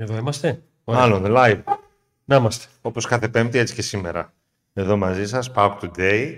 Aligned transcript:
Εδώ 0.00 0.16
είμαστε; 0.16 0.62
Ωραία. 0.84 1.00
Μάλλον, 1.00 1.24
live. 1.28 1.60
Να 2.24 2.36
είμαστε. 2.36 2.66
Όπως 2.82 3.06
κάθε 3.06 3.28
πέμπτη, 3.28 3.58
έτσι 3.58 3.74
και 3.74 3.82
σήμερα. 3.82 4.32
Εδώ 4.72 4.96
μαζί 4.96 5.26
σας, 5.28 5.50
Pauk 5.54 5.72
Today. 5.80 6.32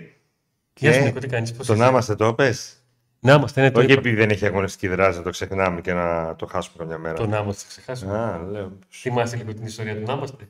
Γεια 0.75 0.93
σου, 0.93 0.99
Και 0.99 1.05
Νίκο, 1.05 1.19
τι 1.19 1.27
κάνεις, 1.27 1.53
πώς 1.53 1.67
το 1.67 1.73
είσαι; 1.73 1.83
να 1.83 1.89
είμαστε 1.89 2.15
το 2.15 2.35
πες. 2.35 2.75
Να 3.21 3.33
είμαστε, 3.35 3.61
ναι, 3.61 3.71
το 3.71 3.79
Όχι 3.81 3.91
είπα. 3.91 3.99
επειδή 4.01 4.15
δεν 4.17 4.31
έχει 4.31 4.47
αγωνιστική 4.47 4.89
δράση 4.89 5.19
να 5.19 5.25
το 5.25 5.31
ξεχνάμε 5.31 5.81
και 5.81 5.93
να 5.93 6.37
το 6.37 6.47
χάσουμε 6.47 6.77
καμιά 6.79 6.99
μέρα. 6.99 7.15
Το 7.15 7.27
να 7.27 7.39
είμαστε, 7.39 7.65
ξεχάσουμε. 7.69 8.19
Α, 8.19 8.41
λέω. 8.51 8.73
Θυμάσαι 8.91 9.37
λίγο 9.37 9.55
την 9.55 9.67
ιστορία 9.67 9.97
του 9.97 10.03
να 10.07 10.13
είμαστε; 10.13 10.49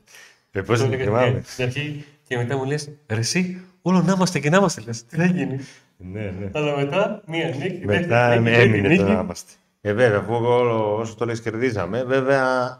Ε, 0.51 0.61
πώς 0.61 0.79
Το 0.79 0.83
δεν 0.87 0.93
έλεγα 0.93 1.03
θυμάμαι. 1.09 1.41
στην 1.45 1.63
αρχή 1.63 2.05
και 2.27 2.37
μετά 2.37 2.57
μου 2.57 2.65
λες, 2.65 2.89
ρε 3.07 3.19
εσύ, 3.19 3.61
όλο 3.81 4.01
να 4.01 4.11
είμαστε 4.11 4.39
και 4.39 4.49
να 4.49 4.57
είμαστε, 4.57 4.81
λες. 4.85 5.05
Τι 5.05 5.15
θα 5.15 5.25
γίνει; 5.25 5.59
Ναι, 5.97 6.33
ναι. 6.39 6.49
Αλλά 6.53 6.75
μετά, 6.77 7.21
μία 7.27 7.47
νίκη, 7.49 7.85
Μετά 7.85 8.29
δεύτερη 8.29 8.39
νίκη, 8.39 8.55
τρίτη 8.55 8.69
έμεινε 8.77 8.95
το 8.95 9.03
νίκη. 9.03 9.13
να 9.13 9.19
είμαστε. 9.19 9.51
Ε, 9.81 9.93
βέβαια, 9.93 10.19
αφού 10.19 10.33
όλο, 10.33 10.95
όσο 10.97 11.15
το 11.15 11.25
λες 11.25 11.41
κερδίζαμε, 11.41 12.03
βέβαια, 12.03 12.79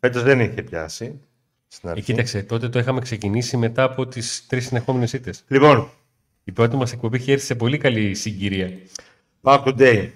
φέτος 0.00 0.22
δεν 0.22 0.40
είχε 0.40 0.62
πιάσει. 0.62 1.20
Στην 1.68 1.88
Ε, 1.88 1.92
αρχή. 1.92 2.04
κοίταξε, 2.04 2.42
τότε 2.42 2.68
το 2.68 2.78
είχαμε 2.78 3.00
ξεκινήσει 3.00 3.56
μετά 3.56 3.82
από 3.82 4.06
τις 4.06 4.46
τρεις 4.46 4.66
συνεχόμενες 4.66 5.12
ήττες. 5.12 5.44
Λοιπόν, 5.48 5.90
Η 6.44 6.52
πρώτη 6.52 6.76
μας 6.76 6.92
εκπομπή 6.92 7.16
είχε 7.16 7.32
έρθει 7.32 7.44
σε 7.44 7.54
πολύ 7.54 7.78
καλή 7.78 8.14
συγκυρία. 8.14 8.70
Pauk 9.42 9.62
Today. 9.64 10.10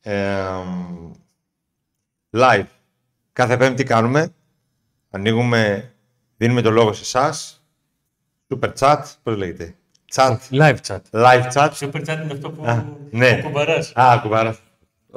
Ε, 0.00 0.44
live. 2.30 2.64
Κάθε 3.32 3.56
πέμπτη 3.56 3.84
κάνουμε. 3.84 4.34
Ανοίγουμε, 5.10 5.92
δίνουμε 6.36 6.60
το 6.62 6.70
λόγο 6.70 6.92
σε 6.92 7.02
εσάς. 7.02 7.64
Super 8.48 8.72
chat, 8.78 9.02
πώς 9.22 9.36
λέγεται; 9.36 9.74
Chat, 10.14 10.36
Live 10.50 10.76
chat. 10.86 11.00
live 11.10 11.52
chat. 11.52 11.70
Super 11.70 12.00
chat 12.06 12.18
είναι 12.22 12.32
αυτό 12.32 12.50
που 12.50 12.64
Α, 12.66 12.84
ναι. 13.10 13.36
που 13.36 13.42
κουμπαράς. 13.46 13.92
Α, 13.96 14.18
κουβάρα. 14.22 14.56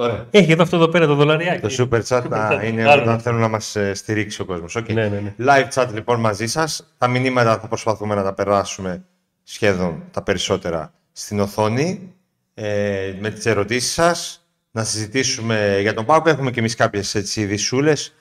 Ωραία. 0.01 0.27
Έχει 0.31 0.51
εδώ 0.51 0.63
αυτό 0.63 0.75
εδώ 0.75 0.87
πέρα 0.87 1.05
το 1.07 1.15
δολαριάκι. 1.15 1.67
Το 1.67 1.87
super 1.91 2.01
chat 2.07 2.21
Super 2.23 2.31
α, 2.37 2.49
chat. 2.51 2.63
είναι 2.65 2.83
Άλλο 2.89 3.01
όταν 3.01 3.13
αυτό. 3.13 3.21
θέλουν 3.23 3.39
να 3.39 3.47
μας 3.47 3.75
ε, 3.75 3.93
στηρίξει 3.93 4.41
ο 4.41 4.45
κόσμος. 4.45 4.75
Οκ. 4.75 4.89
Ναι, 4.91 5.07
ναι, 5.07 5.19
ναι. 5.19 5.35
Live 5.39 5.69
chat 5.73 5.87
λοιπόν 5.93 6.19
μαζί 6.19 6.47
σας. 6.47 6.93
Τα 6.97 7.07
μηνύματα 7.07 7.59
θα 7.59 7.67
προσπαθούμε 7.67 8.15
να 8.15 8.23
τα 8.23 8.33
περάσουμε 8.33 9.03
σχεδόν 9.43 10.03
τα 10.11 10.21
περισσότερα 10.23 10.93
στην 11.11 11.39
οθόνη 11.39 12.13
ε, 12.53 13.13
με 13.19 13.29
τις 13.29 13.45
ερωτήσεις 13.45 13.93
σας. 13.93 14.43
Να 14.71 14.83
συζητήσουμε 14.83 15.77
για 15.81 15.93
τον 15.93 16.05
ΠΑΟΚ. 16.05 16.27
Έχουμε 16.27 16.51
και 16.51 16.59
εμείς 16.59 16.75
κάποιες 16.75 17.15
έτσι 17.15 17.41
ειδισούλες 17.41 18.15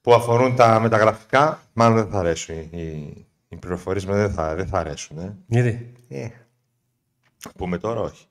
που 0.00 0.14
αφορούν 0.14 0.56
τα 0.56 0.80
μεταγραφικά. 0.80 1.60
Μάλλον 1.72 1.96
δεν 1.96 2.08
θα 2.10 2.18
αρέσουν 2.18 2.54
οι, 2.54 2.68
οι, 2.80 3.26
οι 3.48 3.56
πληροφορίες 3.56 4.04
μας, 4.04 4.16
δεν 4.16 4.30
θα, 4.32 4.54
δεν 4.54 4.66
θα 4.66 4.78
αρέσουν. 4.78 5.18
Ε. 5.18 5.36
Γιατί; 5.46 5.92
Ε, 6.08 6.26
θα 7.36 7.50
πούμε 7.56 7.78
τώρα 7.78 8.00
όχι. 8.00 8.26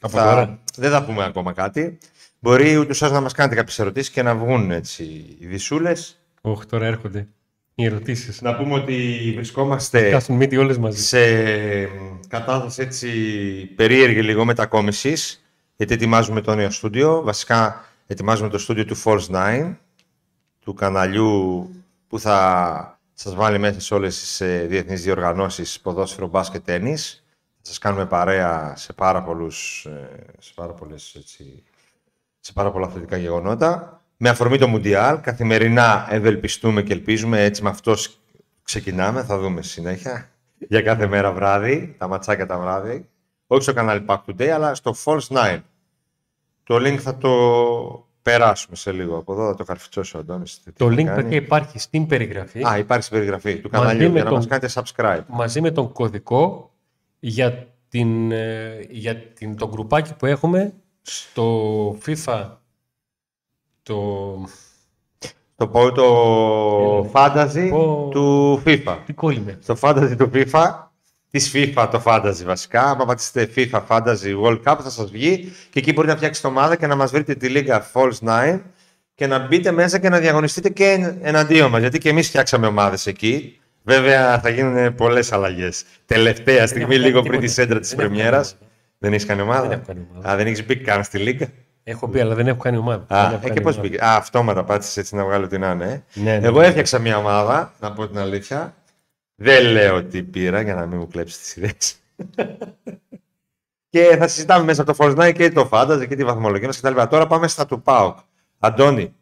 Από 0.00 0.16
Θα- 0.16 0.24
τώρα. 0.24 0.58
Δεν 0.76 0.90
θα 0.90 1.04
πούμε 1.04 1.24
ακόμα 1.24 1.52
κάτι. 1.52 1.98
Μπορεί 2.44 2.76
ούτως 2.76 3.02
ώστε 3.02 3.14
να 3.14 3.20
μας 3.20 3.32
κάνετε 3.32 3.54
κάποιες 3.54 3.78
ερωτήσεις 3.78 4.10
και 4.10 4.22
να 4.22 4.34
βγουν 4.34 4.70
έτσι 4.70 5.36
ειδισούλες. 5.38 6.16
Όχι, 6.40 6.66
τώρα 6.66 6.86
έρχονται 6.86 7.28
οι 7.74 7.84
ερωτήσεις. 7.84 8.40
Να 8.42 8.56
πούμε 8.56 8.74
ότι 8.74 9.32
βρισκόμαστε 9.34 10.10
Κάσουν 10.10 10.36
μύτη 10.36 10.56
όλες 10.56 10.78
μαζί. 10.78 11.02
σε 11.02 11.18
κατάσταση 12.28 12.82
έτσι 12.82 13.08
περίεργη 13.76 14.22
λίγο 14.22 14.44
μετακόμισης, 14.44 15.44
γιατί 15.76 15.94
ετοιμάζουμε 15.94 16.40
το 16.40 16.54
νέο 16.54 16.70
στούντιο. 16.70 17.22
Βασικά 17.22 17.84
ετοιμάζουμε 18.06 18.48
το 18.48 18.58
στούντιο 18.58 18.84
του 18.84 18.96
Force 19.04 19.26
9, 19.30 19.76
του 20.60 20.74
καναλιού 20.74 21.68
που 22.08 22.18
θα 22.18 22.98
σας 23.14 23.34
βάλει 23.34 23.58
μέσα 23.58 23.80
σε 23.80 23.94
όλες 23.94 24.20
τις 24.20 24.40
ε, 24.40 24.66
διεθνείς 24.68 25.02
διοργανώσεις 25.02 25.80
ποδόσφαιρο, 25.80 26.26
μπάσκετ, 26.26 26.64
τένις. 26.64 27.24
Θα 27.56 27.70
σας 27.70 27.78
κάνουμε 27.78 28.06
παρέα 28.06 28.72
σε 28.76 28.92
πάρα, 28.92 29.22
πολλούς, 29.22 29.84
ε, 29.84 30.08
σε 30.38 30.52
πάρα, 30.54 30.72
πολλές, 30.72 31.14
έτσι, 31.14 31.62
σε 32.46 32.52
πάρα 32.52 32.70
πολλά 32.70 32.86
αθλητικά 32.86 33.16
γεγονότα. 33.16 34.00
Με 34.16 34.28
αφορμή 34.28 34.58
το 34.58 34.68
Μουντιάλ, 34.68 35.20
καθημερινά 35.20 36.06
ευελπιστούμε 36.10 36.82
και 36.82 36.92
ελπίζουμε, 36.92 37.42
έτσι 37.44 37.62
με 37.62 37.68
αυτός 37.68 38.02
σ- 38.02 38.18
ξεκινάμε, 38.62 39.22
θα 39.22 39.38
δούμε 39.38 39.62
στη 39.62 39.70
συνέχεια. 39.72 40.28
Για 40.58 40.80
κάθε 40.82 41.06
μέρα 41.06 41.32
βράδυ, 41.32 41.94
τα 41.98 42.06
ματσάκια 42.08 42.46
τα 42.46 42.58
βράδυ. 42.58 43.08
Όχι 43.46 43.62
στο 43.62 43.72
κανάλι 43.72 44.04
Pack 44.08 44.18
Today, 44.26 44.46
αλλά 44.46 44.74
στο 44.74 44.94
False 45.04 45.18
9. 45.28 45.58
Το 46.64 46.76
link 46.76 46.96
θα 46.96 47.16
το 47.16 47.30
περάσουμε 48.22 48.76
σε 48.76 48.92
λίγο. 48.92 49.16
Από 49.16 49.32
εδώ 49.32 49.46
θα 49.46 49.54
το 49.54 49.64
καρφιτσώσει 49.64 50.16
ο 50.16 50.20
Αντώνης. 50.20 50.60
τι 50.62 50.72
Το 50.72 50.86
θα 50.88 50.92
link 50.92 51.04
κάνει. 51.04 51.22
παιδιά 51.22 51.36
υπάρχει 51.36 51.78
στην 51.78 52.06
περιγραφή 52.06 52.62
Α, 52.68 52.78
υπάρχει 52.78 53.04
στην 53.04 53.16
περιγραφή 53.18 53.56
του 53.60 53.68
Μαζί 53.72 53.84
καναλιού 53.84 54.06
με 54.08 54.12
για 54.14 54.22
να 54.24 54.28
τον- 54.30 54.38
μας 54.38 54.46
κάνετε 54.46 54.68
subscribe. 54.74 55.24
μαζί 55.26 55.60
με 55.60 55.70
τον 55.70 55.92
κωδικό 55.92 56.70
για, 57.20 57.66
την, 57.88 58.32
ε, 58.32 58.78
για 58.90 59.16
την, 59.16 59.56
το 59.56 59.68
γκρουπάκι 59.68 60.14
που 60.14 60.26
έχουμε 60.26 60.72
στο 61.06 61.98
FIFA 62.06 62.46
το... 63.82 64.48
Το 65.56 65.66
πω 65.68 65.92
το 65.92 66.02
Έλα. 66.98 67.10
fantasy 67.52 67.68
Πω. 67.70 68.08
του 68.12 68.62
FIFA. 68.66 68.96
Τι 69.06 69.12
κόλλημε. 69.12 69.58
στο 69.62 69.76
fantasy 69.80 70.14
του 70.18 70.30
FIFA, 70.34 70.72
της 71.30 71.52
FIFA 71.54 71.88
το 71.90 72.02
fantasy 72.04 72.42
βασικά. 72.44 72.82
Αν 72.82 72.96
πατήσετε 73.06 73.50
FIFA 73.56 73.80
Fantasy 73.88 74.42
World 74.44 74.62
Cup 74.64 74.76
θα 74.82 74.90
σας 74.90 75.10
βγει 75.10 75.52
και 75.70 75.78
εκεί 75.78 75.92
μπορείτε 75.92 76.12
να 76.12 76.18
φτιάξετε 76.18 76.46
ομάδα 76.48 76.76
και 76.76 76.86
να 76.86 76.96
μας 76.96 77.10
βρείτε 77.10 77.34
τη 77.34 77.48
λίγα 77.48 77.86
Falls 77.92 78.28
9 78.54 78.60
και 79.14 79.26
να 79.26 79.38
μπείτε 79.38 79.70
μέσα 79.70 79.98
και 79.98 80.08
να 80.08 80.18
διαγωνιστείτε 80.18 80.68
και 80.68 80.84
εν- 80.90 81.18
εναντίον 81.22 81.70
μας. 81.70 81.80
Γιατί 81.80 81.98
και 81.98 82.08
εμείς 82.08 82.28
φτιάξαμε 82.28 82.66
ομάδες 82.66 83.06
εκεί. 83.06 83.60
Βέβαια 83.82 84.40
θα 84.40 84.48
γίνουν 84.48 84.94
πολλές 84.94 85.32
αλλαγές. 85.32 85.84
Τελευταία 86.06 86.66
στιγμή, 86.66 86.82
έχω 86.94 87.02
κάνει 87.02 87.04
λίγο 87.06 87.20
πριν 87.20 87.30
τίποτα. 87.32 87.46
τη 87.46 87.52
σέντρα 87.52 87.78
της 87.80 87.88
Δεν 87.90 87.98
έχω 87.98 88.08
πρεμιέρας. 88.08 88.56
Κάνει 89.04 89.10
Δεν 89.10 89.12
έχεις 89.12 89.24
κάνει 89.26 89.40
ομάδα; 89.40 89.62
Δεν 89.68 89.72
έχω 89.72 89.82
κάνει 89.86 90.06
ομάδα. 90.12 90.30
Α, 90.30 90.36
δεν 90.36 90.46
έχεις 90.46 90.66
μπει 90.66 90.76
καν 90.76 91.04
στη 91.04 91.18
λίγα. 91.18 91.48
Έχω 91.86 92.08
πει, 92.08 92.20
αλλά 92.20 92.34
δεν 92.34 92.46
έχω 92.46 92.58
κάνει 92.58 92.76
ομάδα. 92.76 93.04
Α, 93.16 93.22
Δεν 93.22 93.26
έχω 93.26 93.34
ε, 93.34 93.38
κάνει 93.40 93.54
και 93.54 93.60
πώς 93.60 93.72
ομάδα. 93.76 93.88
μπήκε; 93.88 94.04
Α, 94.04 94.14
αυτόματα 94.16 94.64
πάτησες 94.64 94.96
έτσι 94.96 95.14
να 95.14 95.24
βγάλω 95.24 95.46
την 95.46 95.64
άνε. 95.64 95.84
ε. 95.84 96.20
Ναι, 96.20 96.38
ναι, 96.38 96.46
Εγώ 96.46 96.60
ναι. 96.60 96.66
έφτιαξα 96.66 96.98
μια 96.98 97.16
ομάδα, 97.16 97.72
να 97.80 97.92
πω 97.92 98.08
την 98.08 98.18
αλήθεια. 98.18 98.74
Δεν 99.34 99.64
λέω 99.64 100.04
τι 100.04 100.22
πήρα 100.22 100.60
για 100.60 100.74
να 100.74 100.86
μην 100.86 100.98
μου 100.98 101.06
κλέψεις 101.08 101.38
τις 101.38 101.56
ιδέες. 101.56 101.96
και 103.88 104.16
θα 104.18 104.28
συζητάμε 104.28 104.64
μέσα 104.64 104.82
από 104.82 104.94
το 104.96 105.04
Fortnite 105.04 105.32
και 105.34 105.50
το 105.50 105.68
Fantasy 105.72 106.04
και 106.08 106.16
τη 106.16 106.24
βαθμολογία 106.24 106.66
μας 106.66 106.80
κτλ. 106.80 107.02
Τώρα 107.10 107.26
πάμε 107.26 107.48
στα 107.48 107.66
του 107.66 107.82
ΠΑΟΚ. 107.82 108.18
Αντώνη, 108.58 109.14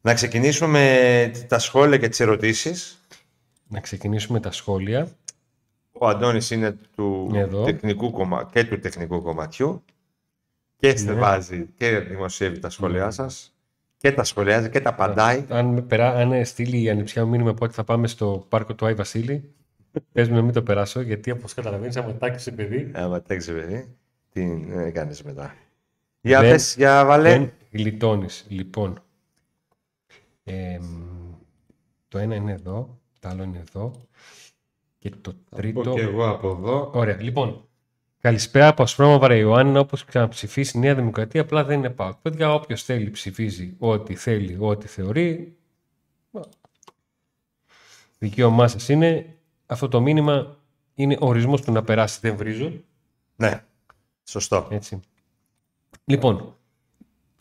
να 0.00 0.14
ξεκινήσουμε 0.14 0.68
με 0.78 1.46
τα 1.48 1.58
σχόλια 1.58 1.98
και 1.98 2.08
τις 2.08 2.20
ερωτήσεις. 2.20 3.00
Να 3.68 3.80
ξεκινήσουμε 3.80 4.40
τα 4.40 4.52
σχόλια. 4.52 5.08
Ο 5.98 6.08
Αντώνης 6.08 6.50
είναι 6.50 6.76
του 6.96 7.30
Εδώ. 7.34 7.64
τεχνικού 7.64 8.10
κομμα... 8.10 8.48
και 8.52 8.64
του 8.64 8.78
τεχνικού 8.78 9.22
κομματιού 9.22 9.84
και 10.76 10.96
στεβάζει 10.96 11.68
και 11.76 11.98
δημοσιεύει 11.98 12.58
τα 12.58 12.70
σχόλιά 12.70 13.10
σας 13.10 13.50
και 13.96 14.12
τα 14.12 14.24
σχολιάζει 14.24 14.70
και 14.70 14.80
τα 14.80 14.90
απαντάει. 14.90 15.44
Αν, 15.48 15.66
με 15.66 15.80
περά, 15.82 16.14
αν 16.14 16.44
στείλει 16.44 16.82
η 16.82 16.90
ανιψιά 16.90 17.24
μου 17.24 17.30
μήνυμα 17.30 17.54
πότε 17.54 17.72
θα 17.72 17.84
πάμε 17.84 18.06
στο 18.06 18.46
πάρκο 18.48 18.74
του 18.74 18.86
Άι 18.86 18.94
Βασίλη, 18.94 19.54
πες 20.12 20.28
μου 20.28 20.34
να 20.34 20.42
μην 20.42 20.52
το 20.52 20.62
περάσω, 20.62 21.00
γιατί 21.00 21.30
όπως 21.30 21.54
καταλαβαίνεις, 21.54 21.96
άμα 21.96 22.14
τάκησε 22.14 22.50
παιδί, 22.52 22.90
Άμα 22.94 23.22
τέξει 23.22 23.52
παιδί, 23.52 23.96
τι 24.32 24.66
ε, 24.70 24.90
κάνεις 24.90 25.22
μετά. 25.22 25.54
Για 26.20 26.40
Δεν- 26.40 26.50
πες, 26.50 26.74
για 26.76 27.04
βάλε. 27.04 27.30
δεν 27.30 27.52
γλιτώνεις. 27.70 28.46
Λοιπόν, 28.48 29.02
εμ, 30.44 30.82
το 32.08 32.18
ένα 32.18 32.34
είναι 32.34 32.52
εδώ, 32.52 32.98
το 33.20 33.28
άλλο 33.28 33.42
είναι 33.42 33.62
εδώ 33.68 33.92
και 35.08 35.16
το 35.20 35.34
τρίτο... 35.56 35.92
και 35.94 36.00
εγώ 36.00 36.28
από 36.28 36.48
εδώ. 36.48 36.90
Ωραία, 36.94 37.22
λοιπόν. 37.22 37.68
Καλησπέρα 38.20 38.68
από 38.68 38.82
Ασπρόμα 38.82 39.34
Ιωάννη. 39.34 39.78
Όπως 39.78 40.04
ξαναψηφίσει 40.04 40.76
η 40.76 40.80
Νέα 40.80 40.94
Δημοκρατία, 40.94 41.40
απλά 41.40 41.64
δεν 41.64 41.78
είναι 41.78 41.90
πάω. 41.90 42.14
Παιδιά, 42.22 42.54
όποιος 42.54 42.82
θέλει 42.82 43.10
ψηφίζει 43.10 43.74
ό,τι 43.78 44.14
θέλει, 44.14 44.56
ό,τι 44.60 44.86
θεωρεί. 44.86 45.56
Δικαίωμά 48.18 48.68
σας 48.68 48.88
είναι. 48.88 49.36
Αυτό 49.66 49.88
το 49.88 50.00
μήνυμα 50.00 50.56
είναι 50.94 51.16
ορισμός 51.20 51.62
του 51.62 51.72
να 51.72 51.82
περάσει, 51.82 52.18
δεν 52.22 52.36
βρίζω. 52.36 52.72
Ναι, 53.36 53.62
σωστό. 54.24 54.66
Έτσι. 54.70 55.00
Λοιπόν, 56.04 56.56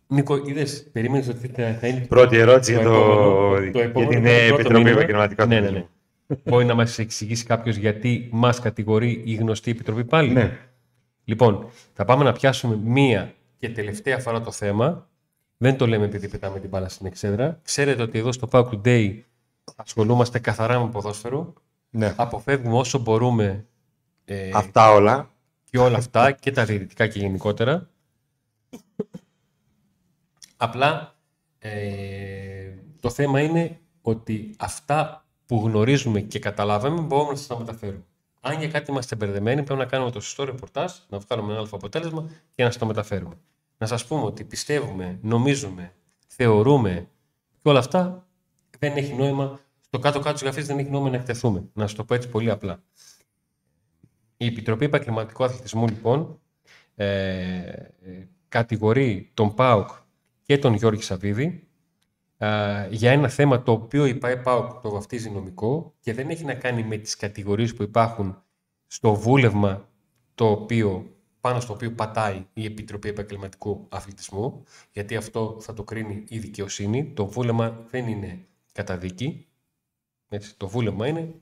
Νίκο, 0.08 0.36
είδες, 0.46 0.90
περίμενες 0.92 1.28
ότι 1.28 1.48
θα 1.48 1.78
θα 1.80 1.88
είναι. 1.88 2.00
Πρώτη 2.00 2.38
ερώτηση 2.38 2.72
για, 2.72 2.84
το... 2.84 2.90
επόμενο- 2.94 3.70
για 3.72 3.84
επόμενο- 3.84 4.10
την 4.12 4.24
το 4.24 4.30
πρώτο 4.30 4.54
Επιτροπή 4.54 4.74
μήνυμα; 4.74 4.90
Επαγγελματικών 4.92 5.48
Ναι, 5.48 5.60
ναι, 5.60 5.70
ναι. 5.70 5.88
Αθλητισμού. 6.28 6.54
Μπορεί 6.54 6.66
να 6.66 6.74
μας 6.76 7.00
εξηγήσει 7.00 7.46
κάποιος 7.46 7.76
γιατί 7.76 8.30
μας 8.32 8.60
κατηγορεί 8.60 9.22
η 9.26 9.34
γνωστή 9.36 9.72
Επιτροπή 9.72 10.06
πάλι; 10.06 10.32
Ναι. 10.34 10.60
Λοιπόν, 11.24 11.68
θα 11.94 12.06
πάμε 12.06 12.24
να 12.24 12.32
πιάσουμε 12.32 12.76
μία 12.76 13.34
και 13.58 13.70
τελευταία 13.70 14.20
φορά 14.20 14.42
το 14.42 14.52
θέμα. 14.52 15.10
Δεν 15.58 15.78
το 15.78 15.88
λέμε 15.88 16.06
επειδή 16.06 16.28
πετάμε 16.30 16.60
την 16.60 16.70
μπάλα 16.70 16.90
στην 16.90 17.06
εξέδρα. 17.06 17.60
Ξέρετε 17.64 18.02
ότι 18.02 18.18
εδώ 18.20 18.32
στο 18.32 18.48
Pack 18.52 18.66
Today 18.70 19.20
ασχολούμαστε 19.76 20.40
καθαρά 20.40 20.80
με 20.84 20.90
ποδόσφαιρο. 20.90 21.54
ναι. 21.90 22.14
Αποφεύγουμε 22.18 22.78
όσο 22.78 23.00
μπορούμε 23.00 23.66
ε, 24.26 24.50
Αυτά 24.54 24.92
όλα. 24.92 25.32
και 25.70 25.78
όλα 25.78 25.98
αυτά 25.98 26.32
και 26.32 26.52
τα 26.52 26.66
διαιτητικά 26.66 27.08
και 27.08 27.20
γενικότερα. 27.20 27.90
Απλά 30.58 31.16
ε, 31.60 32.74
το 33.00 33.10
θέμα 33.10 33.42
είναι 33.42 33.80
ότι 34.02 34.56
αυτά 34.58 35.25
που 35.46 35.62
γνωρίζουμε 35.66 36.22
και 36.22 36.40
καταλάβαμε 36.40 37.02
μπορούμε 37.02 37.32
να 37.32 37.38
σας 37.38 37.48
τα 37.48 37.58
μεταφέρουμε. 37.60 38.04
Αν 38.42 38.60
για 38.60 38.68
κάτι 38.68 38.92
είμαστε 38.92 39.16
μπερδεμένοι, 39.16 39.64
πρέπει 39.64 39.80
να 39.80 39.86
κάνουμε 39.86 40.12
το 40.12 40.20
σωστό 40.20 40.44
ρεπορτάζ, 40.44 40.92
να 41.10 41.18
βγάλουμε 41.18 41.52
ένα 41.52 41.62
αλφα 41.62 41.76
αποτέλεσμα 41.76 42.30
και 42.56 42.64
να 42.64 42.70
σας 42.70 42.80
το 42.80 42.86
μεταφέρουμε. 42.86 43.36
Να 43.78 43.88
σας 43.88 44.06
πούμε 44.06 44.22
ότι 44.22 44.44
πιστεύουμε, 44.44 45.20
νομίζουμε, 45.22 45.94
θεωρούμε 46.28 47.10
Και 47.62 47.70
όλα 47.70 47.80
αυτά 47.80 48.28
δεν 48.80 48.98
έχει 48.98 49.14
νόημα. 49.14 49.60
Στο 49.80 50.00
κάτω-κάτω 50.00 50.34
της 50.34 50.42
γραφής 50.42 50.66
δεν 50.66 50.80
έχει 50.80 50.90
νόημα 50.90 51.10
να 51.10 51.16
εκτεθούμε. 51.16 51.64
Να 51.74 51.88
σου 51.88 51.96
το 51.96 52.04
πω 52.04 52.14
έτσι 52.14 52.30
πολύ 52.30 52.50
απλά. 52.50 52.84
Η 54.38 54.46
Επιτροπή 54.46 54.86
Επαγγελματικού 54.86 55.44
Αθλητισμού, 55.44 55.88
λοιπόν, 55.88 56.40
ε, 56.96 57.72
κατηγορεί 58.48 59.32
τον 59.34 59.54
ΠΑΟΚ 59.54 59.90
και 60.44 60.58
τον 60.58 60.74
Γιώργη 60.74 61.02
Σαββίδη 61.02 61.68
ε, 62.38 62.88
για 62.90 63.12
ένα 63.12 63.28
θέμα 63.28 63.64
το 63.64 63.72
οποίο 63.72 64.06
η 64.06 64.16
ΠΑΟΚ 64.16 64.82
το 64.82 64.90
βαφτίζει 64.90 65.30
νομικό 65.30 65.94
και 66.00 66.14
δεν 66.14 66.30
έχει 66.30 66.44
να 66.44 66.54
κάνει 66.54 66.84
με 66.84 66.98
τις 66.98 67.16
κατηγορίες 67.16 67.74
που 67.74 67.84
υπάρχουν 67.84 68.44
στο 68.88 69.16
βούλευμα 69.16 69.90
το 70.36 70.50
οποίο, 70.50 71.16
πάνω 71.42 71.60
στο 71.60 71.74
οποίο 71.74 71.92
πατάει 71.92 72.46
η 72.54 72.66
Επιτροπή 72.66 73.10
Επαγγελματικού 73.10 73.88
Αθλητισμού, 73.90 74.64
γιατί 74.92 75.16
αυτό 75.16 75.58
θα 75.60 75.74
το 75.74 75.84
κρίνει 75.84 76.24
η 76.28 76.40
δικαιοσύνη. 76.40 77.12
Το 77.14 77.26
βούλευμα 77.26 77.86
δεν 77.90 78.08
είναι 78.08 78.46
καταδίκη. 78.72 79.48
Έτσι, 80.30 80.58
το 80.58 80.68
βούλευμα 80.68 81.08
είναι 81.08 81.36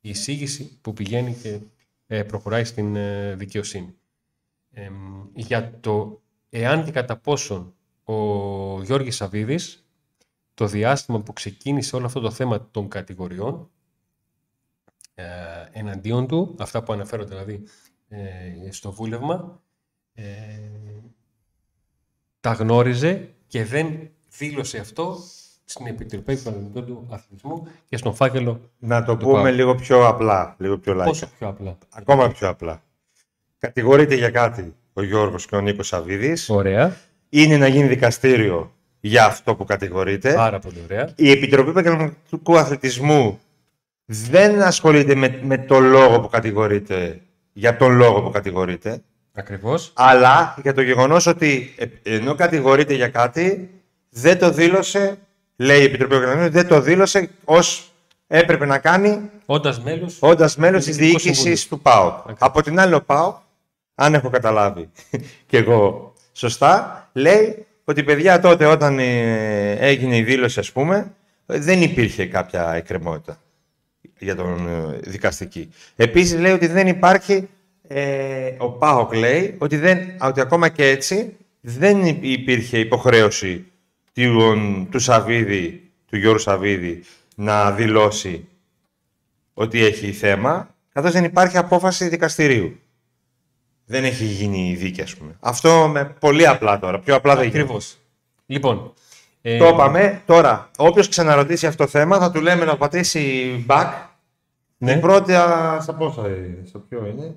η 0.00 0.08
εισήγηση 0.08 0.78
που 0.80 0.92
πηγαίνει 0.92 1.34
και 1.34 1.60
ε, 2.06 2.22
προχωράει 2.22 2.64
στην 2.64 2.96
ε, 2.96 3.34
δικαιοσύνη. 3.34 3.94
για 5.34 5.78
το 5.80 6.22
εάν 6.50 6.84
και 6.84 6.90
κατά 6.90 7.16
πόσον 7.16 7.74
ο 8.04 8.14
Γιώργης 8.82 9.16
Σαββίδης 9.16 9.89
το 10.60 10.66
διάστημα 10.66 11.20
που 11.20 11.32
ξεκίνησε 11.32 11.96
όλο 11.96 12.06
αυτό 12.06 12.20
το 12.20 12.30
θέμα 12.30 12.68
των 12.70 12.88
κατηγοριών 12.88 13.70
ε, 15.14 15.24
εναντίον 15.72 16.26
του, 16.26 16.54
αυτά 16.58 16.82
που 16.82 16.92
αναφέρονται 16.92 17.28
δηλαδή 17.28 17.62
ε, 18.08 18.70
στο 18.70 18.92
βούλευμα, 18.92 19.62
ε, 20.14 20.24
τα 22.40 22.52
γνώριζε 22.52 23.34
και 23.46 23.64
δεν 23.64 24.10
δήλωσε 24.38 24.78
αυτό 24.78 25.16
στην 25.64 25.86
Επιτροπή 25.86 26.32
Οικονομικού 26.32 26.84
του 26.84 27.06
Αθλητισμού 27.10 27.66
και 27.88 27.96
στον 27.96 28.14
φάκελο 28.14 28.70
Να 28.78 29.04
το 29.04 29.16
πούμε 29.16 29.50
λίγο 29.50 29.74
πιο 29.74 30.06
απλά, 30.06 30.56
λίγο 30.58 30.78
πιο 30.78 30.94
λαϊκά. 30.94 31.10
Πόσο 31.10 31.28
πιο 31.38 31.48
απλά; 31.48 31.78
Ακόμα 31.88 32.28
πιο 32.28 32.48
απλά. 32.48 32.82
Κατηγορείται 33.58 34.14
για 34.14 34.30
κάτι 34.30 34.74
ο 34.92 35.02
Γιώργος 35.02 35.46
και 35.46 35.56
ο 35.56 35.60
Νίκος 35.60 35.86
Σαββίδης. 35.86 36.48
Ωραία. 36.48 36.96
Είναι 37.28 37.56
να 37.56 37.66
γίνει 37.66 37.88
δικαστήριο 37.88 38.74
για 39.00 39.24
αυτό 39.24 39.54
που 39.54 39.64
κατηγορείται. 39.64 40.32
Πάρα 40.34 40.58
πολύ 40.58 40.76
ωραία. 40.84 41.12
Η 41.16 41.30
Επιτροπή 41.30 41.70
Επαγγελματικού 41.70 42.58
Αθλητισμού 42.58 43.40
δεν 44.04 44.62
ασχολείται 44.62 45.14
με, 45.14 45.40
με 45.42 45.58
το 45.58 45.78
λόγο 45.78 46.20
που 46.20 46.28
κατηγορείται, 46.28 47.20
για 47.52 47.76
τον 47.76 47.92
λόγο 47.92 48.22
που 48.22 48.30
κατηγορείται, 48.30 49.02
Ακριβώς. 49.34 49.92
αλλά 49.94 50.56
για 50.62 50.74
το 50.74 50.80
γεγονός 50.82 51.26
ότι 51.26 51.74
ε, 51.76 52.14
ενώ 52.14 52.34
κατηγορείται 52.34 52.94
για 52.94 53.08
κάτι, 53.08 53.70
δεν 54.10 54.38
το 54.38 54.50
δήλωσε, 54.50 55.18
λέει 55.56 55.80
η 55.80 55.84
Επιτροπή 55.84 56.14
Επαγγελματικού, 56.14 56.52
δεν 56.56 56.66
το 56.66 56.80
δήλωσε 56.80 57.30
ως 57.44 57.92
έπρεπε 58.26 58.66
να 58.66 58.78
κάνει 58.78 59.30
Όντας 59.46 59.80
μέλος 59.80 60.16
όντας 60.20 60.56
μέλος 60.56 60.84
της 60.84 60.96
Διοικητικού 60.96 61.18
διοίκησης 61.22 61.42
Συμβουλίου. 61.60 61.68
του 61.68 61.80
ΠΑΟΚ. 61.80 62.12
Ακριβώς. 62.18 62.38
Από 62.40 62.62
την 62.62 62.80
άλλη, 62.80 62.94
ο 62.94 63.02
ΠΑΟΚ, 63.02 63.36
αν 63.94 64.14
έχω 64.14 64.30
καταλάβει 64.30 64.90
και 65.46 65.56
εγώ 65.56 66.12
σωστά, 66.32 67.08
λέει 67.12 67.66
ότι 67.90 68.02
παιδιά 68.02 68.40
τότε 68.40 68.66
όταν 68.66 68.98
ε, 68.98 69.72
έγινε 69.72 70.16
η 70.16 70.22
δήλωση, 70.22 70.58
ας 70.58 70.72
πούμε, 70.72 71.12
δεν 71.46 71.82
υπήρχε 71.82 72.26
κάποια 72.26 72.72
εκκρεμότητα 72.72 73.40
για 74.18 74.36
τον 74.36 74.68
ε, 74.68 74.98
δικαστική. 75.02 75.72
Επίσης 75.96 76.40
λέει 76.40 76.52
ότι 76.52 76.66
δεν 76.66 76.86
υπάρχει, 76.86 77.48
ε, 77.88 78.54
ο 78.58 78.70
ΠΑΟΚ 78.70 79.14
λέει 79.14 79.54
ότι, 79.58 79.76
δεν, 79.76 79.98
ότι 80.20 80.40
ακόμα 80.40 80.68
και 80.68 80.88
έτσι 80.88 81.36
δεν 81.60 82.06
υπήρχε 82.20 82.78
υποχρέωση 82.78 83.64
του, 84.12 84.88
του 84.90 84.98
Σαββίδη, 84.98 85.90
του 86.10 86.16
Γιώργου 86.16 86.38
Σαββίδη 86.38 87.02
να 87.34 87.72
δηλώσει 87.72 88.48
ότι 89.54 89.84
έχει 89.84 90.12
θέμα, 90.12 90.74
καθώς 90.92 91.12
δεν 91.12 91.24
υπάρχει 91.24 91.56
απόφαση 91.56 92.08
δικαστηρίου. 92.08 92.80
Δεν 93.90 94.04
έχει 94.04 94.24
γίνει 94.24 94.70
η 94.70 94.74
δίκη, 94.74 95.02
ας 95.02 95.16
πούμε. 95.16 95.36
Αυτό 95.40 95.88
με 95.88 96.16
πολύ 96.20 96.46
απλά 96.46 96.78
τώρα. 96.78 96.98
Πιο 96.98 97.14
απλά 97.14 97.34
δεν 97.34 97.42
γίνεται. 97.42 97.60
Ακριβώς. 97.60 97.96
Λοιπόν, 98.46 98.92
ε, 99.42 99.58
Το 99.58 99.66
είπαμε. 99.66 100.22
Τώρα, 100.26 100.70
όποιος 100.76 101.08
ξαναρωτήσει 101.08 101.66
αυτό 101.66 101.84
το 101.84 101.90
θέμα, 101.90 102.18
θα 102.18 102.30
του 102.30 102.40
λέμε 102.40 102.64
να 102.64 102.76
πατήσει 102.76 103.64
back. 103.68 103.92
Ναι. 104.78 104.90
Στην 104.90 105.00
πρώτα... 105.00 105.78
Στα 105.80 105.94
πόσα 105.94 106.28
είναι, 106.28 106.62
στο 106.66 106.78
ποιο 106.78 107.06
είναι. 107.06 107.34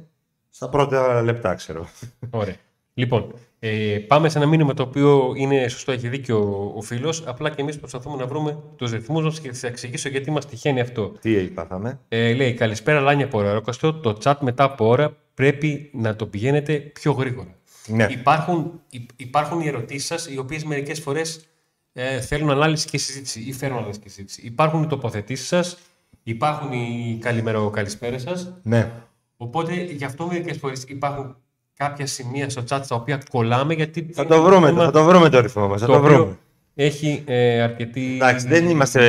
Στα 0.49 0.69
πρώτα 0.69 1.21
λεπτά, 1.21 1.53
ξέρω. 1.53 1.87
Ωραία. 2.29 2.55
Λοιπόν, 2.93 3.33
ε, 3.59 3.97
πάμε 4.07 4.29
σε 4.29 4.37
ένα 4.37 4.47
μήνυμα 4.47 4.73
το 4.73 4.83
οποίο 4.83 5.33
είναι 5.35 5.67
σωστό, 5.67 5.91
έχει 5.91 6.07
δίκιο 6.07 6.37
ο, 6.37 6.77
ο 6.77 6.81
φίλος. 6.81 7.23
Απλά 7.27 7.49
και 7.49 7.61
εμείς 7.61 7.79
προσπαθούμε 7.79 8.15
να 8.15 8.25
βρούμε 8.27 8.57
τους 8.75 8.91
ρυθμούς 8.91 9.23
μας 9.23 9.39
και 9.39 9.47
θα 9.47 9.53
σα 9.53 9.67
εξηγήσω 9.67 10.09
γιατί 10.09 10.31
μας 10.31 10.45
τυχαίνει 10.45 10.79
αυτό. 10.79 11.13
Τι 11.21 11.31
είπαμε. 11.31 11.99
Ε, 12.07 12.33
λέει, 12.33 12.53
καλησπέρα 12.53 12.99
Λάνια 12.99 13.25
από 13.25 13.41
Ροκαστό. 13.41 13.93
Το 13.93 14.17
chat 14.23 14.35
μετά 14.39 14.63
από 14.63 14.87
ώρα 14.87 15.15
πρέπει 15.33 15.89
να 15.93 16.15
το 16.15 16.25
πηγαίνετε 16.25 16.73
πιο 16.73 17.11
γρήγορα. 17.11 17.55
Ναι. 17.87 18.07
Υπάρχουν, 18.09 18.81
υ- 18.89 19.09
υπάρχουν 19.15 19.59
οι 19.59 19.67
ερωτήσεις 19.67 20.05
σας, 20.07 20.27
οι 20.27 20.37
οποίες 20.37 20.63
μερικές 20.63 20.99
φορές 20.99 21.45
ε, 21.93 22.21
θέλουν 22.21 22.49
ανάλυση 22.49 22.87
και 22.87 22.97
συζήτηση 22.97 23.39
ή 23.39 23.53
φέρουν 23.53 23.77
ανάλυση 23.77 23.99
και 23.99 24.09
συζήτηση. 24.09 24.41
Υπάρχουν 24.45 24.83
οι 24.83 24.87
τοποθετήσεις 24.87 25.47
σας, 25.47 25.77
υπάρχουν 26.23 26.71
οι 26.71 27.17
καλημέρα 27.21 27.69
καλησπέρα 27.73 28.19
σας. 28.19 28.53
Ναι. 28.63 28.91
Οπότε 29.37 29.73
γι' 29.73 30.05
αυτό 30.05 30.25
μερικές 30.25 30.57
φορές 30.57 30.83
υπάρχουν 30.87 31.35
κάποια 31.77 32.05
σημεία 32.05 32.49
στο 32.49 32.61
chat 32.61 32.81
τα 32.87 32.95
οποία 32.95 33.21
κολλάμε 33.31 33.73
γιατί. 33.73 34.09
Θα 34.13 34.25
το 34.25 34.41
βρούμε, 34.41 34.71
θα 34.71 34.91
το 34.91 35.03
βρούμε 35.03 35.29
το 35.29 35.39
ρυθμό 35.39 35.67
μας. 35.67 35.81
Θα 35.81 35.85
το 35.85 35.91
το 35.93 35.97
οποίο 35.99 36.13
βρούμε. 36.15 36.37
έχει 36.75 37.23
ε, 37.25 37.61
αρκετή. 37.61 38.13
Εντάξει, 38.15 38.47
δεν, 38.47 38.69
είμαστε, 38.69 38.99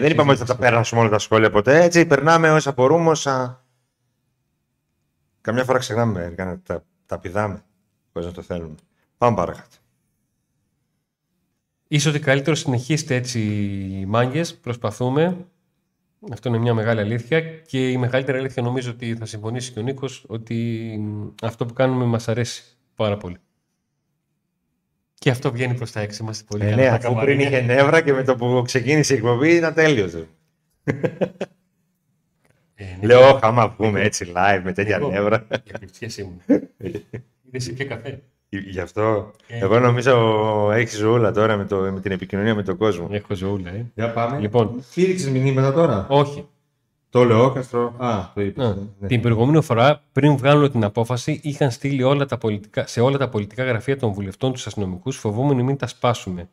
δεν 0.00 0.10
είπαμε 0.10 0.30
ότι 0.30 0.40
θα 0.40 0.46
τα 0.46 0.56
περάσουμε 0.56 1.00
όλα 1.00 1.10
τα 1.10 1.18
σχόλια 1.18 1.50
ποτέ. 1.50 1.82
Έτσι, 1.82 2.06
περνάμε 2.06 2.50
όσα 2.50 2.72
μπορούμε, 2.72 3.10
όσα... 3.10 3.63
Καμιά 5.44 5.64
φορά 5.64 5.78
ξεχνάμε, 5.78 6.12
μερικά, 6.20 6.60
τα, 6.62 6.84
τα 7.06 7.18
πηδάμε, 7.18 7.62
χωρίς 8.12 8.28
να 8.28 8.34
το 8.34 8.42
θέλουμε. 8.42 8.74
Πάμε 9.18 9.36
παρακάτω. 9.36 9.76
Ίσως 11.88 12.14
ότι 12.14 12.24
καλύτερος 12.24 12.58
συνεχίστε 12.58 13.14
έτσι 13.14 13.40
οι 14.00 14.06
μάγκες, 14.06 14.54
προσπαθούμε. 14.54 15.46
Αυτό 16.32 16.48
είναι 16.48 16.58
μια 16.58 16.74
μεγάλη 16.74 17.00
αλήθεια 17.00 17.40
και 17.40 17.90
η 17.90 17.96
μεγαλύτερη 17.96 18.38
αλήθεια 18.38 18.62
νομίζω 18.62 18.90
ότι 18.90 19.14
θα 19.16 19.26
συμφωνήσει 19.26 19.72
και 19.72 19.78
ο 19.78 19.82
Νίκος 19.82 20.24
ότι 20.28 20.54
μ, 21.00 21.28
αυτό 21.42 21.66
που 21.66 21.72
κάνουμε 21.72 22.04
μας 22.04 22.28
αρέσει 22.28 22.62
πάρα 22.94 23.16
πολύ. 23.16 23.36
Και 25.14 25.30
αυτό 25.30 25.52
βγαίνει 25.52 25.74
προς 25.74 25.92
τα 25.92 26.00
έξι, 26.00 26.22
είμαστε 26.22 26.44
πολύ 26.48 26.64
Ε, 26.64 26.70
καλά 26.70 26.82
ναι, 26.82 26.86
στα 26.86 26.94
αφού 26.94 27.02
πριν 27.02 27.14
καμαρίνια. 27.14 27.48
είχε 27.48 27.60
νεύρα 27.60 28.00
και 28.00 28.12
με 28.12 28.22
το 28.24 28.36
που 28.36 28.62
ξεκίνησε 28.64 29.14
η 29.14 29.16
εκπομπή 29.16 29.54
ήταν 29.54 29.74
τέλειωσε. 29.74 30.28
Ε, 32.84 32.94
Νίκο, 32.94 33.06
Λέω, 33.06 33.28
«Ωχ, 33.28 33.38
άμα 33.42 33.68
βγούμε 33.68 34.00
έτσι 34.00 34.32
live 34.34 34.60
με 34.64 34.72
τέτοια 34.72 34.98
Νίκο, 34.98 35.10
νεύρα. 35.10 35.46
Για 35.48 35.72
κρυψιές 35.78 36.18
ήμουν. 36.18 36.40
Είδες 37.46 37.72
και 37.76 37.84
καφέ. 37.84 38.22
Γι' 38.48 38.80
αυτό. 38.80 39.30
Ε. 39.46 39.58
Εγώ 39.58 39.78
νομίζω 39.78 40.70
έχεις 40.72 40.96
ζωούλα 40.96 41.32
τώρα 41.32 41.56
με, 41.56 41.64
το, 41.64 41.76
με 41.76 42.00
την 42.00 42.12
επικοινωνία 42.12 42.54
με 42.54 42.62
τον 42.62 42.76
κόσμο. 42.76 43.08
Έχω 43.10 43.34
ζωούλα, 43.34 43.70
ε. 43.70 43.86
Για 43.94 44.12
πάμε. 44.12 44.38
Λοιπόν. 44.38 44.82
Στήριξε 44.90 45.30
μηνύματα 45.30 45.72
τώρα; 45.72 46.06
Όχι. 46.08 46.46
Το 47.10 47.24
λεόκαστρο. 47.24 47.94
Α, 47.98 48.30
το 48.34 48.40
είπες. 48.40 48.66
Α, 48.66 48.76
Την 49.06 49.20
προηγούμενη 49.20 49.62
φορά, 49.62 50.02
πριν 50.12 50.36
βγάλουν 50.36 50.70
την 50.70 50.84
απόφαση, 50.84 51.40
είχαν 51.42 51.70
στείλει 51.70 52.02
όλα 52.02 52.26
τα 52.26 52.38
πολιτικά, 52.38 52.86
σε 52.86 53.00
όλα 53.00 53.18
τα 53.18 53.28
πολιτικά 53.28 53.64
γραφεία 53.64 53.96
των 53.96 54.12
βουλευτών 54.12 54.52
τους 54.52 54.66
αστυνομικούς, 54.66 55.16
φοβούμενοι 55.16 55.62
μην 55.62 55.76
τα 55.76 55.86
σπάσουμε. 55.86 56.48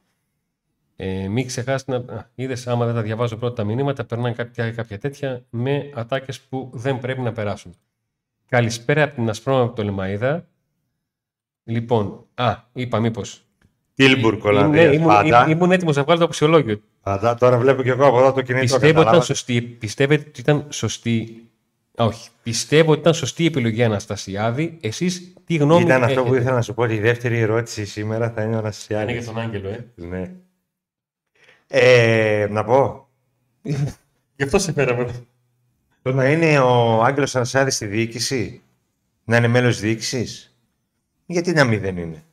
Ε, 1.04 1.28
μην 1.28 1.48
ξεχάσετε 1.48 2.04
να. 2.08 2.30
Είδες, 2.36 2.68
άμα 2.68 2.86
δεν 2.86 2.96
τα 2.96 3.02
διαβάζω 3.02 3.38
πρώτα 3.38 3.54
τα 3.56 3.64
μηνύματα, 3.64 4.06
περνάνε 4.06 4.34
κάποια, 4.34 4.72
κάποια 4.72 4.98
τέτοια 4.98 5.44
με 5.50 5.90
ατάκες 5.94 6.40
που 6.42 6.70
δεν 6.74 7.00
πρέπει 7.00 7.22
να 7.22 7.32
περάσουν. 7.32 7.76
Καλησπέρα 8.48 9.04
από 9.04 9.16
την 9.16 9.30
Ασπρόμα 9.30 9.62
από 9.62 9.76
το 9.76 9.84
Λεμαίδα. 9.84 10.48
Λοιπόν, 11.64 12.26
α, 12.34 12.56
είπα 12.74 13.00
μήπως. 13.00 13.46
Τίλμπουργκ, 13.94 14.44
Ναι, 14.44 14.50
Ολλανδία. 14.50 14.92
ήμουν, 14.94 15.08
Πάντα. 15.08 15.48
ήμουν 15.50 15.72
έτοιμος 15.72 15.96
να 15.96 16.04
βγάλω 16.04 16.20
το 16.20 16.26
αξιολόγιο. 16.26 16.82
Πάντα. 17.02 17.36
Τώρα 17.36 17.58
βλέπω 17.58 17.84
και 17.84 17.90
εγώ 17.90 18.06
από 18.08 18.18
εδώ 18.20 18.32
το 18.34 18.42
κινητό. 18.42 18.62
Πιστεύω 18.64 18.84
ότι 18.86 18.92
ήταν 18.92 19.04
κατάλαβα. 19.04 19.26
σωστή. 19.26 19.62
Πιστεύετε 19.62 20.26
ότι 20.28 20.40
ήταν 20.42 20.66
σωστή. 20.70 21.50
Α, 21.96 22.06
Όχι. 22.06 22.30
Πιστεύω 22.44 22.92
ότι 22.92 23.00
ήταν 23.00 23.14
σωστή 23.14 23.44
η 23.44 23.46
επιλογή 23.46 23.84
Αναστασιάδη. 23.84 24.78
Εσείς 24.82 25.34
τι 25.46 25.56
γνώμη 25.56 25.82
Ήταν 25.84 26.04
αυτό 26.04 26.14
έχετε; 26.14 26.30
που 26.30 26.36
ήθελα 26.36 26.56
να 26.56 26.62
σου 26.62 26.74
πω. 26.74 26.84
ότι 26.84 26.94
Η 26.94 27.00
δεύτερη 27.00 27.40
ερώτηση 27.40 27.86
σήμερα 27.86 28.30
θα 28.32 28.42
είναι 28.42 28.44
ο 28.44 28.48
Είναι 28.50 28.58
Αναστασιάδης. 28.58 29.16
για 29.24 29.34
τον 29.34 29.42
Άγγελο, 29.42 29.70
ε. 29.70 29.86
Ναι. 29.96 30.32
Ε, 31.74 32.48
να 32.50 32.64
πω. 32.64 33.08
Γι' 34.36 34.44
αυτό 34.44 34.60
σε 34.60 34.72
φέραμε. 34.72 35.26
Το 36.02 36.12
να 36.14 36.30
είναι 36.30 36.60
ο 36.60 37.04
Άγγελος 37.04 37.36
Αναστασιάδης 37.36 37.76
στη 37.76 37.86
διοίκηση, 37.86 38.62
να 39.24 39.38
είναι 39.38 39.48
μέλος 39.48 39.80
διοίκησης, 39.80 40.56
γιατί 41.26 41.52
να 41.52 41.64
μην 41.64 41.80
δεν 41.82 41.98
είναι. 41.98 42.24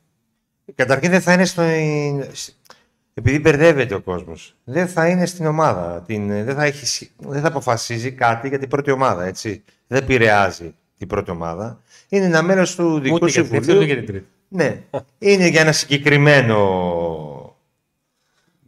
Καταρχήν 0.75 1.09
δεν 1.11 1.21
θα 1.21 1.33
είναι 1.33 1.45
στο... 1.45 1.61
Επειδή 3.13 3.39
μπερδεύεται 3.39 3.93
ο 3.93 4.01
κόσμος, 4.01 4.55
δεν 4.63 4.87
θα 4.87 5.07
είναι 5.07 5.25
στην 5.25 5.45
ομάδα. 5.45 6.01
Την... 6.01 6.27
Δεν, 6.27 6.55
θα 6.55 6.63
έχει... 6.63 6.85
συ- 6.85 7.11
δεν 7.17 7.41
θα 7.41 7.47
αποφασίζει 7.47 8.11
κάτι 8.11 8.47
για 8.47 8.59
την 8.59 8.69
πρώτη 8.69 8.91
ομάδα, 8.91 9.25
έτσι. 9.25 9.63
Δεν 9.87 10.03
επηρεάζει 10.03 10.75
την 10.97 11.07
πρώτη 11.07 11.31
ομάδα. 11.31 11.81
Είναι 12.09 12.25
ένα 12.25 12.41
μέλος 12.41 12.75
του 12.75 12.99
δικού 12.99 13.15
Ούτε 13.15 13.29
για 13.29 13.41
την 13.41 13.51
δεύτερη, 13.51 13.77
ούτε 13.77 13.85
συμβουλίου. 13.85 13.93
για 13.93 13.95
την 13.95 14.05
τρίτη. 14.05 14.27
Ναι, 14.47 14.81
είναι 15.19 15.47
για 15.47 15.61
ένα 15.61 15.71
συγκεκριμένο 15.71 16.57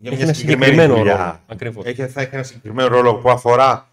για 0.01 0.11
Έχει 0.11 0.15
μια 0.15 0.25
ένα 0.25 0.33
συγκεκριμένη 0.33 0.71
συγκεκριμένο 0.71 0.95
δουλειά. 0.99 1.15
ρόλο. 1.17 1.39
Ακριβώς. 1.47 1.85
Έχει, 1.85 2.07
θα 2.07 2.21
έχει 2.21 2.29
ένα 2.35 2.43
συγκεκριμένο 2.43 2.87
ρόλο 2.87 3.15
που 3.15 3.29
αφορά 3.29 3.87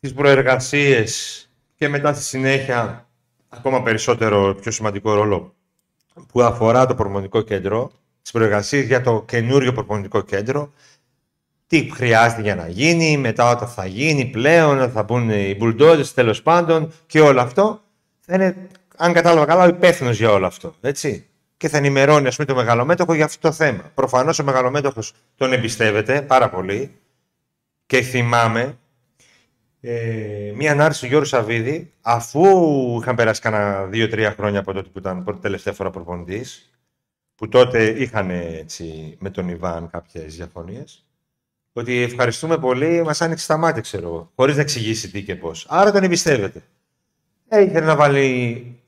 τις 0.00 0.12
προεργασίες 0.14 1.46
και 1.74 1.88
μετά 1.88 2.12
στη 2.14 2.22
συνέχεια 2.22 3.06
ακόμα 3.48 3.82
περισσότερο 3.82 4.54
πιο 4.60 4.70
σημαντικό 4.70 5.14
ρόλο 5.14 5.54
που 6.32 6.42
αφορά 6.42 6.86
το 6.86 6.94
προπονητικό 6.94 7.40
κέντρο, 7.42 7.90
τις 8.22 8.30
προεργασίες 8.30 8.86
για 8.86 9.00
το 9.00 9.22
καινούριο 9.26 9.72
προπονητικό 9.72 10.20
κέντρο, 10.20 10.72
τι 11.66 11.90
χρειάζεται 11.94 12.42
για 12.42 12.54
να 12.54 12.68
γίνει, 12.68 13.16
μετά 13.16 13.50
όταν 13.50 13.68
θα 13.68 13.86
γίνει 13.86 14.24
πλέον, 14.24 14.76
όταν 14.76 14.90
θα 14.90 15.02
μπουν 15.02 15.30
οι 15.30 15.58
bulldozers 15.60 16.06
τέλος 16.14 16.42
πάντων 16.42 16.92
και 17.06 17.20
όλο 17.20 17.40
αυτό, 17.40 17.82
θα 18.20 18.34
είναι, 18.34 18.66
αν 18.96 19.12
κατάλαβα 19.12 19.46
καλά, 19.46 19.64
ο 19.64 19.68
υπεύθυνος 19.68 20.16
για 20.18 20.30
όλο 20.32 20.46
αυτό. 20.46 20.74
Έτσι. 20.80 21.26
Και 21.62 21.68
θα 21.68 21.76
ενημερώνει 21.76 22.26
ας 22.26 22.36
πούμε, 22.36 22.48
το 22.48 22.54
μεγαλομέτωχο 22.54 23.14
για 23.14 23.24
αυτό 23.24 23.48
το 23.48 23.54
θέμα. 23.54 23.90
Προφανώς 23.94 24.38
ο 24.38 24.44
μεγαλομέτωχος 24.44 25.12
τον 25.36 25.52
εμπιστεύεται 25.52 26.22
πάρα 26.22 26.50
πολύ 26.50 26.94
και 27.86 28.02
θυμάμαι 28.02 28.78
ε, 29.80 30.52
μία 30.54 30.72
ανάρτηση 30.72 31.00
του 31.00 31.06
Γιώργου 31.06 31.26
Σαββίδη, 31.26 31.92
αφού 32.00 32.44
είχαν 33.00 33.14
περάσει 33.14 33.40
κανένα 33.40 33.84
δύο-τρία 33.84 34.32
χρόνια 34.32 34.60
από 34.60 34.72
τότε 34.72 34.88
που 34.88 34.98
ήταν 34.98 35.24
πρώτη 35.24 35.40
τελευταία 35.40 35.72
φορά 35.72 35.90
προπονητής, 35.90 36.70
που 37.34 37.48
τότε 37.48 37.84
είχαν 37.84 38.30
έτσι, 38.30 39.16
με 39.20 39.30
τον 39.30 39.48
Ιβάν 39.48 39.90
κάποιες 39.90 40.36
διαφωνίες, 40.36 41.06
ότι 41.72 42.02
ευχαριστούμε 42.02 42.58
πολύ, 42.58 43.02
μας 43.02 43.20
άνοιξε 43.20 43.46
τα 43.46 43.56
μάτια, 43.56 43.82
ξέρω 43.82 44.06
εγώ, 44.06 44.30
χωρίς 44.34 44.54
να 44.54 44.60
εξηγήσει 44.62 45.10
τι 45.10 45.22
και 45.22 45.36
πώς. 45.36 45.66
Άρα 45.68 45.92
τον 45.92 46.02
εμπιστεύεται. 46.02 46.62
Ε, 47.48 47.62
ήθελε 47.62 47.86
να 47.86 47.96
βάλει, 47.96 48.81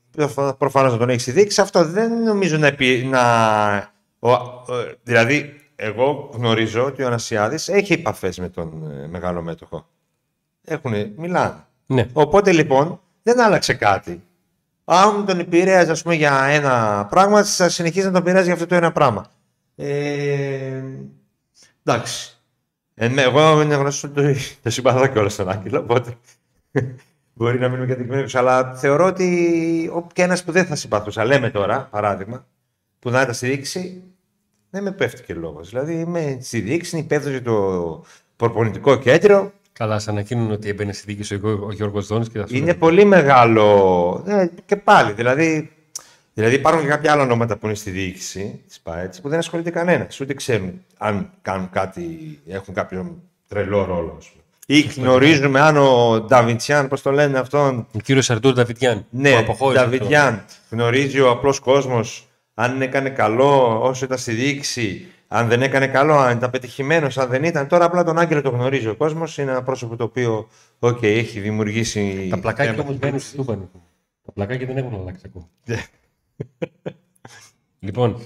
προφανώς 0.57 0.91
να 0.91 0.97
τον 0.97 1.09
έχεις 1.09 1.33
δείξει, 1.33 1.61
αυτό 1.61 1.85
δεν 1.85 2.23
νομίζω 2.23 2.57
να... 2.57 2.67
επι- 2.67 3.05
να 3.05 3.93
ο, 4.19 4.31
ο- 4.31 4.65
δηλαδή, 5.03 5.59
εγώ 5.75 6.29
γνωρίζω 6.33 6.85
ότι 6.85 7.03
ο 7.03 7.07
Ανασιάδης 7.07 7.67
έχει 7.67 7.93
επαφές 7.93 8.39
με 8.39 8.49
τον 8.49 8.91
ε, 8.91 9.07
μεγάλο 9.07 9.41
μέτοχο. 9.41 9.87
Έχουνε, 10.63 11.11
μιλάνε. 11.17 11.55
Ναι. 11.85 12.09
Οπότε 12.13 12.51
λοιπόν 12.51 13.01
δεν 13.23 13.41
άλλαξε 13.41 13.73
κάτι. 13.73 14.23
Αν 14.85 15.25
τον 15.25 15.39
επηρέαζε 15.39 15.91
ας 15.91 16.01
πούμε, 16.01 16.15
για 16.15 16.43
ένα 16.43 17.05
πράγμα, 17.09 17.43
θα 17.43 17.69
συνεχίζει 17.69 18.05
να 18.05 18.11
τον 18.11 18.21
επηρεάζει 18.21 18.45
για 18.45 18.53
αυτό 18.53 18.65
το 18.65 18.75
ένα 18.75 18.91
πράγμα. 18.91 19.25
Ε, 19.75 20.83
εντάξει. 21.83 22.37
Ε, 22.95 23.07
ναι, 23.07 23.21
εγώ 23.21 23.61
είναι 23.61 23.75
γνωστός 23.75 24.03
ότι 24.11 24.33
το, 24.33 24.39
το 24.61 24.69
συμπαθώ 24.69 25.07
και 25.07 25.19
όλα 25.19 25.29
στον 25.29 25.49
Άγγελο, 25.49 25.79
οπότε 25.79 26.17
μπορεί 27.37 27.59
να 27.59 27.69
μείνουμε 27.69 27.87
κατοικημένοι. 27.87 28.29
Αλλά 28.33 28.75
θεωρώ 28.75 29.05
ότι 29.05 29.91
ο- 29.95 30.07
και 30.13 30.21
ένας 30.21 30.43
που 30.43 30.51
δεν 30.51 30.65
θα 30.65 30.75
συμπαθούσα, 30.75 31.25
λέμε 31.25 31.49
τώρα, 31.49 31.87
παράδειγμα, 31.91 32.45
που 32.99 33.09
να 33.09 33.21
ήταν 33.21 33.33
στη 33.33 33.47
διοίκηση, 33.47 34.01
δεν 34.69 34.83
με 34.83 34.91
πέφτει 34.91 35.23
και 35.23 35.33
λόγος. 35.33 35.69
Δηλαδή 35.69 35.93
είμαι 35.99 36.37
στη 36.41 36.59
διοίκηση, 36.59 36.95
είναι 36.95 37.05
υπεύθυνος 37.05 37.33
για 37.41 37.45
το 37.51 38.03
προπονητικό 38.35 38.95
κέντρο, 38.97 39.51
Καλά, 39.77 39.99
σα 39.99 40.11
ανακοίνουν 40.11 40.51
ότι 40.51 40.69
έμπαινε 40.69 40.93
στη 40.93 41.03
δίκη 41.05 41.23
σου 41.23 41.39
ο, 41.43 41.49
ο 41.65 41.71
Γιώργος 41.71 42.07
Δόνης 42.07 42.29
και 42.29 42.39
θα 42.39 42.47
σου 42.47 42.55
είναι 42.55 42.65
λέει, 42.65 42.73
πολύ 42.75 43.05
μεγάλο. 43.05 44.23
Ε, 44.27 44.49
και 44.65 44.75
πάλι, 44.75 45.11
δηλαδή, 45.11 45.71
δηλαδή 46.33 46.55
υπάρχουν 46.55 46.81
και 46.81 46.87
κάποια 46.87 47.11
άλλα 47.11 47.21
ονόματα 47.23 47.57
που 47.57 47.65
είναι 47.65 47.75
στη 47.75 47.91
διοίκηση 47.91 48.61
της 48.67 48.79
ΠΑΕΤ 48.79 49.15
που 49.21 49.29
δεν 49.29 49.39
ασχολείται 49.39 49.69
κανένας. 49.69 50.19
Ούτε 50.19 50.33
ξέρουν 50.33 50.81
αν 50.97 51.29
κάνουν 51.41 51.69
κάτι, 51.69 52.39
έχουν 52.47 52.73
κάποιο 52.73 53.21
τρελό 53.47 53.85
ρόλο. 53.85 54.15
ας 54.17 54.29
πούμε. 54.29 54.43
Ή 54.65 54.81
γνωρίζουμε 54.81 55.59
αν 55.59 55.77
ο 55.77 56.19
Νταβιτσιάν, 56.19 56.87
πώς 56.87 57.01
το 57.01 57.11
λένε 57.11 57.39
αυτόν; 57.39 57.87
Ο 57.95 57.99
κύριος 57.99 58.29
Αρτούρ 58.29 58.53
Νταβιτιάν. 58.53 58.97
που 58.97 59.05
Ναι, 59.09 59.35
αποχώρησε 59.35 59.83
Νταβιτσιάν. 59.83 60.45
Γνωρίζει 60.69 61.19
ο 61.19 61.29
απλός 61.29 61.59
κόσμος 61.59 62.27
αν 62.53 62.81
έκανε 62.81 63.09
καλό 63.09 63.81
όσο 63.81 64.05
ήταν 64.05 64.17
στη 64.17 64.33
διοίκηση, 64.33 65.05
αν 65.27 65.47
δεν 65.47 65.61
έκανε 65.61 65.87
καλό, 65.87 66.13
αν 66.13 66.37
ήταν 66.37 66.49
πετυχημένος, 66.49 67.17
αν 67.17 67.29
δεν 67.29 67.43
ήταν. 67.43 67.67
Τώρα 67.67 67.85
απλά 67.85 68.03
τον 68.03 68.19
Άγγελο 68.19 68.41
το 68.41 68.49
γνωρίζει 68.49 68.87
ο 68.87 68.95
κόσμος. 68.95 69.37
Είναι 69.37 69.51
ένα 69.51 69.63
πρόσωπο 69.63 69.95
το 69.95 70.03
οποίο 70.03 70.47
οκ, 70.79 71.03
έχει 71.03 71.39
δημιουργήσει. 71.39 72.27
Τα 72.29 72.39
πλακάκια 72.39 72.71
θέματα. 72.71 72.87
όμως 72.87 72.99
μπαίνουν 72.99 73.19
στην 73.19 73.35
Τούμπα. 73.35 73.69
Τα 74.25 74.31
πλακάκια 74.31 74.67
δεν 74.67 74.77
έχουν 74.77 74.95
αλλάξει 74.95 75.23
ακόμα. 75.25 75.47
Ναι. 75.65 75.83
λοιπόν, 77.79 78.21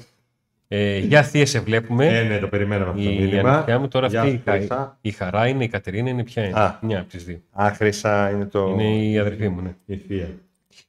ε, 0.71 0.97
για 0.97 1.23
θεία 1.23 1.45
σε 1.45 1.59
βλέπουμε. 1.59 2.19
Ε, 2.19 2.23
ναι, 2.23 2.39
το 2.39 2.47
περιμέναμε 2.47 2.89
αυτό 2.91 3.03
το 3.03 3.09
η 3.09 3.17
μήνυμα. 3.19 3.51
ανοιχτιά 3.51 3.79
μου 3.79 3.87
τώρα 3.87 4.07
Γεια 4.07 4.21
αυτή 4.21 4.31
σου, 4.31 4.37
η, 4.37 4.41
Χα- 4.45 4.51
Χρυσά. 4.57 4.97
η 5.01 5.11
Χαρά 5.11 5.47
είναι, 5.47 5.63
η 5.63 5.67
Κατερίνα 5.67 6.09
είναι 6.09 6.23
ποια 6.23 6.43
είναι; 6.45 6.59
Α. 6.59 6.79
Μια 6.81 6.99
από 6.99 7.09
τις 7.09 7.23
δύο. 7.25 7.41
Α, 7.61 7.71
Χρυσά 7.75 8.29
είναι 8.29 8.45
το... 8.45 8.67
Είναι 8.69 8.89
η 9.05 9.17
αδερφή 9.19 9.49
μου, 9.49 9.61
ναι. 9.61 9.75
η 9.85 9.95
θεία. 9.97 10.29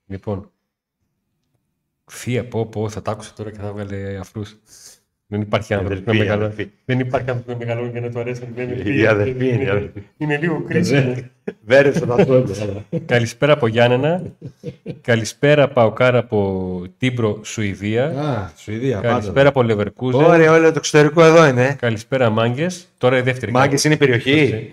Λοιπόν. 0.06 0.50
Θεία, 2.12 2.49
πω, 2.49 2.66
πω, 2.66 2.88
θα 2.88 3.02
τα 3.02 3.10
άκουσα 3.10 3.32
τώρα 3.37 3.50
και 3.50 3.58
θα 3.58 3.72
βγάλε 3.72 4.16
αφρού. 4.18 4.42
Δεν 5.32 5.40
υπάρχει 5.40 5.75
άνθρωπος 5.75 5.99
αδερφή, 5.99 6.10
που 6.10 6.10
να 6.10 6.16
η 6.16 6.18
μεγαλώνει. 6.28 6.52
αδερφή. 6.52 6.70
Δεν 6.84 6.99
υπάρχει 7.00 7.30
άνθρωπος 7.30 7.54
που 7.54 7.60
να 7.60 7.66
μεγαλώνει 7.66 7.92
και 7.92 8.00
να 8.00 8.10
του 8.10 8.18
αρέσει 8.20 8.40
να 8.56 8.64
λένε 8.64 8.80
Η 8.80 8.82
θεία. 8.82 9.10
αδερφή 9.10 9.49
είναι, 9.49 9.62
η 9.64 9.68
αδερφή. 9.68 10.00
Είναι 10.18 10.37
λίγο 10.38 10.64
κρίσιμο. 10.68 11.14
Βέρεσε 11.66 12.06
τα 12.06 12.16
σχόλια. 12.22 12.84
Καλησπέρα 13.06 13.52
από 13.52 13.66
Γιάννενα. 13.66 14.22
Καλησπέρα 15.00 15.68
Παοκάρα 15.68 16.18
από 16.18 16.82
Τίμπρο, 16.99 17.40
Σουηδία. 17.44 18.04
Α, 18.04 18.50
Σουηδία, 18.56 18.99
Καλησπέρα 19.02 19.49
από 19.49 19.62
Λεβερκούζεν. 19.62 20.16
Ωραία, 20.25 20.52
όλο 20.52 20.66
το 20.68 20.75
εξωτερικό 20.76 21.25
εδώ 21.25 21.46
είναι. 21.46 21.76
Καλησπέρα 21.80 22.30
Μάγκες. 22.30 22.87
Τώρα 22.99 23.18
η 23.18 23.20
δεύτερη. 23.20 23.52
Μάγκες 23.52 23.84
είναι 23.84 23.94
η 23.94 23.96
περιοχή. 23.96 24.72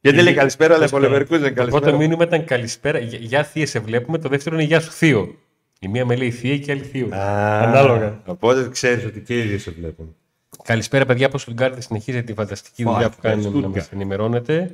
Γιατί 0.00 0.22
λέει 0.22 0.34
καλησπέρα, 0.34 0.74
αλλά 0.74 0.84
από 0.84 0.98
Λεβερκούζεν 0.98 1.42
Το 1.48 1.52
πρώτο 1.54 1.70
καλησπέρα. 1.70 1.96
μήνυμα 1.96 2.24
ήταν 2.24 2.44
καλησπέρα. 2.44 2.98
Γεια- 2.98 3.18
Γεια 3.22 3.42
θεία, 3.44 3.66
σε 3.66 3.78
βλέπουμε. 3.78 4.18
Το 4.18 4.28
δεύτερο 4.28 4.54
είναι 4.56 4.64
Γεια 4.64 4.80
σου 4.80 4.90
θείο. 4.90 5.34
Η 5.78 5.88
μία 5.88 6.04
με 6.04 6.16
λέει 6.16 6.30
θεία 6.30 6.58
και 6.58 6.70
η 6.70 6.74
άλλη 6.74 6.82
θείο. 6.82 7.08
Α, 7.14 7.62
Ανάλογα. 7.62 8.20
Οπότε 8.26 8.68
ξέρεις 8.68 9.04
ότι 9.04 9.20
και 9.20 9.38
οι 9.38 9.42
δύο 9.42 9.58
σε 9.58 9.70
βλέπουν. 9.70 10.16
Καλησπέρα, 10.64 11.06
παιδιά 11.06 11.26
από 11.26 11.38
Στουτγκάρδη. 11.38 11.80
Συνεχίζετε 11.80 12.24
τη 12.24 12.34
φανταστική 12.34 12.82
Φα, 12.82 12.92
δουλειά 12.92 13.08
που 13.10 13.16
κάνετε 13.20 13.42
να 13.42 13.48
Στούτγκαρτ. 13.48 13.74
μας 13.76 13.92
ενημερώνετε. 13.92 14.70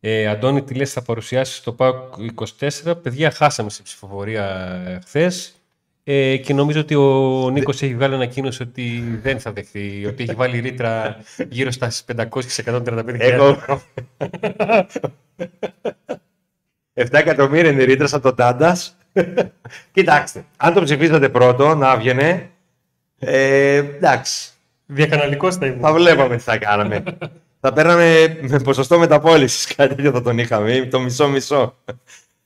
Ε, 0.00 0.26
Αντώνη, 0.26 0.62
τι 0.62 0.74
λες, 0.74 0.92
θα 0.92 1.02
παρουσιάσεις 1.02 1.56
στο 1.56 1.72
ΠΑΟΚ 1.72 2.14
24. 2.58 2.94
Παιδιά, 3.02 3.30
χάσαμε 3.30 3.70
σε 3.70 3.82
ψηφοφορία 3.82 5.00
χθες. 5.06 5.54
Ε, 6.04 6.36
και 6.36 6.54
νομίζω 6.54 6.80
ότι 6.80 6.94
ο 6.94 7.50
Νίκος 7.52 7.82
έχει 7.82 7.94
βγάλει 7.94 8.14
ανακοίνωση 8.14 8.62
ότι 8.62 9.18
δεν 9.22 9.40
θα 9.40 9.52
δεχθεί. 9.52 10.06
Ότι 10.06 10.22
έχει 10.22 10.34
βάλει 10.34 10.58
ρήτρα 10.58 11.16
γύρω 11.48 11.70
στα 11.70 11.90
500-135 12.16 13.04
Εγώ. 13.18 13.58
7 14.18 14.28
εκατομμύρια 17.10 17.70
είναι 17.70 17.84
ρήτρα 17.84 18.06
από 18.12 18.20
τον 18.20 18.34
Τάντας. 18.34 18.96
Κοιτάξτε, 19.92 20.44
αν 20.56 20.74
το 20.74 20.82
ψηφίσατε 20.82 21.28
πρώτο, 21.28 21.74
να 21.74 21.92
έβγαινε. 21.92 22.50
Ε, 23.18 23.74
εντάξει, 23.76 24.50
Διακαναλικό 24.86 25.52
θα 25.52 25.66
ήμουν. 25.66 25.80
θα 25.80 25.92
βλέπαμε 25.92 26.36
τι 26.36 26.42
θα 26.42 26.56
κάναμε. 26.58 27.02
θα 27.60 27.72
παίρναμε 27.72 28.38
με 28.40 28.58
ποσοστό 28.58 28.98
μεταπόλησης 28.98 29.66
κάτι 29.76 29.94
τέτοιο 29.94 30.10
θα 30.10 30.22
τον 30.22 30.38
είχαμε, 30.38 30.72
ή 30.72 30.86
το 30.88 31.00
μισό-μισό. 31.00 31.74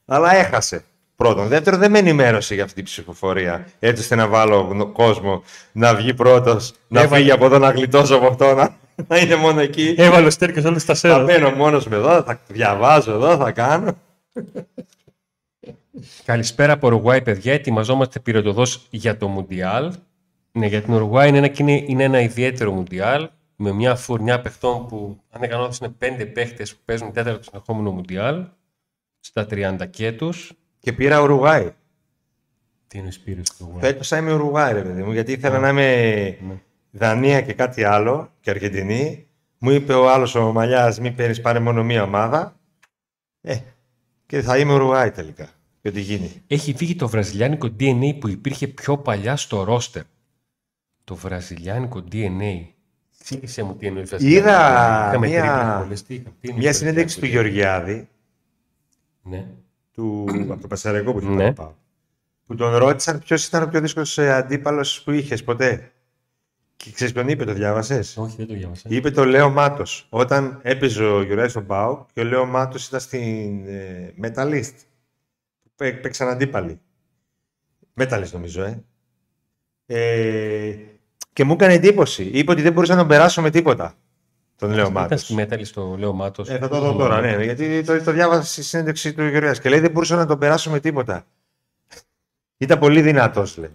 Αλλά 0.07 0.35
έχασε. 0.35 0.85
Πρώτον. 1.17 1.47
Δεύτερον, 1.49 1.81
δεν 1.81 1.91
με 1.91 1.99
ενημέρωσε 1.99 2.55
για 2.55 2.63
αυτή 2.63 2.75
την 2.75 2.85
ψηφοφορία. 2.85 3.67
Έτσι 3.79 4.03
ώστε 4.03 4.15
να 4.15 4.27
βάλω 4.29 4.61
γνω- 4.61 4.87
κόσμο 4.93 5.43
να 5.73 5.95
βγει 5.95 6.15
πρώτος, 6.15 6.73
να 6.89 7.01
Έβαλε. 7.01 7.17
φύγει 7.17 7.31
από 7.33 7.45
εδώ, 7.45 7.59
να 7.59 7.71
γλιτώσω 7.71 8.17
από 8.17 8.27
αυτό, 8.27 8.55
να, 8.55 8.77
να 9.09 9.19
είναι 9.19 9.37
μόνο 9.37 9.61
εκεί. 9.61 9.95
Έβαλε 9.99 10.27
ο 10.27 10.31
Στέρκος 10.31 10.65
όλους 10.65 10.85
τα 10.85 10.93
Θα 10.95 10.99
σέρα. 10.99 11.19
μπαίνω 11.25 11.51
μόνος 11.51 11.87
με 11.89 11.97
εδώ, 11.97 12.23
θα 12.23 12.41
διαβάζω 12.49 13.13
εδώ, 13.13 13.37
θα 13.37 13.51
κάνω. 13.51 13.97
Καλησπέρα 16.25 16.73
από 16.73 16.87
Ουρουγουάη, 16.87 17.23
παιδιά. 17.23 17.53
Ετοιμαζόμαστε 17.53 18.21
πυρετοδός 18.21 18.87
για 18.91 19.17
το 19.17 19.29
Μουντιάλ. 19.29 19.95
Ναι, 20.53 20.67
για 20.67 20.83
την 20.83 20.95
Ουρουγουάη 20.95 21.29
είναι 21.29 21.39
ένα, 21.39 21.51
είναι, 21.59 21.73
είναι 21.73 22.05
ένα 22.05 22.21
ιδιαίτερο 22.21 22.73
Μουντιάλ 22.73 23.29
με 23.57 23.73
μια 23.73 23.95
φουρνιά 23.95 24.41
παιχτών 24.41 24.87
που, 24.87 25.21
αν 25.31 25.41
δεν 25.41 25.49
κάνω 25.49 25.63
λάθος, 25.63 25.79
είναι 25.79 25.89
πέντε 25.99 26.27
παίχτες 26.27 26.75
που 26.75 26.81
παίζουν 26.85 27.13
τέταρτο 27.13 27.43
συνεχόμενο 27.43 27.91
Μουντιάλ 27.91 28.47
στα 29.21 29.47
30 29.51 29.87
και 29.91 30.13
τους. 30.13 30.53
Και 30.79 30.93
πήρα 30.93 31.21
Ουρουγάη. 31.21 31.73
Τι 32.87 32.99
είναι 32.99 33.11
σπίρι 33.11 33.43
του 33.43 33.55
Ουρουγουάη. 33.61 33.81
Φέτος 33.81 34.09
θα 34.09 34.17
είμαι 34.17 34.33
Ουρουγάη, 34.33 34.73
ρε 34.73 34.83
παιδί 34.83 35.03
μου, 35.03 35.13
γιατί 35.13 35.33
ήθελα 35.33 35.59
να 35.59 35.69
είμαι 35.69 36.37
Δανία 36.91 37.41
και 37.41 37.53
κάτι 37.53 37.85
άλλο 37.85 38.33
και 38.41 38.51
Αργεντινή. 38.51 39.27
Μου 39.59 39.71
είπε 39.71 39.93
ο 39.93 40.11
άλλος 40.11 40.35
ο 40.35 40.53
Μαλιάς, 40.53 41.01
μην 41.01 41.15
παίρνεις 41.15 41.41
πάρε 41.41 41.59
μόνο 41.59 41.85
μία 41.85 42.03
ομάδα. 42.03 42.57
Ε, 43.41 43.59
και 44.27 44.41
θα 44.41 44.59
είμαι 44.59 44.73
Ουρουγάη 44.73 45.11
τελικά. 45.11 45.49
Και 45.83 45.89
ό,τι 45.89 46.01
γίνει. 46.01 46.43
Έχει 46.47 46.75
φύγει 46.77 46.97
το 46.97 47.09
βραζιλιάνικο 47.09 47.69
DNA 47.81 48.17
που 48.21 48.29
υπήρχε 48.29 48.67
πιο 48.69 48.99
παλιά 48.99 49.37
στο 49.37 49.63
ρόστερ. 49.65 50.03
Το 51.05 51.15
βραζιλιάνικο 51.15 52.05
DNA. 52.13 52.65
Εξήγησέ 53.19 53.63
μου 53.63 53.77
τι 53.77 53.87
εννοείς 53.87 54.09
βραζιλιάνικο 54.09 54.49
Είδα 54.49 55.07
DNA. 55.07 55.09
Είχαμε 55.11 55.27
μία- 55.29 55.43
τρίπλες 55.43 55.83
βολές, 55.83 56.03
τι 56.03 56.15
είχαμε, 56.15 56.35
τι 56.41 56.49
εννοείς 56.49 56.65
Μια 56.65 56.73
συνέντευξη 56.73 57.15
του 57.15 57.21
βραζιλιάνικο 57.21 57.59
Γεωργιάδη, 57.59 58.09
Ναι. 59.23 59.47
του, 59.93 60.27
από 60.51 60.61
το 60.61 60.67
Πασαρικό 60.67 61.13
που 61.13 61.19
είχε 61.19 61.29
Ναι. 61.29 61.53
πάει, 61.53 61.67
που 62.47 62.55
τον 62.55 62.75
ρώτησαν 62.77 63.19
ποιος 63.19 63.47
ήταν 63.47 63.63
ο 63.63 63.67
πιο 63.69 63.81
δύσκολος 63.81 64.19
αντίπαλος 64.19 65.03
που 65.03 65.11
είχες 65.11 65.45
ποτέ. 65.45 65.93
Και 66.77 66.91
ξέρεις 66.91 67.13
ποιον 67.13 67.29
είπε, 67.29 67.45
το 67.45 67.53
διάβασες; 67.53 68.17
Όχι, 68.17 68.37
δεν 68.37 68.47
το 68.47 68.55
διάβασα. 68.55 68.89
Είπε 68.89 69.11
το 69.11 69.25
Λέο 69.25 69.51
Μάτος. 69.51 70.07
Όταν 70.11 70.61
έπαιζε 70.63 71.05
ο 71.05 71.23
Γιωργιάδη 71.23 71.51
στον 71.51 71.67
Πάο 71.67 72.07
και 72.13 72.21
ο 72.21 72.25
Λέο 72.25 72.47
Μάτος 72.47 72.87
ήταν 72.87 73.01
στην 73.01 73.67
ε, 73.67 74.15
Metalist. 74.23 74.73
Που 75.81 75.87
πέ- 75.87 76.01
παίξαν 76.01 76.29
αντίπαλοι. 76.29 76.81
Metalist 78.01 78.31
νομίζω, 78.33 78.63
ε. 78.63 78.83
ε. 79.87 80.75
Και 81.33 81.45
μου 81.45 81.53
έκανε 81.53 81.73
εντύπωση. 81.73 82.23
Είπε 82.33 82.51
ότι 82.53 82.63
δεν 82.63 82.73
μπορούσα 82.73 82.93
να 82.93 82.99
τον 82.99 83.09
περάσω 83.09 83.43
με 83.43 83.51
τίποτα. 83.51 83.95
Τον 84.57 84.71
Λέο 84.71 84.91
Μάτος. 84.91 85.07
Ήταν 85.07 85.19
στη 85.19 85.35
μέταλλη 85.35 85.65
στο 85.65 85.97
Λέο 85.99 86.13
Μάτος. 86.13 86.49
Ε, 86.49 86.59
θα 86.59 86.69
το 86.69 86.81
δω 86.81 86.93
τώρα, 86.97 87.21
ναι. 87.21 87.45
Γιατί 87.45 87.83
το, 87.83 88.03
το 88.03 88.13
διάβασα 88.13 88.43
στη 88.43 88.63
συνέντευξη 88.63 89.13
του 89.13 89.27
Γεωργία 89.27 89.53
και 89.53 89.69
λέει 89.69 89.81
δεν 89.81 89.91
μπορούσα 89.91 90.17
να 90.17 90.27
τον 90.27 90.39
περάσω 90.39 90.71
με 90.71 90.81
τίποτα. 90.81 91.27
Ήταν 92.57 92.79
πολύ 92.79 93.01
δυνατός, 93.03 93.57
λέει. 93.57 93.71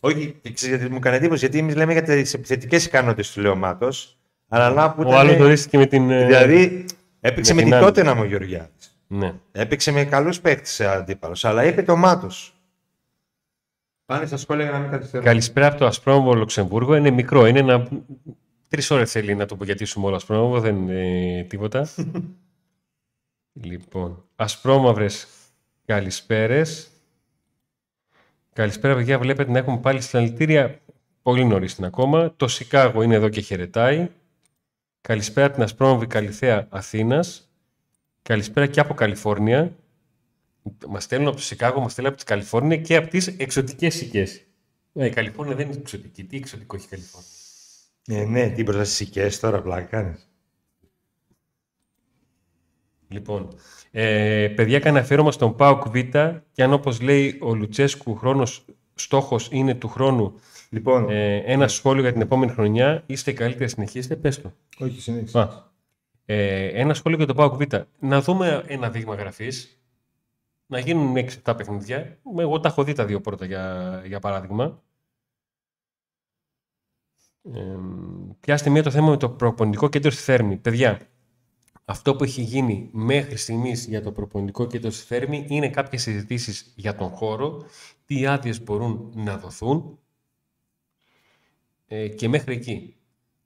Όχι, 0.00 0.38
και 0.42 0.52
ξέρεις 0.52 0.76
γιατί 0.76 0.90
μου 0.92 0.98
έκανε 0.98 1.16
εντύπωση, 1.16 1.40
γιατί 1.40 1.58
εμείς 1.58 1.74
λέμε 1.74 1.92
για 1.92 2.02
τις 2.02 2.34
επιθετικές 2.34 2.84
ικανότητες 2.84 3.32
του 3.32 3.40
Λέο 3.40 3.56
Μάτος. 3.56 4.18
Αλλά 4.48 4.70
να 4.70 4.92
που 4.92 5.02
Ο 5.02 5.08
ήταν. 5.08 5.18
άλλο 5.18 5.36
το 5.36 5.44
ορίστηκε 5.44 5.78
με 5.78 5.86
την. 5.86 6.10
ε, 6.10 6.26
Δηλαδή, 6.26 6.84
έπαιξε 7.20 7.54
με 7.54 7.62
με, 7.62 7.62
την 7.62 7.70
την 7.70 7.74
άλλη. 7.74 7.84
τότε 7.84 8.02
να 8.02 8.14
μου 8.14 8.24
Γεωργιά. 8.24 8.70
Ναι. 9.12 9.34
Έπαιξε 9.52 9.92
με 9.92 10.04
καλούς 10.04 10.40
παίκτες 10.40 10.80
αντίπαλος, 10.80 11.44
αλλά 11.44 11.64
είπε 11.64 11.82
το 11.82 11.96
Μάτος. 11.96 12.54
Πάνε 14.06 14.26
στα 14.26 14.36
σχόλια 14.36 14.64
για 14.64 14.72
να 14.72 14.78
μην 14.78 14.90
καθυστερώ. 14.90 15.24
Καλησπέρα 15.24 15.66
από 15.66 15.78
το 15.78 15.86
Ασπρόμοβο 15.86 16.34
Λουξεμβούργο. 16.34 16.94
Είναι 16.94 17.10
μικρό, 17.10 17.46
είναι 17.46 17.58
ένα. 17.58 17.88
Τρεις 18.68 18.90
ώρες 18.90 19.10
θέλει 19.10 19.34
να 19.34 19.46
το 19.46 19.54
απογειατήσουμε 19.54 20.06
όλο 20.06 20.16
Ασπρόμοβο, 20.16 20.60
δεν 20.60 20.76
είναι 20.76 21.44
τίποτα. 21.44 21.88
λοιπόν, 23.68 24.24
Ασπρόμαυρες 24.36 25.26
καλησπέρες. 25.84 26.90
Καλησπέρα, 28.52 28.94
παιδιά. 28.94 29.18
Βλέπετε 29.18 29.50
να 29.50 29.58
έχουμε 29.58 29.78
πάλι 29.78 30.00
συλλαλητήρια. 30.00 30.80
Πολύ 31.22 31.44
νωρίς 31.44 31.76
είναι 31.76 31.86
ακόμα. 31.86 32.32
Το 32.36 32.48
Σικάγο 32.48 33.02
είναι 33.02 33.14
εδώ 33.14 33.28
και 33.28 33.40
χαιρετάει. 33.40 34.10
Καλησπέρα 35.00 35.46
από 35.46 35.54
την 35.54 35.64
Ασπρόμαυρη 35.64 36.06
Καλυθέα 36.06 36.66
Αθήνας. 36.70 37.49
Καλησπέρα 38.22 38.66
και 38.66 38.80
από 38.80 38.94
Καλιφόρνια. 38.94 39.76
Μας 40.88 41.04
στέλνουν 41.04 41.28
από 41.28 41.36
το 41.36 41.42
Σικάγο, 41.42 41.80
μας 41.80 41.92
στέλνουν 41.92 42.12
από 42.12 42.22
τη 42.22 42.28
Καλιφόρνια 42.28 42.76
και 42.76 42.96
από 42.96 43.08
τις 43.08 43.26
εξωτικές 43.26 44.02
οικές. 44.02 44.44
Ε, 44.92 45.06
η 45.06 45.10
Καλιφόρνια 45.10 45.54
δεν 45.54 45.66
είναι 45.66 45.76
εξωτική. 45.76 46.24
Τι 46.24 46.36
εξωτικό 46.36 46.76
έχει 46.76 46.84
η 46.84 46.88
Καλιφόρνια; 46.88 47.28
Ε, 48.06 48.24
ναι, 48.24 48.50
τι 48.50 48.62
μπροστά 48.62 48.84
στις 48.84 49.08
οικές 49.08 49.40
τώρα, 49.40 49.62
πλάκα 49.62 49.82
κάνεις. 49.82 50.28
Λοιπόν, 53.08 53.54
ε, 53.90 54.48
παιδιά, 54.48 54.76
έκανε 54.76 54.98
αφιέρωμα 54.98 55.32
στον 55.32 55.56
ΠΑΟΚ 55.56 55.88
Β 55.88 55.94
και 56.52 56.62
αν 56.62 56.72
όπως 56.72 57.00
λέει 57.00 57.38
ο 57.42 57.54
Λουτσέσκου, 57.54 58.16
χρόνος, 58.16 58.64
στόχος 58.94 59.48
είναι 59.52 59.74
του 59.74 59.88
χρόνου 59.88 60.40
Λοιπόν, 60.70 61.10
ε, 61.10 61.36
ένα 61.36 61.68
σχόλιο 61.68 62.02
για 62.02 62.12
την 62.12 62.20
επόμενη 62.20 62.52
χρονιά, 62.52 63.02
είστε 63.06 63.30
οι 63.30 63.34
καλύτεροι, 63.34 63.70
συνεχίστε, 63.70 64.16
πες 64.16 64.40
το. 64.40 64.52
όχι 64.78 65.00
συνέχισε. 65.00 65.62
Α, 66.30 66.32
ε, 66.32 66.66
ένα 66.66 66.94
σχόλιο 66.94 67.18
για 67.18 67.26
τον 67.26 67.36
ΠΑΟΚ 67.36 67.54
Β. 67.54 67.62
Να 67.98 68.20
δούμε 68.20 68.64
ένα 68.66 68.90
δείγμα 68.90 69.14
γραφής, 69.14 69.80
να 70.66 70.78
γίνουν 70.78 71.16
6-7 71.16 71.56
παιχνίδια. 71.56 72.18
Εγώ 72.38 72.60
τα 72.60 72.68
έχω 72.68 72.84
δει 72.84 72.92
τα 72.92 73.04
δύο 73.04 73.20
πρώτα 73.20 73.44
για, 73.44 74.02
για 74.06 74.18
παράδειγμα. 74.18 74.82
Ε, 77.42 77.76
πιάστε 78.40 78.70
μία 78.70 78.82
το 78.82 78.90
θέμα 78.90 79.10
με 79.10 79.16
το 79.16 79.30
προπονητικό 79.30 79.88
κέντρο 79.88 80.10
στη 80.10 80.22
Θέρμη. 80.22 80.56
Παιδιά, 80.56 81.00
αυτό 81.84 82.16
που 82.16 82.24
έχει 82.24 82.42
γίνει 82.42 82.90
μέχρι 82.92 83.36
στιγμής 83.36 83.86
για 83.86 84.02
το 84.02 84.12
προπονητικό 84.12 84.66
κέντρο 84.66 84.90
στη 84.90 85.06
Θέρμη 85.06 85.46
είναι 85.48 85.70
κάποιες 85.70 86.02
συζητήσεις 86.02 86.72
για 86.76 86.94
τον 86.94 87.08
χώρο, 87.08 87.64
τι 88.04 88.26
άδειες 88.26 88.62
μπορούν 88.62 89.12
να 89.14 89.38
δοθούν 89.38 89.98
ε, 91.86 92.08
και 92.08 92.28
μέχρι 92.28 92.54
εκεί. 92.54 92.96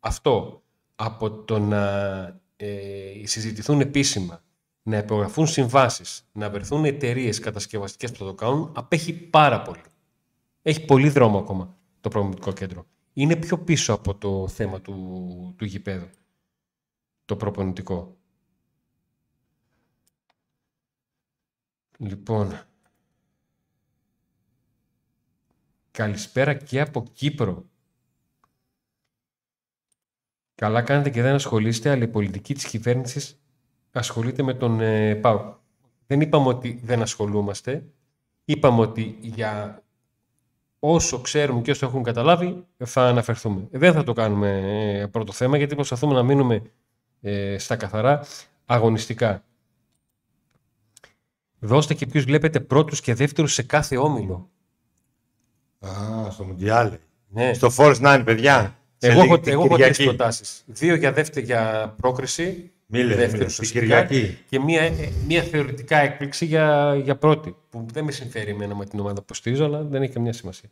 Αυτό 0.01 0.63
από 0.97 1.31
το 1.31 1.59
να 1.59 2.43
ε, 2.57 3.13
συζητηθούν 3.23 3.81
επίσημα, 3.81 4.43
να 4.83 4.97
υπογραφούν 4.97 5.47
συμβάσεις, 5.47 6.29
να 6.33 6.51
βρεθούν 6.51 6.85
εταιρείες 6.85 7.39
κατασκευαστικές 7.39 8.11
που 8.11 8.19
θα 8.19 8.25
το 8.25 8.35
κάνουν, 8.35 8.73
απέχει 8.77 9.13
πάρα 9.13 9.63
πολύ. 9.63 9.83
Έχει 10.63 10.85
πολύ 10.85 11.09
δρόμο 11.09 11.39
ακόμα 11.39 11.79
το 12.01 12.09
προπονητικό 12.09 12.53
κέντρο. 12.53 12.87
Είναι 13.13 13.37
πιο 13.37 13.59
πίσω 13.59 13.93
από 13.93 14.15
το 14.15 14.49
θέμα 14.49 14.81
του, 14.81 15.55
του 15.57 15.65
γηπέδου, 15.65 16.09
το 17.25 17.37
προπονητικό. 17.37 18.17
Λοιπόν, 21.99 22.61
καλησπέρα 25.91 26.55
και 26.55 26.81
από 26.81 27.03
Κύπρο. 27.13 27.69
Καλά 30.55 30.83
κάνετε 30.83 31.11
και 31.11 31.23
δεν 31.23 31.35
ασχολείστε, 31.35 31.91
αλλά 31.91 32.05
η 32.05 32.09
πολιτική 32.09 32.55
της 32.55 32.65
κυβέρνησης 32.65 33.41
ασχολείται 33.93 34.43
με 34.43 34.55
τον 34.55 34.81
ε, 34.81 35.15
ΠΑΟΚ. 35.15 35.55
Δεν 36.07 36.21
είπαμε 36.21 36.49
ότι 36.49 36.81
δεν 36.85 37.03
ασχολούμαστε. 37.03 37.85
Είπαμε 38.45 38.81
ότι 38.81 39.19
για 39.21 39.83
όσο 40.79 41.21
ξέρουμε 41.21 41.61
και 41.61 41.71
όσο 41.71 41.87
έχουν 41.87 42.03
καταλάβει 42.03 42.67
θα 42.85 43.07
αναφερθούμε. 43.07 43.69
Δεν 43.71 43.93
θα 43.93 44.05
το 44.05 44.13
κάνουμε 44.13 44.61
ε, 45.01 45.07
πρώτο 45.07 45.33
θέμα 45.33 45.57
γιατί 45.57 45.75
προσπαθούμε 45.75 46.15
να 46.15 46.23
μείνουμε 46.23 46.63
ε, 47.21 47.59
στα 47.59 47.77
καθαρά 47.77 48.25
αγωνιστικά. 48.65 49.45
Δώστε 51.59 51.95
και 51.95 52.07
ποιους 52.07 52.25
βλέπετε 52.25 52.61
πρώτους 52.61 53.01
και 53.01 53.15
δεύτερους 53.15 53.53
σε 53.53 53.63
κάθε 53.63 53.97
όμιλο. 53.97 54.51
Α, 55.87 56.31
στο 56.31 56.45
Μουντιάλ. 56.45 56.99
Ναι. 57.29 57.53
Στο 57.53 57.69
Force 57.77 58.01
9, 58.01 58.23
παιδιά. 58.25 58.79
Σε 58.99 59.07
Εγώ 59.11 59.15
λίγη- 59.21 59.33
έχω, 59.33 59.41
την 59.41 59.53
εγώ 59.53 59.65
έχω 59.65 59.77
τρεις 59.77 59.97
Κυριακή. 59.97 60.17
προτάσεις. 60.17 60.63
Δύο 60.67 60.95
για, 60.95 61.13
δεύτερη, 61.13 61.47
για 61.47 61.95
πρόκριση, 62.01 62.71
Μίλες, 62.87 63.17
δεύτερη 63.17 63.33
μίλες. 63.33 63.55
Την 63.55 63.65
ουσιαστικά, 63.65 64.03
Κυριακή. 64.05 64.39
και 64.49 64.61
μία, 64.61 64.83
ε, 64.83 64.93
μία 65.27 65.43
θεωρητικά 65.43 65.97
έκπληξη 65.99 66.45
για, 66.45 66.95
για 67.03 67.17
πρώτη. 67.17 67.57
Που 67.71 67.87
δεν 67.93 68.05
με 68.05 68.11
συμφέρει 68.13 68.51
εμένα 68.51 68.75
με 68.75 68.85
την 68.87 69.01
ομάδα 69.01 69.23
που 69.23 69.35
στηρίζω, 69.35 69.65
αλλά 69.65 69.83
δεν 69.83 70.03
έχει 70.03 70.13
καμία 70.13 70.33
σημασία. 70.33 70.69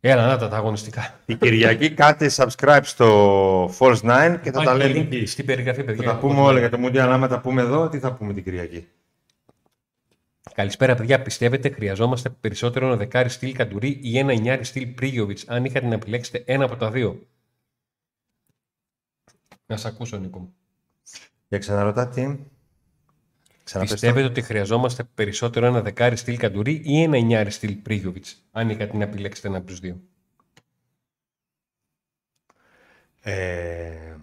Έλα, 0.00 0.26
να 0.26 0.38
τα, 0.38 0.48
τα 0.48 0.56
αγωνιστικά. 0.56 1.20
Την 1.26 1.38
Κυριακή 1.38 1.90
κάτε 1.90 2.30
subscribe 2.36 2.78
στο 2.82 3.64
Force 3.78 4.00
9 4.02 4.38
και 4.42 4.50
θα 4.52 4.62
τα 4.62 4.74
Υπάρχει 4.74 4.76
λέμε 4.92 5.00
link 5.00 5.12
εκεί. 5.12 5.26
Στην 5.26 5.46
περιγραφή, 5.46 5.84
παιδιά. 5.84 6.04
Θα 6.04 6.10
τα 6.12 6.18
πούμε 6.18 6.40
όλα 6.40 6.58
για 6.58 6.70
το 6.70 6.78
Μουντιάλ. 6.78 7.12
Άμα 7.12 7.28
τα 7.28 7.40
πούμε 7.40 7.62
εδώ, 7.62 7.88
τι 7.88 7.98
θα 7.98 8.12
πούμε 8.12 8.32
την 8.32 8.44
Κυριακή; 8.44 8.86
Καλησπέρα, 10.54 10.94
παιδιά. 10.94 11.22
Πιστεύετε 11.22 11.70
χρειαζόμαστε 11.70 12.28
περισσότερο 12.30 12.86
ένα 12.86 12.96
δεκάρι 12.96 13.28
στυλ 13.28 13.52
Καντουρί 13.54 14.00
ή 14.02 14.18
ένα 14.18 14.32
εννιάρι 14.32 14.64
στυλ 14.64 14.86
Πρίγιοβιτς, 14.86 15.44
αν 15.48 15.64
είχατε 15.64 15.86
να 15.86 15.94
επιλέξετε 15.94 16.42
ένα 16.46 16.64
από 16.64 16.76
τα 16.76 16.90
δύο; 16.90 17.26
Να 19.66 19.76
σε 19.76 19.88
ακούσω, 19.88 20.16
Νίκο. 20.18 20.38
μου. 20.38 20.54
Για 21.48 21.58
ξαναρωτά 21.58 22.08
τι. 22.08 22.20
Ξαναπες 23.64 23.90
το. 23.90 23.94
Πιστεύετε 23.94 24.26
ότι 24.26 24.42
χρειαζόμαστε 24.42 25.04
περισσότερο 25.04 25.66
ένα 25.66 25.82
δεκάρι 25.82 26.16
στυλ 26.16 26.36
Καντουρί 26.36 26.80
ή 26.84 27.02
ένα 27.02 27.16
εννιάρι 27.16 27.50
στυλ 27.50 27.74
Πρίγιοβιτς, 27.74 28.42
αν 28.50 28.70
είχατε 28.70 28.96
να 28.96 29.04
επιλέξετε 29.04 29.48
ένα 29.48 29.56
από 29.56 29.66
τους 29.66 29.80
δύο; 29.80 30.00
Ε, 33.20 34.16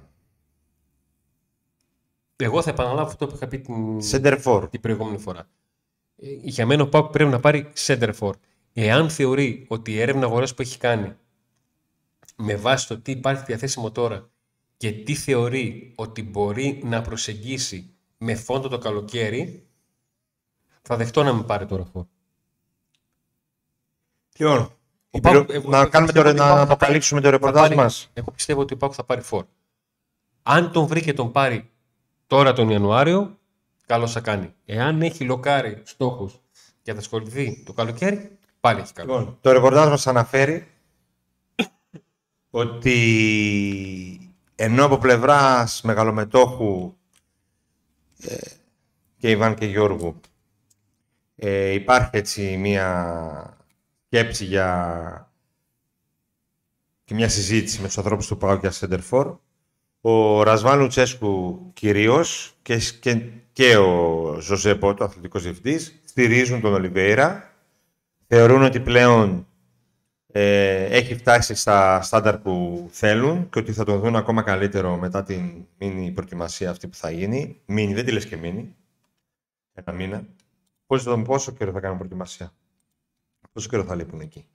Εγώ 2.36 2.62
θα 2.62 2.70
επαναλάβω 2.70 3.08
αυτό 3.08 3.28
που 3.28 3.36
είχα 3.36 3.48
πει 3.48 3.60
την, 3.60 4.00
Center 4.12 4.44
for. 4.44 4.68
την 4.72 4.82
προηγούμενη 4.82 5.18
φορά. 5.18 5.50
Ε, 6.24 6.30
Για 6.42 6.66
μένα 6.66 6.84
ο 6.84 6.88
Πάουκ 6.88 7.12
πρέπει 7.12 7.30
να 7.30 7.40
πάρει 7.40 7.72
center 7.86 8.14
for. 8.20 8.32
Εάν 8.74 9.10
θεωρεί 9.10 9.66
ότι 9.68 9.92
η 9.92 10.00
έρευνα 10.02 10.26
αγοράς 10.26 10.54
που 10.54 10.62
έχει 10.62 10.78
κάνει 10.78 11.14
με 12.36 12.56
βάση 12.56 12.88
το 12.88 13.00
τι 13.00 13.12
υπάρχει 13.12 13.44
διαθέσιμο 13.46 13.92
τώρα 13.92 14.30
και 14.78 14.92
τι 14.92 15.16
θεωρεί 15.16 15.94
ότι 15.96 16.24
μπορεί 16.24 16.82
να 16.84 17.02
προσεγγίσει 17.02 17.94
με 18.18 18.36
φόντο 18.36 18.68
το 18.68 18.78
καλοκαίρι, 18.78 19.68
θα 20.82 20.96
δεχτώ 20.98 21.24
να 21.24 21.34
με 21.34 21.44
πάρει 21.44 21.66
τώρα 21.66 21.92
for. 21.94 22.06
Λοιπόν, 24.38 24.58
Ο 24.60 24.72
η 25.12 25.20
Πάουκ- 25.20 25.46
πληρο- 25.46 25.52
εγώ- 25.64 25.70
να, 25.70 25.78
εγώ 25.80 25.90
κάνουμε 25.90 26.12
πιστεύω 26.12 26.26
το, 26.26 26.30
ότι 26.34 26.40
ο 26.40 26.44
να 26.44 26.50
Πάουκ 26.54 26.68
θα 26.68 26.74
αποκαλύψουμε 26.74 27.20
το 27.22 27.26
Θα 27.26 27.32
ρεπορτάζ 27.32 27.62
πάρει- 27.62 27.76
μας. 27.76 28.10
Εγώ 28.14 28.32
πιστεύω 28.32 28.62
ότι 28.62 28.74
ο 28.74 28.78
Πάουκ 28.78 28.94
θα 28.96 29.04
πάρει 29.04 29.22
for. 29.30 29.42
Αν 30.44 30.72
τον 30.72 30.86
βρει 30.88 31.02
και 31.02 31.14
τον 31.14 31.32
πάρει 31.32 31.70
τώρα 32.28 32.54
τον 32.54 32.70
Ιανουάριο, 32.70 33.38
καλώ 33.94 34.08
θα 34.08 34.20
κάνει. 34.20 34.54
Εάν 34.66 35.02
έχει 35.02 35.24
λοκάρει 35.24 35.82
στόχους 35.86 36.42
και 36.82 36.94
θα 36.94 37.00
ασχοληθεί 37.00 37.64
το 37.66 37.74
καλοκαίρι, 37.74 38.38
πάλι 38.60 38.80
έχει 38.80 38.94
καλό. 38.94 39.18
Λοιπόν, 39.18 39.38
το 39.42 39.52
ρεπορτάζ 39.52 39.90
μας 39.90 40.08
αναφέρει 40.08 40.68
ότι 42.50 44.36
ενώ 44.56 44.86
από 44.86 44.98
πλευράς 44.98 45.82
μεγαλομετόχου 45.82 46.96
ε, 48.22 48.36
και 49.18 49.30
Ιβάν 49.30 49.56
και 49.56 49.66
Γιώργου 49.66 50.20
ε, 51.36 51.72
υπάρχει 51.72 52.10
έτσι 52.12 52.58
μία 52.58 53.58
σκέψη 54.06 54.46
για 54.46 55.32
και 57.04 57.14
μια 57.14 57.30
συζήτηση 57.30 57.82
με 57.82 57.88
τους 57.88 57.98
ανθρώπους 57.98 58.28
του 58.28 58.38
ΠΑΟ 58.38 58.56
για 58.56 58.72
Σέντερφορ. 58.72 59.38
Ο 60.06 60.44
Ρασβάν 60.44 60.80
Λουτσέσκου 60.80 61.60
κυρίως 61.74 62.56
και, 62.62 62.78
και, 63.00 63.22
και 63.52 63.78
ο 63.78 64.38
Ζωζέ 64.40 64.76
Πότο, 64.76 65.04
αθλητικός 65.04 65.44
διευθυντής, 65.44 66.02
στηρίζουν 66.06 66.62
τον 66.62 66.74
Ολιβέηρα. 66.74 67.54
Θεωρούν 68.28 68.64
ότι 68.64 68.80
πλέον 68.80 69.48
ε, 70.28 70.84
έχει 70.86 71.16
φτάσει 71.16 71.56
στα 71.56 72.02
στάνταρ 72.02 72.38
που 72.38 72.86
θέλουν 72.92 73.50
και 73.50 73.60
ότι 73.60 73.74
θα 73.74 73.84
τον 73.84 74.00
δουν 74.00 74.16
ακόμα 74.16 74.42
καλύτερο 74.42 74.98
μετά 74.98 75.24
την 75.24 75.66
μήνυ 75.78 76.12
προετοιμασία 76.12 76.70
αυτή 76.70 76.88
που 76.88 76.96
θα 76.96 77.12
γίνει. 77.12 77.62
Μήνυ, 77.66 77.94
δεν 77.94 78.06
τη 78.06 78.12
λες 78.12 78.26
και 78.26 78.38
μήνυ. 78.38 78.76
Ένα 79.74 79.92
μήνα. 79.92 80.28
Πόσο, 80.86 81.22
πόσο 81.22 81.52
καιρό 81.52 81.72
θα 81.72 81.80
κάνουν 81.80 81.98
προετοιμασία; 81.98 82.54
Πόσο 83.52 83.70
καιρό 83.70 83.84
θα 83.84 83.96
λείπουν 83.96 84.20
εκεί; 84.20 84.46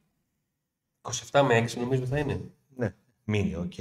27 1.02 1.42
με 1.46 1.64
6 1.72 1.76
νομίζω 1.76 2.06
θα 2.06 2.18
είναι. 2.18 2.40
Ναι, 2.76 2.94
μήνυ, 3.24 3.54
οκ. 3.54 3.72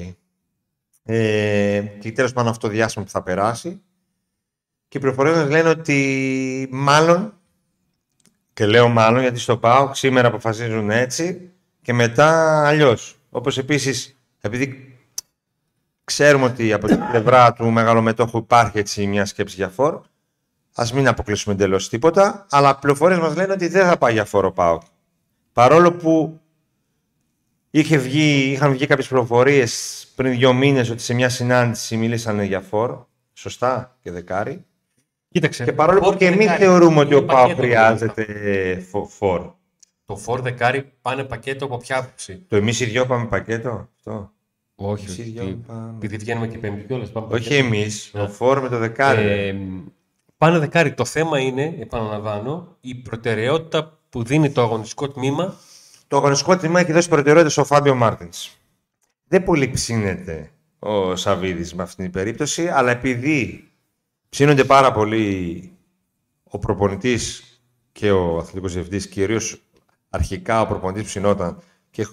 Ε, 1.09 1.81
και 1.99 2.11
τέλος 2.11 2.33
πάντων 2.33 2.51
αυτό 2.51 2.67
το 2.67 2.73
διάστημα 2.73 3.05
που 3.05 3.11
θα 3.11 3.23
περάσει. 3.23 3.81
Και 4.87 4.97
οι 4.97 4.99
πληροφορίες 4.99 5.35
μας 5.35 5.49
λένε 5.49 5.69
ότι 5.69 6.67
μάλλον, 6.71 7.33
και 8.53 8.65
λέω 8.65 8.87
μάλλον 8.87 9.21
γιατί 9.21 9.39
στο 9.39 9.57
ΠΑΟΚ 9.57 9.95
σήμερα 9.95 10.27
αποφασίζουν 10.27 10.89
έτσι 10.89 11.51
και 11.81 11.93
μετά 11.93 12.61
αλλιώς. 12.67 13.19
Όπως 13.29 13.57
επίσης, 13.57 14.19
επειδή 14.41 14.95
ξέρουμε 16.03 16.45
ότι 16.45 16.73
από 16.73 16.87
την 16.87 16.99
πλευρά 17.11 17.53
του 17.53 17.69
μεγαλομετόχου 17.69 18.37
υπάρχει 18.37 18.77
έτσι 18.77 19.07
μια 19.07 19.25
σκέψη 19.25 19.55
για 19.55 19.69
φορ, 19.69 20.01
ας 20.75 20.93
μην 20.93 21.07
αποκλείσουμε 21.07 21.55
εντελώς 21.55 21.89
τίποτα, 21.89 22.45
αλλά 22.49 22.79
πληροφορίε 22.79 23.17
μας 23.17 23.35
λένε 23.35 23.53
ότι 23.53 23.67
δεν 23.67 23.87
θα 23.87 23.97
πάει 23.97 24.13
για 24.13 24.25
φόρ 24.25 24.45
ο 24.45 24.51
ΠΑΟΚ. 24.51 24.81
Παρόλο 25.53 25.91
που 25.91 26.41
είχε 27.79 27.97
βγει, 27.97 28.51
είχαν 28.51 28.71
βγει 28.71 28.85
κάποιες 28.85 29.07
πληροφορίες 29.07 30.07
πριν 30.15 30.31
δύο 30.31 30.53
μήνες 30.53 30.89
ότι 30.89 31.01
σε 31.01 31.13
μια 31.13 31.29
συνάντηση 31.29 31.97
μίλησαν 31.97 32.41
για 32.41 32.61
φόρ. 32.61 32.97
Σωστά 33.33 33.97
και 34.01 34.11
δεκάρι. 34.11 34.65
Κοίταξε. 35.29 35.63
Και 35.63 35.73
παρόλο 35.73 35.99
φόρ 36.01 36.11
που 36.11 36.17
και 36.17 36.25
εμείς 36.25 36.37
δεκάρι. 36.37 36.63
θεωρούμε 36.63 36.99
ότι 36.99 37.07
Είναι 37.07 37.15
ο 37.15 37.25
ΠΑΟΚ 37.25 37.39
πακέτο 37.41 37.61
χρειάζεται 37.61 38.25
φο- 38.89 39.05
φόρ. 39.05 39.41
Το 40.05 40.15
φόρ 40.17 40.41
δεκάρι 40.41 40.91
πάνε 41.01 41.23
πακέτο 41.23 41.65
από 41.65 41.77
ποια 41.77 41.97
άποψη; 41.97 42.45
Το 42.47 42.55
εμείς 42.55 42.79
οι 42.79 42.85
δυο 42.85 43.05
πάμε 43.05 43.25
πακέτο. 43.25 43.89
Αυτό. 43.97 44.31
Όχι, 44.75 45.05
Εσείς 45.05 45.19
όχι. 45.19 45.29
δυο 45.29 45.59
πάμε. 45.67 45.93
Επειδή 45.95 46.17
βγαίνουμε 46.17 46.47
και 46.47 46.57
πέμπτη 46.57 46.83
κιόλας. 46.87 47.11
πάμε 47.11 47.27
Όχι 47.33 47.47
πακέτο. 47.49 47.65
εμείς. 47.65 48.09
Ναι. 48.13 48.21
Ο 48.21 48.27
φόρ 48.27 48.61
με 48.61 48.69
το 48.69 48.77
δεκάρι. 48.77 49.21
Ε, 49.27 49.55
πάνε 50.37 50.59
δεκάρι. 50.59 50.93
Το 50.93 51.05
θέμα 51.05 51.39
είναι, 51.39 51.75
επαναλαμβάνω, 51.79 52.75
η 52.81 52.95
προτεραιότητα 52.95 53.99
που 54.09 54.23
δίνει 54.23 54.51
το 54.51 54.61
αγωνιστικό 54.61 55.07
τμήμα. 55.09 55.55
Το 56.07 56.17
αγωνιστικό 56.17 56.57
τμήμα 56.57 56.79
έχει 56.79 56.91
δώσει 56.91 57.09
προτεραιότητα 57.09 57.49
στο 57.49 57.63
Φάμπιο 57.63 57.95
Μάρτινς. 57.95 58.57
Δεν 59.27 59.43
πολύ 59.43 59.69
ψήνεται 59.69 60.51
ο 60.79 61.15
Σαββίδης 61.15 61.73
με 61.73 61.83
αυτήν 61.83 62.03
την 62.03 62.13
περίπτωση, 62.13 62.67
αλλά 62.67 62.91
επειδή 62.91 63.71
ψήνονται 64.29 64.63
πάρα 64.63 64.91
πολύ 64.91 65.71
ο 66.43 66.59
προπονητής 66.59 67.43
και 67.91 68.11
ο 68.11 68.37
αθλητικός 68.37 68.73
διευθυντής, 68.73 69.07
κυρίως 69.07 69.61
αρχικά 70.09 70.61
ο 70.61 70.67
προπονητής 70.67 71.03
ψηνόταν 71.03 71.61
και 71.91 72.07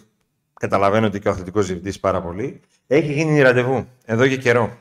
καταλαβαίνω 0.61 1.07
ότι 1.07 1.21
και 1.21 1.29
ο 1.29 1.31
αθλητικός 1.31 1.67
διευθυντής 1.67 2.01
πάρα 2.01 2.23
πολύ, 2.23 2.61
έχει 2.87 3.13
γίνει 3.13 3.41
ραντεβού 3.41 3.87
εδώ 4.05 4.29
και 4.29 4.37
καιρό. 4.37 4.79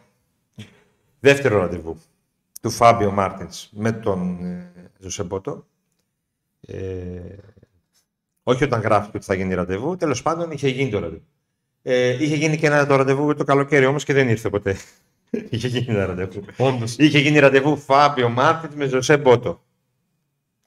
Δεύτερο 1.20 1.58
ραντεβού 1.58 1.98
του 2.62 2.70
Φάμπιο 2.70 3.12
Μάρτινς 3.12 3.70
με 3.72 3.92
τον 3.92 4.46
ε, 4.46 4.72
Ζοσέ 5.00 5.26
Μπότο. 5.26 5.66
Ε, 6.62 7.20
όχι 8.44 8.64
όταν 8.64 8.82
γράφει 8.82 9.10
ότι 9.16 9.26
θα 9.26 9.34
γίνει 9.34 9.54
ραντεβού, 9.54 9.96
τέλος 9.98 10.22
πάντων 10.22 10.52
είχε 10.52 10.68
γίνει 10.70 10.90
το 10.90 11.00
ραντεβού. 11.00 11.24
Ε, 11.82 12.24
είχε 12.24 12.36
γίνει 12.36 12.58
και 12.58 12.66
ένα 12.68 12.86
το 12.86 12.96
ραντεβού 12.96 13.36
το 13.36 13.44
καλοκαίρι 13.44 13.86
όμως 13.86 14.04
και 14.04 14.14
δεν 14.14 14.30
ήρθε 14.30 14.50
ποτέ. 14.50 14.76
είχε 15.50 15.68
γίνει 15.68 15.86
ένα 15.90 16.06
ραντεβού. 16.06 16.42
Όντως, 16.58 16.96
Είχε 16.98 17.20
γίνει 17.20 17.40
ραντεβού 17.40 17.78
Φάμπιο 17.78 18.30
Μάρτιν 18.30 18.70
με 18.76 18.86
Ζοσέ 18.86 19.18
Μπότο. 19.18 19.62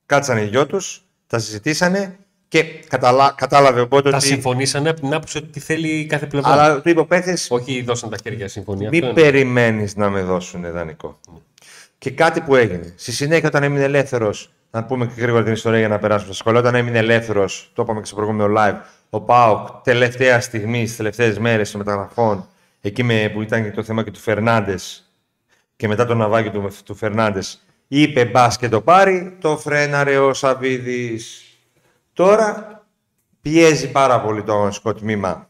Κάτσανε 0.07 0.43
οι 0.43 0.47
δυο 0.47 0.67
τους, 0.67 1.03
τα 1.27 1.39
συζητήσανε 1.39 2.17
και 2.49 2.62
καταλα... 2.65 3.35
κατάλαβε 3.37 3.81
ο 3.81 3.87
Μπότο 3.87 4.11
τα 4.11 4.17
ότι. 4.17 4.27
συμφωνήσανε 4.27 4.89
από 4.89 5.01
την 5.01 5.15
άποψη 5.15 5.39
ότι 5.39 5.47
τι 5.47 5.61
θέλει 5.61 6.07
κάθε 6.07 6.27
πλευρά. 6.27 6.51
Αλλά 6.53 6.81
του 6.81 6.89
είπε 6.89 7.01
ο 7.01 7.07
παίκτης, 7.07 7.47
Όχι 7.51 7.83
δώσαν 7.83 8.11
τα 8.11 8.17
χέρια 8.23 8.49
συμφωνία. 8.49 8.89
Μην 8.89 9.05
Αυτό 9.05 9.21
είναι. 9.21 9.31
περιμένεις 9.31 9.97
να 9.97 10.11
με 10.11 10.23
δώσουν 10.23 10.73
δανεικό. 10.73 11.21
Και 11.99 12.11
κάτι 12.11 12.41
που 12.41 12.55
έγινε. 12.57 12.93
Στη 12.97 13.12
συνέχεια, 13.12 13.49
όταν 13.49 13.62
έμεινε 13.62 13.85
ελεύθερος, 13.85 14.51
να 14.77 14.85
πούμε 14.85 15.07
και 15.07 15.21
γρήγορα 15.21 15.43
την 15.43 15.53
ιστορία 15.53 15.79
για 15.79 15.89
να 15.89 15.99
περάσουμε 15.99 16.33
στα 16.33 16.43
σχολεία, 16.43 16.61
όταν 16.61 16.75
έμεινε 16.75 16.99
ελεύθερος, 16.99 17.71
το 17.75 17.83
είπαμε 17.83 18.01
και 18.01 18.07
στο 18.07 18.15
προηγούμενο 18.15 18.55
live, 18.59 18.77
ο 19.11 19.21
Πάοκ 19.21 19.69
τελευταία 19.83 20.41
στιγμή, 20.41 20.85
στις 20.85 20.97
τελευταίες 20.97 21.39
μέρες 21.39 21.71
των 21.71 21.81
μεταγραφών, 21.81 22.47
εκεί 22.81 23.03
με, 23.03 23.31
που 23.35 23.43
ήταν 23.43 23.62
και 23.62 23.71
το 23.71 23.83
θέμα 23.83 24.03
και 24.03 24.11
του 24.11 24.19
Φερνάντες 24.19 25.12
και 25.77 25.89
μετά 25.89 26.07
το 26.07 26.15
ναυάγιο 26.15 26.51
του, 26.51 26.69
του 26.85 26.95
Φερνάντες, 26.95 27.62
είπε 27.89 28.25
μπας 28.25 28.57
και 28.57 28.69
το 28.69 28.81
πάρει, 28.81 29.37
το 29.41 29.59
φρέναρε 29.59 30.19
ο 30.19 30.35
Σαββίδης. 30.35 31.45
Τώρα 32.12 32.85
πιέζει 33.41 33.91
πάρα 33.91 34.21
πολύ 34.21 34.43
το 34.43 34.53
αγωνιστικό 34.53 34.95
τμήμα. 34.95 35.49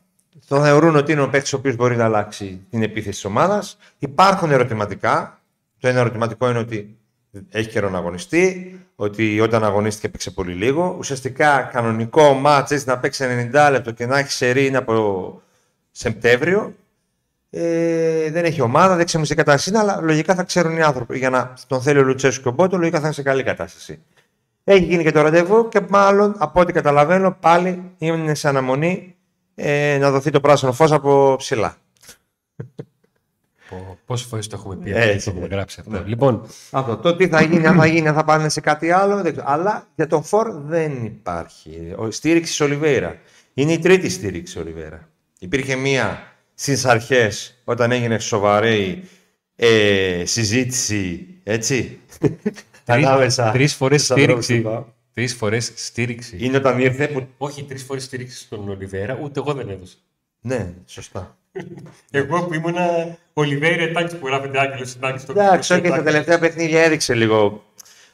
Το 0.49 0.63
θεωρούν 0.63 0.97
ότι 0.97 1.13
είναι 1.13 1.23
ο 1.23 1.29
παίκτης 1.29 1.53
ο 1.53 1.57
οποίος 1.57 1.77
μπορεί 1.77 1.97
να 1.97 2.05
αλλάξει 2.05 2.67
την 2.71 2.83
επίθεση 2.83 3.11
της 3.11 3.25
ομάδας. 3.25 3.79
Υπάρχουν 3.99 4.51
ερωτηματικά. 4.51 5.41
Το 5.79 5.89
ένα 5.89 6.01
ερωτηματικό 6.01 6.51
είναι 6.51 6.59
ότι 6.59 6.99
έχει 7.51 7.69
καιρό 7.69 7.91
να 7.91 7.99
αγωνιστεί, 7.99 8.75
ότι 8.97 9.41
όταν 9.41 9.65
αγωνίστηκε 9.65 10.09
παίξε 10.09 10.31
πολύ 10.31 10.53
λίγο. 10.53 10.97
Ουσιαστικά 10.99 11.63
κανονικό 11.73 12.33
μάτς 12.33 12.71
έτσι 12.71 12.89
να 12.89 12.99
παίξει 12.99 13.51
90 13.53 13.69
λεπτό 13.71 13.91
και 13.91 14.07
να 14.07 14.19
έχει 14.19 14.31
σερή 14.33 14.67
είναι 14.67 14.77
από 14.77 15.41
Σεπτέμβριο. 15.91 16.75
Ε, 17.51 18.31
δεν 18.31 18.45
έχει 18.45 18.61
ομάδα, 18.61 18.97
δεν 18.97 19.05
ξέρουμε 19.05 19.29
σε 19.29 19.35
κατάσταση 19.35 19.69
είναι, 19.69 19.79
αλλά 19.79 20.01
λογικά 20.01 20.35
θα 20.35 20.43
ξέρουν 20.43 20.77
οι 20.77 20.83
άνθρωποι. 20.83 21.19
Για 21.19 21.31
να 21.31 21.55
τον 21.67 21.83
θέλει 21.83 21.99
ο 21.99 22.03
Λουτσέσου 22.03 22.43
και 22.43 22.49
ο 22.49 22.51
Μπότο, 22.51 22.77
λογικά 22.77 22.99
θα 22.99 23.05
είναι 23.05 23.15
σε 23.15 23.23
καλή 23.23 23.43
κατάσταση. 23.43 24.03
Έχει 24.65 24.85
γίνει 24.85 25.03
και 25.03 25.13
το 25.13 25.21
ραντεβού 25.21 25.69
και 25.69 25.81
μάλλον 25.89 26.35
από 26.39 26.61
ό,τι 26.61 26.73
καταλαβαίνω 26.73 27.37
πάλι 27.41 27.91
είναι 27.99 28.35
σε 28.35 28.49
αναμονή 28.49 29.17
ε, 29.55 29.99
να 30.01 30.11
δοθεί 30.11 30.31
το 30.31 30.41
πράσινο 30.41 30.73
φως 30.73 30.93
από 30.93 31.37
ψηλά. 31.39 31.77
Πόσες 34.07 34.27
φορές 34.27 34.47
το 34.47 34.57
έχουμε 34.59 34.77
πει 34.77 34.91
Έτσι, 34.91 35.17
αυτό, 35.17 35.25
το 35.25 35.31
έχουμε 35.31 35.47
ναι. 35.49 35.55
γράψει 35.55 35.81
αυτό. 35.81 35.93
Ναι. 35.93 36.03
Λοιπόν, 36.07 36.47
Αυτό. 36.71 36.97
Το 36.97 37.17
τι 37.17 37.29
θα 37.29 37.43
γίνει, 37.43 37.67
αν 37.67 37.77
θα 37.77 37.87
γίνει, 37.87 38.09
αν 38.09 38.15
θα 38.15 38.25
πάνε 38.25 38.49
σε 38.49 38.61
κάτι 38.61 38.91
άλλο. 38.91 39.23
Δεν 39.23 39.33
ξέρω. 39.33 39.47
Αλλά 39.51 39.87
για 39.95 40.07
τον 40.07 40.23
Φορ 40.23 40.53
δεν 40.53 41.05
υπάρχει. 41.05 41.93
Ο, 41.97 42.11
στήριξη 42.11 42.63
Ολιβέηρα. 42.63 43.19
Είναι 43.55 43.73
η 43.73 43.79
τρίτη 43.79 44.09
στήριξη 44.09 44.59
Ολιβέηρα. 44.59 45.09
Υπήρχε 45.39 45.77
μία 45.77 46.33
στις 46.55 46.85
αρχές 46.85 47.61
όταν 47.65 47.93
έγινε 47.93 48.19
σοβαρή 48.19 49.03
ε, 49.57 50.23
συζήτηση. 50.25 51.27
Έτσι. 51.43 51.99
Ανάμεσα 52.85 53.51
τρεις 53.51 53.75
φορές 53.75 54.05
στους 54.05 54.17
ανθρώπους 54.17 54.45
στήριξη. 54.45 54.65
του 54.65 54.75
ΠΑΟΚ. 54.75 54.87
Τρεις 55.15 55.35
φορές 55.35 55.73
στήριξη. 55.75 56.37
Είναι 56.41 56.57
όταν 56.57 56.79
ήρθε 56.79 57.09
που. 57.09 57.27
Όχι 57.39 57.65
τρεις 57.65 57.83
φορές 57.83 58.05
στήριξη 58.05 58.39
στον 58.39 58.69
Ολιβέρα, 58.69 59.19
ούτε 59.23 59.41
εγώ 59.41 59.53
δεν 59.53 59.69
έδωσα. 59.69 59.97
Ναι, 60.41 60.75
σωστά. 60.87 61.37
Εγώ 62.11 62.45
που 62.45 62.55
ήμουνα 62.55 63.17
Ολιβέρα 63.33 63.83
Ετάκη 63.83 64.17
που 64.17 64.27
γράφεται 64.27 64.61
Άγγελο 64.61 64.85
Συντάκης 64.85 65.23
στο 65.23 65.33
Εντάξει, 65.33 65.73
όχι, 65.73 65.87
στα 65.87 66.03
τελευταία 66.03 66.39
παιχνίδια 66.39 66.83
έδειξε 66.83 67.15
λίγο. 67.15 67.65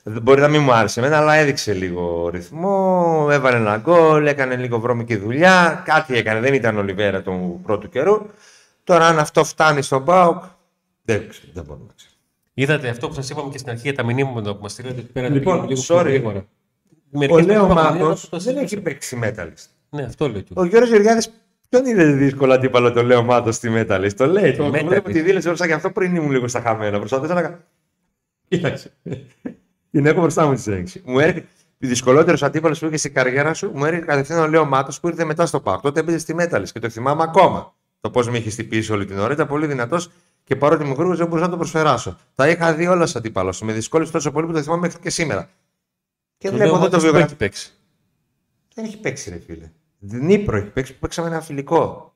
Μπορεί 0.05 0.41
να 0.41 0.49
μην 0.49 0.63
μου 0.63 0.73
άρεσε 0.73 1.01
εμένα, 1.01 1.17
αλλά 1.17 1.35
έδειξε 1.35 1.73
λίγο 1.73 2.29
ρυθμό. 2.29 3.29
Έβαλε 3.31 3.57
ένα 3.57 3.77
γκολ, 3.77 4.27
έκανε 4.27 4.57
λίγο 4.57 4.79
βρώμικη 4.79 5.17
δουλειά. 5.17 5.83
Κάτι 5.85 6.17
έκανε. 6.17 6.41
Δεν 6.41 6.55
ήταν 6.55 6.77
ο 6.77 6.83
Λιβέρα 6.83 7.23
του 7.23 7.61
πρώτου 7.63 7.89
καιρού. 7.89 8.27
Τώρα, 8.85 9.07
αν 9.07 9.19
αυτό 9.19 9.45
φτάνει 9.45 9.83
στον 9.83 10.03
Μπάουκ. 10.03 10.43
Δεν 11.05 11.29
ξέρω, 11.29 11.47
δεν 11.53 11.65
μπορούμε 11.65 11.87
να 11.87 11.93
ξέρω. 11.97 12.13
Είδατε 12.55 12.89
αυτό 12.89 13.09
που 13.09 13.15
σας 13.15 13.31
είπαμε 13.31 13.51
και 13.51 13.59
στην 13.59 13.71
αρχή 13.71 13.83
για 13.83 13.95
τα 13.95 14.05
μηνύματα 14.05 14.55
που 14.55 14.63
μας 14.63 14.73
στείλατε 14.73 14.99
εκεί 15.01 15.13
πέρα. 15.13 15.29
Λοιπόν, 15.29 15.43
πήγαινε 15.55 15.69
λίγο 15.69 15.83
πιο 15.83 15.97
sorry. 15.97 16.05
γρήγορα. 16.05 16.47
Ο 17.15 17.19
Μερικές 17.19 17.47
Λέο 17.47 17.61
φορές 17.61 17.75
Μάτος 17.75 17.95
είπαμε, 17.95 18.15
το 18.15 18.19
δεν 18.31 18.41
συζητήσαμε. 18.41 18.61
έχει 18.61 18.81
παίξει 18.81 19.21
Metalist. 19.23 19.67
Ναι, 19.91 20.03
αυτό 20.03 20.29
λέω 20.29 20.41
και 20.41 20.53
εγώ. 20.57 20.63
Ο 20.63 20.65
Γιώργος 20.65 20.91
Γεωργιάδης, 20.91 21.31
ποιον 21.73 21.87
είναι 21.87 22.05
δύσκολο 22.05 22.53
αντίπαλο 22.53 22.93
το 22.93 23.03
Λέο 23.03 23.23
Μάτο 23.23 23.53
στη 23.53 23.69
Metalist. 23.75 24.13
Το 24.17 24.27
λέει. 24.27 24.57
Το, 24.57 24.71
το 24.71 24.79
Metalist. 24.79 24.85
βλέπω 24.85 25.11
τη 25.11 25.21
δήλωση 25.21 25.49
όσα 25.49 25.67
και 25.67 25.73
αυτό 25.73 25.91
πριν 25.91 26.15
ήμουν 26.17 26.31
λίγο 26.31 26.49
στα 26.49 26.61
χαμένα. 26.61 26.99
Προσπαθούσα 26.99 27.35
να. 27.35 27.65
Κοίταξε. 28.49 28.93
Την 29.91 30.07
έχω 30.07 30.21
μπροστά 30.21 30.47
μου 30.47 30.55
τη 30.55 30.61
συνέντευξη. 30.61 31.03
Μου 31.05 31.19
έρχεται. 31.19 31.47
Ο 31.85 31.87
δυσκολότερος 31.89 32.43
αντίπαλος 32.43 32.79
που 32.79 32.87
είχε 32.87 32.97
στην 32.97 33.15
καριέρα 33.15 33.55
σου 33.55 33.71
μου 33.75 33.85
έρχεται 33.85 34.07
κατευθείαν 34.07 34.39
ο 34.39 34.47
Λέο 34.49 34.65
Μάτο 34.65 34.93
που 35.01 35.09
ήρθε 35.09 35.25
μετά 35.25 35.47
στο 35.47 35.61
Πάκ. 35.61 35.81
Τότε 35.81 36.01
έπαιζε 36.01 36.19
στη 36.19 36.35
Metalist 36.39 36.69
και 36.73 36.79
το 36.79 36.89
θυμάμαι 36.89 37.23
ακόμα. 37.23 37.75
Το 38.01 38.11
πώς 38.11 38.29
με 38.29 38.39
είχε 38.39 38.51
χτυπήσει 38.51 38.93
όλη 38.93 39.05
την 39.05 39.19
ώρα. 39.19 39.33
Ήταν 39.33 39.47
πολύ 39.47 39.67
δυνατός 39.67 40.11
και 40.45 40.57
παρότι 40.57 40.85
μου 40.85 40.93
γρήγορα 40.95 41.17
δεν 41.17 41.27
μπορούσα 41.27 41.45
να 41.45 41.51
το 41.51 41.57
προσφεράσω. 41.57 42.19
Τα 42.35 42.49
είχα 42.49 42.75
δει 42.75 42.87
όλα 42.87 43.07
σαν 43.07 43.21
αντίπαλος. 43.21 43.61
Με 43.63 43.73
δυσκόλεψε 43.73 44.13
τόσο 44.13 44.31
πολύ 44.31 44.47
που 44.47 44.53
το 44.53 44.63
θυμάμαι 44.63 44.81
μέχρι 44.81 44.99
και 45.01 45.11
σήμερα. 45.11 45.49
Και 46.39 46.49
Το 46.49 46.55
βλέπω 46.57 46.71
λέω 46.71 46.81
εδώ 46.81 46.89
το 46.89 46.97
ότι 46.97 47.05
δεν 47.05 47.13
βιογραφικό. 47.13 47.25
έχει 47.27 47.37
παίξει. 47.37 47.73
Δεν 48.75 48.85
έχει 48.85 48.99
παίξει, 49.01 49.31
ρε 49.31 49.39
φίλε. 49.47 49.71
Δνήπρο 50.05 50.57
έχει 50.57 50.67
παίξει 50.71 50.93
που 50.93 50.99
παίξαμε 50.99 51.29
ένα 51.29 51.41
φιλικό. 51.41 52.15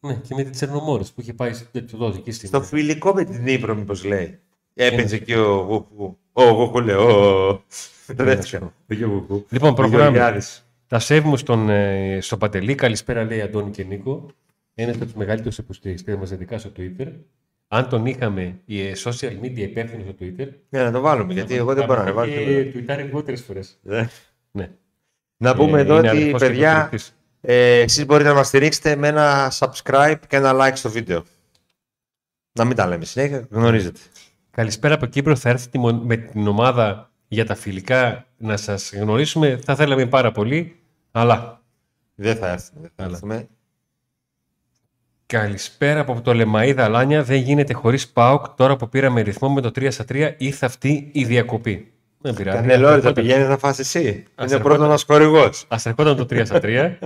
Ναι, 0.00 0.14
και 0.14 0.34
με 0.34 0.42
την 0.42 0.52
Τσερνομόρες 0.52 1.12
που 1.12 1.20
είχε 1.20 1.32
πάει 1.32 1.52
σε 1.52 1.64
τέτοιο 1.72 1.98
δόση 1.98 2.18
εκεί 2.18 2.30
στην. 2.32 2.48
Στο 2.48 2.62
φιλικό 2.62 3.12
με 3.14 3.24
την 3.24 3.34
Δνήπρο, 3.34 3.74
μήπω 3.74 3.94
λέει. 4.06 4.38
Έπαιζε 4.74 5.18
και 5.18 5.36
ο 5.36 5.56
Γουκού. 5.56 6.18
Ο 6.32 6.42
Γουκού, 6.50 6.80
λέω. 6.80 7.48
ο- 7.48 7.62
Το 8.16 8.24
δεύτερο. 8.24 8.72
Όχι 8.90 9.04
ο 9.04 9.08
Γουκού. 9.08 9.46
Λοιπόν, 9.50 9.70
Ο 9.70 9.74
προχωράμε. 9.74 10.10
Γεωργιάδης. 10.10 10.68
Τα 10.86 10.98
σέβ 10.98 11.24
μου 11.24 11.36
στον, 11.36 11.68
ε, 11.68 12.18
στο 12.20 12.36
Παντελή. 12.36 12.74
Καλησπέρα, 12.74 13.24
λέει 13.24 13.40
Αντώνη 13.40 13.70
και 13.70 13.84
Νίκο. 13.84 14.26
Ένα 14.74 14.92
από 14.92 15.06
του 15.06 15.12
μεγαλύτερου 15.16 15.54
υποστηρικτέ 15.58 16.16
μα, 16.16 16.22
ειδικά 16.32 16.58
στο 16.58 16.70
Twitter. 16.76 17.06
Αν 17.68 17.88
τον 17.88 18.06
είχαμε 18.06 18.60
η 18.64 18.80
ε, 18.80 18.92
social 19.04 19.30
media 19.42 19.56
υπεύθυνο 19.58 20.02
στο 20.02 20.14
Twitter. 20.20 20.48
Ναι, 20.68 20.82
να 20.82 20.92
το 20.92 21.00
βάλουμε, 21.00 21.32
γιατί 21.32 21.54
εγώ 21.54 21.74
δεν 21.74 21.84
μπορώ 21.84 21.98
να 21.98 22.04
ανεβάσω. 22.04 22.30
Και 22.32 22.38
τίποτα. 22.44 22.70
τουιτάρει 22.72 23.02
λιγότερε 23.02 23.36
φορέ. 23.36 23.60
Ναι. 24.52 24.70
Ναι. 25.36 25.48
Να 25.48 25.54
πούμε 25.54 25.78
Ε, 25.78 25.82
εδώ 25.82 25.98
είναι 25.98 26.08
ότι, 26.08 26.16
αδερφός 26.16 26.40
και 26.40 26.46
παιδιά, 26.46 26.70
υποστηρικτής. 26.70 27.14
ε, 27.40 27.78
εσείς 27.80 28.06
μπορείτε 28.06 28.28
να 28.28 28.34
μας 28.34 28.46
στηρίξετε 28.46 28.96
με 28.96 29.08
ένα 29.08 29.52
subscribe 29.58 30.16
και 30.28 30.36
ένα 30.36 30.52
like 30.54 30.72
στο 30.74 30.90
βίντεο. 30.90 31.24
Να 32.52 32.64
μην 32.64 32.76
τα 32.76 32.86
λέμε 32.86 33.04
συνέχεια, 33.04 33.46
γνωρίζετε. 33.50 34.00
Καλησπέρα 34.50 34.94
από 34.94 35.06
Κύπρο. 35.06 35.36
Θα 35.36 35.48
έρθει 35.48 35.68
τη 35.68 35.78
μο- 35.78 35.92
με 35.92 36.16
την 36.16 36.46
ομάδα 36.48 37.10
για 37.28 37.44
τα 37.46 37.54
φιλικά 37.54 38.26
να 38.36 38.56
σας 38.56 38.92
γνωρίσουμε. 38.94 39.60
Θα 39.64 39.74
θέλαμε 39.74 40.06
πάρα 40.06 40.32
πολύ, 40.32 40.76
αλλά 41.10 41.62
Δεν 42.14 42.36
θα 42.36 42.48
έρθουμε. 42.48 42.80
Δεν 42.80 42.90
θα 42.96 43.02
Καλά. 43.02 43.10
έρθουμε. 43.14 43.48
Καλησπέρα 45.26 46.00
από 46.00 46.20
το 46.20 46.34
Λεμαίδα 46.34 46.84
Αλάνια. 46.84 47.22
Δεν 47.22 47.36
γίνεται 47.40 47.72
χωρίς 47.74 48.08
ΠΑΟΚ. 48.08 48.48
Τώρα 48.48 48.76
που 48.76 48.88
πήραμε 48.88 49.20
ρυθμό 49.20 49.50
με 49.50 49.60
το 49.60 49.70
3 49.70 49.90
στα 49.90 50.04
3, 50.04 50.34
ήρθε 50.38 50.66
αυτή 50.66 51.10
η 51.12 51.24
διακοπή. 51.24 51.92
Δεν 52.24 52.34
πειράζει. 52.34 52.56
Κανελόρι, 52.56 53.00
θα 53.00 53.12
πηγαίνει 53.12 53.44
να 53.44 53.58
φας 53.58 53.78
εσύ. 53.78 54.00
Είναι 54.00 54.24
ερχόταν. 54.36 54.62
πρώτος 54.62 54.86
ένα 54.86 54.98
χορηγός. 55.06 55.64
Α 55.68 55.76
ερχόταν 55.84 56.16
το 56.16 56.26
3 56.30 56.46
στα 56.46 56.60
3. 56.62 56.98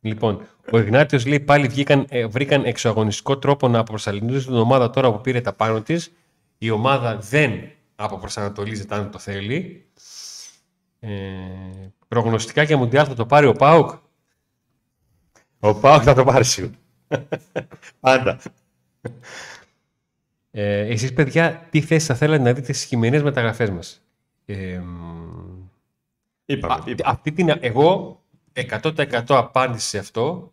λοιπόν, 0.00 0.40
ο 0.72 0.78
Ιγνάτιος 0.78 1.26
λέει 1.26 1.40
πάλι 1.40 1.68
βγήκαν, 1.68 2.06
ε, 2.08 2.26
βρήκαν 2.26 2.64
εξωαγωνιστικό 2.64 3.38
τρόπο 3.38 3.68
να 3.68 3.78
αποπροσανατολίζουν 3.78 4.52
την 4.52 4.60
ομάδα 4.60 4.90
τώρα 4.90 5.12
που 5.12 5.20
πήρε 5.20 5.40
τα 5.40 5.52
πάνω 5.52 5.82
της. 5.82 6.12
Η 6.58 6.70
ομάδα 6.70 7.16
δεν 7.16 7.52
αποπροσανατολίζεται 7.96 8.94
αν 8.94 9.10
το 9.10 9.18
θέλει. 9.18 9.84
Ε, 11.00 11.08
προγνωστικά 12.08 12.62
για 12.62 12.76
Μουντιάλ 12.76 13.06
θα 13.08 13.14
το 13.14 13.26
πάρει 13.26 13.46
ο 13.46 13.52
Πάουκ. 13.52 13.90
Ο 15.58 15.74
Πάοκ 15.74 16.02
θα 16.04 16.14
το 16.14 16.24
πάρει 16.24 16.44
σίγουρα. 16.44 16.74
Πάντα. 18.00 18.38
Ε, 20.50 20.86
εσείς 20.86 21.12
παιδιά, 21.12 21.66
τι 21.70 21.80
θέσεις 21.80 22.08
θα 22.08 22.14
θέλατε 22.14 22.42
να 22.42 22.52
δείτε 22.52 22.72
στις 22.72 22.86
χειμερινές 22.86 23.22
μεταγραφές 23.22 23.70
μας; 23.70 24.05
Ε, 24.46 24.82
Είπαμε. 26.44 26.74
α- 26.74 26.82
είπαμε. 26.86 26.94
αυτή 27.04 27.32
την, 27.32 27.48
εγώ 27.60 28.20
100% 28.52 29.22
απάντηση 29.28 29.88
σε 29.88 29.98
αυτό. 29.98 30.52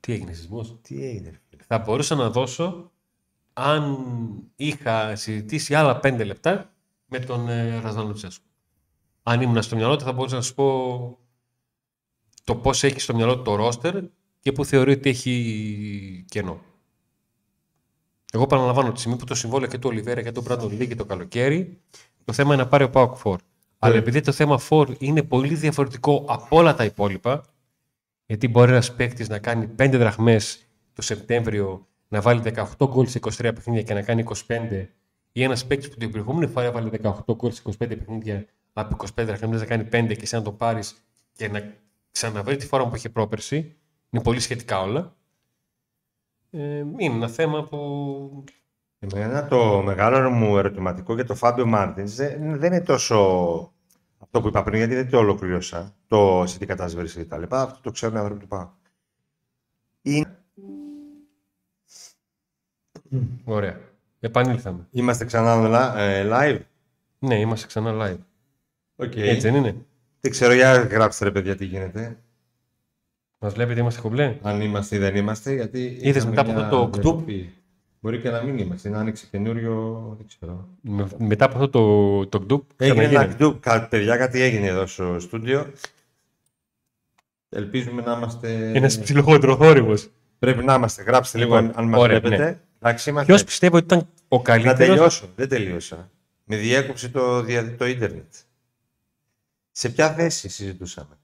Τι 0.00 0.12
έγινε 0.12 0.32
σεισμός; 0.32 0.76
Τι 0.82 1.04
έγινε. 1.04 1.30
ρε 1.30 1.40
φίλε. 1.48 1.62
Θα 1.66 1.78
μπορούσα 1.78 2.14
να 2.14 2.30
δώσω 2.30 2.92
αν 3.52 3.96
είχα 4.56 5.16
συζητήσει 5.16 5.74
άλλα 5.74 6.00
5 6.02 6.24
λεπτά 6.24 6.72
με 7.06 7.18
τον 7.18 7.48
ε, 7.48 7.80
Ραζάν 7.80 8.06
Λουτσέσκου. 8.06 8.46
Αν 9.22 9.40
ήμουν 9.40 9.62
στο 9.62 9.76
μυαλό 9.76 9.96
του 9.96 10.04
θα 10.04 10.12
μπορούσα 10.12 10.34
να 10.36 10.42
σου 10.42 10.54
πω 10.54 11.18
το 12.44 12.56
πώς 12.56 12.82
έχει 12.84 13.00
στο 13.00 13.14
μυαλό 13.14 13.36
του 13.36 13.42
το 13.42 13.54
ρόστερ 13.54 14.04
και 14.40 14.52
που 14.52 14.64
θεωρεί 14.64 14.92
ότι 14.92 15.08
έχει 15.10 16.24
κενό. 16.28 16.60
Εγώ 18.32 18.46
παραλαμβάνω 18.46 18.92
τη 18.92 18.98
στιγμή 18.98 19.18
που 19.18 19.24
το 19.24 19.34
συμβόλαιο 19.34 19.68
και 19.68 19.78
του 19.78 19.88
Ολιβέρα 19.88 20.22
και 20.22 20.32
τον 20.32 20.42
Μπράντον 20.42 20.72
λύγει 20.72 20.94
το 20.94 21.04
καλοκαίρι, 21.04 21.80
το 22.24 22.32
θέμα 22.32 22.54
είναι 22.54 22.62
να 22.62 22.68
πάρει 22.68 22.84
ο 22.84 22.90
Πάοκ 22.90 23.16
Φορ. 23.16 23.38
Αλλά 23.78 23.96
επειδή 23.96 24.20
το 24.20 24.32
θέμα 24.32 24.58
Φορ 24.58 24.94
είναι 24.98 25.22
πολύ 25.22 25.54
διαφορετικό 25.54 26.24
από 26.28 26.56
όλα 26.56 26.74
τα 26.74 26.84
υπόλοιπα, 26.84 27.44
γιατί 28.26 28.48
μπορεί 28.48 28.70
ένας 28.70 28.94
παίκτης 28.94 29.28
να 29.28 29.38
κάνει 29.38 29.68
5 29.78 29.90
δραχμές 29.92 30.66
το 30.92 31.02
Σεπτέμβριο, 31.02 31.86
να 32.08 32.20
βάλει 32.20 32.42
18 32.44 32.64
γκολ 32.88 33.06
σε 33.06 33.20
23 33.22 33.30
παιχνίδια 33.38 33.82
και 33.82 33.94
να 33.94 34.02
κάνει 34.02 34.24
25, 34.46 34.86
ή 35.32 35.42
ένας 35.42 35.66
παίκτης 35.66 35.88
που 35.88 35.96
την 35.96 36.10
προηγούμενη 36.10 36.50
φορά 36.50 36.66
έβαλε 36.66 36.90
18 37.02 37.12
γκολ 37.34 37.52
σε 37.52 37.62
25 37.66 37.72
παιχνίδια 37.78 38.46
από 38.72 38.96
25 39.04 39.24
δραχμές 39.24 39.60
να 39.60 39.66
κάνει 39.66 39.82
5 39.82 39.88
και 39.88 40.22
εσύ 40.22 40.34
να 40.34 40.42
το 40.42 40.52
πάρεις 40.52 41.04
και 41.32 41.48
να 41.48 41.74
ξαναβρει 42.10 42.56
τη 42.56 42.66
φόρμα 42.66 42.88
που 42.88 42.96
είχε 42.96 43.08
πρόπερση. 43.08 43.76
Είναι 44.10 44.22
πολύ 44.22 44.40
σχετικά 44.40 44.80
όλα. 44.80 45.16
Ε, 46.50 46.78
είναι 46.78 47.14
ένα 47.14 47.28
θέμα 47.28 47.64
που 47.64 48.44
Εμένα 49.12 49.46
το 49.48 49.82
μεγάλο 49.84 50.30
μου 50.30 50.58
ερωτηματικό 50.58 51.14
για 51.14 51.24
το 51.24 51.34
Φάμπιο 51.34 51.66
Μάρτινς 51.66 52.14
δεν, 52.14 52.58
δεν 52.58 52.72
είναι 52.72 52.80
τόσο 52.84 53.14
αυτό 54.18 54.40
που 54.40 54.48
είπα 54.48 54.62
πριν, 54.62 54.78
γιατί 54.78 54.94
δεν 54.94 55.10
το 55.10 55.18
ολοκλήρωσα. 55.18 55.94
Το 56.06 56.42
σε 56.46 56.58
τι 56.58 56.66
κατάσταση 56.66 56.96
βρίσκεται 56.96 57.22
και 57.24 57.30
τα 57.30 57.38
λοιπά. 57.38 57.62
Αυτό 57.62 57.78
το 57.82 57.90
ξέρουν 57.90 58.14
οι 58.14 58.18
άνθρωποι 58.18 58.40
του 58.40 58.48
ΠΑΟΚ. 58.48 58.68
Είναι... 60.02 60.38
Ωραία. 63.44 63.80
Επανήλθαμε. 64.20 64.86
Είμαστε 64.90 65.24
ξανά 65.24 65.68
λα- 65.68 65.98
ε, 65.98 66.28
live; 66.32 66.60
Ναι, 67.18 67.40
είμαστε 67.40 67.66
ξανά 67.66 67.92
live. 67.92 68.18
Okay. 69.04 69.16
Έτσι 69.16 69.50
δεν 69.50 69.54
είναι; 69.54 69.76
Δεν 70.20 70.30
ξέρω, 70.30 70.52
για 70.52 70.74
γράψτε 70.74 71.24
ρε 71.24 71.30
παιδιά 71.30 71.56
τι 71.56 71.64
γίνεται. 71.64 72.18
Μας 73.38 73.54
βλέπετε, 73.54 73.80
είμαστε 73.80 74.00
κομπλέ; 74.00 74.38
Αν 74.42 74.60
είμαστε 74.60 74.96
ή 74.96 74.98
δεν 74.98 75.16
είμαστε, 75.16 75.52
γιατί. 75.52 75.98
Είδες 76.00 76.22
είχαμε 76.22 76.30
μετά 76.30 76.40
από 76.40 76.52
μια 76.52 76.64
αυτό 76.64 76.88
το 76.88 77.00
διακοπή. 77.00 77.52
Μπορεί 78.04 78.20
και 78.20 78.30
να 78.30 78.42
μην 78.42 78.58
είμαστε, 78.58 78.88
να 78.88 78.98
άνοιξε 78.98 79.26
καινούριο. 79.30 80.14
Δεν 80.18 80.26
ξέρω. 80.26 80.68
Με- 80.80 81.08
μετά 81.18 81.44
από 81.44 81.54
αυτό 81.54 81.68
το, 81.68 82.26
το 82.26 82.44
γκντουπ, 82.44 82.70
Έγινε 82.76 82.98
ένα 83.02 83.08
ξαναγίνει. 83.08 83.34
κτου. 83.34 83.60
Κα- 83.60 83.88
Παιδιά, 83.88 84.16
κάτι 84.16 84.40
έγινε 84.40 84.66
εδώ 84.66 84.86
στο 84.86 85.20
στούντιο. 85.20 85.72
Ελπίζουμε 87.48 88.02
να 88.02 88.12
είμαστε. 88.12 88.70
Ένας 88.74 88.98
ψιλοχοντροθόρυβο. 89.00 89.94
Πρέπει 90.38 90.64
να 90.64 90.74
είμαστε. 90.74 91.02
Γράψτε 91.02 91.38
λίγο 91.38 91.54
Λοιπόν, 91.56 91.70
αν, 91.70 91.78
αν 91.84 91.88
μας 91.88 92.00
ωραία, 92.00 92.20
βλέπετε. 92.20 92.60
Εντάξει, 92.80 93.10
είμαστε. 93.10 93.32
Ποιος 93.32 93.44
πιστεύω 93.44 93.76
ότι 93.76 93.84
ήταν 93.84 94.08
ο 94.28 94.36
Να 94.36 94.42
καλύτερος; 94.42 94.86
τελειώσω. 94.86 95.28
Δεν 95.36 95.48
τελείωσα. 95.48 96.10
Με 96.44 96.56
διέκοψε 96.56 97.08
το, 97.08 97.42
δια- 97.42 97.76
το 97.76 97.86
ίντερνετ. 97.86 98.34
Σε 99.70 99.88
ποια 99.88 100.12
θέση 100.14 100.48
συζητούσαμε; 100.48 101.18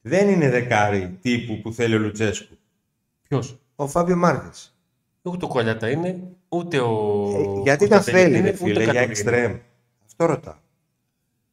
Δεν 0.00 0.28
είναι 0.28 0.50
δεκάρι 0.50 1.18
τύπου 1.22 1.60
που 1.60 1.72
θέλει 1.72 1.94
ο 1.94 1.98
Λουτσέσκου. 1.98 2.54
Ποιος; 3.28 3.58
Ο 3.76 3.86
Φάμπιο 3.88 4.16
Μάρτινς. 4.16 4.70
Ούτε 5.22 5.44
ο 5.44 5.48
Κολιάτα 5.48 5.90
είναι, 5.90 6.18
ούτε 6.48 6.78
ο. 6.78 7.24
Ε, 7.58 7.60
γιατί 7.62 7.88
τα 7.88 7.94
Κωνσταντέλη 7.94 8.24
θέλει, 8.24 8.38
είναι, 8.38 8.50
ρε 8.50 8.56
φίλε, 8.56 8.70
ούτε 8.70 8.82
για 8.82 8.92
Κατουρίνη. 8.92 9.10
εξτρέμ. 9.10 9.56
Αυτό 10.06 10.24
ρωτάω. 10.26 10.54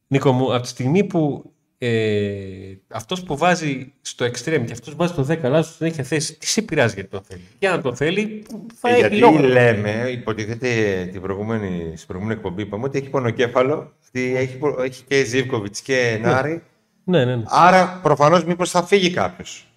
Νίκο 0.08 0.32
μου, 0.32 0.54
από 0.54 0.62
τη 0.62 0.68
στιγμή 0.68 1.04
που 1.04 1.52
ε, 1.78 2.74
αυτός 2.88 3.24
που 3.24 3.38
βάζει 3.38 3.94
στο 4.02 4.26
extreme 4.26 4.64
και 4.66 4.72
αυτός 4.72 4.90
που 4.96 4.98
βάζει 4.98 5.14
στο 5.14 5.26
10 5.30 5.38
αλλάζουν 5.44 5.74
συνέχεια 5.74 6.04
θέση, 6.04 6.38
τι 6.38 6.46
σε 6.48 6.62
πειράζει 6.62 6.94
γιατί 6.94 7.10
τον 7.10 7.22
θέλει; 7.24 7.42
Για 7.60 7.70
να 7.72 7.82
τον 7.82 7.96
θέλει, 7.96 8.46
θα 8.76 8.90
Ε, 8.90 8.92
έχει 8.92 9.00
γιατί 9.00 9.18
λόγο. 9.18 9.40
λέμε, 9.40 10.10
υποτίθεται 10.12 11.06
την 11.12 11.22
προηγούμενη, 11.22 11.94
στην 11.96 12.08
προηγούμενη 12.08 12.40
εκπομπή 12.40 12.62
είπαμε 12.62 12.84
ότι 12.86 12.98
έχει 12.98 13.10
πονοκέφαλο, 13.10 13.94
ότι 14.08 14.36
έχει, 14.36 14.58
πο- 14.58 14.82
έχει 14.82 15.04
και 15.04 15.24
Ζίβκοβιτς 15.24 15.82
και 15.82 16.20
Νάρη. 16.22 16.64
Ναι, 17.04 17.26
ναι, 17.26 17.36
ναι. 17.36 17.44
Άρα 17.48 18.00
προφανώς 18.04 18.44
μήπως 18.46 18.72
θα 18.72 18.84
φύγει 18.84 19.12
κάποιος. 19.12 19.68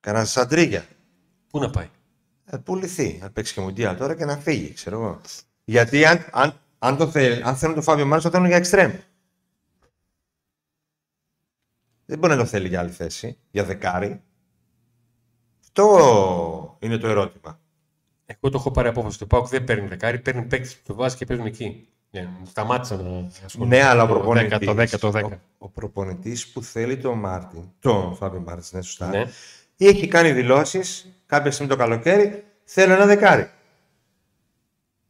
Κανένας 0.00 0.30
σαντρίγια. 0.30 0.84
Πού 1.50 1.58
να 1.58 1.70
πάει; 1.70 1.88
Θα 2.54 2.60
πουληθεί, 2.60 3.18
να 3.20 3.30
παίξει 3.30 3.54
και 3.54 3.60
μουντιάλ 3.60 3.96
τώρα 3.96 4.14
και 4.14 4.24
να 4.24 4.36
φύγει, 4.36 4.72
ξέρω 4.72 4.96
εγώ. 4.96 5.20
Γιατί 5.64 6.04
αν, 6.04 6.26
αν, 6.32 6.60
αν, 6.78 6.96
το 6.96 7.10
θέλ, 7.10 7.42
αν 7.46 7.56
θέλουν 7.56 7.74
το 7.74 7.82
Φάβιο 7.82 8.06
Μάρτιν, 8.06 8.30
το 8.30 8.34
θέλουν 8.34 8.48
για 8.48 8.56
εξτρέμ. 8.56 8.92
Δεν 12.04 12.18
μπορεί 12.18 12.32
να 12.32 12.38
το 12.38 12.44
θέλει 12.44 12.68
για 12.68 12.80
άλλη 12.80 12.90
θέση, 12.90 13.38
για 13.50 13.64
δεκάρι. 13.64 14.22
Αυτό 15.60 16.76
είναι 16.80 16.96
το 16.96 17.08
ερώτημα. 17.08 17.60
Εγώ 18.26 18.50
το 18.52 18.58
έχω 18.58 18.70
πάρει 18.70 18.88
απόφαση. 18.88 19.18
Το 19.18 19.26
ΠΑΟΚ 19.26 19.48
δεν 19.48 19.64
παίρνει 19.64 19.88
δεκάρι, 19.88 20.18
παίρνει 20.18 20.42
παίκτες 20.42 20.76
που 20.76 20.82
το 20.86 20.94
βάζεις 20.94 21.18
και 21.18 21.24
παίζουν 21.24 21.46
εκεί. 21.46 21.88
Ναι, 22.10 22.28
σταμάτησα 22.46 22.96
να 22.96 23.30
ασχολούμαι. 23.44 23.76
Ναι, 23.76 23.82
αλλά 23.82 24.02
ο 24.02 24.06
το 24.06 24.12
10, 24.14 24.16
προπονητής, 24.18 24.98
το 24.98 25.08
10, 25.08 25.12
το 25.12 25.18
10. 25.18 25.24
Ο, 25.24 25.38
ο 25.58 25.68
προπονητής 25.68 26.48
που 26.48 26.62
θέλει 26.62 26.96
τον 26.96 27.18
Μάρτιν, 27.18 27.64
τον 27.78 28.14
Φάβιο 28.16 28.40
Μάρτιν, 28.40 28.68
ναι, 28.72 28.82
σωστά, 28.82 29.08
Ναι. 29.08 29.24
έχει 29.76 30.08
κάνει 30.08 30.32
δηλώσεις 30.32 31.06
κάποια 31.32 31.50
στιγμή 31.50 31.70
το 31.72 31.78
καλοκαίρι, 31.78 32.44
θέλω 32.64 32.92
ένα 32.92 33.06
δεκάρι. 33.06 33.50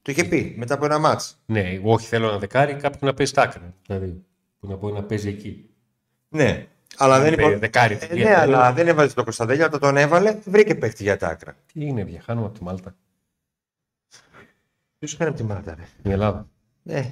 Το 0.02 0.12
είχε 0.12 0.24
πει 0.24 0.54
μετά 0.58 0.74
από 0.74 0.84
ένα 0.84 0.98
ματς. 0.98 1.42
Ναι, 1.46 1.60
εγώ 1.60 1.92
όχι 1.92 2.06
θέλω 2.06 2.28
ένα 2.28 2.38
δεκάρι, 2.38 2.74
κάποιον 2.74 3.00
να 3.10 3.14
παίζει 3.14 3.32
στα 3.32 3.42
άκρα. 3.42 3.74
Δηλαδή, 3.86 4.24
που 4.60 4.66
να 4.66 4.76
μπορεί 4.76 4.94
να 4.94 5.02
παίζει 5.02 5.28
εκεί. 5.28 5.70
Ναι, 6.28 6.66
αλλά 6.96 7.20
δεν 7.20 7.34
παίζει 7.34 7.50
υπο... 7.50 7.58
δεκάρι, 7.60 7.94
Ε, 7.94 8.06
παιδιά, 8.06 8.24
ναι, 8.30 8.36
θέλω. 8.36 8.56
αλλά 8.56 8.72
δεν 8.72 8.88
έβαζε 8.88 9.14
το 9.14 9.24
Κωνσταντέλια, 9.24 9.66
όταν 9.66 9.80
τον 9.80 9.96
έβαλε, 9.96 10.38
βρήκε 10.44 10.74
παίχτη 10.74 11.02
για 11.02 11.16
τα 11.16 11.28
άκρα. 11.28 11.56
Τι 11.72 11.86
είναι, 11.86 12.04
διαχάνουμε 12.04 12.46
από 12.46 12.58
τη 12.58 12.64
Μάλτα. 12.64 12.94
Ποιος 14.98 15.14
έκανε 15.14 15.30
από 15.30 15.38
τη 15.38 15.44
Μάλτα, 15.44 15.74
ρε; 15.74 15.82
Η 16.02 16.12
Ελλάδα. 16.12 16.48
Ε, 16.84 17.02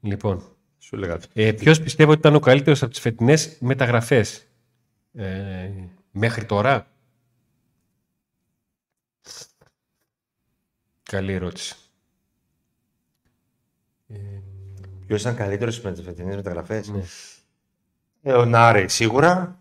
Λοιπόν, 0.00 0.42
σου 0.78 0.96
λέγα. 0.96 1.18
ε, 1.34 1.52
ποιος 1.52 1.80
πιστεύω 1.80 2.10
ότι 2.10 2.18
ήταν 2.20 2.34
ο 2.34 2.40
καλύτερος 2.40 2.82
από 2.82 2.90
τις 2.90 3.00
φετινές 3.00 3.56
μεταγραφές 3.60 4.46
ε, 5.14 5.70
μέχρι 6.10 6.44
τώρα; 6.44 6.86
Καλή 11.10 11.32
ερώτηση. 11.32 11.74
Ποιος 15.06 15.20
ήταν 15.20 15.36
καλύτερος 15.36 15.80
με 15.80 15.92
τις 15.92 16.02
φετινές 16.04 16.36
μεταγραφές; 16.36 16.88
Ναι. 16.88 17.02
Ε, 18.22 18.32
ο 18.32 18.44
Νάρη 18.44 18.88
σίγουρα. 18.88 19.58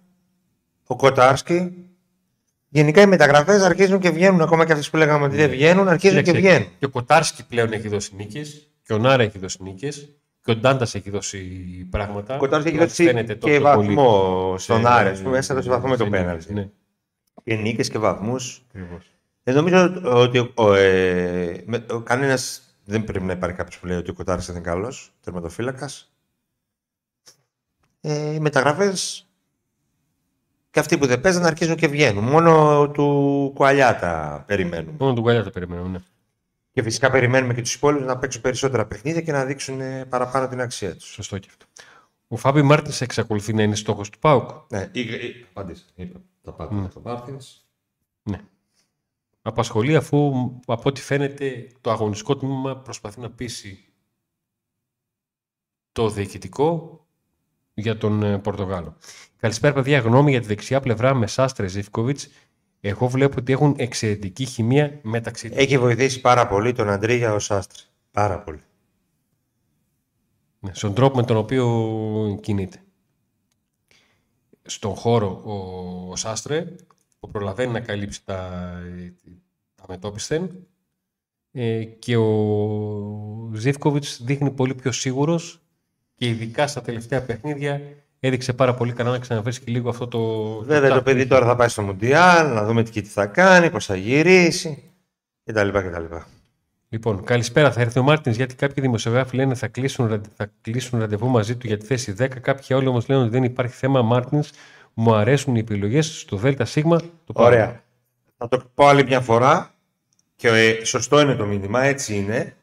Ο 0.88 0.95
Κοτάρσκι. 0.95 1.73
Γενικά 2.69 3.01
οι 3.01 3.05
μεταγραφές 3.05 3.62
αρχίζουν 3.62 3.99
και 3.99 4.10
βγαίνουν. 4.10 4.41
Ακόμα 4.41 4.65
και 4.65 4.71
αυτές 4.71 4.89
που 4.89 4.97
λέγαμε 4.97 5.25
ότι 5.25 5.36
δεν 5.36 5.49
βγαίνουν, 5.49 5.88
αρχίζουν 5.88 6.23
και 6.23 6.31
Κοίταξε, 6.31 6.47
βγαίνουν. 6.47 6.69
Και 6.79 6.86
ο 6.86 6.89
Κοτάρσκι 6.89 7.45
πλέον 7.45 7.73
έχει 7.73 7.88
δώσει 7.88 8.15
νίκες. 8.15 8.69
Και 8.84 8.93
ο 8.93 8.97
Νάρα 8.97 9.23
έχει 9.23 9.39
δώσει 9.39 9.63
νίκες. 9.63 10.15
Και 10.43 10.51
ο 10.51 10.55
Ντάντας 10.55 10.95
έχει 10.95 11.10
δώσει 11.10 11.39
πράγματα. 11.89 12.36
Ο 12.36 12.38
Κοτάρσκι 12.38 12.69
έχει 12.69 12.77
Μας 12.77 12.88
δώσει 12.88 13.03
φαίνεται 13.03 13.34
και 13.34 13.39
τόσο 13.39 13.62
βαθμό 13.62 14.58
στον 14.58 14.75
πολύ. 14.81 14.88
Άρη. 14.88 15.10
Α 15.10 15.13
πούμε, 15.13 15.29
μέσα 15.29 15.62
σε 15.62 15.69
βαθμό 15.69 15.88
με 15.89 15.97
το 15.97 16.03
σε 16.03 16.10
πέναλτι. 16.10 16.53
νίκες, 16.53 16.65
Ναι, 16.65 16.69
Και 17.43 17.55
νίκες 17.62 17.89
και 17.89 17.97
βαθμούς. 17.97 18.65
Ακριβώς. 19.45 19.47
Ε, 19.47 19.51
νομίζω 19.51 20.01
ότι 20.03 20.51
ο, 20.55 20.73
ε, 20.73 21.63
με- 21.65 21.86
ο, 21.89 22.01
κανένας 22.01 22.62
δεν 22.86 23.03
πρέπει 23.03 23.25
να 23.25 23.34
υπάρχει 23.34 23.55
κάποιος 23.55 23.79
που 23.79 23.86
λέει 23.86 23.97
ότι 23.97 24.10
ο 24.10 24.13
Κοτάρης 24.13 24.47
είναι 24.47 24.60
καλός, 24.60 25.12
τερματοφύλακας. 25.21 26.10
Ε, 28.01 28.34
οι 28.34 28.39
μεταγραφές 28.39 29.27
και 30.71 30.79
αυτοί 30.79 30.97
που 30.97 31.05
δεν 31.05 31.21
παίζαν 31.21 31.45
αρχίζουν 31.45 31.75
και 31.75 31.88
βγαίνουν. 31.88 32.23
Μόνο 32.23 32.89
του 32.89 33.51
Κουαλιάτα 33.55 34.43
περιμένουμε. 34.47 34.95
Μόνο 34.99 35.13
τον 35.13 35.23
Κουαλιά 35.23 35.43
το 35.43 35.49
περιμένω, 35.49 35.88
ναι. 35.88 35.99
Και 36.71 36.81
φυσικά 36.84 37.12
περιμένουμε 37.12 37.53
και 37.53 37.62
τους 37.62 37.73
υπόλοιπους 37.73 38.05
να 38.05 38.17
παίξουν 38.17 38.41
περισσότερα 38.41 38.86
παιχνίδια 38.86 39.21
και 39.21 39.31
να 39.31 39.45
δείξουν 39.45 39.81
ε, 39.81 40.05
παραπάνω 40.05 40.47
την 40.47 40.62
αξία 40.62 40.95
τους. 40.95 41.05
Σωστό 41.05 41.38
και 41.38 41.47
αυτό. 41.49 41.65
Ο 42.27 42.36
Φάμπι 42.38 42.62
Μάρτινς 42.62 43.01
εξακολουθεί 43.01 43.53
να 43.53 43.63
είναι 43.63 43.75
στόχος 43.75 44.10
του 44.10 44.19
Πάουκ. 44.19 44.49
Ναι, 44.69 44.89
ή, 44.91 44.99
ή, 44.99 45.45
απάντησα. 45.49 45.84
Είπα 45.95 46.19
τα 46.41 46.51
πάντα 46.53 46.79
για 46.79 46.89
τον 46.89 47.01
Μάρτινς. 47.05 47.65
Ναι. 48.23 48.39
Απασχολεί 49.47 49.95
αφού 49.95 50.31
από 50.65 50.81
ό,τι 50.89 51.01
φαίνεται 51.01 51.67
το 51.81 51.91
αγωνιστικό 51.91 52.38
τμήμα 52.38 52.77
προσπαθεί 52.77 53.19
να 53.19 53.31
πείσει 53.31 53.86
το 55.91 56.10
διοικητικό 56.10 56.99
για 57.73 57.97
τον 57.97 58.23
ε, 58.23 58.39
Πορτογάλο. 58.39 58.97
Καλησπέρα, 59.38 59.73
παιδιά. 59.73 59.99
Γνώμη 59.99 60.31
για 60.31 60.41
τη 60.41 60.47
δεξιά 60.47 60.79
πλευρά 60.79 61.13
με 61.13 61.27
Σάστρε 61.27 61.67
Ζήφκοβιτς. 61.67 62.29
Εγώ 62.81 63.08
βλέπω 63.08 63.36
ότι 63.39 63.51
έχουν 63.51 63.75
εξαιρετική 63.77 64.45
χημεία 64.45 64.99
μεταξύ 65.01 65.49
τους. 65.49 65.58
Έχει 65.58 65.77
βοηθήσει 65.77 66.21
πάρα 66.21 66.47
πολύ 66.47 66.73
τον 66.73 66.89
Αντρίγια 66.89 67.34
ο 67.34 67.39
Σάστρη. 67.39 67.84
Πάρα 68.12 68.39
πολύ. 68.39 68.63
Ναι, 70.60 70.73
στον 70.73 70.93
τρόπο 70.93 71.15
με 71.15 71.23
τον 71.23 71.38
οποίο 71.38 72.39
κινείται. 72.41 72.84
Στον 74.62 74.95
χώρο 74.95 75.41
ο, 75.45 75.53
ο 76.12 76.15
Σάστρε 76.15 76.75
που 77.25 77.31
προλαβαίνει 77.31 77.71
να 77.71 77.79
καλύψει 77.79 78.25
τα, 78.25 78.71
τα 79.75 79.83
μετόπισθεν 79.88 80.49
ε, 81.51 81.83
και 81.83 82.17
ο 82.17 83.51
Ζήφκοβιτς 83.53 84.21
δείχνει 84.23 84.51
πολύ 84.51 84.75
πιο 84.75 84.91
σίγουρος 84.91 85.61
και 86.15 86.27
ειδικά 86.27 86.67
στα 86.67 86.81
τελευταία 86.81 87.21
παιχνίδια 87.21 87.81
έδειξε 88.19 88.53
πάρα 88.53 88.73
πολύ 88.73 88.93
καλά 88.93 89.11
να 89.11 89.19
ξαναβρίσκει 89.19 89.71
λίγο 89.71 89.89
αυτό 89.89 90.07
το... 90.07 90.19
Βέβαια 90.63 90.93
το 90.93 91.01
παιδί 91.01 91.27
τώρα 91.27 91.45
θα 91.45 91.55
πάει 91.55 91.67
στο 91.67 91.81
Μουντιάλ, 91.81 92.53
να 92.53 92.65
δούμε 92.65 92.83
τι 92.83 93.01
θα 93.01 93.25
κάνει, 93.25 93.69
πώς 93.69 93.85
θα 93.85 93.95
γυρίσει 93.95 94.83
κτλ. 95.43 95.69
κτλ. 95.69 96.15
Λοιπόν, 96.89 97.23
καλησπέρα. 97.23 97.71
Θα 97.71 97.81
έρθει 97.81 97.99
ο 97.99 98.03
Μάρτινς 98.03 98.35
γιατί 98.35 98.55
κάποιοι 98.55 98.83
δημοσιογράφοι 98.83 99.35
λένε 99.35 99.55
θα 99.55 99.67
κλείσουν, 99.67 100.07
ραντε- 100.07 100.31
θα 100.35 100.51
κλείσουν 100.61 100.99
ραντεβού 100.99 101.27
μαζί 101.27 101.55
του 101.55 101.67
για 101.67 101.77
τη 101.77 101.85
θέση 101.85 102.15
10. 102.19 102.27
Κάποιοι 102.41 102.75
άλλοι 102.75 102.88
όμως 102.88 103.07
λένε 103.07 103.21
ότι 103.21 103.29
δεν 103.29 103.43
υπάρχει 103.43 103.75
θέμα 103.75 104.01
Μάρτινς. 104.01 104.49
Μου 104.97 105.15
αρέσουν 105.15 105.55
οι 105.55 105.60
επιλογές 105.60 106.19
στο 106.19 106.38
ΔΣ. 106.38 106.73
Το 106.73 107.34
πάω. 107.34 107.45
Ωραία. 107.45 107.84
Θα 108.38 108.47
το 108.47 108.71
πω 108.73 108.88
άλλη 108.88 109.03
μια 109.03 109.21
φορά 109.21 109.73
και 110.36 110.47
ε, 110.47 110.84
σωστό 110.84 111.19
είναι 111.19 111.36
το 111.36 111.45
μήνυμα, 111.45 111.84
έτσι 111.84 112.15
είναι. 112.15 112.55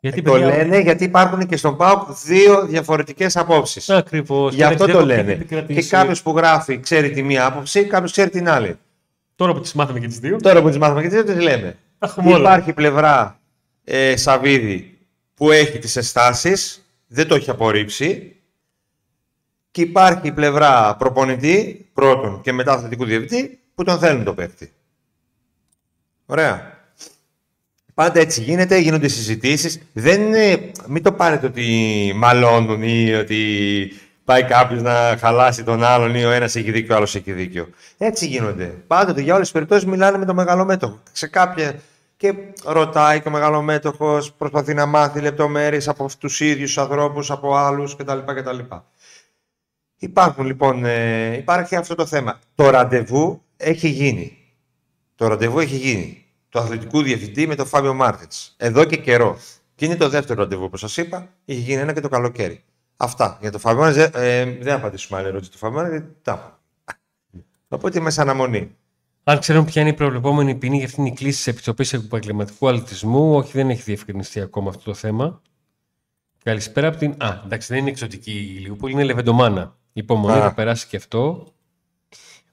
Γιατί 0.00 0.22
το 0.22 0.36
λένε 0.36 0.78
γιατί 0.78 1.04
υπάρχουν 1.04 1.46
και 1.46 1.56
στον 1.56 1.76
ΠΑΟΚ 1.76 2.10
δύο 2.24 2.66
διαφορετικές 2.66 3.36
απόψεις. 3.36 3.90
Ακριβώς. 3.90 4.54
Γι' 4.54 4.62
αυτό 4.62 4.86
το 4.86 5.04
λένε. 5.04 5.34
Και 5.66 5.82
κάποιος 5.82 6.22
που 6.22 6.36
γράφει 6.36 6.80
ξέρει 6.80 7.10
τη 7.10 7.22
μία 7.22 7.46
άποψη, 7.46 7.84
κάποιος 7.84 8.12
ξέρει 8.12 8.30
την 8.30 8.48
άλλη. 8.48 8.78
Τώρα 9.34 9.52
που 9.52 9.60
τις 9.60 9.72
μάθαμε 9.72 10.00
και 10.00 10.06
τις 10.06 10.18
δύο. 10.18 10.36
Τώρα 10.40 10.62
που 10.62 10.68
τις 10.68 10.78
μάθαμε 10.78 11.02
και 11.02 11.08
τις 11.08 11.16
δεν 11.16 11.34
τις 11.34 11.44
λέμε. 11.44 11.76
τα 11.98 12.06
έχουμε 12.06 12.32
όλα. 12.32 12.50
Υπάρχει 12.50 12.72
πλευρά 12.72 13.40
ε, 13.84 14.16
Σαββίδη 14.16 14.98
που 15.34 15.50
έχει 15.50 15.78
τις 15.78 15.96
αισθάσεις, 15.96 16.84
δεν 17.06 17.28
το 17.28 17.34
έχει 17.34 17.50
απορρίψει. 17.50 18.36
Και 19.74 19.80
υπάρχει 19.80 20.32
πλευρά 20.32 20.96
προπονητή, 20.96 21.88
πρώτον 21.92 22.40
και 22.40 22.52
μετά 22.52 22.72
αθλητικού 22.72 23.04
διευθυντή, 23.04 23.58
που 23.74 23.84
τον 23.84 23.98
θέλουν 23.98 24.24
το 24.24 24.34
παίκτη. 24.34 24.72
Ωραία. 26.26 26.78
Πάντα 27.94 28.20
έτσι 28.20 28.42
γίνεται, 28.42 28.78
γίνονται 28.78 29.08
συζητήσεις. 29.08 29.80
Δεν 29.92 30.20
είναι, 30.22 30.70
μην 30.86 31.02
το 31.02 31.12
πάρετε 31.12 31.46
ότι 31.46 32.12
μαλώνουν 32.14 32.82
ή 32.82 33.12
ότι 33.12 33.38
πάει 34.24 34.44
κάποιος 34.44 34.82
να 34.82 35.16
χαλάσει 35.18 35.64
τον 35.64 35.84
άλλον 35.84 36.14
ή 36.14 36.24
ο 36.24 36.30
ένας 36.30 36.56
έχει 36.56 36.70
δίκιο, 36.70 36.94
ο 36.94 36.96
άλλος 36.96 37.14
έχει 37.14 37.32
δίκιο. 37.32 37.68
Έτσι 37.98 38.26
γίνονται. 38.26 38.74
Πάντοτε 38.86 39.20
για 39.20 39.32
όλες 39.34 39.44
τις 39.44 39.52
περιπτώσεις 39.52 39.84
μιλάνε 39.84 40.18
με 40.18 40.24
τον 40.24 40.34
μεγαλομέτωχο. 40.34 41.00
Σε 41.12 41.26
κάποια 41.26 41.74
και 42.16 42.34
ρωτάει 42.64 43.20
και 43.20 43.28
ο 43.28 43.30
μεγαλομέτωχος, 43.30 44.32
προσπαθεί 44.32 44.74
να 44.74 44.86
μάθει 44.86 45.20
λεπτομέρειες 45.20 45.88
από 45.88 46.08
τους 46.18 46.40
ίδιους 46.40 46.78
ανθρώπους, 46.78 47.30
από 47.30 47.54
άλλους 47.54 47.96
κτλ. 47.96 48.18
κτλ. 48.18 48.58
Υπάρχουν 50.04 50.46
λοιπόν, 50.46 50.84
ε, 50.84 51.36
υπάρχει 51.36 51.76
αυτό 51.76 51.94
το 51.94 52.06
θέμα. 52.06 52.38
Το 52.54 52.70
ραντεβού 52.70 53.42
έχει 53.56 53.88
γίνει. 53.88 54.36
Το 55.14 55.26
ραντεβού 55.26 55.58
έχει 55.58 55.76
γίνει. 55.76 56.24
Το 56.48 56.58
αθλητικού 56.58 57.02
διευθυντή 57.02 57.46
με 57.46 57.54
τον 57.54 57.66
Φάβιο 57.66 57.94
Μάρτιν. 57.94 58.28
Εδώ 58.56 58.84
και 58.84 58.96
καιρό. 58.96 59.38
Και 59.74 59.84
είναι 59.84 59.96
το 59.96 60.08
δεύτερο 60.08 60.42
ραντεβού 60.42 60.70
που 60.70 60.76
σας 60.76 60.96
είπα. 60.96 61.28
Είχε 61.44 61.60
γίνει 61.60 61.80
ένα 61.80 61.92
και 61.92 62.00
το 62.00 62.08
καλοκαίρι. 62.08 62.64
Αυτά. 62.96 63.38
Για 63.40 63.50
το 63.50 63.58
Φάβιο 63.58 63.82
Μάρτιν 63.82 64.10
ε, 64.14 64.44
δεν 64.44 64.74
απαντήσουμε 64.74 65.18
άλλη 65.18 65.28
ερώτηση 65.28 65.50
του 65.50 65.58
Φάβιο 65.58 65.78
Μάρτιν. 65.78 65.98
γιατί 65.98 66.16
Τα. 66.22 66.60
Οπότε 67.68 67.98
είμαι 67.98 68.10
σε 68.10 68.20
αναμονή. 68.20 68.76
Αν 69.24 69.38
ξέρουν 69.38 69.64
ποια 69.64 69.80
είναι 69.80 69.90
η 69.90 69.94
προβλεπόμενη 69.94 70.54
ποινή 70.54 70.76
για 70.76 70.86
αυτήν 70.86 71.06
την 71.06 71.12
κλήση 71.12 71.36
της 71.36 71.46
Επιτροπής 71.46 71.92
Επαγγελματικού 71.92 72.68
Αθλητισμού, 72.68 73.34
όχι, 73.34 73.52
δεν 73.52 73.70
έχει 73.70 73.82
διευκρινιστεί 73.82 74.40
ακόμα 74.40 74.68
αυτό 74.68 74.82
το 74.84 74.94
θέμα. 74.94 75.42
Καλησπέρα 76.42 76.88
από 76.88 76.96
την. 76.96 77.14
Α, 77.18 77.42
εντάξει, 77.44 77.72
δεν 77.72 77.78
είναι 77.80 77.90
εξωτική 77.90 78.32
η 78.32 78.60
Λιούπολη, 78.60 78.92
είναι 78.92 79.04
Λεβεντομάνα. 79.04 79.76
Υπομονή, 79.96 80.38
Α. 80.38 80.40
θα 80.42 80.54
περάσει 80.54 80.86
και 80.86 80.96
αυτό. 80.96 81.46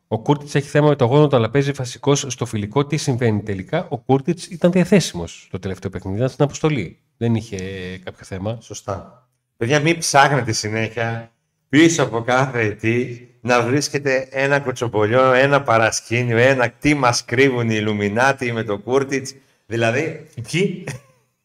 Ο 0.07 0.19
Κούρτιτς 0.19 0.55
έχει 0.55 0.67
θέμα 0.67 0.87
με 0.87 0.95
το 0.95 1.05
γόνατο, 1.05 1.35
αλλά 1.35 1.49
παίζει 1.49 1.71
βασικός 1.71 2.25
στο 2.27 2.45
φιλικό. 2.45 2.85
Τι 2.85 2.97
συμβαίνει 2.97 3.41
τελικά; 3.41 3.87
Ο 3.89 3.97
Κούρτιτς 3.97 4.45
ήταν 4.47 4.71
διαθέσιμος 4.71 5.47
το 5.51 5.59
τελευταίο 5.59 5.89
παιχνίδι, 5.91 6.17
ήταν 6.17 6.29
στην 6.29 6.43
αποστολή. 6.43 6.99
Δεν 7.17 7.35
είχε 7.35 7.57
κάποιο 8.03 8.25
θέμα. 8.25 8.57
Σωστά. 8.61 9.27
Παιδιά, 9.57 9.79
μην 9.79 9.97
ψάχνετε 9.97 10.51
συνέχεια 10.51 11.31
πίσω 11.69 12.03
από 12.03 12.21
κάθε 12.21 12.61
ετή 12.61 13.27
να 13.41 13.61
βρίσκετε 13.61 14.27
ένα 14.31 14.59
κοτσομπολιό, 14.59 15.33
ένα 15.33 15.61
παρασκήνιο, 15.63 16.37
ένα 16.37 16.69
τι 16.69 16.93
μας 16.93 17.25
κρύβουν 17.25 17.69
οι 17.69 17.75
Ιλουμινάτοι 17.79 18.51
με 18.51 18.63
το 18.63 18.77
Κούρτιτς. 18.77 19.35
Δηλαδή, 19.65 20.27
Ποιοι; 20.51 20.83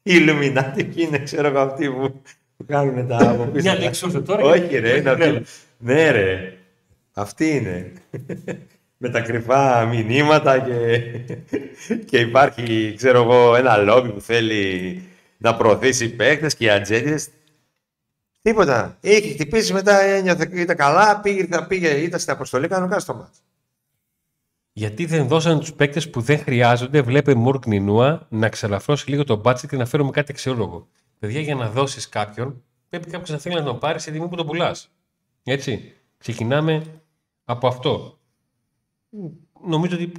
οι 0.02 0.12
Ιλουμινάτοι 0.14 0.84
ποιοι 0.84 1.04
είναι, 1.08 1.18
ξέρω 1.18 1.48
εγώ, 1.48 1.58
αυτοί 1.58 1.90
που 1.90 2.20
που 2.56 2.64
κάνουν 2.66 3.08
τα 3.08 3.30
από 3.30 3.44
πίσω. 3.44 3.70
Μια 3.70 3.78
λέξη 3.78 4.04
ήρθε 4.06 4.20
τώρα. 4.20 4.42
Όχι 4.42 4.78
ρε, 4.78 4.96
είναι 4.96 5.14
Ναι, 5.14 5.24
αυτοί. 5.24 5.42
Ναι 5.78 6.10
ρε, 6.10 6.58
αυτοί 7.12 7.48
είναι. 7.50 7.92
με 8.96 9.08
τα 9.08 9.20
κρυφά 9.20 9.84
μηνύματα 9.84 10.58
και, 10.58 10.98
και 12.08 12.18
υπάρχει, 12.18 12.94
ξέρω 12.96 13.22
εγώ, 13.22 13.56
ένα 13.56 13.76
λόμπι 13.76 14.12
που 14.12 14.20
θέλει 14.20 15.02
να 15.38 15.56
προωθήσει 15.56 16.08
παίκτες 16.16 16.54
και 16.54 16.64
οι 16.64 16.70
ατζέντες. 16.70 17.28
Τίποτα. 18.42 18.96
Είχε 19.00 19.32
χτυπήσει 19.32 19.72
μετά, 19.72 20.00
ένιωθε, 20.00 20.48
ήταν 20.52 20.76
καλά, 20.76 21.20
πήγε, 21.20 21.48
πήγε, 21.68 21.88
ήταν 21.88 22.20
στην 22.20 22.32
αποστολή 22.32 22.68
κανονικά 22.68 22.98
στο 22.98 23.14
μάτς. 23.14 23.42
Γιατί 24.72 25.04
δεν 25.04 25.28
δώσανε 25.28 25.60
τους 25.60 25.72
παίκτες 25.72 26.10
που 26.10 26.20
δεν 26.20 26.38
χρειάζονται, 26.38 27.00
βλέπε 27.00 27.34
Μουρκ 27.34 27.66
Νινούα, 27.66 28.26
να 28.28 28.48
ξελαφρώσει 28.48 29.10
λίγο 29.10 29.24
το 29.24 29.36
μπάτσετ 29.36 29.70
και 29.70 29.76
να 29.76 29.86
φέρουμε 29.86 30.10
κάτι 30.10 30.32
αξιόλογο. 30.32 30.88
Παιδιά, 31.18 31.40
για 31.40 31.54
να 31.54 31.70
δώσεις 31.70 32.08
κάποιον, 32.08 32.62
πρέπει 32.88 33.10
κάποιος 33.10 33.30
να 33.30 33.38
θέλει 33.38 33.54
να 33.54 33.62
τον 33.62 33.78
πάρει 33.78 34.00
σε 34.00 34.10
τιμή 34.10 34.28
που 34.28 34.36
τον 34.36 34.46
πουλάς. 34.46 34.95
Έτσι. 35.48 35.92
Ξεκινάμε 36.18 36.82
από 37.44 37.66
αυτό. 37.66 38.18
Νομίζω 39.66 39.96
ότι 39.96 40.12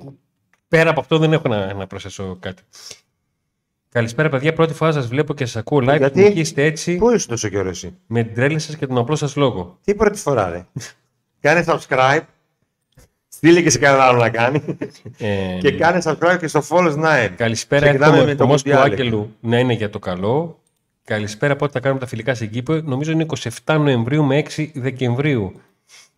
πέρα 0.68 0.90
από 0.90 1.00
αυτό 1.00 1.18
δεν 1.18 1.34
έχω 1.34 1.48
να, 1.48 1.74
να 1.74 1.88
προσθέσω 1.88 2.38
κάτι. 2.40 2.62
Καλησπέρα, 3.90 4.30
παιδιά. 4.30 4.54
Πρώτη 4.54 4.74
φορά 4.74 4.92
σας 4.92 5.08
βλέπω 5.08 5.34
και 5.34 5.46
σας 5.46 5.56
ακούω 5.56 5.80
live. 5.80 5.98
Γιατί; 5.98 6.20
Συνεχίστε 6.20 6.64
έτσι 6.64 6.96
Πού 6.96 7.12
είσαι 7.12 7.28
τόσο 7.28 7.50
καιρό 7.50 7.70
εσύ; 7.70 7.98
με 8.08 8.24
την 8.24 8.36
τρέλη 8.36 8.60
σας 8.60 8.76
και 8.76 8.88
τον 8.88 8.98
απλό 8.98 9.16
σας 9.16 9.36
λόγο. 9.36 9.78
Τι 9.84 9.96
πρώτη 9.96 10.20
φορά 10.20 10.50
ρε; 10.50 10.66
κάνε 11.40 11.64
subscribe. 11.68 12.22
Στείλε 13.28 13.62
και 13.62 13.70
σε 13.70 13.80
κανένα 13.80 14.04
άλλο 14.04 14.20
να 14.20 14.30
κάνει. 14.30 14.78
Ε, 15.18 15.58
και 15.62 15.72
κάνε 15.72 16.02
subscribe 16.04 16.38
και 16.40 16.48
στο 16.48 16.62
Follows 16.70 17.26
9. 17.26 17.30
Καλησπέρα, 17.36 17.86
Ξεκινάμε 17.86 18.18
εύχομαι 18.18 18.26
με 18.26 18.32
ο 18.32 18.36
το 18.36 18.44
αριθμός 18.44 18.64
του 18.64 18.70
Μουντιάλ. 18.70 18.92
Άγγελου 18.92 19.36
να 19.40 19.60
είναι 19.60 19.74
για 19.74 19.90
το 19.90 20.00
καλό. 20.00 20.62
Καλησπέρα, 21.08 21.56
πότε 21.56 21.72
θα 21.72 21.80
κάνουμε 21.80 22.00
τα 22.00 22.08
φιλικά 22.08 22.36
στην 22.36 22.50
Κύπρο. 22.50 22.82
Νομίζω 22.82 23.12
είναι 23.12 23.26
27 23.66 23.78
Νοεμβρίου 23.80 24.24
με 24.24 24.44
6 24.56 24.70
Δεκεμβρίου. 24.74 25.62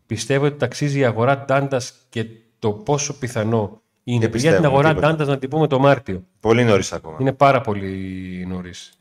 Πιστεύω 0.06 0.45
ότι 0.45 0.58
ταξίζει 0.58 0.99
η 0.99 1.06
αγορά 1.06 1.45
Ντάντα 1.45 1.82
και 2.10 2.25
το 2.60 2.71
πόσο 2.71 3.17
πιθανό 3.17 3.82
είναι. 4.04 4.19
Δεν 4.19 4.30
Για 4.30 4.30
την 4.30 4.49
πιστεύω 4.52 4.67
αγορά 4.67 4.89
τίποτα. 4.89 5.08
Ντάντα 5.08 5.25
να 5.25 5.38
την 5.38 5.49
πούμε 5.49 5.67
το 5.67 5.80
Μάρτιο. 5.80 6.23
Πολύ 6.39 6.63
νωρίς 6.63 6.93
ακόμα. 6.93 7.17
Είναι 7.19 7.34
πάρα 7.34 7.62
πολύ 7.62 8.45
νωρίς. 8.47 8.99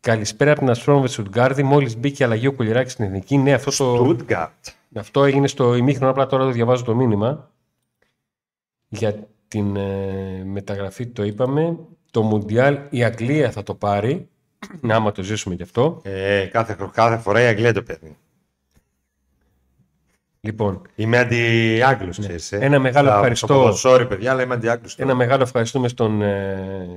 Καλησπέρα 0.00 0.50
από 0.50 0.60
την 0.60 0.70
Αστρόνοβε 0.70 1.08
Σουτγκάρδη. 1.08 1.62
Μόλις 1.62 1.96
μπήκε 1.96 2.24
αλλαγή 2.24 2.46
ο 2.46 2.52
Κουλιράκης 2.52 2.92
στην 2.92 3.04
εθνική. 3.04 3.36
Ναι, 3.36 3.52
αυτό, 3.52 3.70
το, 3.70 4.16
Stuttgart. 4.18 4.72
αυτό 4.96 5.24
έγινε 5.24 5.46
στο 5.46 5.74
ημίχρονο. 5.74 6.10
Απλά 6.10 6.26
τώρα 6.26 6.44
το 6.44 6.50
διαβάζω 6.50 6.84
το 6.84 6.94
μήνυμα. 6.94 7.50
Για 8.88 9.28
την 9.48 9.76
ε, 9.76 10.42
μεταγραφή 10.44 11.06
το 11.06 11.24
είπαμε. 11.24 11.78
Το 12.10 12.22
Μουντιάλ 12.22 12.78
η 12.90 13.04
Αγγλία 13.04 13.50
θα 13.50 13.62
το 13.62 13.74
πάρει. 13.74 14.28
Άμα 14.88 15.12
το 15.12 15.22
ζήσουμε 15.22 15.54
κι 15.54 15.62
αυτό. 15.62 16.00
Ε, 16.04 16.44
κάθε, 16.52 16.76
κάθε 16.92 17.16
φορά 17.18 17.40
η 17.42 17.46
Αγγλία 17.46 17.72
το 17.72 17.82
παίρνει. 17.82 18.16
Λοιπόν, 20.40 20.82
Είμαι 20.94 21.18
αντι-Άγγλος, 21.18 22.18
ξέρεις. 22.18 22.52
ε. 22.52 22.58
Ένα 22.60 22.78
μεγάλο 22.78 23.08
Θα- 23.08 23.14
ευχαριστώ. 23.14 23.46
θα 23.46 23.54
πω, 23.54 23.90
Sorry, 23.90 24.08
παιδιά, 24.08 24.30
αλλά 24.30 24.42
είμαι 24.42 24.54
αντι-Άγγλος. 24.54 24.98
ένα 24.98 25.14
μεγάλο 25.14 25.42
ευχαριστούμε 25.42 25.88
στον, 25.88 26.22
ε, 26.22 26.88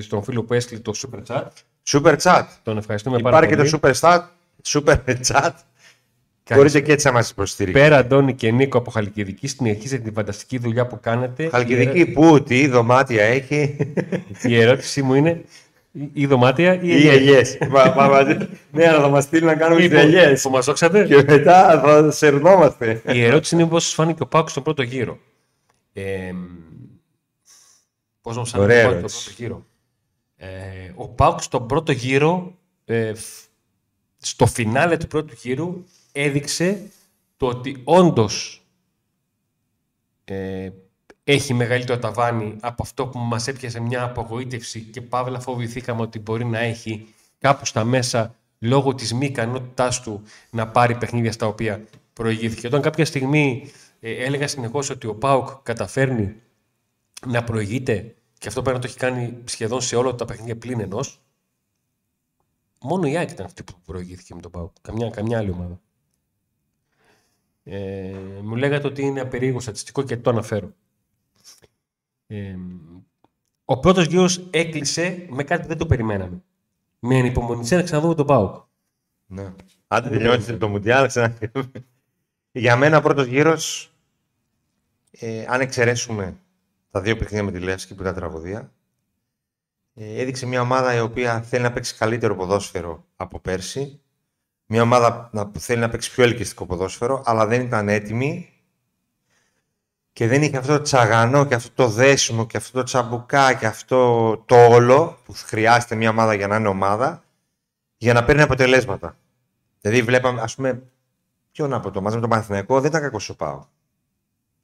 στον 0.00 0.22
φίλο 0.22 0.42
που 0.42 0.54
έστειλε 0.54 0.80
το 0.80 0.92
Super 0.96 1.20
Chat. 1.34 1.42
Super 1.86 2.16
chat. 2.22 2.42
Τον 2.62 2.76
ευχαριστούμε 2.78 3.18
πάρα 3.18 3.36
Υπάρχει 3.36 3.56
πολύ. 3.56 3.70
και 3.70 3.76
το 3.76 3.80
super 3.82 3.92
chat. 4.00 4.20
Super 4.64 4.96
chat. 5.26 5.50
Μπορείτε 6.54 6.80
και 6.80 6.92
έτσι 6.92 7.06
να 7.06 7.12
μας 7.12 7.30
υποστηρίξετε. 7.30 7.84
Πέρα 7.88 7.98
Αντώνη 8.00 8.34
και 8.34 8.50
Νίκο 8.50 8.78
από 8.78 8.90
Χαλκιδική, 8.90 9.46
συνεχίζετε 9.46 10.02
την 10.02 10.12
φανταστική 10.12 10.58
δουλειά 10.58 10.86
που 10.86 11.00
κάνετε. 11.00 11.48
Χαλκιδική 11.48 12.06
που, 12.06 12.42
τι 12.42 12.66
δωμάτια 12.68 13.22
έχει. 13.24 13.76
Η 14.42 14.60
ερώτησή 14.60 15.02
μου 15.02 15.14
είναι 15.14 15.44
Ή 16.12 16.26
δωμάτια 16.26 16.74
ή 16.74 16.88
Ή 16.88 17.08
ελιές; 17.08 17.58
Μα- 17.70 17.94
μα- 17.96 18.08
μα- 18.08 18.22
Ναι, 18.70 18.88
αλλά 18.88 19.00
θα 19.00 19.08
μας 19.08 19.24
στείλουν 19.24 19.46
να 19.46 19.54
κάνουμε 19.56 19.88
τις 19.88 19.98
ελιές. 19.98 20.42
Που 20.42 20.50
μας 20.50 20.64
δόξατε. 20.64 21.06
Και 21.06 21.22
μετά 21.26 21.80
θα 21.80 22.10
σερνόμαστε. 22.10 23.02
Η 23.06 23.22
ερώτηση 23.24 23.54
είναι 23.54 23.66
πώς 23.66 23.84
σας 23.84 23.94
φάνηκε 23.94 24.22
ο 24.22 24.26
Πάουκ 24.26 24.48
στον 24.48 24.62
πρώτο 24.62 24.82
γύρο. 24.82 25.18
Ε, 25.92 26.32
πώς 28.20 28.36
να 28.36 28.44
σα 28.44 28.58
Ωραία 28.58 28.82
φάνηκε 28.82 28.88
ο 28.88 28.90
Πάουκ 28.90 28.98
ερώτηση. 28.98 29.20
στον 29.22 29.34
πρώτο 29.34 29.42
γύρο. 29.42 29.66
Ε, 30.36 30.92
ο 30.94 31.08
Πάουκ 31.08 31.42
στον 31.42 31.66
πρώτο 31.66 31.92
γύρο, 31.92 32.54
ε, 32.84 33.14
φ- 33.14 33.44
στο 34.18 34.46
φινάλε 34.46 34.96
του 34.96 35.06
πρώτου 35.06 35.34
γύρου, 35.42 35.84
έδειξε 36.12 36.82
το 37.36 37.46
ότι 37.46 37.80
όντως 37.84 38.64
ε, 40.24 40.68
έχει 41.24 41.54
μεγαλύτερο 41.54 41.98
ταβάνι 41.98 42.56
από 42.60 42.82
αυτό 42.82 43.06
που 43.06 43.18
μας 43.18 43.48
έπιασε 43.48 43.80
μια 43.80 44.02
απογοήτευση 44.02 44.80
και 44.80 45.00
παύλα 45.00 45.40
φοβηθήκαμε 45.40 46.00
ότι 46.02 46.18
μπορεί 46.18 46.44
να 46.44 46.58
έχει 46.58 47.14
κάπου 47.38 47.66
στα 47.66 47.84
μέσα 47.84 48.34
λόγω 48.58 48.94
της 48.94 49.14
μη 49.14 49.26
ικανότητάς 49.26 50.00
του 50.00 50.22
να 50.50 50.68
πάρει 50.68 50.94
παιχνίδια 50.94 51.32
στα 51.32 51.46
οποία 51.46 51.84
προηγήθηκε. 52.12 52.66
Όταν 52.66 52.80
κάποια 52.80 53.04
στιγμή 53.04 53.70
ε, 54.00 54.24
έλεγα 54.24 54.48
συνεχώς 54.48 54.90
ότι 54.90 55.06
ο 55.06 55.14
ΠΑΟΚ 55.14 55.48
καταφέρνει 55.62 56.34
να 57.26 57.44
προηγείται 57.44 58.14
και 58.38 58.48
αυτό 58.48 58.62
πρέπει 58.62 58.76
να 58.76 58.82
το 58.82 58.88
έχει 58.88 58.98
κάνει 58.98 59.38
σχεδόν 59.44 59.80
σε 59.80 59.96
όλα 59.96 60.14
τα 60.14 60.24
παιχνίδια 60.24 60.56
πλην 60.56 60.80
ενός, 60.80 61.20
μόνο 62.80 63.06
η 63.06 63.16
ΑΕΚ 63.16 63.30
ήταν 63.30 63.46
αυτή 63.46 63.62
που 63.62 63.74
προηγήθηκε 63.84 64.34
με 64.34 64.40
τον 64.40 64.50
ΠΑΟΚ. 64.50 64.72
Καμιά, 64.82 65.10
καμιά 65.10 65.38
άλλη 65.38 65.50
ομάδα. 65.50 65.80
Ε, 67.64 68.12
μου 68.42 68.56
λέγατε 68.56 68.86
ότι 68.86 69.02
είναι 69.02 69.20
απερίγω 69.20 69.60
στατιστικό 69.60 70.02
και 70.02 70.16
το 70.16 70.30
αναφέρω. 70.30 70.72
Ε, 72.26 72.56
ο 73.64 73.78
πρώτος 73.78 74.06
γύρος 74.06 74.46
έκλεισε 74.50 75.26
με 75.30 75.42
κάτι 75.44 75.62
που 75.62 75.68
δεν 75.68 75.76
το 75.78 75.86
περιμέναμε. 75.86 76.42
Με 76.98 77.18
ανυπομονησία 77.18 77.76
να 77.76 77.82
ξαναδούμε 77.82 78.14
τον 78.14 78.26
ΠΑΟΚ. 78.26 78.64
Ναι. 79.26 79.52
Άντε 79.86 80.08
τελειώσετε 80.08 80.56
το 80.56 80.68
Μουντιάλ, 80.68 81.06
ξανά. 81.06 81.38
Για 82.52 82.76
μένα 82.76 82.96
ο 82.98 83.00
πρώτος 83.00 83.26
γύρος, 83.26 83.92
ε, 85.10 85.44
αν 85.48 85.60
εξαιρέσουμε 85.60 86.36
τα 86.90 87.00
δύο 87.00 87.16
παιχνίδια 87.16 87.44
με 87.44 87.52
τη 87.52 87.58
Λεύσκη 87.58 87.94
που 87.94 88.02
ήταν 88.02 88.14
τραγωδία, 88.14 88.72
ε, 89.94 90.20
έδειξε 90.20 90.46
μια 90.46 90.60
ομάδα 90.60 90.94
η 90.94 91.00
οποία 91.00 91.42
θέλει 91.42 91.62
να 91.62 91.72
παίξει 91.72 91.94
καλύτερο 91.94 92.36
ποδόσφαιρο 92.36 93.04
από 93.16 93.38
πέρσι. 93.40 94.00
Μια 94.66 94.82
ομάδα 94.82 95.28
να- 95.32 95.46
που 95.46 95.58
θέλει 95.58 95.80
να 95.80 95.88
παίξει 95.88 96.12
πιο 96.12 96.24
ελκυστικό 96.24 96.66
ποδόσφαιρο, 96.66 97.22
αλλά 97.24 97.46
δεν 97.46 97.60
ήταν 97.60 97.88
έτοιμη 97.88 98.48
και 100.14 100.26
δεν 100.26 100.42
είχε 100.42 100.56
αυτό 100.56 100.76
το 100.76 100.82
τσαγανό 100.82 101.44
και 101.44 101.54
αυτό 101.54 101.70
το 101.74 101.88
δέσιμο 101.88 102.46
και 102.46 102.56
αυτό 102.56 102.78
το 102.78 102.84
τσαμπουκά 102.84 103.54
και 103.54 103.66
αυτό 103.66 104.36
το 104.46 104.66
όλο 104.66 105.18
που 105.24 105.32
χρειάζεται 105.36 105.94
μια 105.94 106.10
ομάδα 106.10 106.34
για 106.34 106.46
να 106.46 106.56
είναι 106.56 106.68
ομάδα 106.68 107.22
για 107.96 108.12
να 108.12 108.24
παίρνει 108.24 108.42
αποτελέσματα. 108.42 109.16
Δηλαδή 109.80 110.02
βλέπαμε, 110.02 110.40
ας 110.40 110.54
πούμε, 110.54 110.82
ποιο 111.52 111.66
να 111.66 111.80
πω 111.80 111.90
το 111.90 112.00
μαζί 112.00 112.14
με 112.14 112.20
τον 112.20 112.30
Παναθηναϊκό 112.30 112.80
δεν 112.80 112.90
ήταν 112.90 113.02
κακός 113.02 113.28
ο 113.28 113.36
Πάο. 113.36 113.64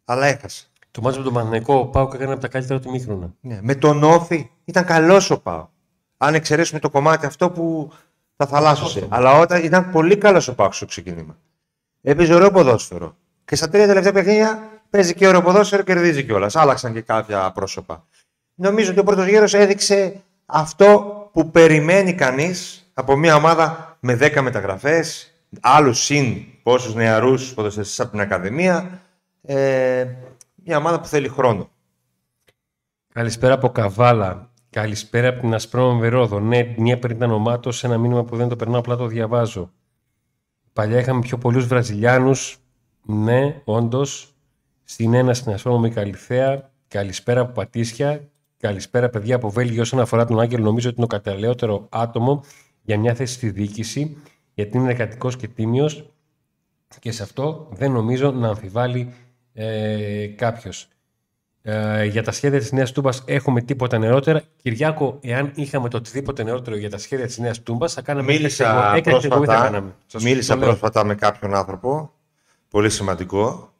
Αλλά 0.05 0.26
έχασε. 0.26 0.66
Το 0.90 1.01
μάτι 1.01 1.18
με 1.18 1.24
τον 1.24 1.32
Παναγενικό, 1.32 1.74
ο 1.74 1.86
ΠΑΟΚ 1.86 2.14
έκανε 2.14 2.32
από 2.32 2.40
τα 2.40 2.48
καλύτερα 2.48 2.80
του 2.80 2.90
μήχρονα. 2.90 3.34
Ναι. 3.40 3.59
Με 3.62 3.74
τον 3.74 4.03
Όφη 4.03 4.51
ήταν 4.64 4.84
καλός 4.84 5.30
ο 5.30 5.40
Πάο. 5.40 5.68
Αν 6.16 6.34
εξαιρέσουμε 6.34 6.80
το 6.80 6.90
κομμάτι 6.90 7.26
αυτό 7.26 7.51
που 7.51 7.92
θα 8.36 8.46
θαλάσσωσε. 8.46 9.07
Αλλά 9.09 9.38
όταν 9.38 9.64
ήταν 9.64 9.90
πολύ 9.90 10.16
καλός 10.16 10.48
ο 10.48 10.55
Πάο 10.55 10.72
στο 10.72 10.86
ξεκίνημα. 10.86 11.36
Έπαιζε 12.01 12.34
ωραίο 12.34 12.51
ποδόσφαιρο. 12.51 13.16
Και 13.44 13.57
στα 13.57 13.68
τρία 13.68 13.86
τελευταία 13.86 14.12
παιχνίδια 14.12 14.70
παίζει 14.91 15.14
και 15.14 15.26
ωραίο 15.26 15.43
ποδόσφαιρο 15.43 15.82
και 15.82 15.93
κερδίζει 15.93 16.24
κιόλας. 16.24 16.57
Άλλαξαν 16.57 16.93
και 16.93 17.01
κάποια 17.01 17.53
πρόσωπα. 17.53 18.07
Νομίζω 18.55 18.91
ότι 18.91 19.01
ο 19.01 19.05
πρώτος 19.05 19.26
γύρος 19.26 19.55
έδειξε 19.55 20.22
αυτό 20.47 21.14
που 21.32 21.51
περιμένει 21.51 22.14
κανείς 22.14 22.91
από 22.95 23.16
μια 23.16 23.34
ομάδα 23.34 23.97
με 24.01 24.18
10 24.20 24.41
μεταγραφές, 24.43 25.34
άλλους 25.61 25.99
συν 26.05 26.45
πόσους 26.62 26.95
νεαρούς 26.95 27.55
ποδοσφαιριστές 27.55 28.01
από 28.01 28.11
την 28.11 28.20
Ακαδημία. 28.20 29.01
Ε, 29.43 30.07
μια 30.55 30.76
ομάδα 30.76 31.01
που 31.01 31.07
θέλει 31.07 31.28
χρόνο. 31.28 31.70
Καλησπέρα 33.14 33.55
από 33.55 33.68
Καβάλα. 33.68 34.51
Καλησπέρα 34.70 35.28
από 35.28 35.41
την 35.41 35.55
Ασπρόμο 35.55 35.99
Βερόδο. 35.99 36.41
Ναι, 36.41 36.74
μια 36.76 36.99
πριν 36.99 37.16
ήταν 37.16 37.30
ομάτο, 37.30 37.70
ένα 37.82 37.99
μήνυμα 37.99 38.24
που 38.24 38.36
δεν 38.36 38.49
το 38.49 38.57
περνάω, 38.57 38.78
απλά 38.78 38.97
το 38.97 39.07
διαβάζω. 39.07 39.70
Παλιά 40.72 40.99
είχαμε 40.99 41.20
πιο 41.20 41.38
πολλούς 41.38 41.66
Βραζιλιάνους. 41.66 42.59
Ναι, 43.03 43.61
όντως. 43.64 44.34
Στην 44.91 45.14
ένα 45.14 45.34
στην 45.34 45.53
Ασπρόμο 45.53 45.91
Καλυθέα. 45.91 46.70
Καλησπέρα 46.88 47.41
από 47.41 47.53
Πατήσια. 47.53 48.28
Καλησπέρα, 48.57 49.09
παιδιά 49.09 49.36
από 49.36 49.51
Βέλγιο. 49.51 49.82
Όσον 49.82 50.01
αφορά 50.01 50.24
τον 50.24 50.41
Άγγελο, 50.41 50.64
νομίζω 50.64 50.88
ότι 50.88 50.97
είναι 50.97 51.05
ο 51.05 51.16
καταλληλότερο 51.16 51.86
άτομο 51.88 52.45
για 52.82 52.99
μια 52.99 53.14
θέση 53.14 53.34
στη 53.34 53.51
διοίκηση, 53.51 54.16
γιατί 54.55 54.76
είναι 54.76 54.91
εργατικός 54.91 55.36
και 55.36 55.49
τίμιος 55.49 56.11
και 57.01 57.12
σε 57.12 57.22
αυτό 57.22 57.68
δεν 57.72 57.93
νομίζω 57.93 58.30
να 58.30 58.49
αμφιβάλλει 58.49 59.12
ε, 59.53 60.26
κάποιος. 60.26 60.88
Ε, 61.62 62.05
για 62.05 62.22
τα 62.22 62.32
σχέδια 62.32 62.59
της 62.59 62.72
Νέας 62.72 62.93
Τούμπας 62.93 63.22
έχουμε 63.26 63.61
τίποτα 63.61 63.99
νεότερα. 63.99 64.43
Κυριάκο, 64.57 65.18
εάν 65.20 65.53
είχαμε 65.55 65.88
το 65.88 65.97
οτιδήποτε 65.97 66.43
νεότερο 66.43 66.76
για 66.76 66.91
τα 66.91 66.99
σχέδια 66.99 67.26
της 67.26 67.38
Νέας 67.38 67.62
Τούμπας, 67.62 67.93
θα 67.93 68.03
κάναμε 68.03 68.32
Μίλησα 68.32 68.95
έκανες 68.97 69.07
εγώ 69.07 69.16
ή 69.16 69.28
θα 69.28 69.28
πρόσφατα, 69.28 69.62
κάναμε. 69.62 69.95
Σας 70.07 70.22
μίλησα 70.22 70.53
το 70.55 70.59
λέω. 70.59 70.68
πρόσφατα 70.68 71.05
με 71.05 71.14
κάποιον 71.14 71.55
άνθρωπο, 71.55 72.11
πολύ 72.68 72.91
σημαντικό, 72.91 73.70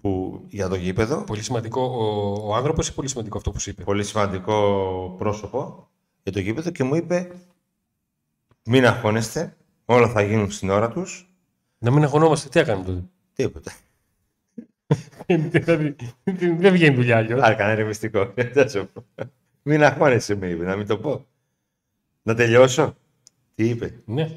που, 0.00 0.42
για 0.48 0.68
το 0.68 0.74
γήπεδο. 0.74 1.24
Πολύ 1.24 1.42
σημαντικό 1.42 1.80
ο, 1.82 2.48
ο 2.48 2.54
άνθρωπος 2.54 2.88
ή 2.88 2.94
πολύ 2.94 3.08
σημαντικό 3.08 3.36
αυτό 3.36 3.50
που 3.50 3.60
σου 3.60 3.70
είπε. 3.70 3.82
Πολύ 3.84 4.04
σημαντικό 4.04 5.14
πρόσωπο 5.18 5.88
για 6.22 6.32
το 6.32 6.40
γήπεδο 6.40 6.70
και 6.70 6.84
μου 6.84 6.94
είπε 6.94 7.30
μην 8.64 8.86
αγχώνεστε, 8.86 9.56
όλα 9.84 10.08
θα 10.08 10.22
γίνουν 10.22 10.50
στην 10.50 10.70
ώρα 10.70 10.88
τους. 10.88 11.32
Να 11.78 11.90
μην 11.90 12.04
αγωνόμαστε, 12.04 12.48
τι 12.48 12.58
έκαναμε 12.60 12.84
τότε; 12.84 13.02
Τίποτα. 13.32 13.72
Δηλαδή, 15.26 15.96
δεν 16.58 16.72
βγαίνει 16.72 16.94
δουλειά 16.94 17.16
αλλιώς. 17.16 17.40
Άρα 17.40 17.54
κανένα 17.54 17.84
μυστικό. 17.86 18.32
Δεν 18.54 18.68
σου 18.70 18.88
πω. 18.92 19.04
Μην 19.62 19.82
αγχώνεσαι, 19.84 20.34
με 20.34 20.46
είπε, 20.48 20.64
να 20.64 20.76
μην 20.76 20.86
το 20.86 20.98
πω. 20.98 21.26
Να 22.22 22.34
τελειώσω. 22.34 22.96
Τι 23.54 23.68
είπε. 23.68 24.02
Ναι. 24.04 24.30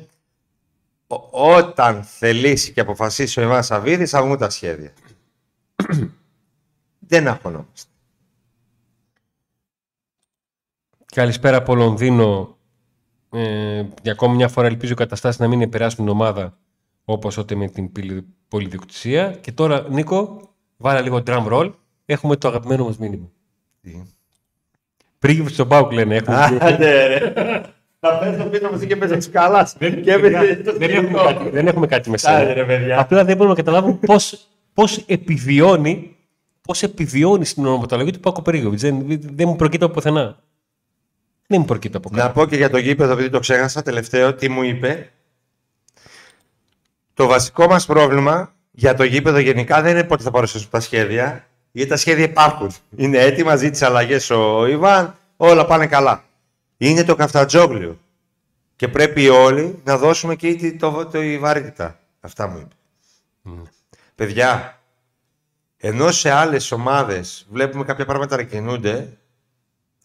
«Ό- 1.08 1.56
Όταν 1.56 2.04
θελήσει 2.04 2.74
και 2.74 2.80
αποφασίσει 2.82 3.40
ο 3.40 3.44
Ιβάν 3.44 3.64
Σαββίδης, 3.64 4.10
θα 4.10 4.24
βγουν 4.24 4.38
τα 4.38 4.50
σχέδια. 4.50 4.94
Δεν 7.00 7.28
αγχωνόμαστε. 7.28 7.90
Καλησπέρα 11.16 11.58
από 11.58 11.76
Λονδίνο. 11.76 12.56
Ε, 13.34 13.86
για 14.02 14.12
ακόμη 14.12 14.36
μια 14.36 14.48
φορά 14.48 14.68
ελπίζω 14.68 14.92
οι 14.94 14.96
καταστάσεις 14.96 15.40
να 15.40 15.48
μην 15.48 15.62
επηρεάσουν 15.62 15.98
την 15.98 16.08
ομάδα 16.14 16.58
όπως 17.06 17.36
τότε 17.36 17.56
με 17.56 17.68
την 17.68 17.92
πυλη- 17.92 18.26
πολυδιοκτησία. 18.48 19.32
Και 19.32 19.52
τώρα, 19.52 19.86
Νίκο, 19.90 20.50
βάλα 20.78 21.02
λίγο 21.02 21.24
drum 21.26 21.48
roll. 21.52 21.74
Έχουμε 22.06 22.36
το 22.36 22.48
αγαπημένο 22.48 22.86
μας 22.86 22.98
μήνυμα. 22.98 23.30
Τι; 23.82 24.02
Πρίγκιπ 25.20 25.50
στον 25.50 25.68
Πάουκ 25.68 25.92
λένε. 25.92 26.16
Έχουμε... 26.16 26.38
Άντε 26.62 27.08
ρε. 27.08 27.34
Θα 28.00 28.18
πέσω 28.20 28.44
πίσω 28.44 28.70
μου 28.72 28.80
και 28.80 28.94
έπαιζε 28.94 29.16
τους 29.16 29.30
καλά. 29.30 29.70
Και 29.80 30.12
έπαιζε 30.12 30.56
το 30.66 30.78
δεν, 30.78 30.90
έχουμε 30.90 31.18
κάτι, 31.24 31.50
δεν 31.50 31.68
έχουμε 31.68 31.88
κάτι 31.88 32.10
με 32.10 32.18
Άντε 32.24 32.38
σένα. 32.40 32.54
ρε 32.54 32.66
παιδιά. 32.66 33.00
Απλά 33.00 33.26
δεν 33.26 33.38
μπορούμε 33.38 33.56
να 33.56 33.64
καταλάβουμε 33.64 33.94
πώς, 34.06 34.48
πώς 34.74 34.98
επιβιώνει 34.98 36.16
πώς 36.62 36.84
επιβιώνει 36.84 37.46
στην 37.46 37.66
ονοματολογία 37.66 38.14
του 38.14 38.20
Πάκο 38.20 38.42
Περίγοβιτς. 38.42 38.82
Δεν, 38.82 39.06
δεν 39.08 39.48
μου 39.48 39.56
προκύπτει 39.56 39.86
από 39.86 39.94
πουθενά. 39.94 40.40
Δεν 41.48 41.60
μου 41.60 41.66
προκύπτει 41.66 41.98
από 41.98 42.10
κάτω. 42.10 42.24
Να 42.24 42.32
πω 42.32 42.46
και 42.46 42.56
για 42.56 42.70
το 42.70 42.78
γήπεδο, 42.78 43.14
επειδή 43.14 43.30
το 43.30 43.40
ξέχασα 43.40 43.82
τελευταίο, 43.82 44.34
τι 44.36 44.50
μου 44.50 44.64
είπε. 44.64 45.12
Το 47.14 47.26
βασικό 47.28 47.68
μας 47.68 47.86
πρόβλημα 47.86 48.54
για 48.72 48.94
το 48.94 49.04
γήπεδο 49.04 49.38
γενικά 49.40 49.82
δεν 49.82 49.92
είναι 49.92 50.04
πότε 50.04 50.24
θα 50.24 50.32
παρουσιάσουν 50.32 50.70
τα 50.70 50.80
σχέδια, 50.80 51.48
γιατί 51.72 51.90
τα 51.90 51.98
σχέδια 51.98 52.24
υπάρχουν. 52.26 52.72
Είναι 52.96 53.18
έτοιμα, 53.18 53.56
ζήτησε 53.56 53.86
αλλαγές 53.86 54.30
ο 54.30 54.66
Ιβάν, 54.66 55.16
όλα 55.38 55.66
πάνε 55.66 55.88
καλά. 55.88 56.24
Είναι 56.78 57.04
το 57.04 57.16
καφτατζόγλιο. 57.16 58.00
Και 58.76 58.88
πρέπει 58.88 59.30
όλοι 59.30 59.80
να 59.84 59.98
δώσουμε 59.98 60.36
και 60.36 60.48
η- 60.48 60.76
το, 60.76 61.06
το, 61.12 61.22
η 61.22 61.38
βαρύτητα. 61.40 62.00
Αυτά 62.20 62.48
μου 62.48 62.58
είπε. 62.58 62.74
Παιδιά, 64.16 64.80
ενώ 65.78 66.12
σε 66.12 66.32
άλλες 66.32 66.72
ομάδες 66.72 67.48
βλέπουμε 67.50 67.84
κάποια 67.84 68.06
πράγματα 68.06 68.36
να 68.36 68.44
κινούνται, 68.44 69.18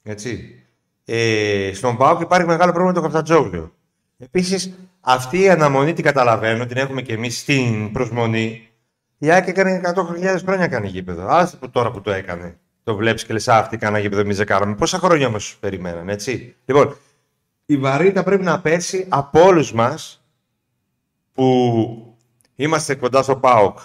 έτσι, 0.02 0.62
ε, 1.04 1.70
στον 1.74 1.96
ΠΑΟΚ 1.96 2.20
υπάρχει 2.20 2.46
μεγάλο 2.46 2.72
πρόβλημα 2.72 2.92
με 2.92 3.00
το 3.00 3.00
καφτατζόγλιο. 3.00 3.74
Επίσης, 4.18 4.72
αυτή 5.00 5.40
η 5.40 5.50
αναμονή 5.50 5.92
την 5.92 6.04
καταλαβαίνω, 6.04 6.66
την 6.66 6.76
έχουμε 6.76 7.02
και 7.02 7.12
εμείς 7.12 7.38
στην 7.38 7.92
προσμονή. 7.92 8.68
Η 9.18 9.30
ΑΕΚ 9.30 9.46
έκανε 9.46 9.80
100.000 9.84 10.42
χρόνια 10.44 10.66
κάνει 10.66 10.88
γήπεδο. 10.88 11.26
Άσε 11.28 11.56
που 11.56 11.70
τώρα 11.70 11.90
που 11.90 12.00
το 12.00 12.10
έκανε. 12.10 12.58
Το 12.84 12.94
βλέπεις 12.96 13.24
και 13.24 13.32
λες, 13.32 13.48
«Α, 13.48 13.58
αυτοί 13.58 13.76
κάνα 13.76 13.98
γήπεδο, 13.98 14.20
εμείς 14.20 14.36
δεν 14.36 14.46
κάναμε. 14.46 14.74
Πόσα 14.74 14.98
χρόνια 14.98 15.26
όμως 15.26 15.56
περιμέναν, 15.60 16.08
έτσι. 16.08 16.56
Λοιπόν, 16.64 16.96
η 17.66 17.76
βαρύτητα 17.76 18.22
πρέπει 18.22 18.42
να 18.42 18.60
πέσει 18.60 19.06
από 19.08 19.44
όλους 19.44 19.72
μας 19.72 20.24
που 21.32 22.16
είμαστε 22.54 22.94
κοντά 22.94 23.22
στο 23.22 23.36
ΠΑΟΚ 23.36 23.78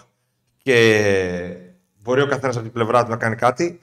και 0.61 1.55
μπορεί 2.01 2.21
ο 2.21 2.27
καθένας 2.27 2.55
από 2.55 2.63
την 2.63 2.73
πλευρά 2.73 3.03
του 3.03 3.09
να 3.09 3.17
κάνει 3.17 3.35
κάτι, 3.35 3.79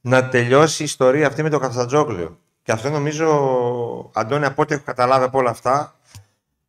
να 0.00 0.28
τελειώσει 0.28 0.82
η 0.82 0.84
ιστορία 0.84 1.26
αυτή 1.26 1.42
με 1.42 1.48
το 1.50 1.58
Καφτατζόγλιο. 1.58 2.38
Και 2.62 2.72
αυτό 2.72 2.90
νομίζω, 2.90 4.10
Αντώνη, 4.14 4.44
από 4.44 4.62
ό,τι 4.62 4.74
έχω 4.74 4.82
καταλάβει 4.86 5.24
από 5.24 5.38
όλα 5.38 5.50
αυτά, 5.50 5.98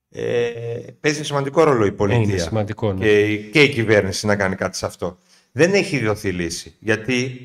ε, 0.09 0.49
παίζει 0.99 1.23
σημαντικό 1.23 1.63
ρόλο 1.63 1.85
η 1.85 1.91
πολιτεία. 1.91 2.23
Είναι 2.23 2.37
σημαντικό, 2.37 2.93
ναι. 2.93 2.99
και, 2.99 3.19
η- 3.31 3.49
και 3.51 3.61
η 3.63 3.69
κυβέρνηση 3.69 4.25
να 4.25 4.35
κάνει 4.35 4.55
κάτι 4.55 4.77
σε 4.77 4.85
αυτό. 4.85 5.17
Δεν 5.51 5.73
έχει 5.73 5.99
δοθεί 6.05 6.31
λύση. 6.31 6.75
Γιατί 6.79 7.39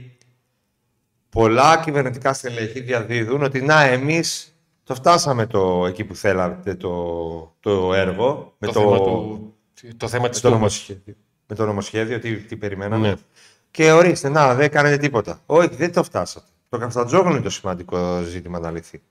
πολλά 1.29 1.81
κυβερνητικά 1.85 2.33
στελέχη 2.33 2.81
διαδίδουν 2.81 3.43
ότι 3.43 3.61
να 3.63 3.83
εμείς 3.83 4.55
το 4.85 4.95
φτάσαμε 4.95 5.47
το, 5.47 5.87
εκεί 5.87 6.05
που 6.05 6.15
θέλατε 6.15 6.75
το, 6.75 7.57
το 7.61 7.95
έργο 7.95 8.55
με 8.59 8.67
το, 8.67 8.73
το, 8.73 8.81
θέμα 8.81 8.99
του, 8.99 9.55
το 9.97 10.09
θέμα 10.09 10.23
με 10.23 10.29
της 10.29 10.41
το 10.41 10.49
τούμπας. 10.49 10.61
νομοσχέδιο. 10.61 11.15
Με 11.47 11.57
το 11.57 11.67
νομοσχέδιο, 11.67 12.19
τι, 12.19 12.37
τι 12.37 12.57
περιμέναμε. 12.57 13.09
Ναι. 13.09 13.15
Και 13.71 13.93
ορίστε, 13.93 14.29
να, 14.29 14.55
δεν 14.55 14.71
κάνετε 14.71 14.97
τίποτα. 14.97 15.41
Όχι, 15.47 15.69
δεν 15.69 15.93
το 15.93 16.03
φτάσατε. 16.03 16.47
Το 16.69 16.79
Καφτατζόγλου 16.79 17.31
είναι 17.31 17.41
το 17.41 17.51
σημαντικό 17.51 18.23
ζήτημα 18.23 18.59
να 18.59 18.71
λυθεί. 18.71 19.03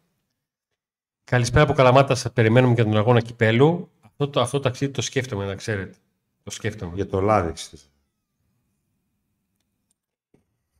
Καλησπέρα 1.23 1.63
από 1.63 1.73
Καλαμάτα. 1.73 2.15
Σας 2.15 2.31
περιμένουμε 2.33 2.73
για 2.73 2.83
τον 2.83 2.97
αγώνα 2.97 3.21
κυπέλου. 3.21 3.89
Αυτό 4.01 4.29
το, 4.29 4.41
αυτό 4.41 4.57
το 4.57 4.63
ταξίδι 4.63 4.91
το 4.91 5.01
σκέφτομαι, 5.01 5.45
να 5.45 5.55
ξέρετε. 5.55 5.95
Το 6.43 6.51
σκέφτομαι. 6.51 6.91
Για 6.95 7.07
το 7.07 7.21
λάδι. 7.21 7.51
της. 7.51 7.91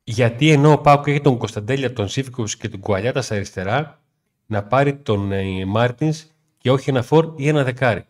Γιατί 0.04 0.50
ενώ 0.50 0.72
ο 0.72 0.78
Πάουκ 0.78 1.06
έχει 1.06 1.20
τον 1.20 1.38
Κωνσταντέλια, 1.38 1.92
τον 1.92 2.08
Σίφικο 2.08 2.44
και 2.44 2.68
τον 2.68 2.80
Κουαλιάτα 2.80 3.22
στα 3.22 3.34
αριστερά, 3.34 4.00
να 4.46 4.62
πάρει 4.62 4.96
τον 4.96 5.32
ε, 5.32 5.64
Μάρτινς 5.64 6.26
και 6.58 6.70
όχι 6.70 6.90
ένα 6.90 7.02
φορ 7.02 7.32
ή 7.36 7.48
ένα 7.48 7.64
δεκάρι. 7.64 8.04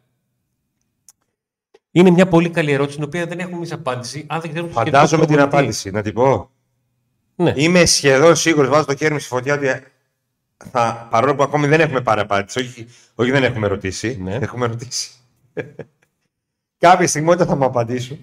Είναι 1.97 2.11
μια 2.11 2.29
πολύ 2.29 2.51
καλή 2.51 2.73
ερώτηση, 2.73 2.97
την 2.97 3.05
οποία 3.05 3.27
δεν 3.27 3.39
έχουμε 3.39 3.57
εμείς 3.57 3.73
απάντηση. 3.73 4.25
Αν 4.29 4.41
δεν 4.41 4.51
ξέρουμε 4.51 4.73
το 4.73 4.79
Φαντάζομαι 4.79 5.07
σχετικό 5.07 5.27
την 5.27 5.35
προπονητή. 5.37 5.57
απάντηση, 5.57 5.91
να 5.91 6.03
την 6.03 6.13
πω. 6.13 6.51
Ναι. 7.37 7.53
Είμαι 7.57 7.85
σχεδόν 7.85 8.37
σίγουρος, 8.37 8.71
βάζω 8.71 8.85
το 8.85 8.97
χέρι 8.97 9.13
μου 9.13 9.19
στη 9.19 9.29
φωτιά 9.29 9.55
ότι 9.55 9.67
θα, 10.71 11.07
παρόλο 11.11 11.35
που 11.35 11.43
ακόμη 11.43 11.67
δεν 11.67 11.81
έχουμε 11.81 12.01
πάρει 12.01 12.21
απάντηση, 12.21 12.59
όχι, 12.61 12.87
όχι 13.15 13.31
δεν 13.31 13.45
έχουμε 13.45 13.67
ρωτήσει, 13.67 14.19
Ναι. 14.23 14.35
έχουμε 14.35 14.67
ρωτήσει. 14.67 15.11
Κάποια 16.79 17.07
στιγμή 17.09 17.31
όταν 17.31 17.47
θα 17.47 17.57
μου 17.57 17.65
απαντήσουν, 17.65 18.21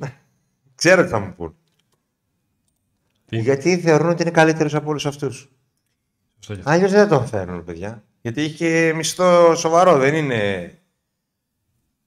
ξέρω 0.76 1.04
τι 1.04 1.10
θα 1.10 1.20
μου 1.20 1.34
πούν. 1.36 1.56
Τι; 3.26 3.38
Γιατί 3.40 3.78
θεωρούν 3.80 4.10
ότι 4.10 4.22
είναι 4.22 4.32
καλύτερος 4.32 4.76
από 4.76 4.90
όλους 4.90 5.06
αυτούς. 5.06 5.50
Σωστό 6.36 6.54
και 6.54 6.60
αυτό. 6.60 6.72
Αλλιώς 6.72 6.92
δεν 6.92 7.08
τον 7.08 7.28
φέρνουν, 7.28 7.64
παιδιά. 7.64 8.04
Γιατί 8.22 8.42
είχε 8.44 8.94
μισθό 8.94 9.56
σοβαρό, 9.56 9.98
δεν 9.98 10.16
είναι 10.16 10.72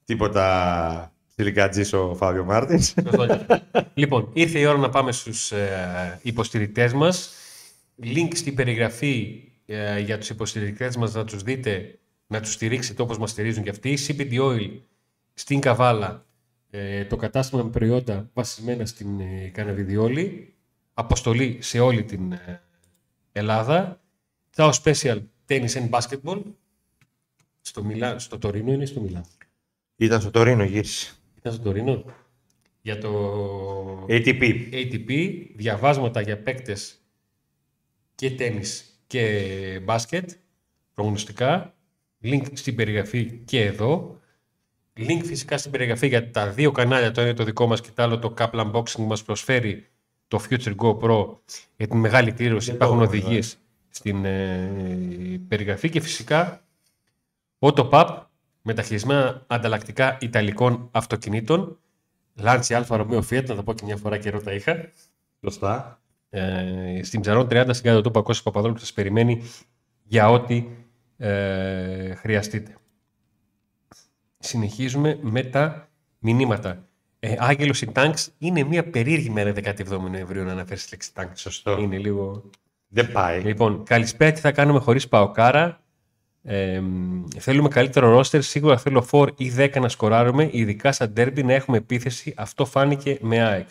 τίποτα 0.05 1.14
θηλυκατζής 1.35 1.93
ο 1.93 2.15
Φάβιο 2.15 2.45
Μάρτινς. 2.45 2.87
Σωστό 2.87 3.27
και 3.27 3.33
αυτό. 3.33 3.63
λοιπόν, 3.95 4.31
ήρθε 4.33 4.59
η 4.59 4.65
ώρα 4.65 4.79
να 4.79 4.89
πάμε 4.89 5.13
στους 5.13 5.53
ε, 5.53 6.19
υποστηρικτές 6.23 6.93
μας. 6.93 7.31
Link 8.03 8.29
στην 8.35 8.55
περιγραφή 8.55 9.43
ε, 9.67 10.01
για 10.01 10.19
τους 10.19 10.31
υποστηρικτές 10.31 10.97
μας 10.97 11.15
να 11.15 11.25
τους 11.25 11.43
δείτε, 11.43 11.99
να 12.27 12.41
τους 12.41 12.53
στηρίξετε 12.53 13.03
όπως 13.03 13.19
μας 13.19 13.31
στηρίζουν 13.31 13.63
και 13.63 13.71
αυτοί. 13.71 13.99
CBD 14.07 14.41
Oil 14.41 14.81
στην 15.35 15.61
Καβάλα, 15.61 16.27
ε, 16.71 17.05
το 17.05 17.17
κατάστημα 17.17 17.63
με 17.63 17.71
προϊόντα 17.71 18.31
βασισμένα 18.33 18.87
στην 18.87 19.21
ε, 19.21 19.49
καναβιδιόλη. 19.49 20.55
Αποστολή 20.95 21.59
σε 21.61 21.81
όλη 21.81 22.05
την 22.05 22.33
ε, 22.33 22.63
Ελλάδα. 23.33 24.01
Τσάο 24.51 24.71
Special 24.83 25.23
Tennis 25.49 25.71
and 25.71 25.91
Basketball. 25.91 26.43
Στο, 27.61 27.85
Μιλά, 27.85 28.19
στο 28.19 28.39
Τωρίνο 28.39 28.73
είναι 28.73 28.83
ή 28.83 28.87
στο 28.87 29.01
Μιλάνο. 29.01 29.27
Ήταν 29.97 30.21
στο 30.21 30.31
Τωρίνο, 30.31 30.65
γύρισε. 30.65 31.15
Ήταν 31.45 31.57
στο 31.57 31.65
Τωρίνο. 31.65 32.05
Για 32.81 32.99
το 32.99 34.07
ATP. 34.09 34.43
ATP, 34.73 35.39
διαβάσματα 35.55 36.21
για 36.21 36.43
παίκτες 36.43 36.99
και 38.15 38.31
τένις 38.31 38.85
και 39.07 39.81
μπάσκετ, 39.83 40.31
προγνωστικά, 40.95 41.75
link 42.23 42.43
στην 42.53 42.75
περιγραφή 42.75 43.41
και 43.45 43.65
εδώ. 43.65 44.21
Link 44.97 45.21
φυσικά 45.25 45.59
στην 45.59 45.71
περιγραφή 45.71 46.07
για 46.07 46.31
τα 46.31 46.51
δύο 46.51 46.73
κανάλια, 46.73 47.11
το 47.11 47.21
ένα 47.21 47.29
είναι 47.29 47.39
το 47.39 47.45
δικό 47.45 47.67
μας 47.67 47.81
και 47.81 47.91
το 47.95 48.03
άλλο 48.03 48.19
το 48.19 48.35
Kaplan 48.39 48.73
Boxing 48.73 49.05
μας 49.07 49.23
προσφέρει 49.23 49.87
το 50.29 50.45
Future 50.49 50.77
Go 50.77 50.99
Pro 50.99 51.39
για 51.77 51.89
την 51.89 51.99
μεγάλη 51.99 52.33
κλήρωση. 52.33 52.67
Δεν 52.67 52.75
Υπάρχουν 52.75 52.99
το 52.99 53.05
έχω, 53.05 53.13
οδηγίες 53.13 53.59
στην 53.89 54.25
ε, 54.25 55.41
περιγραφή 55.49 55.89
και 55.89 56.01
φυσικά 56.01 56.65
Autopap 57.59 58.09
με 58.09 58.11
τα 58.11 58.31
χειρισμένα 58.73 59.45
ανταλλακτικά 59.47 60.19
ιταλικών 60.21 60.89
αυτοκινήτων. 60.93 61.79
Λάντσι 62.35 62.75
Αλφα 62.75 62.97
Ρωμαίο 62.97 63.25
Fiat, 63.31 63.45
να 63.47 63.55
τα 63.55 63.63
πω 63.63 63.73
και 63.73 63.85
μια 63.85 63.97
φορά 63.97 64.19
καιρό 64.19 64.41
τα 64.41 64.53
είχα. 64.53 64.89
Σωστά. 65.41 66.01
Ε, 66.31 67.01
στην 67.03 67.21
Ψαρών 67.21 67.47
30 67.51 67.67
στην 67.71 67.85
κάτω 67.85 68.01
του 68.01 68.11
Πακώσης 68.11 68.43
Παπαδόλου 68.43 68.73
που 68.73 68.81
σας 68.81 68.93
περιμένει 68.93 69.43
για 70.03 70.31
ό,τι 70.31 70.67
ε, 71.17 72.15
χρειαστείτε. 72.15 72.77
Συνεχίζουμε 74.39 75.19
με 75.23 75.43
τα 75.43 75.89
μηνύματα. 76.19 76.89
Ε, 77.19 77.35
Άγγελος 77.39 77.83
η 77.83 77.93
Τάγκς 77.93 78.31
είναι 78.39 78.63
μια 78.63 78.91
περίεργη 78.91 79.31
μέρα 79.31 79.53
17 79.57 79.87
Νοεμβρίου 79.87 80.45
να 80.45 80.53
αναφέρεις 80.53 80.85
τη 80.85 80.91
λέξη 80.91 81.15
Τάγκς. 81.15 81.41
Σωστό. 81.41 81.79
Είναι 81.79 81.99
λίγο... 81.99 82.51
Δεν 82.89 83.13
πάει. 83.13 83.41
Λοιπόν, 83.41 83.85
καλησπέρα. 83.85 84.33
Τι 84.33 84.41
θα 84.41 84.53
κάνουμε 84.53 84.79
χωρίς 84.79 85.09
Παοκάρα. 85.09 85.84
Ε, 86.47 86.81
μ, 86.81 87.25
θέλουμε 87.39 87.69
καλύτερο 87.69 88.11
ρόστερ. 88.11 88.43
Σίγουρα 88.43 88.79
θέλω 88.79 89.07
4 89.11 89.29
ή 89.37 89.53
10 89.57 89.81
να 89.81 89.89
σκοράρουμε. 89.89 90.49
Ειδικά 90.53 90.93
σαν 90.93 91.13
ντέρμπι 91.13 91.43
να 91.43 91.53
έχουμε 91.53 91.77
επίθεση. 91.77 92.35
Αυτό 92.37 92.65
φάνηκε 92.65 93.19
με 93.21 93.43
ΑΕΚ. 93.43 93.69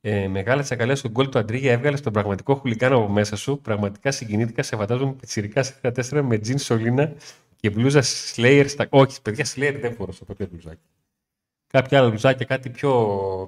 Ε, 0.00 0.28
μεγάλα 0.28 0.62
τσακαλιά 0.62 0.96
στον 0.96 1.10
γκολ 1.10 1.28
του 1.28 1.38
Αντρίγια 1.38 1.72
έβγαλε 1.72 1.98
τον 1.98 2.12
πραγματικό 2.12 2.54
χούλιγκανο 2.54 2.96
από 2.96 3.08
μέσα 3.08 3.36
σου. 3.36 3.60
Πραγματικά 3.60 4.10
συγκινήθηκα. 4.10 4.62
Σε 4.62 4.76
φαντάζομαι 4.76 5.12
πιτσιρικά 5.12 5.62
σε 5.62 5.74
14 5.82 6.20
με 6.22 6.38
τζιν 6.38 6.58
σωλήνα 6.58 7.12
και 7.56 7.70
μπλούζα 7.70 8.02
Slayer 8.34 8.64
στα. 8.68 8.86
Όχι, 8.90 9.22
παιδιά, 9.22 9.46
Slayer 9.54 9.78
δεν 9.80 9.94
φορούσα 9.94 10.24
ποτέ 10.24 10.46
μπλουζάκι. 10.46 10.80
Κάποια 11.70 11.98
άλλα 11.98 12.08
μπλουζάκια, 12.08 12.46
κάτι 12.46 12.70
πιο, 12.70 12.92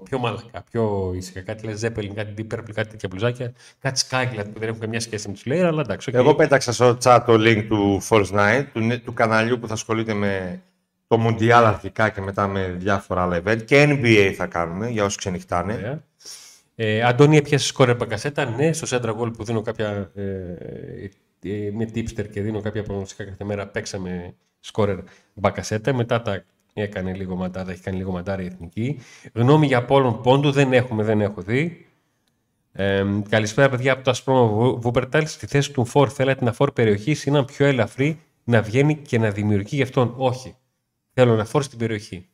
πιο 0.04 0.18
μαλακά, 0.18 0.62
πιο 0.70 1.12
ήσυχα. 1.14 1.40
Κάτι 1.40 1.66
Led 1.66 1.80
Zeppelin, 1.84 2.10
κάτι 2.14 2.34
Deep 2.38 2.54
Purple, 2.54 2.72
κάτι 2.74 2.88
τέτοια 2.90 3.08
μπλουζάκια. 3.08 3.52
Κάτι 3.78 4.02
Skyline 4.08 4.44
που 4.52 4.58
δεν 4.58 4.68
έχουν 4.68 4.80
καμιά 4.80 5.00
σχέση 5.00 5.28
με 5.28 5.34
τους 5.34 5.42
Slayer, 5.46 5.64
αλλά 5.66 5.80
εντάξει. 5.80 6.08
οκ. 6.10 6.14
Εγώ 6.16 6.34
πέταξα 6.34 6.72
στο 6.72 6.96
chat 7.02 7.20
το 7.26 7.34
link 7.34 7.64
του 7.68 8.00
False 8.08 8.30
9, 8.30 8.64
του, 8.72 8.80
νε- 8.80 9.04
του 9.04 9.12
καναλιού 9.12 9.58
που 9.58 9.66
θα 9.66 9.72
ασχολείται 9.72 10.14
με 10.14 10.62
το 11.06 11.26
Μουντιάλ 11.26 11.50
αρχικά 11.66 12.08
και 12.08 12.20
μετά 12.20 12.46
με 12.46 12.74
διάφορα 12.78 13.22
άλλα 13.22 13.42
event. 13.44 13.64
Και 13.64 13.86
NBA 13.88 14.32
θα 14.36 14.46
κάνουμε 14.46 14.88
για 14.88 15.04
όσοι 15.04 15.16
ξενυχτάνε. 15.16 15.72
Ωραία. 15.72 16.02
Ε, 16.74 17.02
Αντώνη, 17.02 17.36
έπιασες 17.36 17.68
σκόρερ 17.68 17.96
μπακασέτα. 17.96 18.44
Ναι, 18.44 18.72
στο 18.72 18.98
Central 18.98 19.16
Goal 19.20 19.32
που 19.36 19.44
δίνω 19.44 19.62
κάποια. 19.62 20.10
Ε, 20.14 20.22
ε, 21.42 21.70
με 21.72 21.88
tipster 21.94 22.28
και 22.30 22.40
δίνω 22.40 22.60
κάποια 22.60 22.82
προγνωστικά 22.82 23.24
κάθε 23.24 23.44
μέρα. 23.44 23.66
Παίξαμε 23.66 24.34
σκόρερ 24.60 24.98
μπακασέτα. 25.34 25.94
Μετά 25.94 26.22
τα 26.22 26.44
έκανε 26.72 27.14
λίγο 27.14 27.36
μαντάρα, 27.36 27.70
έχει 27.70 27.82
κάνει 27.82 27.96
λίγο 27.96 28.12
μαντάρα 28.12 28.42
η 28.42 28.46
εθνική. 28.46 29.00
Γνώμη 29.32 29.66
για 29.66 29.84
Πόλων 29.84 30.22
Πόντου 30.22 30.50
δεν 30.50 30.72
έχουμε, 30.72 31.02
δεν 31.02 31.20
έχω 31.20 31.42
δει. 31.42 31.86
Ε, 32.72 33.04
καλησπέρα, 33.28 33.68
παιδιά 33.68 33.92
από 33.92 34.04
το 34.04 34.10
Ασπρόμο 34.10 34.76
Βούπερταλ. 34.80 35.26
Στη 35.26 35.46
θέση 35.46 35.72
του 35.72 35.84
Φορ 35.84 36.10
θέλετε 36.12 36.44
να 36.44 36.52
φορ 36.52 36.72
περιοχή 36.72 37.16
ή 37.24 37.30
να 37.30 37.44
πιο 37.44 37.66
ελαφρύ 37.66 38.20
να 38.44 38.62
βγαίνει 38.62 38.96
και 38.96 39.18
να 39.18 39.30
δημιουργεί 39.30 39.76
γι' 39.76 39.82
αυτόν. 39.82 40.14
Όχι. 40.16 40.56
Θέλω 41.12 41.36
να 41.36 41.44
φορ 41.44 41.62
στην 41.62 41.78
περιοχή. 41.78 42.28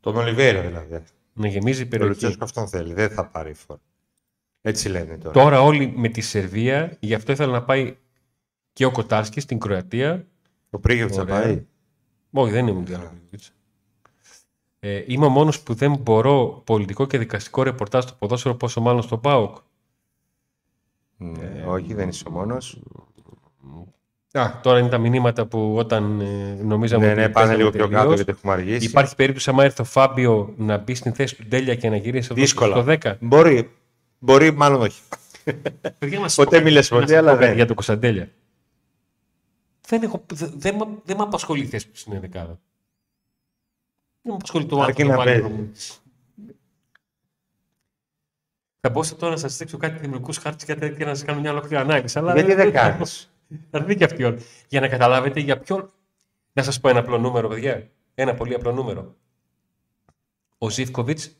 Τον 0.00 0.16
Ολιβέηρα 0.16 0.60
δηλαδή. 0.60 1.02
Να 1.32 1.48
γεμίζει 1.48 1.82
η 1.82 1.84
Ο 1.84 1.88
περιοχή. 1.88 2.10
Λουτσέσκο 2.12 2.44
αυτόν 2.44 2.68
θέλει. 2.68 2.94
Δεν 2.94 3.10
θα 3.10 3.26
πάρει 3.26 3.54
φόρ. 3.54 3.78
Έτσι 4.62 4.88
λένε 4.88 5.18
τώρα. 5.18 5.34
Τώρα 5.42 5.62
όλοι 5.62 5.92
με 5.96 6.08
τη 6.08 6.20
Σερβία, 6.20 6.96
γι' 7.00 7.14
αυτό 7.14 7.32
ήθελα 7.32 7.52
να 7.52 7.62
πάει 7.62 7.96
και 8.72 8.84
ο 8.84 8.90
Κοτάρσκι 8.90 9.40
στην 9.40 9.58
Κροατία. 9.58 10.26
Ο 10.70 10.78
Πρίγεβιτ 10.78 11.12
θα 11.16 11.22
Ωραία. 11.22 11.40
πάει. 11.40 11.64
Όχι, 12.32 12.52
δεν 12.52 12.66
είναι 12.66 12.72
Μουντιάλ. 12.76 13.00
Ε, 14.82 15.02
είμαι 15.06 15.24
ο 15.26 15.28
μόνος 15.28 15.60
που 15.60 15.74
δεν 15.74 15.96
μπορώ 15.96 16.62
πολιτικό 16.66 17.06
και 17.06 17.18
δικαστικό 17.18 17.62
ρεπορτάζ 17.62 18.04
στο 18.04 18.14
ποδόσφαιρο, 18.18 18.54
πόσο 18.54 18.80
μάλλον 18.80 19.02
στο 19.02 19.18
ΠΑΟΚ. 19.18 19.56
Ναι, 21.16 21.64
όχι, 21.66 21.94
δεν 21.94 22.08
είσαι 22.08 22.24
ο 22.28 22.30
μόνος. 22.30 22.78
Α, 24.32 24.50
τώρα 24.62 24.78
είναι 24.78 24.88
τα 24.88 24.98
μηνύματα 24.98 25.46
που 25.46 25.74
όταν 25.76 26.20
ε, 26.20 26.58
νομίζαμε 26.62 27.04
Ναι, 27.04 27.10
ότι 27.12 27.20
ναι, 27.20 27.28
πάνε 27.28 27.32
παίζαμε 27.46 27.56
λίγο 27.56 27.70
πιο 27.70 27.80
κάτω 27.88 27.96
τελείως. 28.00 28.14
γιατί 28.14 28.30
έχουμε 28.30 28.52
αργήσει. 28.52 28.86
Υπάρχει 28.86 29.14
περίπτωση, 29.14 29.50
άμα 29.50 29.64
έρθει 29.64 29.80
ο 29.82 29.84
Φάμπιο, 29.84 30.54
να 30.56 30.76
μπει 30.78 30.94
στην 30.94 31.12
θέση 31.12 31.36
του 31.36 31.44
Ντέλια 31.48 31.74
και 31.74 31.88
να 31.88 31.96
γυρίσει 31.96 32.28
εδώ 32.32 32.40
Δύσκολα. 32.40 32.74
στο 32.74 32.84
10. 33.02 33.16
Μπορεί, 33.20 33.70
μπορεί, 34.18 34.52
μάλλον 34.52 34.80
όχι. 34.80 35.00
Παιδιά, 35.98 36.20
μας 36.20 36.34
Ποτέ 36.34 36.56
πω- 36.56 36.64
μη 36.64 36.70
λες 36.70 36.90
να 36.90 36.96
ποτέ, 36.98 37.08
σας 37.08 37.18
αλλά 37.18 37.28
πω 37.30 37.34
κάτι 37.36 37.46
δεν. 37.46 37.56
Για 37.56 37.66
το 37.66 37.74
Κωνσταντέλια. 37.74 38.28
Δεν, 39.90 40.02
έχω, 40.02 40.24
δε- 40.32 40.46
δεν, 40.54 40.74
με- 40.76 40.98
δεν 41.04 41.16
με 41.16 41.22
απασχολεί 41.22 41.62
η 41.62 41.66
θέση 41.66 41.88
του 41.88 41.96
στην 41.96 42.12
ενδεκάδα. 42.12 42.60
Δεν 44.22 44.32
με 44.32 44.34
απασχολεί 44.34 44.66
το 44.66 44.80
Αρκεί 44.80 45.02
άνθρωπο 45.02 45.10
να 45.10 45.16
πάλι 45.24 45.30
παίζει. 45.30 45.48
προπονητής. 45.48 46.02
Θα 48.80 48.90
μπορούσα 48.90 49.16
τώρα 49.16 49.32
να 49.32 49.38
σας 49.38 49.56
δείξω 49.56 49.76
κάτι 49.76 49.98
δημιουργικούς 49.98 50.36
χάρτη 50.38 50.64
και 50.64 50.74
τέτοια 50.74 51.06
να 51.06 51.14
σας 51.14 51.24
κάνω 51.24 51.40
μια 51.40 51.50
ολόκληρη 51.50 51.76
ανάλυση. 51.76 52.18
Αλλά 52.18 52.34
Γιατί 52.34 52.54
δεν 52.54 52.72
κάνεις; 52.72 53.32
Θα 53.70 53.78
έρθει 53.78 53.96
και 53.96 54.04
αυτή 54.04 54.22
η 54.22 54.24
ώρα. 54.24 54.36
Για 54.68 54.80
να 54.80 54.88
καταλάβετε 54.88 55.40
για 55.40 55.58
ποιο. 55.58 55.92
Να 56.52 56.62
σας 56.62 56.80
πω 56.80 56.88
ένα 56.88 56.98
απλό 56.98 57.18
νούμερο, 57.18 57.48
παιδιά. 57.48 57.90
Ένα 58.14 58.34
πολύ 58.34 58.54
απλό 58.54 58.72
νούμερο. 58.72 59.16
Ο 60.58 60.70
Ζήφκοβιτς 60.70 61.36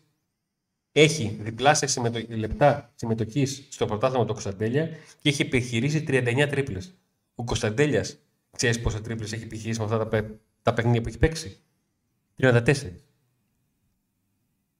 έχει 0.93 1.39
διπλάσια 1.41 1.89
συμμετο... 1.89 2.21
λεπτά 2.29 2.93
συμμετοχής 2.95 3.67
στο 3.71 3.87
πρωτάθλημα 3.87 4.25
του 4.25 4.33
Κωνσταντέλια 4.33 4.89
και 5.21 5.29
έχει 5.29 5.43
επιχειρήσει 5.43 6.05
39 6.09 6.47
τρίπλες. 6.51 6.95
Ο 7.35 7.45
Κωνσταντέλιας, 7.45 8.19
ξέρεις 8.57 8.81
πόσα 8.81 9.01
τρίπλες 9.01 9.33
έχει 9.33 9.43
επιχειρήσει 9.45 9.79
με 9.79 9.85
αυτά 9.85 9.99
τα, 9.99 10.07
παι... 10.07 10.31
τα 10.63 10.75
παιχνίδια 10.75 11.01
που 11.01 11.09
έχει 11.09 11.19
παίξει; 11.19 11.59
34. 12.41 12.63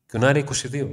Και 0.07 0.17
ο 0.17 0.19
Νάρη 0.19 0.45
22. 0.73 0.89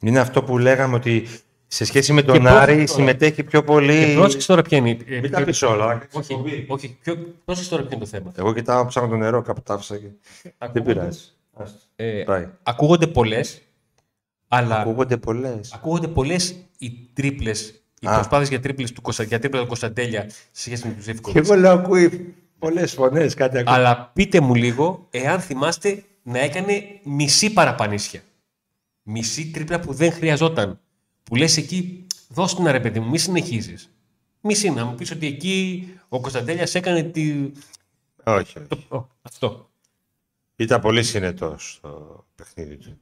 Είναι 0.00 0.18
αυτό 0.18 0.42
που 0.42 0.58
λέγαμε 0.58 0.94
ότι 0.94 1.26
σε 1.66 1.84
σχέση 1.84 2.12
με 2.12 2.22
τον 2.22 2.34
Και 2.34 2.40
πρόσεξε 2.40 2.62
Άρη 2.62 2.74
τώρα. 2.74 2.86
συμμετέχει 2.86 3.44
πιο 3.44 3.64
πολύ. 3.64 4.04
Και 4.06 4.14
πρόσεξε 4.14 4.46
τώρα 4.46 4.62
ποια 4.62 4.78
είναι. 4.78 4.90
ε, 5.06 5.20
Μην 5.20 5.30
τα 5.30 5.36
ποιο- 5.36 5.46
πεις 5.46 5.62
όλα. 5.62 6.08
Όχι, 6.12 6.64
όχι. 6.68 6.98
Ποιο... 7.02 7.16
Πρόσεξε 7.44 7.70
τώρα 7.70 7.82
ποιο 7.82 7.96
είναι 7.96 8.04
το 8.04 8.10
θέμα. 8.10 8.32
Εγώ 8.36 8.52
κοιτάω 8.54 8.86
ψάχνω 8.86 9.08
το 9.08 9.16
νερό, 9.16 9.42
κάπου 9.42 9.62
τα 9.62 9.74
άφησα 9.74 9.98
και... 9.98 10.06
Δεν 10.42 10.52
Ακούγονται- 10.58 10.94
πειράζει. 10.94 11.20
Ε, 11.96 12.22
Πάει. 12.26 12.48
ακούγονται 12.62 13.06
πολλές, 13.06 13.62
αλλά 14.48 14.80
Ακούγονται 14.80 15.16
πολλές. 15.16 15.72
ακούγονται 15.72 16.08
πολλές 16.08 16.56
οι 16.78 16.90
τρίπλες, 17.12 17.82
οι 18.00 18.06
Α. 18.06 18.14
προσπάθειες 18.14 18.48
για 18.48 18.60
τρίπλες 18.60 18.92
του, 18.92 19.00
Κωνσα- 19.02 19.24
για 19.26 19.38
τρίπλα 19.38 19.60
του 19.60 19.66
Κωνσταντέλια 19.66 20.28
σε 20.30 20.36
σχέση 20.52 20.86
με 20.86 20.92
τους 20.94 21.04
Και 21.04 21.12
Ζεύκοβιτ. 21.12 21.44
εγώ 21.44 21.54
λέω 21.60 21.72
ακούει 21.72 22.34
πολλές 22.58 22.92
φωνές, 22.92 23.34
κάτι 23.34 23.58
ακούω. 23.58 23.74
Αλλά 23.74 24.10
πείτε 24.14 24.40
μου 24.40 24.54
λίγο, 24.54 25.06
εάν 25.10 25.40
θυμάστε 25.40 26.04
να 26.22 26.38
έκανε 26.38 26.82
μισή 27.04 27.52
παραπανίσια. 27.52 28.20
Μισή 29.02 29.50
τρίπλα 29.50 29.80
που 29.80 29.92
δεν 29.92 30.12
χρειαζόταν. 30.12 30.80
Που 31.22 31.36
λες 31.36 31.56
εκεί, 31.56 32.06
δώσ' 32.28 32.54
την 32.54 32.66
ρε 32.66 32.80
παιδί 32.80 33.00
μου, 33.00 33.08
μη 33.10 33.18
συνεχίζεις. 33.18 33.90
Μισή, 34.40 34.70
να 34.70 34.84
μου 34.84 34.94
πεις 34.94 35.10
ότι 35.10 35.26
εκεί 35.26 35.88
ο 36.08 36.20
Κωνσταντέλιας 36.20 36.74
έκανε 36.74 37.02
τη... 37.02 37.50
Όχι. 38.24 38.60
το- 38.60 38.96
ο, 38.96 39.06
αυτό. 39.22 39.70
Ήταν 40.56 40.80
πολύ 40.80 41.02
συνετός 41.02 41.72
στο 41.72 42.24
παιχνίδι 42.34 42.76
του. 42.76 42.98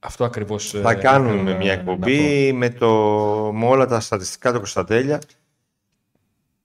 Αυτό 0.00 0.24
ακριβώς... 0.24 0.70
Θα 0.82 0.90
ε, 0.90 0.94
κάνουμε 0.94 1.34
ήθελα 1.34 1.50
να- 1.50 1.56
μια 1.56 1.76
να 1.76 1.82
πω. 1.82 1.90
εκπομπή 1.92 2.52
με, 2.52 2.70
το, 2.70 2.88
με 3.54 3.66
όλα 3.66 3.86
τα 3.86 4.00
στατιστικά 4.00 4.50
του 4.52 4.56
Κωνσταντέλια. 4.58 5.20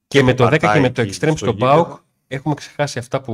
Και 0.07 0.23
με 0.23 0.33
το 0.33 0.45
10 0.45 0.49
και 0.51 0.57
πατάει 0.57 0.81
με 0.81 0.89
το 0.89 1.01
εκεί 1.01 1.11
extreme 1.13 1.27
στο 1.27 1.37
στο 1.37 1.45
γήπεδο. 1.49 1.71
ΠΑΟΚ 1.71 1.97
έχουμε 2.27 2.53
ξεχάσει 2.55 2.99
αυτά 2.99 3.21
που, 3.21 3.33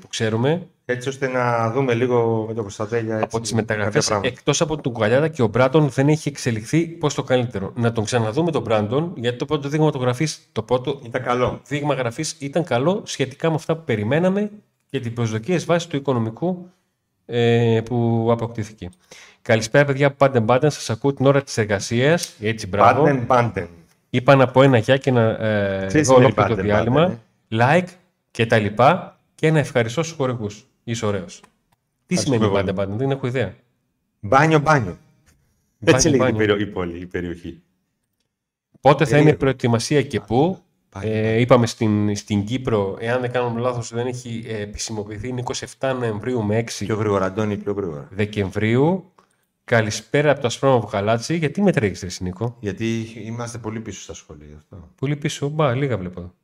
που 0.00 0.08
ξέρουμε 0.08 0.66
Έτσι 0.84 1.08
ώστε 1.08 1.28
να 1.28 1.70
δούμε 1.70 1.94
λίγο 1.94 2.44
με 2.48 2.54
τον 2.54 2.62
Κωνσταντέλια. 2.62 3.14
από 3.14 3.24
έτσι, 3.24 3.40
τις 3.40 3.50
κάποια 3.50 3.64
μεταγραφές. 3.74 4.06
πράγματα. 4.06 4.28
Εκτός 4.28 4.60
από 4.60 4.80
τον 4.80 4.92
Κουκαλιάδα 4.92 5.28
και 5.28 5.42
ο 5.42 5.46
Μπράντον 5.46 5.88
δεν 5.88 6.08
έχει 6.08 6.28
εξελιχθεί 6.28 6.86
προς 6.86 7.14
το 7.14 7.22
καλύτερο. 7.22 7.72
Να 7.76 7.92
τον 7.92 8.04
ξαναδούμε 8.04 8.50
τον 8.50 8.62
Μπράντον, 8.62 9.12
γιατί 9.16 9.36
το 9.38 9.44
πρώτο 9.44 9.68
δείγμα 9.68 9.90
γραφής, 9.94 10.48
το 10.52 10.62
πρώτο 10.62 11.00
Ήταν 11.04 11.22
καλό. 11.22 11.60
δείγμα 11.66 11.94
γραφής 11.94 12.36
ήταν 12.38 12.64
καλό 12.64 13.02
σχετικά 13.04 13.48
με 13.48 13.54
αυτά 13.54 13.76
που 13.76 13.84
περιμέναμε 13.84 14.50
και 14.90 15.00
τις 15.00 15.12
προσδοκίες 15.12 15.64
βάσει 15.64 15.88
του 15.88 15.96
οικονομικού 15.96 16.70
ε, 17.26 17.80
που 17.84 18.28
αποκτήθηκε. 18.30 18.88
Καλησπέρα 19.42 19.84
παιδιά, 19.84 20.10
πάντε 20.12 20.40
μπάντεν, 20.40 20.70
σας 20.70 20.90
ακούω 20.90 21.12
την 21.14 21.26
ώρα 21.26 21.42
της 21.42 21.58
εργασίας, 21.58 22.34
έτσι 22.40 22.66
μπράβο. 22.66 23.02
Πάντεν, 23.02 23.26
πάντεν. 23.26 23.68
Είπα 24.10 24.34
να 24.34 24.46
πω 24.48 24.62
ένα 24.62 24.78
γεια 24.78 24.96
και 24.96 25.10
να 25.10 25.22
ε, 25.22 25.84
Ξέρεις 25.86 26.06
δω 26.08 26.14
τι 26.14 26.20
είναι 26.20 26.24
ολόκληρο 26.26 26.48
το 26.48 26.54
πάντε, 26.54 26.62
διάλειμμα, 26.68 27.18
πάντε, 27.48 27.82
like 27.84 27.88
και 28.30 28.46
τα 28.46 28.58
λοιπά 28.58 29.18
και 29.34 29.50
να 29.50 29.58
ευχαριστώ 29.58 30.02
στους 30.02 30.16
χορηγούς. 30.16 30.66
Είσαι 30.84 31.06
ωραίος. 31.06 31.40
Τι 32.06 32.16
σημαίνει 32.16 32.44
εγώ. 32.44 32.52
πάντε 32.52 32.72
μπάντεν, 32.72 32.96
δεν 32.98 33.10
έχω 33.10 33.26
ιδέα. 33.26 33.54
Μπάνιο, 34.20 34.58
μπάνιο. 34.58 34.98
Μπάνιο, 35.78 35.96
Έτσι 35.96 36.08
λέγεται 36.08 36.16
η, 36.28 36.30
μπάνιο. 36.32 36.36
περιο- 36.46 36.60
η 36.60 36.66
πόλη, 36.72 36.98
η 36.98 37.06
περιοχή. 37.06 37.62
Πότε 38.80 39.04
θα 39.04 39.10
είναι 39.10 39.16
Περίεργο. 39.16 39.38
προετοιμασία 39.38 40.02
και 40.02 40.20
πού; 40.20 40.58
Πάλι, 40.94 41.10
Ε, 41.10 41.40
είπαμε 41.40 41.66
στην, 41.66 42.16
στην 42.16 42.44
Κύπρο, 42.44 42.96
εάν 43.00 43.20
δεν 43.20 43.30
κάνουμε 43.32 43.60
λάθος, 43.60 43.92
δεν 43.92 44.06
έχει 44.06 44.44
ε, 44.46 44.60
επισημοποιηθεί, 44.60 45.28
είναι 45.28 45.42
27 45.78 45.94
Νοεμβρίου 45.98 46.42
με 46.42 46.60
6 46.60 46.70
Πιο 46.78 46.96
γρήγορα, 46.96 47.24
Αντώνη, 47.24 47.56
πιο 47.56 47.72
γρήγορα. 47.72 48.08
Δεκεμβρίου. 48.10 49.12
Καλησπέρα 49.64 50.30
από 50.30 50.40
το 50.40 50.46
Ασπρόμο 50.46 50.80
Βουγαλάτσι. 50.80 51.36
Γιατί 51.36 51.62
με 51.62 51.72
τρέχεις, 51.72 52.00
ρε 52.02 52.08
Νίκο. 52.20 52.56
Γιατί 52.60 53.00
είμαστε 53.14 53.58
πολύ 53.58 53.80
πίσω 53.80 54.00
στα 54.00 54.14
σχολεία. 54.14 54.46
γι' 54.46 54.54
Αυτό. 54.54 54.88
Πολύ 54.98 55.16
πίσω. 55.16 55.48
Μπα, 55.48 55.74
λίγα 55.74 55.98
βλέπω 55.98 56.20
εδώ. 56.20 56.34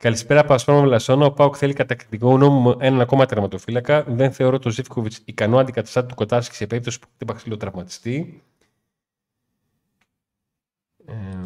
Καλησπέρα 0.00 0.40
από 0.40 0.54
Ασπρόμο 0.54 0.84
Λασόνα. 0.84 1.26
Ο 1.26 1.32
Πάοκ 1.32 1.54
θέλει 1.58 1.72
κατακτητικό 1.72 2.38
νόμο 2.38 2.76
έναν 2.80 3.00
ακόμα 3.00 3.26
τερματοφύλακα. 3.26 4.04
Δεν 4.08 4.32
θεωρώ 4.32 4.58
τον 4.58 4.72
Ζήφκοβιτς 4.72 5.22
ικανό 5.24 5.58
αντικαταστάτη 5.58 6.08
του 6.08 6.14
Κοτάσκη 6.14 6.54
σε 6.54 6.66
περίπτωση 6.66 6.98
που 6.98 7.06
χτύπα 7.14 7.34
ξύλο 7.34 7.56
τραυματιστεί. 7.56 8.42
Εμ, 11.06 11.45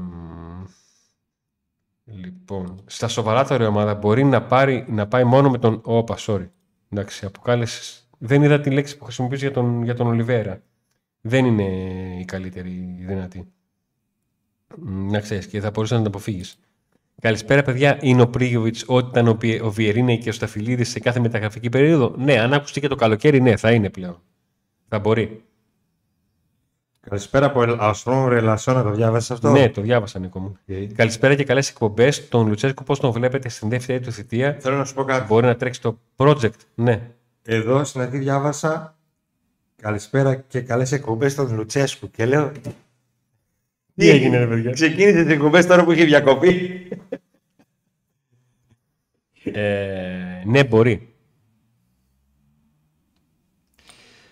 λοιπόν, 2.11 2.82
στα 2.86 3.08
σοβαρά 3.08 3.62
η 3.62 3.64
ομάδα 3.64 3.94
μπορεί 3.94 4.24
να, 4.24 4.42
πάρει, 4.42 4.84
να 4.88 5.06
πάει 5.06 5.24
μόνο 5.24 5.50
με 5.50 5.58
τον. 5.58 5.80
Όπα, 5.84 6.16
sorry. 6.18 6.48
Εντάξει, 6.88 7.26
αποκάλεσες. 7.26 8.08
Δεν 8.18 8.42
είδα 8.42 8.61
τη 8.61 8.70
λέξη 8.70 8.96
που 8.96 9.04
χρησιμοποιείς 9.04 9.40
για 9.40 9.50
τον, 9.50 9.82
για 9.82 9.94
τον 9.94 10.06
Ολιβέρα. 10.06 10.62
Δεν 11.20 11.44
είναι 11.44 11.64
η 12.20 12.24
καλύτερη 12.24 12.70
η 12.70 13.04
δυνατή. 13.06 13.52
Μ, 14.76 15.11
Να 15.11 15.20
ξέρεις 15.20 15.46
και 15.46 15.61
θα 15.61 15.70
μπορούσες 15.70 15.96
να 15.96 16.02
την 16.04 16.12
αποφύγεις. 16.12 16.58
Καλησπέρα, 17.20 17.62
παιδιά. 17.62 17.98
Είναι 18.00 18.22
ο 18.22 18.28
Πρίγιοβιτς 18.28 18.84
ό,τι 18.86 19.08
ήταν 19.08 19.28
ο, 19.28 19.34
Πιε- 19.34 19.62
ο 19.62 19.70
Βιερίνε 19.70 20.16
και 20.16 20.28
ο 20.28 20.32
Σταφυλίδη 20.32 20.84
σε 20.84 21.00
κάθε 21.00 21.20
μεταγραφική 21.20 21.68
περίοδο. 21.68 22.14
Ναι, 22.18 22.38
αν 22.38 22.52
άκουσε 22.52 22.80
και 22.80 22.88
το 22.88 22.94
καλοκαίρι, 22.94 23.40
ναι, 23.40 23.56
θα 23.56 23.72
είναι 23.72 23.90
πλέον. 23.90 24.22
Θα 24.88 24.98
μπορεί. 24.98 25.44
Καλησπέρα 27.01 27.46
από 27.46 27.61
Ασπρόμαυρη 27.61 28.28
Βαρσελόνα, 28.28 28.82
το 28.82 28.90
διάβασες 28.90 29.30
αυτό; 29.30 29.51
Ναι, 29.51 29.68
το 29.68 29.80
διάβασα, 29.80 30.18
Νίκο 30.18 30.38
μου. 30.38 30.59
Οκ. 30.68 30.92
Καλησπέρα 30.94 31.34
και 31.34 31.44
καλές 31.44 31.68
εκπομπές. 31.68 32.28
Τον 32.28 32.48
Λουτσέσκο, 32.48 32.82
πώς 32.82 33.01
τον 33.01 33.11
βλέπετε 33.11 33.48
στην 33.48 33.68
δεύτερη 33.68 34.01
του 34.01 34.12
θητεία; 34.12 34.57
Θέλω 34.61 34.76
να 34.76 34.84
σου 34.84 34.94
πω 34.94 35.05
κάτι. 35.05 35.26
Μπορεί 35.26 35.46
να 35.46 35.57
τρέξει 35.57 35.80
το 35.80 35.98
project. 36.16 36.51
Ναι. 36.74 37.11
Εδώ 37.42 37.84
στην 37.84 38.01
αρχή 38.01 38.18
διάβασα 38.18 38.94
Καλησπέρα 39.76 40.34
και 40.34 40.61
καλές 40.61 40.92
εκπομπές 40.92 41.32
στον 41.32 41.55
Λουτσέσκου. 41.55 42.11
Και 42.11 42.26
λέω. 42.26 42.53
Τι 43.94 44.09
έγινε, 44.09 44.38
ρε 44.38 44.46
παιδιά; 44.46 44.70
Ξεκίνησες 44.70 45.22
τις 45.22 45.32
εκπομπές 45.32 45.66
τώρα 45.66 45.84
που 45.84 45.92
είχε 45.92 46.05
διακοπή. 46.05 46.88
Ε, 49.44 50.42
ναι, 50.44 50.64
μπορεί. 50.64 51.14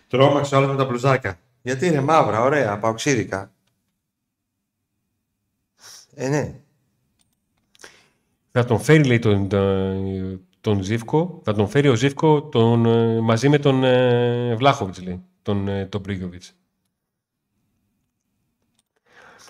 Τρόμαξε 0.08 0.56
όλα 0.56 0.66
με 0.66 0.76
τα 0.76 0.84
μπλουζάκια. 0.84 1.38
Γιατί 1.68 1.86
είναι 1.86 2.00
μαύρα, 2.00 2.40
ωραία, 2.40 2.78
παοξίδικα. 2.78 3.52
Ε, 6.14 6.28
ναι. 6.28 6.54
Θα 8.50 8.64
τον 8.64 8.80
φέρει, 8.80 9.04
λέει, 9.04 9.18
τον, 9.18 9.48
τον, 9.48 10.40
τον 10.60 10.82
Ζίβκο. 10.82 11.40
Θα 11.44 11.54
τον 11.54 11.68
φέρει 11.68 11.88
ο 11.88 11.94
Ζίβκο 11.94 12.42
τον, 12.42 12.86
ε, 12.86 13.20
μαζί 13.20 13.48
με 13.48 13.58
τον 13.58 13.84
ε, 13.84 14.54
Βλάχοβιτς, 14.54 15.02
λέει. 15.02 15.22
Τον, 15.42 15.68
ε, 15.68 15.86
τον 15.86 16.02
Πρίγιοβιτς. 16.02 16.54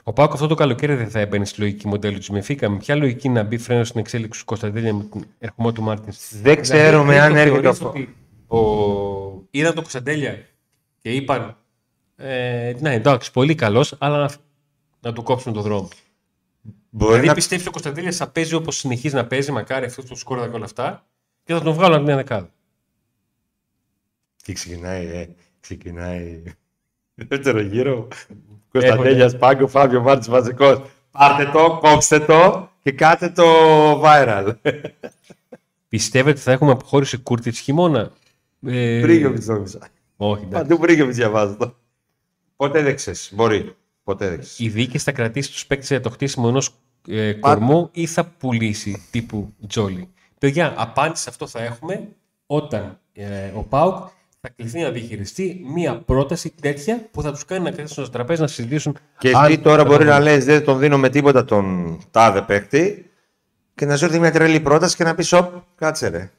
Ο 0.02 0.12
ΠΑΟΚ 0.12 0.34
αυτό 0.34 0.46
το 0.46 0.54
καλοκαίρι 0.54 0.94
δεν 0.94 1.10
θα 1.10 1.18
έμπαινε 1.18 1.44
στη 1.44 1.60
λογική 1.60 1.86
μοντέλου 1.86 2.18
του 2.18 2.32
Μπενφίκα. 2.32 2.68
Με 2.68 2.76
ποια 2.76 2.94
λογική 2.94 3.28
να 3.28 3.42
μπει 3.42 3.58
φρένο 3.58 3.84
στην 3.84 4.00
εξέλιξη 4.00 4.40
του 4.40 4.46
Κωνσταντέλια 4.46 4.94
με 4.94 5.02
τον 5.02 5.24
ερχομό 5.38 5.72
του 5.72 5.82
Μάρτιν; 5.82 6.12
Δεν 6.42 6.60
ξέρουμε 6.60 7.20
αν 7.20 7.36
έρχεται 7.36 7.68
αυτό. 7.68 7.88
αυτό. 7.88 8.56
Ο... 8.56 9.46
Είδαν 9.50 9.74
τον 9.74 9.82
Κωνσταντέλια 9.82 10.46
και 10.98 11.12
είπαν 11.12 11.56
ε, 12.20 12.74
ναι, 12.80 12.94
εντάξει, 12.94 13.32
πολύ 13.32 13.54
καλός, 13.54 13.94
αλλά 13.98 14.18
να, 14.18 14.30
να 15.00 15.12
του 15.12 15.22
κόψουν 15.22 15.52
τον 15.52 15.62
δρόμο. 15.62 15.88
Μπορεί 16.90 17.10
Δηλαδή 17.10 17.28
να... 17.28 17.34
πιστεύεις 17.34 17.66
ότι 17.66 17.76
ο 17.76 17.80
Κωνσταντέλια 17.80 18.12
θα 18.12 18.28
παίζει 18.28 18.54
όπως 18.54 18.76
συνεχίζει 18.76 19.14
να 19.14 19.26
παίζει, 19.26 19.52
μακάρι 19.52 19.86
αυτός 19.86 20.04
το 20.04 20.14
σκόρδα 20.14 20.48
και 20.48 20.54
όλα 20.54 20.64
αυτά, 20.64 21.06
και 21.44 21.52
θα 21.52 21.60
τον 21.60 21.72
βγάλουν 21.72 21.96
από 21.96 22.06
την 22.06 22.16
δεκάδα. 22.16 22.50
Και 24.42 24.52
ξεκινάει, 24.52 25.06
ε, 25.06 25.28
ξεκινάει. 25.60 26.42
Δεύτερο 27.14 27.60
γύρο. 27.60 28.08
Κωνσταντέλια 28.72 29.38
Πάγκο, 29.38 29.66
Φάβιο 29.66 30.00
Μάρτιν 30.00 30.32
βασικό. 30.32 30.86
Πάρτε 31.10 31.50
το, 31.52 31.78
κόψτε 31.80 32.20
το 32.20 32.70
και 32.82 32.92
κάτε 32.92 33.30
το 33.30 33.44
viral. 34.04 34.54
Πιστεύετε 35.88 36.30
ότι 36.30 36.40
θα 36.40 36.52
έχουμε 36.52 36.70
αποχώρηση 36.70 37.16
Κούρτιτς 37.18 37.58
χειμώνα; 37.58 38.12
Ε, 38.66 39.00
Πρίγκοβιτ 39.02 39.44
νόμιζα. 39.44 39.78
Όχι, 40.16 40.44
εντάξει. 40.44 40.68
Παντού 40.68 40.80
Πρίγκοβιτ 40.80 41.14
διαβάζω 41.14 41.56
το. 41.56 41.76
Ποτέ 42.58 42.82
δεν 42.82 42.94
ξέρεις. 42.94 43.30
Μπορεί. 43.34 43.76
Ποτέ 44.04 44.28
δεν 44.28 44.38
ξέρεις. 44.40 44.58
Η 44.58 44.68
δίκη 44.68 44.98
θα 44.98 45.12
κρατήσει 45.12 45.50
τους 45.50 45.66
παίκτες 45.66 45.88
για 45.88 46.00
το 46.00 46.10
χτίσιμο 46.10 46.46
ενός 46.48 46.74
ε, 47.08 47.32
κορμού 47.32 47.88
ή 47.92 48.06
θα 48.06 48.24
πουλήσει 48.24 49.08
τύπου 49.10 49.54
Τζόλι. 49.66 50.08
Παιδιά, 50.38 50.74
απάντηση 50.76 51.22
σε 51.22 51.30
αυτό 51.30 51.46
θα 51.46 51.62
έχουμε 51.62 52.08
όταν 52.46 52.98
ε, 53.12 53.50
ο 53.54 53.62
Πάουκ 53.62 54.08
θα 54.40 54.48
κληθεί 54.56 54.80
να 54.80 54.90
διαχειριστεί 54.90 55.64
μία 55.74 56.00
πρόταση 56.00 56.54
τέτοια 56.60 57.08
που 57.10 57.22
θα 57.22 57.32
τους 57.32 57.44
κάνει 57.44 57.64
να 57.64 57.70
καθίσουν 57.70 58.04
στο 58.04 58.12
τραπέζι 58.12 58.40
να 58.40 58.46
συζητήσουν. 58.46 58.98
Και 59.18 59.32
αν 59.36 59.44
εσύ 59.44 59.58
τώρα 59.58 59.82
θα 59.82 59.88
μπορεί 59.88 60.04
το 60.04 60.10
να 60.10 60.20
βρουν. 60.20 60.26
λες 60.26 60.44
δεν 60.44 60.64
τον 60.64 60.78
δίνω 60.78 60.98
με 60.98 61.08
τίποτα 61.08 61.44
τον 61.44 61.98
τάδε 62.10 62.42
παίκτη 62.42 63.10
και 63.74 63.86
να 63.86 63.96
σου 63.96 64.04
έρθει 64.04 64.18
μια 64.18 64.32
τρελή 64.32 64.60
πρόταση 64.60 64.96
και 64.96 65.04
να 65.04 65.14
πεις 65.14 65.32
«Οπ, 65.32 65.52
κάτσε 65.74 66.08
ρε». 66.08 66.30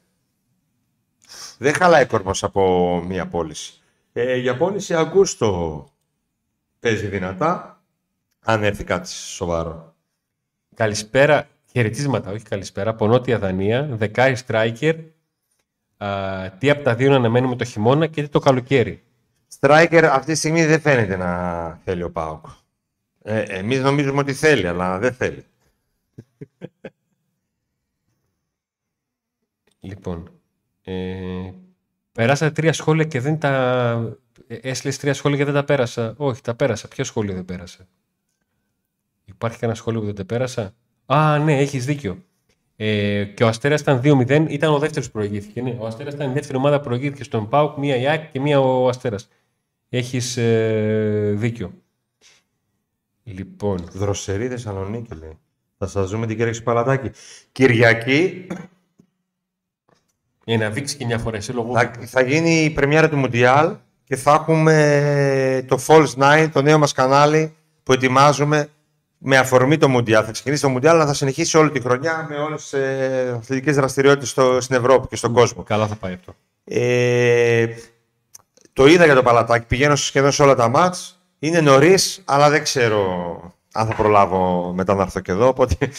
Δεν 1.57 1.73
χαλάει 1.73 2.05
κορμός 2.05 2.43
από 2.43 3.03
μια 3.07 3.27
πώληση. 3.27 3.73
Ε, 4.13 4.35
για 4.35 4.57
πώληση 4.57 4.93
Αγκούστο 4.93 5.85
παίζει 6.79 7.07
δυνατά, 7.07 7.81
αν 8.39 8.63
έρθει 8.63 8.83
κάτι 8.83 9.09
σοβαρό. 9.09 9.95
Καλησπέρα, 10.75 11.47
χαιρετίσματα, 11.71 12.31
όχι 12.31 12.43
καλησπέρα, 12.43 12.89
από 12.89 13.07
Νότια 13.07 13.39
Δανία, 13.39 13.83
δεκάρι 13.83 14.35
striker, 14.47 14.95
α, 15.97 16.51
τι 16.57 16.69
από 16.69 16.83
τα 16.83 16.95
δύο 16.95 17.09
να 17.09 17.15
αναμένουμε 17.15 17.55
το 17.55 17.63
χειμώνα 17.63 18.07
και 18.07 18.21
τι 18.21 18.29
το 18.29 18.39
καλοκαίρι. 18.39 19.03
Striker 19.59 20.09
αυτή 20.11 20.31
τη 20.31 20.37
στιγμή 20.37 20.65
δεν 20.65 20.79
φαίνεται 20.81 21.15
να 21.15 21.73
θέλει 21.83 22.03
ο 22.03 22.11
Πάοκ. 22.11 22.45
Ε, 23.21 23.41
εμείς 23.41 23.79
νομίζουμε 23.79 24.19
ότι 24.19 24.33
θέλει, 24.33 24.67
αλλά 24.67 24.99
δεν 24.99 25.13
θέλει. 25.13 25.45
Λοιπόν, 29.79 30.31
ε, 30.83 31.51
περάσατε 32.11 32.51
τρία 32.51 32.73
σχόλια 32.73 33.03
και 33.03 33.19
δεν 33.19 33.39
τα... 33.39 34.17
ε, 34.49 34.55
Έστειλες 34.61 34.97
τρία 34.97 35.13
σχόλια 35.13 35.37
και 35.37 35.45
δεν 35.45 35.53
τα 35.53 35.63
πέρασα. 35.63 36.13
Όχι, 36.17 36.41
τα 36.41 36.55
πέρασα. 36.55 36.87
Ποιο 36.87 37.03
σχόλιο 37.03 37.33
δεν 37.33 37.45
πέρασα. 37.45 37.87
Υπάρχει 39.25 39.57
κανένα 39.57 39.77
σχόλιο 39.77 39.99
που 39.99 40.05
δεν 40.05 40.15
τα 40.15 40.25
πέρασα; 40.25 40.73
Α, 41.05 41.37
ναι, 41.37 41.57
έχεις 41.57 41.85
δίκιο. 41.85 42.23
Ε, 42.75 43.23
και 43.23 43.43
ο 43.43 43.47
Αστέρας 43.47 43.81
ήταν 43.81 44.01
2-0, 44.03 44.45
ήταν 44.49 44.73
ο 44.73 44.79
δεύτερος 44.79 45.05
που 45.05 45.11
προηγήθηκε. 45.11 45.61
Ναι. 45.61 45.77
Ο 45.79 45.85
Αστέρας 45.85 46.13
ήταν 46.13 46.29
η 46.29 46.33
δεύτερη 46.33 46.57
ομάδα 46.57 46.77
που 46.77 46.87
προηγήθηκε 46.87 47.23
στον 47.23 47.49
Πάουκ, 47.49 47.77
μία 47.77 47.95
η 47.95 48.07
ΑΕΚ 48.07 48.31
και 48.31 48.39
μία 48.39 48.59
ο 48.59 48.87
Αστέρας. 48.87 49.29
Έχεις 49.89 50.37
ε, 50.37 51.33
δίκιο. 51.35 51.73
Λοιπόν, 53.23 53.87
Δροσερή 53.91 54.47
Θεσσαλονίκη 54.47 55.15
λέει. 55.15 55.37
Θα 55.77 55.87
σας 55.87 56.09
δούμε 56.09 56.25
την 56.25 56.35
Κυριακή 56.35 56.55
στο 56.55 56.63
Παλατάκι. 56.63 57.11
Κυριακή 57.51 58.47
για 60.45 60.57
να 60.57 60.69
βήξει 60.69 60.97
και 60.97 61.05
μια 61.05 61.17
φορά 61.17 61.37
εσύ 61.37 61.51
λόγω. 61.51 61.73
θα, 61.73 61.91
θα 62.05 62.21
γίνει 62.21 62.63
η 62.63 62.69
πρεμιέρα 62.69 63.09
του 63.09 63.17
Μουντιάλ 63.17 63.75
και 64.09 64.15
θα 64.15 64.31
έχουμε 64.31 65.65
το 65.67 65.79
Falls 65.87 66.13
Night, 66.17 66.49
το 66.53 66.61
νέο 66.61 66.77
μας 66.77 66.91
κανάλι 66.91 67.55
που 67.83 67.93
ετοιμάζουμε 67.93 68.69
με 69.17 69.37
αφορμή 69.37 69.77
το 69.77 69.89
Μουντιάλ. 69.89 70.23
Θα 70.25 70.31
ξεκινήσει 70.31 70.61
το 70.61 70.69
Μουντιάλ, 70.69 70.95
αλλά 70.95 71.05
θα 71.05 71.13
συνεχίσει 71.13 71.57
όλη 71.57 71.71
τη 71.71 71.79
χρονιά 71.79 72.25
με 72.29 72.35
όλες 72.35 72.61
τις 72.61 72.73
ε, 72.73 73.33
αθλητικές 73.37 73.75
δραστηριότητες 73.75 74.29
στο, 74.29 74.61
στην 74.61 74.75
Ευρώπη 74.75 75.07
και 75.07 75.15
στον 75.15 75.33
κόσμο. 75.33 75.63
Καλά 75.63 75.87
θα 75.87 75.95
πάει 75.95 76.13
αυτό. 76.13 76.35
Ε, 76.63 77.67
το 78.73 78.87
είδα 78.87 79.05
για 79.05 79.15
το 79.15 79.23
παλατάκι. 79.23 79.65
Πηγαίνω 79.65 79.95
σχεδόν 79.95 80.31
σε 80.31 80.43
όλα 80.43 80.55
τα 80.55 80.67
μάτς. 80.67 81.19
Είναι 81.39 81.61
νωρίς, 81.61 82.21
αλλά 82.25 82.49
δεν 82.49 82.63
ξέρω 82.63 83.03
αν 83.73 83.87
θα 83.87 83.95
προλάβω 83.95 84.71
μετά 84.75 84.93
να 84.93 85.01
έρθω 85.01 85.19
και 85.19 85.31
εδώ. 85.31 85.47
Οπότε... 85.47 85.75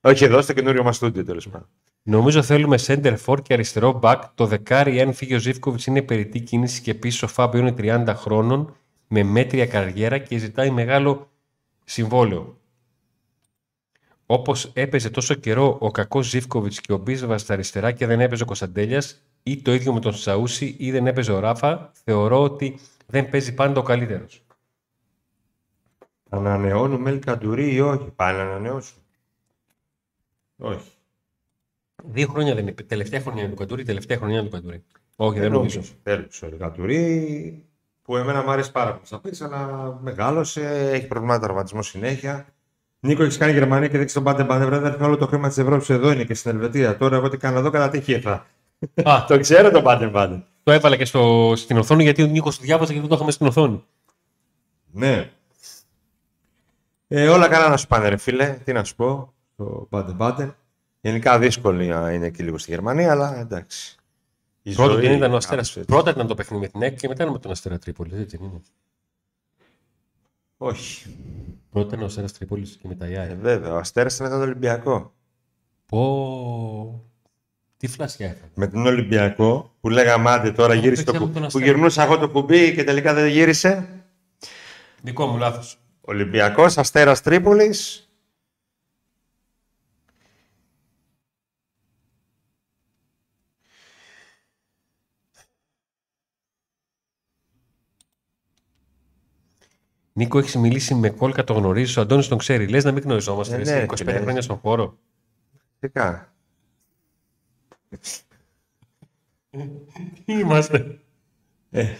Όχι 0.00 0.24
εδώ, 0.24 0.42
στο 0.42 0.52
καινούριο 0.52 0.82
μας 0.82 0.96
στούντιο 0.96 1.24
τέλος 1.24 1.48
πάντων. 1.48 1.68
Νομίζω 2.02 2.42
θέλουμε 2.42 2.78
center 2.86 3.16
for 3.26 3.42
και 3.42 3.52
αριστερό 3.52 4.00
back. 4.02 4.20
Το 4.34 4.46
δεκάρι, 4.46 5.00
αν 5.00 5.12
φύγει 5.12 5.34
ο 5.34 5.38
Ζήφκοβιτς, 5.38 5.86
είναι 5.86 6.02
περιττή 6.02 6.40
κίνηση 6.40 6.82
και 6.82 6.90
επίση 6.90 7.24
ο 7.24 7.28
Φάμπιο 7.28 7.60
είναι 7.60 7.74
30 7.78 8.14
χρόνων 8.16 8.76
με 9.08 9.22
μέτρια 9.22 9.66
καριέρα 9.66 10.18
και 10.18 10.38
ζητάει 10.38 10.70
μεγάλο 10.70 11.30
συμβόλαιο. 11.84 12.58
Όπως 14.26 14.70
έπαιζε 14.74 15.10
τόσο 15.10 15.34
καιρό 15.34 15.76
ο 15.80 15.90
κακός 15.90 16.26
Ζήφκοβιτς 16.26 16.80
και 16.80 16.92
ο 16.92 16.96
Μπίσβα 16.96 17.38
στα 17.38 17.52
αριστερά 17.52 17.92
και 17.92 18.06
δεν 18.06 18.20
έπαιζε 18.20 18.42
ο 18.42 18.46
Κωνσταντέλιας, 18.46 19.22
ή 19.42 19.62
το 19.62 19.74
ίδιο 19.74 19.92
με 19.92 20.00
τον 20.00 20.14
Σαούση, 20.14 20.76
ή 20.78 20.90
δεν 20.90 21.06
έπαιζε 21.06 21.32
ο 21.32 21.38
Ράφα, 21.38 21.90
θεωρώ 22.04 22.42
ότι 22.42 22.78
δεν 23.06 23.28
παίζει 23.28 23.54
πάντα 23.54 23.80
ο 23.80 23.82
καλύτερος. 23.82 24.42
Ανανεώνουμε 26.28 27.10
Ελ 27.10 27.18
Καντουρί 27.18 27.74
ή 27.74 27.80
όχι; 27.80 28.10
Πάνε 28.16 28.38
να 28.38 28.44
ανανεώσουν. 28.44 29.02
Όχι. 30.56 30.90
Δύο 32.04 32.28
χρόνια 32.28 32.54
δεν 32.54 32.62
είναι. 32.62 32.74
Τελευταία 32.86 33.20
χρονιά 33.20 33.42
είναι 33.42 33.50
του 33.50 33.56
Καντούρη, 33.56 33.84
τελευταία 33.84 34.16
χρονιά 34.16 34.38
είναι 34.38 34.48
του 34.48 34.54
Καντούρη. 34.54 34.84
Όχι, 35.16 35.38
δεν 35.38 35.52
νομίζω. 35.52 35.80
Τέλος. 36.02 36.42
Ο 36.42 36.46
Ελ 36.46 36.56
Καντουρί 36.56 37.64
που 38.02 38.16
εμένα 38.16 38.42
μου 38.42 38.50
αρέσει 38.50 38.72
πάρα 38.72 38.92
πολύ 38.92 39.06
στα 39.06 39.20
πίτσα, 39.20 39.44
αλλά 39.44 39.98
μεγάλωσε, 40.02 40.90
έχει 40.92 41.06
προβλήματα 41.06 41.40
τραυματισμό 41.40 41.82
συνέχεια. 41.82 42.46
Νίκο, 43.00 43.22
έχεις 43.22 43.36
κάνει 43.36 43.52
Γερμανία 43.52 43.88
και 43.88 43.98
δείξει 43.98 44.14
τον 44.14 44.24
Πάντε 44.24 44.44
Πάντε. 44.44 44.64
Βράδυ, 44.64 45.04
όλο 45.04 45.16
το 45.16 45.26
χρήμα 45.26 45.48
της 45.48 45.58
Ευρώπης 45.58 45.88
εδώ 45.88 46.10
είναι 46.10 46.24
και 46.24 46.34
στην 46.34 46.50
Ελβετία. 46.50 46.96
Τώρα, 46.96 47.16
εγώ 47.16 47.28
τι 47.28 47.36
κάνω 47.36 47.58
εδώ, 47.58 47.70
κατά 47.70 47.88
τύχη 47.88 48.12
ήρθα. 48.12 48.46
Α, 49.02 49.24
το 49.28 49.38
ξέρω 49.38 49.70
το 49.70 49.82
Πάντε 49.82 50.08
Πάντε. 50.08 50.42
το 50.62 50.72
έβαλα 50.72 50.96
και 50.96 51.04
στο, 51.04 51.52
στην 51.56 51.76
οθόνη 51.76 52.02
γιατί 52.02 52.22
ο 52.22 52.26
Νίκος 52.26 52.58
το 52.58 52.62
διάβαζε 52.64 52.92
και 52.92 53.00
δεν 53.00 53.08
το 53.08 53.14
είχαμε 53.14 53.30
στην 53.30 53.46
οθόνη. 53.46 53.84
Ναι. 54.92 55.30
Ε, 57.08 57.28
όλα 57.28 57.48
καλά 57.48 57.68
να 57.68 57.76
σου 57.76 57.86
πάνε, 57.86 58.08
ρε 58.08 58.16
φίλε. 58.16 58.58
Τι 58.64 58.72
να 58.72 58.84
σου 58.84 58.94
πω. 58.94 59.32
Το 59.56 59.64
Πάντε 59.90 60.12
Πάντε. 60.12 60.54
Γενικά 61.08 61.38
δύσκολη 61.38 61.92
α, 61.92 62.12
είναι 62.12 62.30
και 62.30 62.42
λίγο 62.42 62.58
στη 62.58 62.70
Γερμανία, 62.70 63.10
αλλά 63.10 63.38
εντάξει. 63.38 63.96
Η 64.62 64.74
Πρώτα 64.74 64.92
ζωή 64.92 65.00
δεν 65.02 65.10
ήταν 65.10 65.22
ο 65.22 65.26
είναι 65.26 65.36
Αστέρα. 65.36 65.54
κάπως 65.56 65.76
έτσι. 65.76 65.88
Πρώτα 65.88 66.10
ήταν 66.10 66.26
το 66.26 66.34
παιχνίδι 66.34 66.62
με 66.62 66.68
την 66.68 66.82
ΕΚ 66.82 66.96
και 66.98 67.08
μετά 67.08 67.22
είναι 67.22 67.32
με 67.32 67.38
τον 67.38 67.50
Αστέρα 67.50 67.78
Τρίπολη. 67.78 68.10
Έτσι 68.20 68.36
δεν 68.36 68.46
είναι. 68.46 68.60
Όχι. 70.56 71.16
Πρώτα 71.70 71.86
ήταν 71.88 72.02
ο 72.02 72.04
Αστέρας 72.04 72.32
Τρίπολης 72.32 72.78
και 72.80 72.88
μετά 72.88 73.08
η 73.08 73.12
Ε, 73.14 73.18
ΑΕΚ. 73.18 73.34
βέβαια, 73.40 73.72
ο 73.72 73.76
Αστέρας 73.76 74.14
ήταν 74.16 74.30
τον 74.30 74.40
Ολυμπιακό. 74.40 75.12
Πω. 75.86 77.04
Τι 77.76 77.86
φλασιά 77.86 78.26
έφαγε. 78.26 78.50
Με 78.54 78.66
τον 78.66 78.86
Ολυμπιακό 78.86 79.74
που 79.80 79.88
λέγαμε 79.88 80.30
άντε 80.30 80.52
τώρα 80.52 80.72
Αυτό 80.72 80.82
γύρισε 80.84 81.04
το 81.04 81.12
παίξαμε 81.12 81.32
κουμπί. 81.32 81.40
τον 81.40 81.50
Που 81.50 81.56
Αστέρα. 81.58 81.64
γυρνούσα 81.72 82.02
εγώ 82.04 82.18
το 82.18 82.28
κουμπί 82.28 82.74
και 82.74 82.84
τελικά 82.84 83.14
δεν 83.14 83.26
γύρισε. 83.26 83.88
Δικό 85.02 85.26
μου 85.26 85.36
λάθος. 85.38 85.78
Ολυμπιακός, 86.00 86.78
Αστέρας 86.78 87.22
Τρίπολης. 87.22 88.07
Νίκο, 100.18 100.38
έχεις 100.38 100.56
μιλήσει 100.56 100.94
με 100.94 101.10
κόλκα, 101.10 101.44
το 101.44 101.52
γνωρίζεις. 101.52 101.96
Ο 101.96 102.00
Αντώνης 102.00 102.28
τον 102.28 102.38
ξέρει. 102.38 102.68
Λες 102.68 102.84
να 102.84 102.92
μην 102.92 103.02
γνωριζόμαστε. 103.02 103.56
Ε, 103.56 103.60
εσύ, 103.60 103.72
ναι, 103.72 103.84
25 103.88 103.96
φίλε. 103.96 104.20
χρόνια 104.20 104.42
στον 104.42 104.56
χώρο. 104.56 104.98
Φυσικά. 105.78 106.34
Τι 110.24 110.32
είμαστε; 110.38 111.00
Ε, 111.70 111.94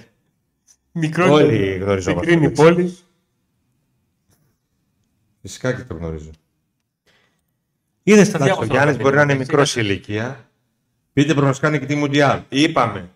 Μικρό 0.93 1.33
όλοι 1.33 1.77
γνωριζόμαστε. 1.77 2.31
Μικρή 2.31 2.33
είναι 2.33 2.47
η 2.47 2.51
πόλη. 2.51 2.97
Φυσικά 5.41 5.73
και 5.73 5.83
το 5.83 5.95
γνωρίζω. 5.95 6.31
Είδες 8.03 8.31
τα 8.31 8.37
Εντάξει, 8.37 8.53
ο 8.53 8.65
διάφορα. 8.65 8.67
Γιάννη 8.67 9.03
μπορεί 9.03 9.17
να 9.17 9.23
είναι 9.23 9.35
μικρός 9.35 9.71
σε 9.71 9.81
ηλικία. 9.81 10.51
Πείτε 11.13 11.35
προγνωστικά 11.35 11.71
νικητή 11.71 11.95
Μουντιάλ. 11.95 12.43
Είπαμε 12.49 13.11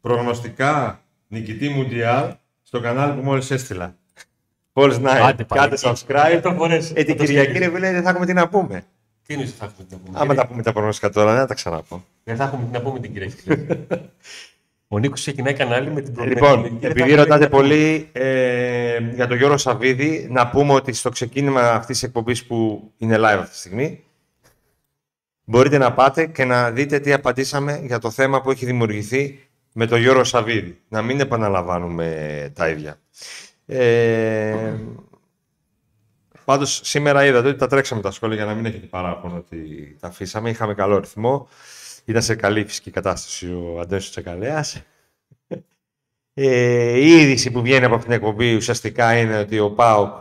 προγνωστικά 0.00 1.02
νικητή 1.28 1.68
Μουντιάλ 1.68 2.34
στο 2.62 2.80
κανάλι 2.80 3.14
που 3.20 3.24
μόλις 3.24 3.50
έστειλα. 3.50 3.96
Falls 4.78 4.94
Night. 4.94 5.20
Άντε 5.22 5.44
πάλι. 5.44 5.60
Κάντε 5.60 5.76
subscribe. 5.80 6.40
το 6.42 6.52
φορέσει. 6.52 6.92
Ε, 6.96 7.04
την 7.04 7.16
Κυριακή 7.16 7.58
ρε 7.58 7.70
φίλε, 7.70 7.92
δεν 7.92 8.02
θα 8.02 8.10
έχουμε 8.10 8.26
τι 8.26 8.32
να 8.32 8.48
πούμε. 8.48 8.82
Τι 9.26 9.34
είναι 9.34 9.44
θα 9.44 9.64
έχουμε 9.64 9.86
τι 9.88 9.94
να 9.94 10.00
πούμε. 10.04 10.18
Άμα 10.20 10.34
τα 10.34 10.46
πούμε 10.46 10.62
τα 10.62 10.72
προγνωστικά 10.72 11.10
τώρα, 11.10 11.30
δεν 11.30 11.40
θα 11.40 11.46
τα 11.46 11.54
ξαναπώ. 11.54 12.04
Δεν 12.24 12.36
θα 12.36 12.44
έχουμε 12.44 12.64
τι 12.64 12.70
να 12.72 12.80
πούμε 12.80 13.00
την 13.00 13.12
Κυριακή. 13.12 13.42
Ο 14.90 14.98
Νίκος 14.98 15.20
ξεκινάει 15.20 15.54
κανάλι 15.54 15.90
με 15.90 16.00
την 16.00 16.14
Λοιπόν, 16.24 16.62
προβλέψη. 16.62 16.78
επειδή 16.86 17.14
ρωτάτε 17.14 17.48
πολύ 17.48 18.08
ε, 18.12 18.98
για 19.14 19.26
τον 19.26 19.36
Γιώργο 19.36 19.56
Σαββίδη, 19.56 20.26
να 20.30 20.48
πούμε 20.48 20.72
ότι 20.72 20.92
στο 20.92 21.08
ξεκίνημα 21.08 21.60
αυτής 21.60 21.98
της 21.98 22.02
εκπομπής 22.02 22.46
που 22.46 22.90
είναι 22.96 23.16
live 23.16 23.38
αυτή 23.38 23.50
τη 23.50 23.56
στιγμή, 23.56 24.04
μπορείτε 25.44 25.78
να 25.78 25.92
πάτε 25.92 26.26
και 26.26 26.44
να 26.44 26.70
δείτε 26.70 26.98
τι 26.98 27.12
απαντήσαμε 27.12 27.80
για 27.84 27.98
το 27.98 28.10
θέμα 28.10 28.40
που 28.40 28.50
έχει 28.50 28.66
δημιουργηθεί 28.66 29.48
με 29.72 29.86
τον 29.86 30.00
Γιώργο 30.00 30.24
Σαββίδη. 30.24 30.78
Να 30.88 31.02
μην 31.02 31.20
επαναλαμβάνουμε 31.20 32.50
τα 32.54 32.68
ίδια. 32.68 32.98
Ε, 33.70 34.78
πάντως 36.44 36.80
σήμερα 36.84 37.24
είδατε 37.24 37.48
ότι 37.48 37.58
τα 37.58 37.66
τρέξαμε 37.66 38.00
τα 38.00 38.10
σχόλια 38.10 38.36
για 38.36 38.44
να 38.44 38.54
μην 38.54 38.66
έχετε 38.66 38.86
παράπονο 38.86 39.36
ότι 39.36 39.96
τα 40.00 40.08
αφήσαμε. 40.08 40.50
Είχαμε 40.50 40.74
καλό 40.74 40.98
ρυθμό. 40.98 41.48
Ήταν 42.04 42.22
σε 42.22 42.34
καλή 42.34 42.64
φυσική 42.64 42.90
κατάσταση 42.90 43.52
ο 43.52 43.80
Αντώνης 43.80 44.10
Τσεκαλέας. 44.10 44.82
Ε, 46.34 46.98
η 46.98 47.20
είδηση 47.20 47.50
που 47.50 47.62
βγαίνει 47.62 47.84
από 47.84 47.94
αυτήν 47.94 48.10
την 48.10 48.20
εκπομπή 48.20 48.54
ουσιαστικά 48.54 49.18
είναι 49.18 49.38
ότι 49.38 49.58
ο 49.58 49.70
ΠΑΟΚ, 49.70 50.16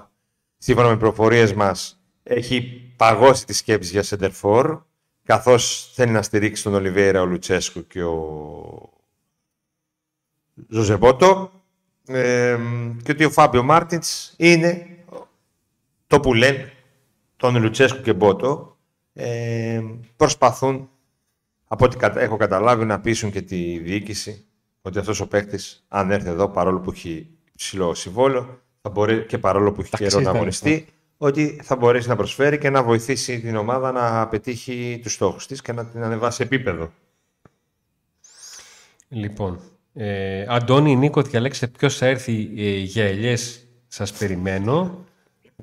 σύμφωνα 0.58 0.88
με 0.88 0.98
προφορίες 0.98 1.54
μας, 1.54 2.02
έχει 2.24 2.92
παγώσει 2.96 3.46
τη 3.46 3.54
σκέψη 3.54 3.92
για 3.92 4.04
Σεντερφόρ, 4.04 4.82
καθώς 5.24 5.92
θέλει 5.94 6.12
να 6.12 6.22
στηρίξει 6.22 6.64
τον 6.64 6.74
Ολιβέρα, 6.74 7.22
ο 7.22 7.26
Λουτσέσκου 7.26 7.88
και 7.88 8.04
ο 8.04 8.90
Ζωζεμπότο 10.70 11.52
ε, 12.08 12.58
και 13.04 13.12
ότι 13.12 13.26
ο 13.26 13.30
Φάμπιο 13.32 13.64
Μάρτινς 13.64 14.34
είναι 14.38 14.88
το 16.08 16.20
που 16.20 16.34
λένε 16.34 16.72
τον 17.38 17.62
Λουτσέσκου 17.62 18.02
και 18.02 18.14
Μπότο 18.14 18.78
ε, 19.14 19.82
προσπαθούν 20.16 20.90
από 21.68 21.86
ό,τι 21.86 21.98
κατα- 21.98 22.22
έχω 22.22 22.38
καταλάβει 22.38 22.86
να 22.86 23.00
πείσουν 23.00 23.32
και 23.32 23.42
τη 23.42 23.78
διοίκηση 23.78 24.46
ότι 24.82 25.00
αυτός 25.00 25.20
ο 25.20 25.28
παίκτης 25.28 25.86
αν 25.88 26.12
έρθει 26.12 26.30
εδώ 26.30 26.50
παρόλο 26.50 26.80
που 26.80 26.92
έχει 26.92 27.30
ψηλό 27.56 27.94
συμβόλαιο 27.94 28.62
θα 28.82 28.90
μπορεί, 28.90 29.26
και 29.26 29.38
παρόλο 29.38 29.72
που 29.72 29.82
έχει 29.82 29.90
Τα 29.90 29.98
καιρό 29.98 30.08
αξίζει 30.10 30.26
να 30.26 30.32
τα 30.32 30.38
αγωνιστεί 30.38 30.88
ότι 31.18 31.60
θα 31.64 31.76
μπορέσει 31.76 32.08
να 32.08 32.16
προσφέρει 32.16 32.58
και 32.58 32.70
να 32.70 32.84
βοηθήσει 32.84 33.40
την 33.40 33.56
ομάδα 33.56 33.92
να 33.92 34.28
πετύχει 34.28 35.00
τους 35.04 35.14
στόχους 35.14 35.48
της 35.48 35.62
και 35.62 35.72
να 35.72 35.86
την 35.86 36.04
ανεβάσει 36.04 36.44
επίπεδο. 36.44 36.92
Λοιπόν, 39.10 39.60
ε, 39.98 40.46
Αντώνη, 40.48 40.96
Νίκο, 40.96 41.22
διαλέξτε 41.22 41.68
ποιος 41.68 41.98
θα 41.98 42.06
έρθει 42.06 42.50
ε, 42.58 42.78
για 42.78 43.06
ελιές. 43.06 43.68
Σας 43.88 44.12
περιμένω. 44.12 45.06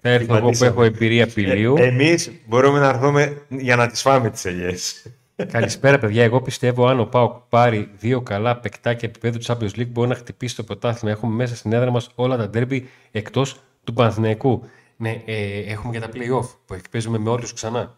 Θα 0.01 0.09
έρθω 0.09 0.25
εγώ 0.25 0.41
που 0.41 0.45
Πατήσαμε. 0.45 0.71
έχω 0.71 0.83
εμπειρία 0.83 1.27
πηλίου. 1.27 1.75
Ε, 1.79 1.87
εμείς 1.87 2.33
μπορούμε 2.47 2.79
να 2.79 2.89
έρθουμε 2.89 3.43
για 3.49 3.77
να 3.77 3.87
τις 3.87 4.01
φάμε 4.01 4.31
τις 4.31 4.45
ελιές. 4.45 5.07
Καλησπέρα, 5.47 5.99
παιδιά. 5.99 6.23
Εγώ 6.25 6.41
πιστεύω 6.41 6.87
αν 6.87 7.01
ο 7.01 7.05
Πάοκ 7.05 7.37
πάρει 7.49 7.91
δύο 7.97 8.21
καλά 8.21 8.57
παικτάκια 8.57 9.09
επίπεδου 9.09 9.39
Champions 9.47 9.81
League 9.81 9.89
μπορεί 9.89 10.09
να 10.09 10.15
χτυπήσει 10.15 10.57
το 10.57 10.63
πρωτάθλημα. 10.63 11.15
Έχουμε 11.15 11.35
μέσα 11.35 11.57
στην 11.57 11.73
έδρα 11.73 11.91
μας 11.91 12.11
όλα 12.15 12.37
τα 12.37 12.49
ντέρμπι 12.49 12.89
εκτός 13.11 13.61
του 13.85 13.93
Παναθηναϊκού. 13.93 14.63
Ναι, 14.97 15.23
ε, 15.27 15.59
έχουμε 15.59 15.93
και 15.93 16.01
τα 16.01 16.09
playoff 16.15 16.49
που 16.67 16.77
παίζουμε 16.91 17.19
με 17.19 17.31
όλους 17.31 17.53
ξανά. 17.53 17.97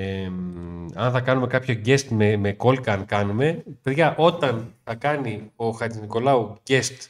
Ε, 0.00 0.24
αν 0.94 1.12
θα 1.12 1.20
κάνουμε 1.20 1.46
κάποιο 1.46 1.80
guest 1.86 2.04
με, 2.08 2.36
με 2.36 2.52
κόλκα, 2.52 2.92
αν 2.92 3.06
κάνουμε, 3.06 3.62
παιδιά, 3.82 4.14
όταν 4.16 4.74
θα 4.84 4.94
κάνει 4.94 5.50
ο 5.56 5.70
Χατζης 5.70 6.00
Νικολάου 6.00 6.56
guest 6.68 7.06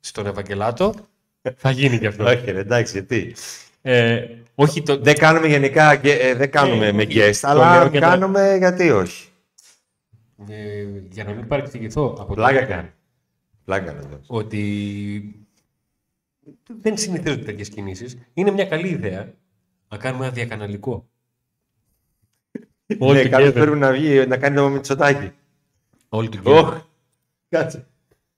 στον 0.00 0.26
Ευαγγελάτο, 0.26 0.94
θα 1.56 1.70
γίνει 1.70 1.98
και 1.98 2.06
αυτό. 2.06 2.24
Όχι, 2.32 2.50
ρε, 2.50 2.58
εντάξει, 2.60 2.92
γιατί; 2.92 3.34
Ε, 3.82 4.26
όχι 4.54 4.82
το... 4.82 4.98
Δεν 4.98 5.14
κάνουμε 5.14 5.46
γενικά 5.46 6.00
ε, 6.02 6.34
δεν 6.34 6.50
κάνουμε 6.50 6.86
Ε, 6.86 6.92
με 6.92 7.02
όχι. 7.02 7.18
guest, 7.18 7.36
Το 7.40 7.48
αλλά 7.48 7.78
λέω 7.78 7.88
και 7.90 7.98
τα- 8.00 8.08
κάνουμε 8.08 8.56
γιατί 8.58 8.90
όχι; 8.90 9.28
Ε, 10.48 10.84
για 11.10 11.24
να 11.24 11.32
μην 11.32 11.46
παρεξηγηθώ 11.46 12.04
από 12.18 12.26
το 12.28 12.34
Πλάκα 12.34 12.64
κάνει. 12.64 12.88
Πλάκα 13.64 13.92
κάνει. 13.92 14.20
ότι 14.26 15.44
δεν 16.80 16.96
συνηθίζονται 16.96 17.44
τέτοιες 17.44 17.68
κινήσεις. 17.68 18.18
Είναι 18.34 18.50
μια 18.50 18.64
καλή 18.64 18.88
ιδέα 18.88 19.32
να 19.88 19.96
κάνουμε 19.96 20.24
ένα 20.24 20.34
διακαναλικό. 20.34 21.09
Ναι, 22.98 23.20
together. 23.20 23.28
κάποιος 23.28 23.52
πρέπει 23.52 23.76
να 23.76 23.92
βγει 23.92 24.26
να 24.26 24.36
κάνει 24.36 24.56
το 24.56 24.68
Μητσοτάκι. 24.68 25.30
Όλοι 26.08 26.28
του 26.28 26.38
Ωχ, 26.44 26.74
Κάτσε. 27.48 27.86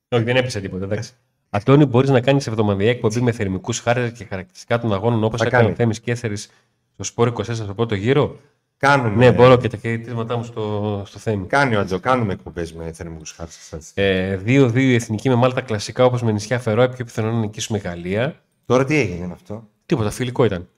Όχι, 0.08 0.22
δεν 0.22 0.36
έπεσε 0.36 0.60
τίποτα. 0.60 0.84
Εντάξει. 0.84 1.12
Αντώνη, 1.50 1.84
μπορείς 1.84 2.10
να 2.10 2.20
κάνεις 2.20 2.46
εβδομαδιαία 2.46 2.90
εκπομπή 2.90 3.20
με 3.20 3.32
θερμικούς 3.32 3.80
χάρτες 3.80 4.12
και 4.12 4.24
χαρακτηριστικά 4.24 4.80
των 4.80 4.92
αγώνων 4.92 5.24
όπως 5.24 5.40
Θα 5.40 5.46
έκανε 5.46 5.62
ο 5.62 5.64
κάνει. 5.66 5.76
Θέμης 5.76 6.00
Κέθερης 6.00 6.50
στο 6.94 7.04
Σπόρ 7.04 7.28
24 7.28 7.42
στο 7.54 7.74
πρώτο 7.74 7.94
γύρο; 7.94 8.36
Κάνουμε. 8.76 9.14
Ναι, 9.16 9.32
μπορώ 9.32 9.56
και 9.56 9.68
τα 9.68 9.76
χαιρετίσματά 9.76 10.36
μου 10.36 10.44
στο, 10.44 11.02
στο 11.06 11.18
Θέμη. 11.18 11.46
Κάνει 11.46 11.76
ο 11.76 11.80
Ατζο, 11.80 12.00
κάνουμε 12.00 12.32
εκπομπές 12.32 12.72
με 12.72 12.92
θερμικούς 12.92 13.30
χάρτες. 13.32 13.92
Ε, 13.94 14.40
2-2 14.46 14.74
η 14.74 14.94
εθνική 14.94 15.28
με 15.28 15.34
Μάλτα 15.34 15.60
κλασικά 15.60 16.04
όπως 16.04 16.22
με 16.22 16.32
νησιά 16.32 16.58
Φερόε. 16.58 16.88
Πιο 16.88 17.04
πιθανό 17.04 17.32
να 17.32 17.38
νικήσουμε 17.38 17.78
Γαλλία. 17.78 18.42
Τώρα 18.66 18.84
τι 18.84 18.96
έγινε 18.96 19.26
με 19.26 19.32
αυτό; 19.32 19.68
Τίποτα, 19.86 20.10
φιλικό 20.10 20.44
ήταν. 20.44 20.68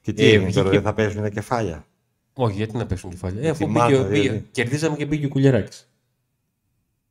Και 0.00 0.12
τι 0.12 0.22
Ε, 0.24 0.26
έγινε 0.28 0.38
τώρα, 0.50 0.50
βγήκε- 0.68 0.70
δεν 0.70 0.82
θα 0.82 0.92
παίζουν 0.92 1.22
τα 1.22 1.28
κεφάλια; 1.28 1.84
Όχι, 2.34 2.56
γιατί 2.56 2.76
να 2.76 2.86
πέσουν 2.86 3.10
κεφάλια. 3.10 3.42
Ε, 3.42 3.48
αφού 3.48 3.58
Τη 3.58 3.64
μπήκε, 3.70 3.78
Μάλτα, 3.78 4.02
μπήκε- 4.02 4.22
δηλαδή. 4.22 4.46
κερδίζαμε 4.50 4.96
και 4.96 5.06
μπήκε 5.06 5.26
ο 5.26 5.28
Κουλιαράκης. 5.28 5.88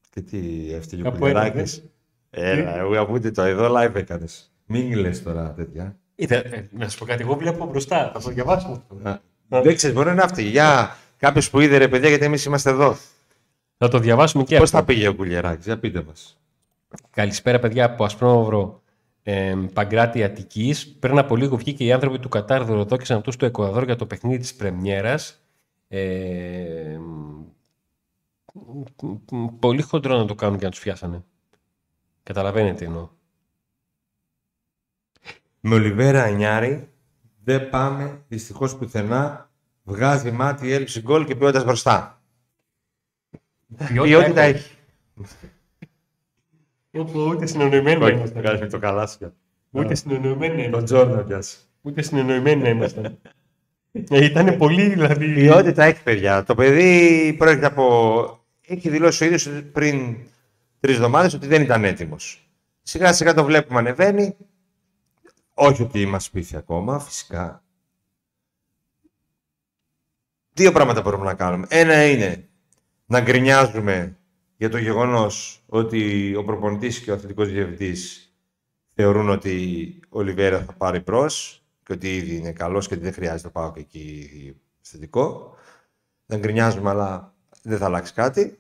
Και 0.10 0.22
τι 0.22 0.38
έφτιαγε 0.74 1.04
ο 1.04 1.08
Από 1.08 1.26
ένα, 1.28 1.40
Κουλιαράκης; 1.40 1.84
Έλα, 2.30 2.78
εγώ 2.78 3.00
ακούτε 3.00 3.32
το 3.32 3.42
εδώ 3.42 3.74
live 3.78 3.96
έκανες. 3.96 4.52
Μην 4.66 4.94
λες 4.98 5.24
τώρα 5.24 5.54
τέτοια. 5.54 5.98
Ε, 6.16 6.42
να 6.72 6.90
σου 6.90 6.98
πω 6.98 7.06
κάτι, 7.06 7.22
εγώ 7.22 7.36
βλέπω 7.36 7.66
μπροστά. 7.66 8.12
Θα 8.14 8.20
το 8.22 8.30
διαβάσουμε 8.30 8.74
αυτό. 8.74 9.22
Δεν 9.62 9.76
ξέρεις, 9.76 9.96
μπορεί 9.96 10.08
να 10.08 10.14
είναι 10.14 10.22
αυτή. 10.22 10.44
Για 10.44 10.98
κάποιος 11.18 11.50
που 11.50 11.60
είδε 11.60 11.78
ρε 11.78 11.88
παιδιά, 11.88 12.10
γιατί 12.10 12.26
εμείς 12.26 12.46
είμαστε 12.46 12.70
εδώ. 12.70 12.98
Θα 13.78 13.88
το 13.88 14.00
διαβάσουμε 14.00 14.44
και 14.44 14.56
Πώς 14.56 14.64
αυτό. 14.64 14.78
θα 14.78 14.84
πήγε 14.84 15.08
ο 15.08 15.16
Κουλιαράκης, 15.16 15.66
για 15.66 15.78
πείτε 15.80 16.04
μας. 16.08 16.38
Καλησπέρα, 17.12 17.60
παιδιά 17.60 17.86
από 17.86 18.04
Ασπρόμαυρο 18.04 18.82
ε, 19.24 19.56
Παγκράτη 19.74 20.24
Αττικής. 20.24 20.88
Πριν 20.88 21.18
από 21.18 21.36
λίγο 21.36 21.58
βγήκε 21.58 21.84
οι 21.84 21.92
άνθρωποι 21.92 22.20
του 22.20 22.30
Κατάρ 22.30 22.64
δωροδόκησαν 22.64 23.18
αυτού 23.18 23.32
στο 23.32 23.46
Εκουαδόρ 23.46 23.84
για 23.84 23.96
το 23.96 24.06
παιχνίδι 24.06 24.38
της 24.38 24.56
Πρεμιέρας. 24.56 25.48
Ε, 25.88 26.98
μ, 28.58 28.84
μ, 29.32 29.46
πολύ 29.60 29.82
χοντρό 29.82 30.18
να 30.18 30.26
το 30.26 30.36
κάνουν 30.36 30.58
και 30.58 30.66
να 30.66 30.72
τους 30.72 30.80
πιάσανε. 30.80 31.24
Καταλαβαίνετε 32.24 32.76
τι 32.76 32.86
εννοώ. 32.86 33.10
Με 35.60 35.76
Ολιβέρα 35.76 36.24
Ανιάρη 36.24 36.90
δεν 37.44 37.70
πάμε 37.70 38.24
δυστυχώς 38.28 38.78
πουθενά. 38.78 39.52
Βγάζει 39.84 40.32
μάτι, 40.32 40.72
έλλειψη 40.72 41.02
γκολ 41.02 41.26
και 41.26 41.36
ποιότητας 41.36 41.64
μπροστά. 41.64 42.22
Ποιότητα 43.94 44.42
έχει. 44.42 44.78
Όπου 46.96 47.20
ούτε 47.20 47.46
συνεννοημένοι 47.46 48.00
να 48.00 48.08
ήμασταν. 48.08 48.42
Βγάζει 48.42 48.68
το 48.68 48.80
καλάσια. 48.80 49.34
Ούτε 49.72 49.96
συνεννοημένοι 49.96 50.56
να 50.56 50.62
Τον 50.62 50.66
ήμασταν. 50.70 50.86
Τζόρνο 50.86 51.24
πιάσει. 51.24 51.58
Ούτε 51.82 52.02
συνεννοημένοι 52.02 52.62
να 52.62 52.70
ήμασταν. 52.70 53.18
Ε, 53.92 54.26
Ήταν 54.26 54.58
πολύ 54.58 54.88
δηλαδή. 54.88 55.34
Ποιότητα 55.34 55.84
έχει, 55.84 56.04
παιδιά. 56.04 56.44
Το 56.44 56.56
παιδί 56.56 57.36
πρόκειται 57.38 57.66
από. 57.66 58.38
Έχει 58.68 58.90
δηλώσει 58.90 59.24
ο 59.24 59.26
ίδιος 59.26 59.50
πριν 59.72 60.18
τρεις 60.80 60.96
εβδομάδες 60.96 61.34
ότι 61.34 61.48
δεν 61.48 61.62
ήταν 61.62 61.84
έτοιμος. 61.84 62.48
Σιγά 62.82 63.14
σιγά 63.14 63.34
το 63.34 63.44
βλέπουμε 63.44 63.80
ανεβαίνει. 63.80 64.36
Όχι 65.54 65.82
ότι 65.82 66.06
μας 66.06 66.30
πείθει 66.30 66.56
ακόμα, 66.56 67.00
φυσικά. 67.00 67.64
Δύο 70.54 70.72
πράγματα 70.72 71.02
μπορούμε 71.02 71.26
να 71.26 71.34
κάνουμε. 71.34 71.66
Ένα 71.70 72.10
είναι 72.10 72.48
να 73.06 73.22
γκρινιάζουμε 73.22 74.18
για 74.58 74.70
το 74.70 74.78
γεγονός 74.78 75.64
ότι 75.66 76.34
ο 76.36 76.44
προπονητής 76.44 77.00
και 77.00 77.12
ο 77.12 77.14
αθλητικός 77.14 77.52
διευθυντής 77.52 78.34
θεωρούν 78.96 79.30
ότι 79.30 80.00
ο 80.10 80.20
Ολιβέρα 80.20 80.60
θα 80.60 80.74
πάρει 80.74 81.00
μπρος 81.00 81.64
και 81.84 81.94
ότι 81.94 82.16
ήδη 82.16 82.36
είναι 82.36 82.52
καλός 82.52 82.88
και 82.88 82.94
ότι 82.94 83.04
δεν 83.04 83.14
χρειάζεται 83.14 83.48
να 83.48 83.52
πάω 83.52 83.72
και 83.72 83.80
εκεί 83.80 84.30
θετικό. 84.82 85.56
Να 86.26 86.38
γκρινιάζουμε, 86.38 86.90
αλλά 86.90 87.34
δεν 87.62 87.78
θα 87.78 87.86
αλλάξει 87.86 88.14
κάτι. 88.14 88.60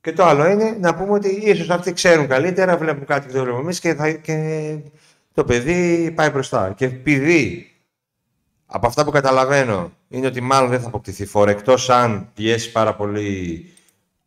Και 0.00 0.12
το 0.12 0.24
άλλο 0.24 0.46
είναι 0.46 0.76
να 0.80 0.94
πούμε 0.94 1.12
ότι 1.12 1.28
ίσως 1.28 1.70
αυτοί 1.70 1.92
ξέρουν 1.92 2.26
καλύτερα, 2.26 2.76
βλέπουν 2.76 3.04
κάτι 3.04 3.26
που 3.26 3.32
δεν 3.32 3.42
βλέπουμε 3.42 3.62
εμείς 3.62 3.80
και, 3.80 3.94
θα, 3.94 4.10
και 4.10 4.78
το 5.34 5.44
παιδί 5.44 6.10
πάει 6.10 6.30
μπροστά. 6.30 6.72
Και 6.72 6.84
επειδή 6.84 7.70
από 8.66 8.86
αυτά 8.86 9.04
που 9.04 9.10
καταλαβαίνω 9.10 9.92
είναι 10.08 10.26
ότι 10.26 10.40
μάλλον 10.40 10.70
δεν 10.70 10.80
θα 10.80 10.86
αποκτηθεί 10.86 11.26
φόρο 11.26 11.50
εκτός 11.50 11.90
αν 11.90 12.30
πιέσει 12.34 12.72
πάρα 12.72 12.94
πολύ 12.94 13.64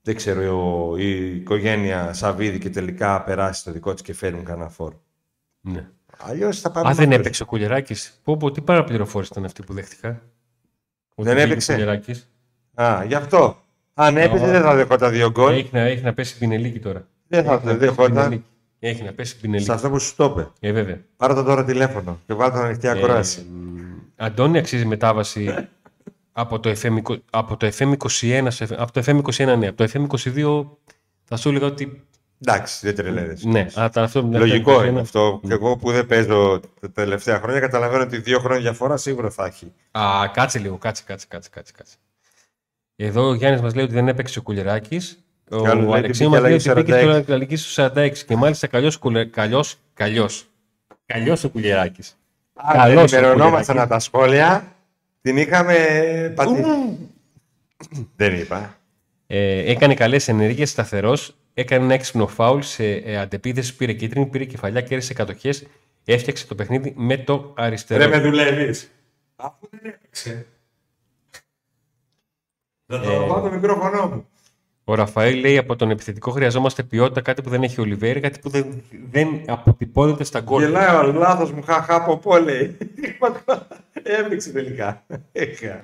δεν 0.06 0.16
ξέρω, 0.16 0.96
η 0.98 1.36
οικογένεια 1.36 2.14
Σαββίδη 2.14 2.60
και 2.60 2.70
τελικά 2.70 3.24
περάσει 3.24 3.64
το 3.64 3.72
δικό 3.72 3.94
της 3.94 4.02
και 4.02 4.14
φέρουν 4.14 4.44
κανένα 4.44 4.70
φόρο. 4.70 5.02
Ναι. 5.62 5.88
Αλλιώς 6.18 6.60
θα 6.60 6.72
πάμε 6.72 6.90
Α, 6.90 6.92
δεν 6.94 7.00
μακριά. 7.04 7.20
έπαιξε 7.20 7.44
ο 7.44 7.46
Κουλιαράκης; 7.46 8.20
Πω, 8.24 8.38
πω, 8.38 8.52
τι 8.52 8.62
παραπληροφόρηση 8.62 9.30
ήταν 9.34 9.46
αυτή 9.46 9.64
που 9.64 9.74
δέχτηκα; 9.74 10.10
Ότι 11.16 11.28
Δεν 11.28 11.34
πήγε 11.38 11.46
έπαιξε. 11.48 11.72
ο 11.72 11.76
Κουλιαράκης. 11.76 12.30
Α, 12.74 13.04
γι' 13.08 13.16
αυτό. 13.16 13.58
Αν 13.94 14.18
έπαιζε 14.18 14.46
Α. 14.46 14.52
δεν 14.52 14.62
θα 14.62 14.76
δεχόταν 14.76 15.12
δύο 15.12 15.32
γκολ. 15.32 15.54
Έχει 15.54 15.70
να, 15.72 15.80
έχει 15.80 16.04
να 16.04 16.14
πέσει 16.14 16.38
πινελίκι 16.38 16.80
τώρα. 16.80 17.08
Δεν 17.28 17.44
θα 17.44 17.54
Έχει 17.54 17.66
να 17.66 17.72
το 17.72 17.78
πέσει 17.78 17.90
δεχόταν. 17.90 18.14
πινελίκι. 18.16 18.44
Έχει 18.80 19.04
να 19.04 19.14
πέσει 19.14 19.40
πινελίκι. 19.40 19.66
Σε 19.66 19.74
αυτό 19.74 19.90
που 19.90 20.00
σου 20.00 20.16
το 20.16 20.24
είπε. 20.26 20.68
Ε, 20.68 20.72
βέβαια. 20.72 21.02
Πάρε 21.18 21.34
τον 21.34 21.46
τώρα 21.46 21.64
τηλέφωνο 21.66 22.20
και 22.26 22.34
βάλτε 22.34 22.58
τον 22.58 22.66
ανοιχτή 22.66 22.88
ακρόαση. 22.88 23.40
Ε, 23.40 23.44
μ, 23.54 24.00
Αντώνη, 24.16 24.58
αξίζει 24.58 24.86
μετάβαση 24.86 25.68
από 26.34 26.60
το 26.60 26.74
FM, 26.82 26.98
20 27.04 27.16
από 27.30 27.58
το 27.58 27.68
FM21, 27.78 28.46
σε- 28.48 28.68
από 28.78 28.92
το 28.92 29.02
FM21, 29.06 29.58
ναι. 29.58 29.68
Από 29.68 29.78
το 29.78 29.90
FM22 29.94 30.66
θα 31.24 31.38
σου 31.38 31.50
έλεγα 31.50 31.66
ότι 31.66 32.04
Εντάξει, 32.46 32.80
δεν 32.86 32.96
τρελαίνεσαι. 32.96 33.48
ναι. 33.48 33.68
Αλλά 33.76 33.90
αυτό, 33.96 34.30
Λογικό 34.32 34.80
FM21 34.80 34.88
είναι 34.88 35.00
αυτό. 35.00 35.40
Και 35.48 35.54
εγώ 35.54 35.78
που 35.78 35.92
δεν 35.92 36.06
παίζω 36.06 36.60
τα 36.82 36.92
τελευταία 36.92 37.40
χρόνια 37.40 37.60
καταλαβαίνω 37.60 38.04
ότι 38.04 38.18
δύο 38.18 38.40
χρόνια 38.40 38.62
διαφορά 38.62 38.98
σίγουρα 38.98 39.30
θα 39.30 39.46
έχει. 39.46 39.72
Α, 39.92 40.28
κάτσε 40.34 40.60
λίγο, 40.60 40.78
κάτσε, 40.78 41.04
κάτσε, 41.06 41.26
κάτσε, 41.30 41.50
κάτσε. 41.54 41.72
κάτσε. 41.78 41.96
Εδώ 42.96 43.28
ο 43.28 43.34
Γιάννης 43.34 43.62
μας 43.62 43.76
λέει 43.76 43.84
ότι 43.84 43.94
δεν 43.94 44.08
έπαιξε 44.08 44.40
ο 44.40 44.42
Κουλεράκης. 44.42 45.24
Ο 45.52 45.62
Κι 45.62 45.68
άλλος 45.68 45.84
λέει 45.84 45.88
ότι 45.88 45.98
Αλεξίου 45.98 46.30
μπήκε 46.30 46.42
μας 46.42 46.50
λέει 46.50 46.60
αλλαγή 46.66 46.70
ότι 46.70 46.82
μπήκε 46.82 46.94
46. 47.20 47.24
στο 47.24 47.34
αλλαγή 47.34 47.56
στου 47.56 47.82
46 48.22 48.26
και 48.28 48.36
μάλιστα 48.36 48.68
καλώ 48.68 48.94
καλώ. 49.32 49.66
Καλώ. 49.94 50.30
Καλώ 51.06 51.38
ο 51.46 51.50
Κουλεράκης. 51.50 52.18
Άρα 52.54 52.78
Καλώς 52.78 53.12
ο 53.12 53.16
ενημερωνόμασταν 53.16 53.66
Κουλεράκης. 53.66 53.82
από 53.82 53.90
τα 53.90 54.00
σχόλια. 54.00 54.73
Την 55.24 55.38
είχαμε 55.38 56.34
πατήσει. 56.36 56.98
δεν 58.16 58.40
είπα. 58.40 58.78
Ε, 59.28 59.72
έκανε 59.72 59.94
καλές 59.94 60.28
ενέργειες, 60.28 60.70
σταθερός. 60.70 61.36
Έκανε 61.54 61.84
ένα 61.84 61.94
έξυπνο 61.94 62.28
φάουλ 62.28 62.62
σε 62.62 62.86
ε, 62.94 63.18
αντεπίθεση. 63.18 63.76
Πήρε 63.76 63.94
κίτρινη, 63.94 64.26
πήρε 64.26 64.46
κεφαλιά, 64.46 64.82
κέρδισε 64.82 65.14
κατοχές. 65.14 65.66
Έφτιαξε 66.06 66.48
το 66.48 66.56
παιχνίδι 66.56 66.94
με 66.96 67.18
το 67.18 67.54
αριστερό. 67.58 68.04
Ρε 68.04 68.10
με 68.10 68.20
δουλεύεις. 68.20 68.92
Αφού 69.36 69.68
δεν 69.70 69.80
έπαιξε. 69.84 70.46
Θα 72.86 73.00
το 73.00 73.12
Ε, 73.12 73.18
βάλω 73.28 73.42
το 73.42 73.52
μικρόφωνο 73.52 74.08
μου. 74.08 74.28
Ο 74.86 74.96
Ραφαήλ 74.96 75.40
λέει 75.40 75.58
από 75.58 75.76
τον 75.76 75.90
επιθετικό 75.90 76.32
χρειαζόμαστε 76.32 76.84
ποιότητα, 76.84 77.22
κάτι 77.22 77.42
που 77.42 77.50
δεν 77.50 77.64
έχει 77.64 77.80
ο 77.80 77.84
Ολιβέρη, 77.84 78.20
κάτι 78.20 78.40
που 78.40 78.50
δεν, 78.50 78.66
δεν 79.12 79.28
αποτυπώνεται 79.48 80.24
στα 80.24 80.40
γκολ. 80.40 80.62
Γελάει 80.64 80.96
ο 81.08 81.12
λάθος 81.12 81.52
μου, 81.52 81.62
χαχά 81.62 82.04
ποπό 82.04 82.38
λέει. 82.38 82.78
Έπαιξε 84.20 84.52
τελικά. 84.52 85.04
Έχα. 85.32 85.84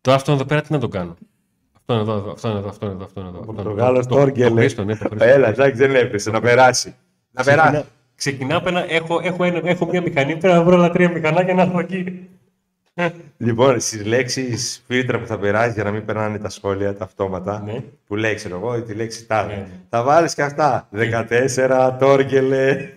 Τώρα 0.00 0.16
αυτόν 0.16 0.34
εδώ 0.34 0.44
πέρα 0.44 0.60
τι 0.62 0.72
να 0.72 0.78
το 0.78 0.88
κάνω. 0.88 1.16
Αυτόν 1.78 1.98
εδώ, 1.98 2.30
αυτόν 2.32 2.56
εδώ, 2.56 2.68
αυτόν 2.68 2.90
εδώ, 2.90 3.04
αυτόν 3.04 3.26
εδώ. 3.26 3.38
αυτόν 3.38 3.54
εδώ. 3.54 3.62
Πορτογάλος 3.62 4.06
Το- 4.06 4.14
το- 4.14 4.20
Τόργκελ, 4.20 4.48
Το 4.48 4.54
λέει. 4.54 4.62
Χρήστο, 4.64 4.84
ναι, 4.84 4.96
το 4.96 5.08
Χρήστο. 5.08 5.24
Έλα, 5.28 5.48
εντάξει, 5.48 5.76
δεν 5.86 5.94
έπεσε. 5.94 6.30
Να 6.30 6.40
περάσει. 6.40 6.94
Να 7.30 7.40
Ξεκινά- 7.42 7.66
περάσει. 7.70 7.88
Ξεκινάω 8.14 8.58
από 8.58 8.68
ένα, 8.68 8.92
έχω, 8.92 9.20
έχω, 9.22 9.44
ένα, 9.44 9.60
έχω 9.64 9.86
μια 9.86 10.02
μηχανή, 10.02 10.36
πρέπει 10.36 10.54
να 10.54 10.62
βρω 10.62 10.74
άλλα 10.76 10.90
τρία 10.90 11.10
μηχανάκια 11.10 11.54
να 11.54 11.62
έχω 11.62 11.78
εκεί. 11.80 12.28
Λοιπόν, 13.36 13.80
στις 13.80 14.04
λέξεις 14.04 14.84
φίλτρα 14.86 15.20
που 15.20 15.26
θα 15.26 15.38
περάσει 15.38 15.72
για 15.72 15.84
να 15.84 15.90
μην 15.90 16.04
περνάνε 16.04 16.38
τα 16.38 16.48
σχόλια, 16.48 16.94
τα 16.96 17.04
αυτόματα, 17.04 17.60
Ναι. 17.60 17.84
που 18.06 18.16
λέει, 18.16 18.34
ξέρω 18.34 18.56
εγώ, 18.56 18.82
τη 18.82 18.94
λέξη 18.94 19.26
τάδε. 19.26 19.54
Ναι, 19.54 19.60
ναι. 19.60 19.68
Θα 19.88 20.02
βάλεις 20.02 20.34
και 20.34 20.42
αυτά. 20.42 20.88
14, 20.92 21.96
τόργελε. 21.98 22.90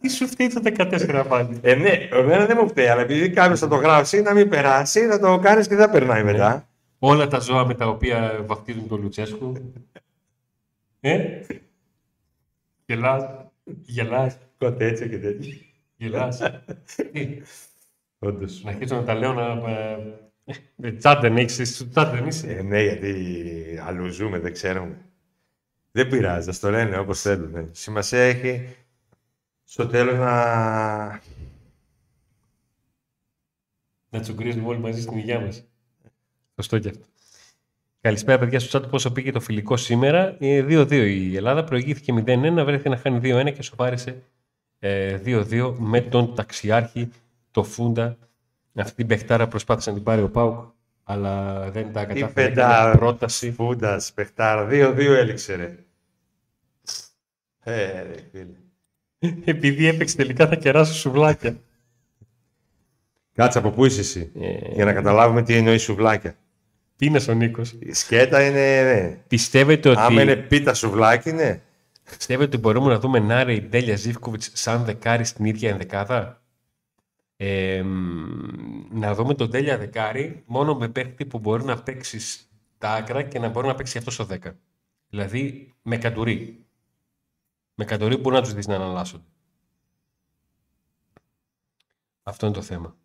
Τι 0.00 0.08
σου 0.08 0.26
φταίει 0.28 0.48
το 0.48 0.60
14 0.76 1.24
πάλι; 1.28 1.58
Ε, 1.62 1.74
ναι, 1.74 2.08
εμένα 2.12 2.46
δεν 2.46 2.58
μου 2.60 2.68
φταίει, 2.68 2.86
αλλά 2.86 3.00
επειδή 3.00 3.30
κάποιος 3.30 3.58
θα 3.58 3.68
το 3.68 3.76
γράψει, 3.76 4.20
να 4.22 4.34
μην 4.34 4.48
περάσει, 4.48 5.06
να 5.06 5.18
το 5.18 5.38
κάνεις 5.38 5.68
και 5.68 5.76
δεν 5.76 5.90
περνάει 5.90 6.24
μετά. 6.24 6.68
Όλα 6.98 7.26
τα 7.26 7.38
ζώα 7.38 7.66
με 7.66 7.74
τα 7.74 7.86
οποία 7.88 8.42
βαφτίζουν 8.46 8.88
τον 8.88 9.00
Λουτσέσκου. 9.02 9.52
ε, 11.00 11.40
γελάς, 12.86 13.24
γελάς, 13.84 14.36
Κοτέτσια 14.58 15.06
και 15.06 15.18
τέτοια. 15.18 15.54
Γελάς. 16.02 16.40
Τι, 17.12 17.42
Όντως. 18.18 18.62
να 18.64 18.70
αρχίσω 18.70 18.96
να 18.96 19.04
τα 19.04 19.14
λέω 19.14 19.32
να... 19.32 19.70
ε, 19.70 20.18
ε, 20.82 20.92
Τσάντεν 20.92 21.36
έχεις, 21.36 21.74
στο 21.74 21.88
τσάντεν 21.88 22.26
είσαι. 22.26 22.52
Ε, 22.52 22.62
ναι, 22.62 22.82
γιατί 22.82 23.78
αλλού 23.82 24.08
ζούμε, 24.08 24.38
δεν 24.38 24.52
ξέρουμε. 24.52 24.96
Δεν 25.92 26.08
πειράζει, 26.08 26.48
ας 26.48 26.58
το 26.58 26.70
λένε 26.70 26.98
όπως 26.98 27.20
θέλουν. 27.20 27.54
ε. 27.54 27.68
Σημασία 27.72 28.20
έχει 28.20 28.76
στο 29.64 29.86
τέλος 29.86 30.14
να... 30.18 31.20
Να 34.10 34.20
τσουγκρίζουμε 34.20 34.66
όλοι 34.66 34.78
μαζί 34.78 35.00
στην 35.02 35.16
υγεία 35.18 35.40
μας. 35.40 35.64
Σωστό 36.54 36.78
και 36.78 36.88
αυτό. 36.88 37.04
Καλησπέρα, 38.00 38.38
παιδιά. 38.38 38.60
Στο 38.60 38.78
chat 38.78 38.90
πόσο 38.90 39.12
πήγε 39.12 39.32
το 39.32 39.40
φιλικό 39.40 39.76
σήμερα. 39.76 40.36
Ε, 40.40 40.64
2-2 40.68 40.90
η 40.92 41.36
Ελλάδα. 41.36 41.64
Προηγήθηκε 41.64 42.12
0-1, 42.26 42.62
βρέθηκε 42.64 42.88
να 42.88 42.96
χάνει 42.96 43.20
2-1 43.22 43.52
και 43.54 43.62
σοπάρισε 43.62 44.10
ε, 44.10 44.14
2-2 44.82 45.74
με 45.78 46.00
τον 46.00 46.34
ταξιάρχη, 46.34 47.10
το 47.50 47.62
Φούντα. 47.62 48.16
Αυτή 48.74 48.94
την 48.94 49.06
παιχτάρα 49.06 49.48
προσπάθησε 49.48 49.88
να 49.90 49.94
την 49.96 50.04
πάρει 50.04 50.22
ο 50.22 50.28
Πάουκ, 50.30 50.64
αλλά 51.04 51.60
δεν 51.70 51.92
τα 51.92 52.06
Τι 52.06 52.20
κατάφερε. 52.20 52.48
πεντά 52.48 52.78
Έκανε 52.80 52.96
πρόταση. 52.98 53.52
Φούντας, 53.52 54.12
παιχτάρα, 54.12 54.68
2-2 54.70 54.98
έληξε 54.98 55.54
ρε. 55.54 55.76
Ε, 57.64 58.02
ρε 58.02 58.14
φίλε. 58.30 58.56
Επειδή 59.44 59.86
έπαιξε 59.86 60.16
τελικά 60.16 60.46
θα 60.48 60.56
κεράσει 60.56 60.94
σουβλάκια. 60.94 61.56
Κάτσε 63.34 63.58
από 63.58 63.70
πού 63.70 63.84
είσαι 63.84 64.00
εσύ, 64.00 64.32
Ε, 64.40 64.72
για 64.74 64.84
να 64.84 64.92
καταλάβουμε 64.92 65.42
τι 65.42 65.54
εννοεί 65.54 65.78
σουβλάκια. 65.78 66.34
Πίνες 66.96 67.28
ο 67.28 67.32
Νίκος. 67.34 67.74
Η 67.78 67.92
σκέτα 67.92 68.46
είναι, 68.46 68.82
ναι. 68.82 69.18
Πιστεύετε 69.28 69.88
ότι, 69.88 70.00
Άμα 70.00 70.22
είναι 70.22 70.36
πίτα 70.36 70.74
σουβλάκι, 70.74 71.32
ναι. 71.32 71.60
Πιστεύετε 72.02 72.44
ότι 72.44 72.58
μπορούμε 72.58 72.88
να 72.92 72.98
δούμε 72.98 73.18
Νάρη 73.18 73.60
Ντέλια 73.60 73.96
Ζήφκοβιτς 73.96 74.50
σαν 74.54 74.84
δεκάρι 74.84 75.24
στην 75.24 75.44
ίδια 75.44 75.70
ενδεκάδα; 75.70 76.42
Ε, 77.36 77.82
μ, 77.82 78.98
να 78.98 79.14
δούμε 79.14 79.34
τον 79.34 79.48
Ντέλια 79.48 79.78
δεκάρι 79.78 80.42
μόνο 80.46 80.74
με 80.74 80.88
παίχτη 80.88 81.26
που 81.26 81.38
μπορεί 81.38 81.64
να 81.64 81.82
παίξει 81.82 82.20
στα 82.20 82.94
άκρα 82.94 83.22
και 83.22 83.38
να 83.38 83.48
μπορεί 83.48 83.66
να 83.66 83.74
παίξει 83.74 83.98
αυτός 83.98 84.14
στο 84.14 84.26
10. 84.30 84.38
Δηλαδή 85.08 85.74
με 85.82 85.96
καντουρί. 85.96 86.66
Με 87.74 87.84
καντουρί 87.84 88.16
μπορεί 88.16 88.34
να 88.36 88.42
τους 88.42 88.54
δεις 88.54 88.66
να 88.66 88.74
αναλάσσονται. 88.74 89.24
Αυτό 92.22 92.46
είναι 92.46 92.54
το 92.54 92.62
θέμα. 92.62 92.96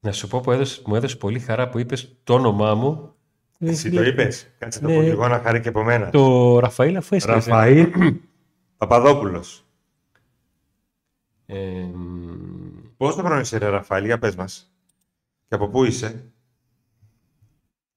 Να 0.00 0.12
σου 0.12 0.28
πω 0.28 0.40
που 0.40 0.52
έδωσε, 0.52 0.82
μου 0.86 0.94
έδωσε 0.94 1.16
πολύ 1.16 1.38
χαρά 1.40 1.68
που 1.68 1.78
είπες 1.78 2.16
το 2.24 2.34
όνομά 2.34 2.74
μου. 2.74 3.15
Εσύ 3.58 3.90
το 3.90 4.02
είπες. 4.02 4.46
Κάτσε 4.58 4.80
το 4.80 4.88
Ναι. 4.88 4.94
πω 4.96 5.02
και 5.02 5.08
εγώ 5.10 5.28
να 5.28 5.38
χαρεί 5.40 5.60
και 5.60 5.68
από 5.68 5.82
μένα. 5.84 6.10
Το 6.10 6.58
Ραφαήλ 6.58 6.96
αφού 6.96 7.14
έσκασε. 7.14 7.50
Ραφαήλ 7.50 7.90
Παπαδόπουλος. 8.76 9.64
Ε, 11.46 11.54
μ, 11.94 12.30
Πόσο 12.96 13.22
χρόνο 13.22 13.40
είσαι 13.40 13.58
ρε 13.58 13.68
Ραφαήλ, 13.68 14.04
για 14.04 14.18
πες 14.18 14.36
μας. 14.36 14.72
Και 15.48 15.54
από 15.54 15.68
πού 15.68 15.84
είσαι. 15.84 16.24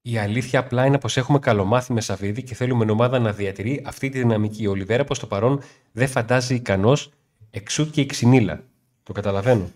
η 0.02 0.18
αλήθεια 0.18 0.60
απλά 0.60 0.86
είναι 0.86 1.00
πως 1.00 1.18
έχουμε 1.18 1.40
καλομάθει 1.40 1.94
με 1.94 2.02
Σαββίδη 2.02 2.44
και 2.44 2.56
θέλουμε 2.56 2.92
ομάδα 2.92 3.20
να 3.20 3.32
διατηρεί 3.34 3.84
αυτή 3.86 4.10
τη 4.10 4.18
δυναμική. 4.20 4.66
Ο 4.68 4.72
Ολιβέρα 4.72 5.04
προς 5.04 5.20
το 5.20 5.28
παρόν 5.28 5.62
δεν 5.92 6.08
φαντάζει 6.08 6.56
ικανός 6.56 7.12
εξού 7.52 7.90
και 7.90 8.02
η 8.02 8.06
ξυνήλα. 8.06 8.64
Το 9.04 9.14
καταλαβαίνω. 9.14 9.72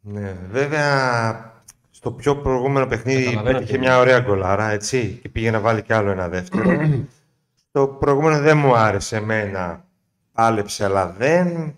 Ναι, 0.00 0.36
βέβαια 0.50 1.55
στο 2.06 2.14
πιο 2.14 2.36
προηγούμενο 2.36 2.86
παιχνίδι 2.86 3.24
Καταλαβαίνω 3.24 3.58
πέτυχε 3.58 3.72
τι 3.72 3.78
μια 3.78 3.98
ωραία 3.98 4.20
γκολάρα, 4.20 4.70
έτσι, 4.70 5.18
και 5.22 5.28
πήγε 5.28 5.50
να 5.50 5.60
βάλει 5.60 5.82
κι 5.82 5.92
άλλο 5.92 6.10
ένα 6.10 6.28
δεύτερο. 6.28 6.70
το 7.72 7.88
προηγούμενο 7.88 8.38
δεν 8.38 8.58
μου 8.58 8.76
άρεσε 8.76 9.16
εμένα, 9.16 9.88
πάλεψε, 10.32 10.84
αλλά 10.84 11.12
δεν... 11.12 11.76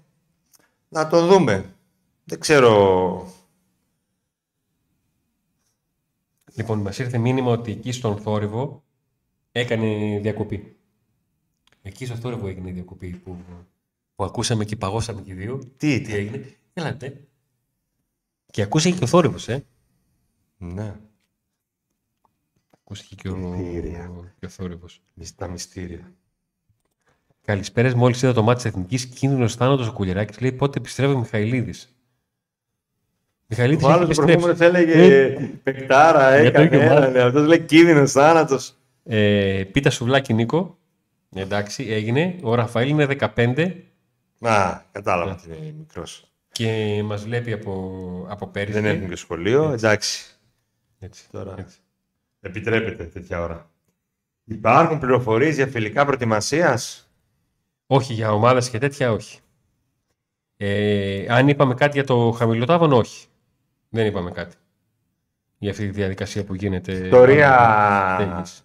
Να 0.89 1.09
το 1.09 1.27
δούμε. 1.27 1.75
Δεν 2.25 2.41
ξέρω... 2.41 3.33
Λοιπόν, 6.55 6.79
μας 6.79 6.99
ήρθε 6.99 7.19
μήνυμα 7.19 7.51
ότι 7.51 7.71
εκεί 7.71 7.93
στον 7.93 8.17
θόρυβο 8.17 8.83
έκανε 9.53 10.19
διακοπή. 10.23 10.77
Εκεί 11.83 12.07
στον 12.07 12.17
θόρυβο 12.17 12.49
έγινε 12.49 12.71
διακοπή 12.71 13.11
που, 13.11 13.37
που 14.15 14.25
ακούσαμε 14.25 14.65
και 14.65 14.77
παγώσαμε 14.77 15.21
και 15.21 15.33
οι 15.33 15.35
δύο. 15.35 15.59
Τι, 15.59 16.01
Τι 16.01 16.01
τι. 16.01 16.15
έγινε; 16.15 16.57
Έλατε. 16.73 17.29
Και 18.51 18.63
ακούσε 18.63 18.91
και 18.91 19.05
ο 19.05 19.07
θόρυβος, 19.07 19.49
ε. 19.49 19.65
Ναι, 20.59 20.95
Ακούστηκε 22.81 23.15
και 23.15 23.29
ο, 23.29 23.37
Μυστήρια. 23.37 24.11
και 24.39 24.47
ο 24.47 24.49
θόρυβος. 24.49 25.01
μυ- 25.15 25.29
τα 25.37 25.49
μυστήρια. 25.49 26.13
Καλησπέρα. 27.45 27.97
Μόλις 27.97 28.23
είδα 28.23 28.33
το 28.33 28.43
μάτι 28.43 28.57
της 28.63 28.65
Εθνικής, 28.71 29.07
κίνδυνο 29.07 29.49
θάνατο 29.49 29.85
ο 29.85 29.93
Κουλιαράκη 29.93 30.41
λέει 30.43 30.53
πότε 30.53 30.79
επιστρέφει 30.79 31.13
ο 31.13 31.19
Μιχαηλίδης. 31.19 31.93
Μιχαηλίδης 33.47 33.85
Ο 33.85 33.89
έχει 33.89 33.97
άλλος 33.99 34.17
το 34.17 34.23
επιστρέψει. 34.23 34.47
προηγούμενος 34.57 34.77
έλεγε 34.91 35.51
παικτάρα, 35.63 36.41
Για 36.41 36.53
το 36.53 36.61
έκανε, 36.61 36.77
ίδιο 36.77 36.79
μάτι. 36.89 37.03
έλανε. 37.03 37.21
Αυτός 37.21 37.47
λέει 37.47 37.61
κίνδυνος, 37.61 38.13
θάνατος. 38.13 38.75
Ε, 39.05 39.65
πίτα 39.73 39.91
σουβλάκι 39.91 40.35
Νίκο. 40.35 40.79
Εντάξει, 41.35 41.85
έγινε. 41.89 42.37
Ο 42.43 42.55
Ραφαήλ 42.55 42.89
είναι 42.89 43.07
15 43.07 43.85
Να, 44.39 44.85
κατάλαβα 44.93 45.33
ότι 45.33 45.47
είναι 45.63 45.75
μικρός. 45.79 46.33
και 46.53 47.01
μας 47.05 47.25
βλέπει 47.25 47.53
από, 47.53 48.27
από 48.29 48.47
πέρυσι. 48.47 48.81
Δεν 48.81 48.85
έχουν 48.97 49.09
και 49.09 49.17
σχολείο, 49.17 49.71
εντάξει. 49.73 50.38
Έτσι, 50.99 51.29
Τώρα. 51.31 51.55
έτσι. 51.59 51.79
Επιτρέπεται 52.41 53.05
τέτοια 53.05 53.43
ώρα. 53.43 53.71
Υπάρχουν 54.45 54.99
πληροφορίες 54.99 55.55
για 55.55 55.67
φιλικά 55.67 56.05
προετοιμασίας; 56.05 57.11
Όχι 57.87 58.13
για 58.13 58.33
ομάδες 58.33 58.71
και 58.71 58.79
τέτοια, 58.79 59.13
όχι. 59.13 59.39
Ε, 60.57 61.27
αν 61.29 61.49
είπαμε 61.49 61.75
κάτι 61.75 61.93
για 61.93 62.05
το 62.05 62.31
χαμηλοτάβανο, 62.31 62.97
όχι. 62.97 63.27
Δεν 63.89 64.07
είπαμε 64.07 64.31
κάτι. 64.31 64.57
Για 65.59 65.71
αυτή 65.71 65.85
τη 65.85 65.91
διαδικασία 65.91 66.45
που 66.45 66.55
γίνεται. 66.55 66.93
Ιστορία 66.93 68.17
Στέγης. 68.21 68.65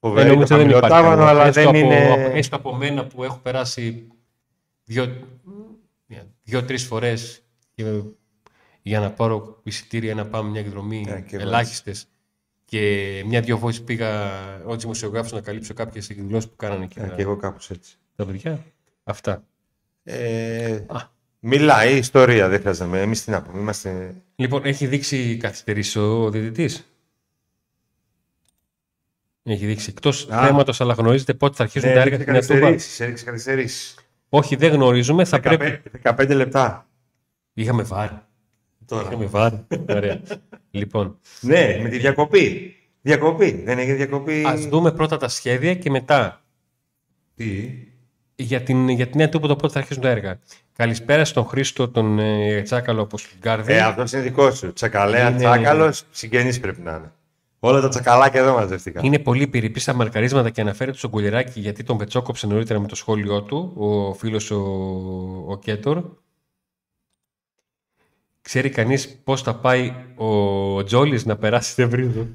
φοβερή 0.00 0.26
Ε, 0.26 0.28
το 0.30 0.34
νομίζω 0.34 0.56
δεν 0.56 0.68
υπάρχει 0.68 0.80
χαμηλοτάβανο, 0.94 1.08
κανένα. 1.24 1.30
αλλά 1.30 1.44
έστω 1.46 1.60
δεν 1.60 1.68
από, 1.68 1.78
είναι... 1.78 2.12
από- 2.12 2.36
έστω 2.36 2.56
από 2.56 2.74
μένα 2.74 3.06
που 3.06 3.24
έχω 3.24 3.38
περάσει 3.38 4.08
δύο, 4.84 5.16
δύο-τρεις 6.42 6.84
φορές 6.86 7.42
και- 7.74 8.02
για 8.86 9.00
να 9.00 9.10
πάρω 9.10 9.60
εισιτήρια 9.62 10.14
να 10.14 10.26
πάμε 10.26 10.50
μια 10.50 10.60
εκδρομή 10.60 11.04
Ναι, 11.08 11.20
και 11.20 11.36
εγώ 11.36 11.44
ελάχιστες 11.46 12.06
και 12.64 13.22
μια-δυο 13.26 13.58
φορές 13.58 13.82
πήγα 13.82 14.30
ως 14.64 14.76
δημοσιογράφος 14.76 15.32
να 15.32 15.40
καλύψω 15.40 15.74
κάποιες 15.74 16.10
εκδηλώσεις 16.10 16.48
που 16.50 16.56
κάνανε 16.56 16.86
και, 16.86 17.00
Ε, 17.00 17.06
τα, 17.06 17.14
Και 17.14 17.22
εγώ 17.22 17.36
κάπως 17.36 17.70
έτσι. 17.70 17.96
τα 18.16 18.26
παιδιά. 18.26 18.64
Αυτά. 19.04 19.44
Ε, 20.02 20.72
Α. 20.86 20.98
μιλάει 21.38 21.94
η 21.94 21.96
ιστορία, 21.96 22.48
δεν 22.48 22.60
χρειάζεται. 22.60 22.90
να- 22.90 22.98
Εμείς 22.98 23.24
τι 23.24 23.30
να 23.30 23.42
πούμε, 23.42 23.58
είμαστε... 23.60 24.14
Λοιπόν, 24.36 24.64
έχει 24.64 24.86
δείξει 24.86 25.36
καθυστερήσει 25.36 25.98
ο 25.98 26.30
διαιτητής. 26.30 26.86
Έχει 29.42 29.66
δείξει 29.66 29.86
εκτός 29.90 30.28
Α. 30.30 30.46
θέματος, 30.46 30.80
αλλά 30.80 30.94
γνωρίζετε 30.94 31.34
πότε 31.34 31.54
θα 31.56 31.62
αρχίσουν 31.62 31.88
Ναι, 31.88 31.94
τα 31.94 32.00
έργα 32.00 32.14
έριξε 32.14 32.40
στην 32.42 32.54
Ατούμπα. 32.54 32.70
καθυστερήσεις, 32.70 33.00
έριξε 33.00 33.24
καθυστερήσεις. 33.24 33.94
Όχι, 34.28 34.56
δεν 34.56 34.72
γνωρίζουμε. 34.72 35.24
Θα 35.24 35.40
πρέπει. 35.40 35.82
15, 36.02 36.14
15 36.16 36.34
λεπτά. 36.34 36.86
Είχαμε 37.52 37.82
βάρη. 37.82 38.18
Τώρα. 38.86 39.02
Είχαμε 39.08 39.26
βάρη. 39.26 39.66
Ωραία. 39.88 40.20
λοιπόν, 40.70 41.18
Ναι, 41.40 41.78
με 41.82 41.88
τη 41.88 41.98
διακοπή. 41.98 42.74
Διακοπή. 43.00 43.62
Δεν 43.64 43.78
έγινε 43.78 43.94
διακοπή. 43.94 44.42
ας 44.46 44.66
δούμε 44.66 44.92
πρώτα 44.92 45.16
τα 45.16 45.28
σχέδια 45.28 45.74
και 45.74 45.90
μετά 45.90 46.42
Τι; 47.34 47.70
για 48.34 48.62
την, 48.62 48.88
για 48.88 49.06
την 49.06 49.16
νέα 49.18 49.28
τούπο 49.28 49.46
το 49.46 49.56
πότε 49.56 49.72
θα 49.72 49.78
αρχίσουν 49.78 50.02
τα 50.02 50.08
έργα. 50.08 50.38
Καλησπέρα 50.76 51.24
στον 51.24 51.44
Χρήστο, 51.44 51.88
τον 51.88 52.18
ε, 52.18 52.62
Τσάκαλο 52.62 53.02
από 53.02 53.18
Στουγκάρδη. 53.18 53.72
Ε, 53.72 53.80
αυτός 53.80 54.12
είναι 54.12 54.22
δικός 54.22 54.58
σου. 54.58 54.72
Τσακαλέα, 54.72 55.28
Είναι- 55.28 55.38
τσάκαλος, 55.38 56.02
συγγενή 56.10 56.58
πρέπει 56.58 56.80
να 56.80 56.90
είναι. 56.90 57.12
Όλα 57.58 57.80
τα 57.80 57.88
τσακαλάκια 57.88 58.40
εδώ 58.40 58.52
μαζευτικά. 58.54 59.00
Είναι 59.04 59.18
πολύ 59.18 59.46
πυρηπή 59.46 59.80
στα 59.80 59.92
μαρκαρίσματα 59.94 60.50
και 60.50 60.60
αναφέρεται 60.60 60.98
στον 60.98 61.10
Κουλιεράκη 61.10 61.60
γιατί 61.60 61.82
τον 61.82 61.96
πετσόκοψε 61.96 62.46
νωρίτερα 62.46 62.80
με 62.80 62.86
το 62.86 62.94
σχόλιο 62.94 63.42
του, 63.42 63.72
ο 63.76 64.14
φίλος 64.14 64.50
ο, 64.50 64.56
ο 65.48 65.58
Κέτορ. 65.58 66.04
Ξέρει 68.46 68.70
κανείς 68.70 69.18
πώς 69.22 69.42
θα 69.42 69.56
πάει 69.56 69.94
ο 70.16 70.84
Τζόλης 70.84 71.24
να 71.24 71.36
περάσει 71.36 71.74
την 71.74 71.84
Ευρύδο; 71.84 72.28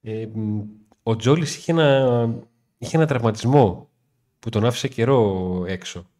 Ε, 0.00 0.26
μ, 0.34 0.60
ο 1.02 1.16
Τζόλης 1.16 1.56
είχε 1.56 1.72
ένα, 1.72 2.28
είχε 2.78 2.96
ένα 2.96 3.06
τραυματισμό 3.06 3.90
που 4.38 4.48
τον 4.48 4.64
άφησε 4.64 4.88
καιρό 4.88 5.64
έξω. 5.66 6.10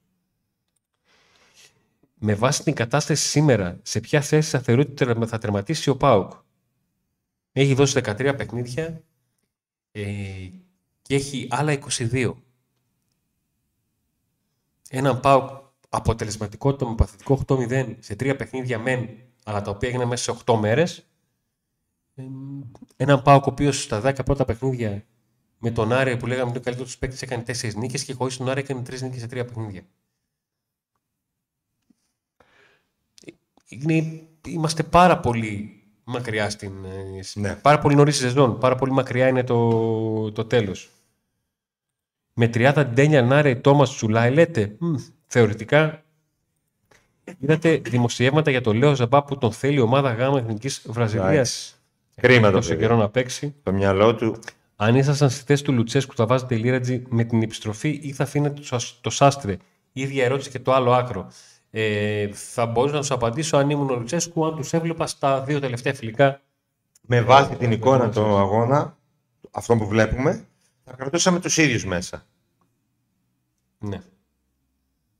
Με 2.15 2.35
βάση 2.35 2.63
την 2.63 2.75
κατάσταση 2.75 3.29
σήμερα, 3.29 3.79
σε 3.83 4.01
ποια 4.01 4.21
θέση 4.21 4.51
θα 4.51 4.59
θεωρείτε 4.61 5.11
ότι 5.11 5.27
θα 5.27 5.39
τερματίσει 5.39 5.91
ο 5.91 5.97
Πάουκ. 5.97 6.33
Έχει 7.53 7.75
δώσει 7.75 8.01
13 8.05 8.35
παιχνίδια 8.37 9.03
ε, 9.93 10.03
και 11.03 11.15
έχει 11.15 11.47
άλλα 11.51 11.79
22. 11.99 12.33
έναν 14.91 15.21
πάω 15.21 15.60
αποτελεσματικότητα 15.91 16.89
με 16.89 16.95
παθητικό 16.95 17.41
8-0 17.47 17.97
σε 17.99 18.17
τρία 18.17 18.37
παιχνίδια 18.37 18.79
μεν, 18.79 19.09
αλλά 19.45 19.63
τα 19.63 19.71
οποία 19.71 19.89
έγιναν 19.89 20.09
μέσα 20.09 20.33
σε 20.33 20.41
8 20.47 20.55
μέρες. 20.55 21.05
Έναν 22.97 23.23
πάω 23.23 23.37
ο 23.37 23.43
οποίος 23.45 23.83
στα 23.83 24.03
10 24.05 24.25
πρώτα 24.25 24.45
παιχνίδια 24.45 25.05
με 25.59 25.71
τον 25.71 25.93
Άρη 25.93 26.17
που 26.17 26.27
λέγαμε 26.27 26.49
ότι 26.49 26.59
ο 26.59 26.61
καλύτερος 26.61 26.99
παίκτης 26.99 27.23
έκανε 27.23 27.43
4 27.47 27.75
νίκες 27.75 28.05
και 28.05 28.13
χωρίς 28.13 28.37
τον 28.37 28.49
Άρη 28.49 28.61
έκανε 28.61 28.81
3 28.81 29.01
νίκες 29.01 29.21
σε 29.21 29.27
τρία 29.27 29.45
παιχνίδια. 29.45 29.83
Είναι, 33.69 34.23
είμαστε 34.47 34.83
πάρα 34.83 35.21
πολύ 35.21 35.83
μακριά 36.05 36.51
στην. 36.51 36.73
Ναι. 37.35 37.55
Πάρα 37.55 37.79
πολύ 37.79 37.95
νωρίς 37.95 38.17
σεζόν. 38.17 38.59
Πάρα 38.59 38.75
πολύ 38.75 38.93
μακριά 38.93 39.29
είναι 39.29 39.45
το, 39.45 40.33
το 40.33 40.45
τέλος. 40.45 40.91
Με 42.35 42.51
30 42.55 42.87
Ντένια 42.95 43.23
Νάρε 43.23 43.55
Τόμας 43.55 43.95
Τσουλάι 43.95 44.31
λέτε. 44.31 44.77
Μ, 44.79 44.95
θεωρητικά 45.33 46.03
είδατε 47.39 47.77
δημοσιεύματα 47.77 48.51
για 48.51 48.61
το 48.61 48.73
Λέο 48.75 48.95
Ζαμπά 48.95 49.23
που 49.25 49.39
τον 49.39 49.53
θέλει 49.53 49.77
η 49.77 49.81
ομάδα 49.81 50.13
γάμα 50.13 50.39
εθνικής 50.39 50.83
Βραζιλίας. 50.87 51.29
Εντάξει. 51.31 51.75
Κρίμα 52.21 52.51
το 52.51 52.57
Τόσο 52.57 52.69
παιδί. 52.69 52.81
καιρό 52.81 52.97
να 52.97 53.09
παίξει. 53.09 53.55
Το 53.63 53.73
μυαλό 53.73 54.15
του. 54.15 54.39
Αν 54.77 54.95
ήσασταν 54.95 55.31
στη 55.31 55.43
θέση 55.47 55.65
του 55.65 55.73
Λουτσέσκου, 55.73 56.15
θα 56.15 56.27
βάζετε 56.27 56.55
Λίρατζι 56.55 57.03
με 57.09 57.25
την 57.25 57.43
επιστροφή 57.43 58.01
ή 58.03 58.13
θα 58.13 58.23
αφήνετε 58.23 58.55
το, 58.55 58.65
Σας- 58.67 58.99
το 59.01 59.11
Σάστρε; 59.11 59.57
Ίδια 59.93 60.25
ερώτηση 60.25 60.51
και 60.51 60.59
το 60.59 60.73
άλλο 60.73 60.93
άκρο. 60.93 61.31
Ε, 61.71 62.29
θα 62.33 62.67
μπορούσα 62.67 62.95
να 62.95 63.01
του 63.03 63.15
απαντήσω 63.15 63.57
αν 63.57 63.71
ήμουν 63.71 63.91
ο 63.91 63.95
Λουτσέσκου, 63.95 64.47
αν 64.47 64.57
τους 64.57 64.73
έβλεπα 64.73 65.07
στα 65.07 65.41
δύο 65.43 65.61
τελευταία 65.61 65.95
φιλικά. 65.95 66.41
Με 67.01 67.21
βάση 67.21 67.55
την 67.57 67.71
Ε, 67.71 67.75
εικόνα 67.75 68.05
ε, 68.05 68.09
του 68.09 68.21
αγώνα, 68.37 68.97
αυτό 69.51 69.77
που 69.77 69.87
βλέπουμε, 69.87 70.45
θα 70.85 70.93
κρατούσαμε 70.97 71.41
τους 71.41 71.57
ίδιους 71.57 71.85
μέσα. 71.85 72.27
Ναι. 73.79 74.01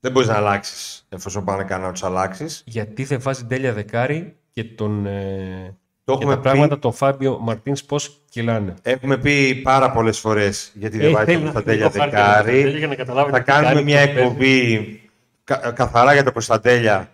Δεν 0.01 0.13
μπορείς 0.13 0.29
να 0.29 0.35
αλλάξεις 0.35 1.07
εφόσον 1.09 1.45
πάνε 1.45 1.65
κανένα 1.65 1.87
να 1.87 1.93
τους 1.93 2.03
αλλάξεις. 2.03 2.63
Γιατί 2.67 3.05
δεν 3.05 3.21
βάζει 3.21 3.45
τέλεια 3.45 3.73
δεκάρι 3.73 4.37
και, 4.51 4.65
τον, 4.65 5.07
ε, 5.07 5.77
Το 6.05 6.13
και 6.13 6.19
έχουμε 6.19 6.35
τα 6.35 6.41
πράγματα 6.41 6.75
πει, 6.75 6.81
τον 6.81 6.93
Φάμπιο 6.93 7.39
Μαρτίνς 7.41 7.85
πώς 7.85 8.21
κυλάνε; 8.31 8.75
έχουμε 8.83 9.17
πει 9.19 9.55
πάρα 9.55 9.91
πολλές 9.93 10.19
φορές 10.19 10.73
γιατί 10.75 10.99
δεν 10.99 11.07
Ε, 11.09 11.11
βάζει 11.13 11.25
θέλει 11.25 11.39
το 11.39 11.45
να 11.45 11.51
Κωνσταντέλια 11.53 11.89
δει 11.89 11.93
το 11.93 11.99
χάρτη 11.99 12.17
του 12.17 12.23
Κωνσταντέλια 12.23 12.63
δεκάρι. 12.63 12.79
για 12.79 12.87
να 12.87 12.95
καταλάβετε 12.95 13.37
Θα 13.37 13.43
τι 13.45 13.51
κάνει, 13.51 13.65
κάνουμε 13.65 13.83
μια 13.85 13.99
πώς 13.99 14.07
παίζει. 14.15 14.21
εκπομπή 14.21 15.01
κα- 15.45 15.71
καθαρά 15.71 16.13
για 16.13 16.25
το 16.25 16.33
Κωνσταντέλια 16.33 17.11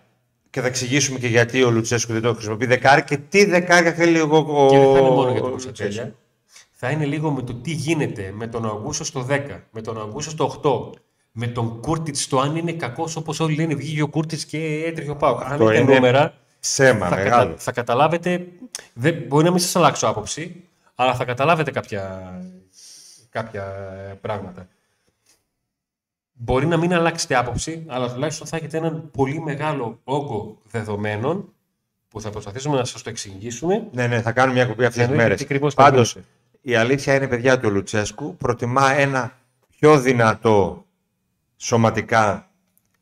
και 0.49 0.61
θα 0.61 0.67
εξηγήσουμε 0.67 1.19
και 1.19 1.27
γιατί 1.27 1.63
ο 1.63 1.69
Λουτσέσκου 1.71 2.13
δεν 2.13 2.21
το 2.21 2.33
χρησιμοποιεί 2.33 2.65
δεκάρι 2.65 3.03
και 3.03 3.17
τι 3.17 3.45
δεκάρια 3.45 3.93
θέλει 3.93 4.17
εγώ 4.17 4.37
ο 4.37 4.69
Και 4.69 4.77
δεν 4.77 4.93
θα 4.93 4.99
είναι 4.99 5.09
μόνο 5.09 5.31
για 5.31 5.39
ο 5.39 5.43
τον 5.43 5.49
Λουτσέσκου. 5.51 5.77
Κωνσταντέλια. 5.77 6.15
Θα 6.71 6.89
είναι 6.89 7.05
λίγο 7.05 7.31
με 7.31 7.41
το 7.41 7.53
τι 7.53 7.71
γίνεται 7.71 8.31
με 8.35 8.47
τον 8.47 8.65
Αυγούστο 8.65 9.03
στο 9.03 9.25
10, 9.29 9.39
με 9.71 9.81
τον 9.81 9.97
Αυγούστο 10.01 10.31
στο 10.31 10.93
8, 10.93 10.99
με 11.39 11.47
τον 11.47 11.81
Κούρτιτς 11.81 12.21
στο 12.21 12.39
αν 12.39 12.55
είναι 12.55 12.71
κακός 12.71 13.15
όπως 13.15 13.39
όλοι 13.39 13.55
λένε. 13.55 13.75
Βγήκε 13.75 14.01
ο 14.01 14.07
Κούρτιτς 14.07 14.45
και 14.45 14.83
έτρεχε 14.85 15.09
ο 15.09 15.15
Πάουκ. 15.15 15.41
Αν 15.41 15.51
Αυτό 15.51 15.65
δείτε 15.67 15.79
είναι 15.79 15.93
νούμερα, 15.93 16.33
Ψέμα 16.59 17.07
θα, 17.07 17.15
μεγάλο. 17.15 17.49
κατα... 17.49 17.57
θα 17.57 17.71
καταλάβετε. 17.71 18.47
Δεν... 18.93 19.23
Μπορεί 19.27 19.43
να 19.43 19.51
μην 19.51 19.59
σας 19.59 19.75
αλλάξω 19.75 20.07
άποψη, 20.07 20.63
αλλά 20.95 21.15
θα 21.15 21.25
καταλάβετε 21.25 21.71
κάποια, 21.71 22.31
κάποια 23.29 23.63
ε, 24.09 24.13
πράγματα. 24.21 24.67
Μπορεί 26.31 26.65
να 26.65 26.77
μην 26.77 26.93
αλλάξετε 26.93 27.35
άποψη, 27.35 27.83
αλλά 27.87 28.13
τουλάχιστον 28.13 28.47
θα 28.47 28.57
έχετε 28.57 28.77
έναν 28.77 29.09
πολύ 29.11 29.41
μεγάλο 29.41 29.99
όγκο 30.03 30.57
δεδομένων 30.63 31.53
που 32.09 32.21
θα 32.21 32.29
προσπαθήσουμε 32.29 32.77
να 32.77 32.85
σας 32.85 33.01
το 33.01 33.09
εξηγήσουμε. 33.09 33.87
Ναι, 33.91 34.07
ναι, 34.07 34.21
θα 34.21 34.31
κάνουμε 34.31 34.53
μια 34.53 34.63
εκπομπή 34.63 34.85
αυτές 34.85 34.95
Για 34.97 35.07
τις 35.07 35.15
να 35.17 35.23
δείτε 35.23 35.23
μέρες. 35.23 35.37
τι 35.37 35.43
ακριβώς 35.43 35.73
θα 35.73 35.83
Πάντως, 35.83 36.11
γίνεται. 36.13 36.29
η 36.61 36.75
αλήθεια 36.75 37.15
είναι, 37.15 37.27
παιδιά 37.27 37.59
του 37.59 37.69
Λουτσέσκου 37.71 38.35
προτιμά 38.37 38.91
ένα 38.91 39.37
πιο 39.79 39.99
δυνατό 39.99 40.85
σωματικά. 41.57 42.51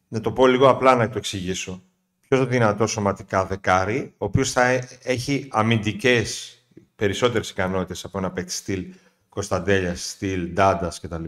Να 0.07 0.21
το 0.21 0.31
πω 0.31 0.47
λίγο 0.47 0.69
απλά 0.69 0.95
να 0.95 1.09
το 1.09 1.17
εξηγήσω. 1.17 1.83
Πιο 2.27 2.45
δυνατό 2.45 2.87
σωματικά 2.87 3.45
δεκάρι, 3.45 4.13
ο 4.17 4.25
οποίος 4.25 4.51
θα 4.51 4.65
ε- 4.65 4.87
έχει 5.03 5.47
αμυντικές 5.51 6.57
περισσότερες 6.95 7.49
ικανότητες 7.49 8.03
από 8.05 8.17
ένα 8.17 8.31
παίκτη 8.31 8.51
στυλ 8.51 8.85
Κωνσταντέλια, 9.29 9.95
στυλ 9.95 10.53
Ντάντας 10.53 10.99
κτλ. 10.99 11.23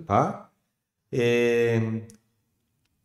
Ε, 1.09 1.81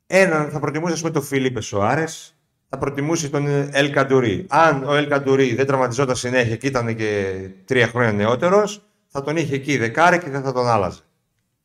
έναν 0.07 0.51
θα 0.51 0.61
προτιμούσε, 0.61 0.93
ας 0.93 1.01
πούμε, 1.01 1.13
τον 1.13 1.23
Φίλιππε 1.23 1.61
Σοάρες, 1.61 2.35
θα 2.69 2.79
προτιμούσε 2.79 3.29
τον 3.29 3.47
Ελ 3.47 3.91
Καντουρί. 3.91 4.47
Αν 4.49 4.85
ο 4.85 4.95
Ελ 4.95 5.09
Καντουρί 5.09 5.55
δεν 5.55 5.67
τραυματιζόταν 5.67 6.17
συνέχεια 6.17 6.57
και 6.57 6.67
ήταν 6.67 6.97
και 6.97 7.35
τρία 7.65 7.87
χρόνια 7.87 8.13
νεότερος, 8.13 8.83
θα 9.09 9.23
τον 9.23 9.37
είχε 9.37 9.55
εκεί 9.55 9.77
δεκάρι 9.77 10.19
και 10.19 10.31
δεν 10.31 10.43
θα 10.43 10.53
τον 10.53 10.67
άλλαζε. 10.67 11.01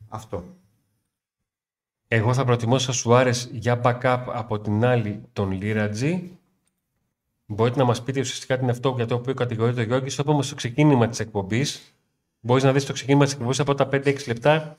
Αυτό. 0.08 0.57
Εγώ 2.08 2.34
θα 2.34 2.44
προτιμούσα 2.44 2.92
Σουάρε 2.92 3.30
για 3.50 3.80
backup 3.84 4.22
από 4.26 4.60
την 4.60 4.84
άλλη 4.84 5.22
τον 5.32 5.50
Λίρατζι. 5.50 6.38
Μπορείτε 7.46 7.78
να 7.78 7.84
μας 7.84 8.02
πείτε 8.02 8.20
ουσιαστικά 8.20 8.56
τι 8.56 8.62
είναι 8.62 8.70
αυτό 8.70 8.92
για 8.96 9.06
το 9.06 9.14
οποίο 9.14 9.34
κατηγορείται 9.34 9.80
ο 9.80 9.84
Γιώργη. 9.84 10.16
Το 10.16 10.22
είπαμε 10.24 10.42
στο 10.42 10.54
ξεκίνημα 10.54 11.08
της 11.08 11.20
εκπομπής. 11.20 11.94
Μπορείς 12.40 12.62
να 12.62 12.72
δεις 12.72 12.86
το 12.86 12.92
ξεκίνημα 12.92 13.24
της 13.24 13.32
εκπομπής 13.32 13.60
από 13.60 13.74
τα 13.74 13.88
5-6 13.92 14.26
λεπτά. 14.26 14.76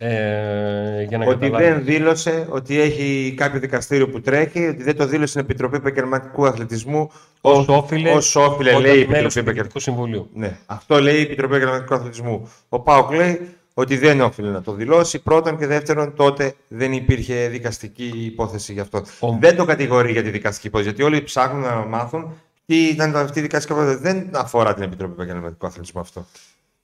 Ε, 0.00 1.02
για 1.02 1.18
να 1.18 1.26
Ότι 1.26 1.38
καταλάβεις. 1.38 1.68
δεν 1.68 1.84
δήλωσε 1.84 2.46
ότι 2.50 2.80
έχει 2.80 3.34
κάποιο 3.36 3.60
δικαστήριο 3.60 4.08
που 4.08 4.20
τρέχει, 4.20 4.66
ότι 4.66 4.82
δεν 4.82 4.96
το 4.96 5.06
δήλωσε 5.06 5.26
στην 5.26 5.40
Επιτροπή 5.40 5.76
Επαγγελματικού 5.76 6.46
Αθλητισμού. 6.46 7.10
Ως 7.40 7.68
όφιλε, 7.68 8.10
ως 8.10 8.36
όφιλε 8.36 8.70
όταν 8.70 8.82
λέει 8.82 9.00
η 9.00 9.06
μέλος 9.06 9.06
Επιτροπή 9.06 9.32
του 9.32 9.38
Επαγγελματικού 9.38 9.78
Διοικητικού 9.78 9.80
Συμβουλίου. 9.80 10.30
Ναι, 10.34 10.58
αυτό 10.66 11.00
λέει 11.00 11.18
η 11.18 11.20
Επιτροπή 11.20 11.54
Επαγγελματικού 11.54 11.94
Αθλητισμού. 11.94 12.48
Ο 12.68 12.80
Πάοκ 12.80 13.12
λέει 13.12 13.48
ότι 13.78 13.96
δεν 13.96 14.20
όφιλε 14.20 14.50
να 14.50 14.62
το 14.62 14.72
δηλώσει. 14.72 15.18
Πρώτον 15.22 15.58
και 15.58 15.66
δεύτερον, 15.66 16.14
τότε 16.14 16.54
δεν 16.68 16.92
υπήρχε 16.92 17.48
δικαστική 17.48 18.06
υπόθεση 18.14 18.72
γι' 18.72 18.80
αυτό. 18.80 19.02
Ο- 19.20 19.36
Δεν 19.40 19.56
το 19.56 19.64
κατηγορεί 19.64 20.12
για 20.12 20.22
τη 20.22 20.30
δικαστική 20.30 20.66
υπόθεση. 20.66 20.88
Γιατί 20.88 21.04
όλοι 21.04 21.22
ψάχνουν 21.22 21.60
να 21.62 21.74
μάθουν 21.74 22.32
τι 22.66 22.88
ήταν 22.88 23.16
αυτή 23.16 23.38
η 23.38 23.42
δικαστική 23.42 23.72
υπόθεση. 23.72 23.98
Δεν 23.98 24.30
αφορά 24.36 24.74
την 24.74 24.82
Επιτροπή 24.82 25.12
Επαγγελματικού 25.12 25.66
Αθλητισμού 25.66 26.00
αυτό. 26.00 26.26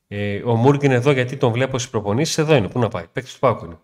Ε, 0.09 0.42
ο 0.45 0.55
Μούργκ 0.57 0.82
είναι 0.82 0.95
εδώ 0.95 1.11
γιατί 1.11 1.36
τον 1.36 1.53
βλέπω 1.53 1.78
στις 1.78 1.90
προπονήσεις. 1.90 2.38
Εδώ 2.38 2.55
είναι. 2.55 2.68
Πού 2.68 2.78
να 2.78 2.88
πάει. 2.88 3.05
Παίκτης 3.12 3.32
του 3.32 3.38
Πάουκ 3.38 3.62
είναι. 3.62 3.78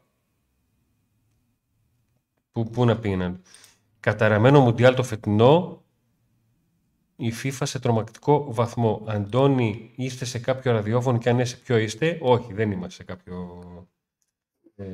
Πού, 2.52 2.70
πού 2.70 2.84
να 2.84 2.96
πήγαιναν. 2.96 3.42
Καταραμένο 4.00 4.60
Μουντιάλ 4.60 4.94
το 4.94 5.02
φετινό. 5.02 5.82
Η 7.20 7.32
FIFA 7.42 7.62
σε 7.62 7.78
τρομακτικό 7.78 8.46
βαθμό. 8.48 9.04
Αντώνη, 9.06 9.90
είστε 9.96 10.24
σε 10.24 10.38
κάποιο 10.38 10.72
ραδιόφωνο 10.72 11.18
και 11.18 11.28
αν 11.28 11.36
ναι, 11.36 11.44
σε 11.44 11.56
ποιο 11.56 11.76
είστε; 11.76 12.18
Όχι, 12.20 12.52
δεν 12.52 12.70
είμαστε 12.70 12.94
σε 12.94 13.04
κάποιο 13.04 13.62
ε, 14.76 14.84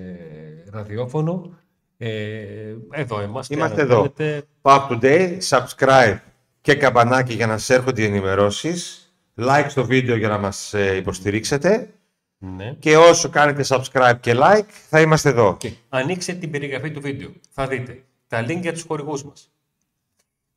ραδιόφωνο. 0.71 1.59
Ε, 1.97 2.75
εδώ 2.91 3.23
είμαστε. 3.23 3.55
Είμαστε 3.55 3.81
αν 3.81 3.91
εδώ. 3.91 3.97
θέλετε. 3.97 4.47
Pack 4.63 4.89
Today, 4.89 5.39
subscribe 5.49 6.19
και 6.61 6.75
καμπανάκι 6.75 7.35
για 7.35 7.47
να 7.47 7.59
σας 7.59 7.71
έρχονται 7.71 8.03
οι 8.03 8.05
ενημερώσεις. 8.05 9.01
Like 9.37 9.67
στο 9.69 9.85
βίντεο 9.85 10.17
για 10.17 10.29
να 10.29 10.39
μας 10.39 10.75
ε, 10.75 10.97
υποστηρίξετε. 10.97 11.91
Ναι. 12.39 12.77
Και 12.79 12.97
όσο 12.97 13.29
κάνετε 13.29 13.65
subscribe 13.69 14.17
και 14.21 14.35
like, 14.37 14.71
θα 14.89 15.01
είμαστε 15.01 15.29
εδώ. 15.29 15.57
Και 15.57 15.73
ανοίξτε 15.89 16.33
την 16.33 16.51
περιγραφή 16.51 16.91
του 16.91 17.01
βίντεο. 17.01 17.31
Θα 17.51 17.67
δείτε 17.67 18.05
τα 18.27 18.45
link 18.45 18.61
για 18.61 18.73
τους 18.73 18.83
χορηγούς 18.83 19.25
μας. 19.25 19.51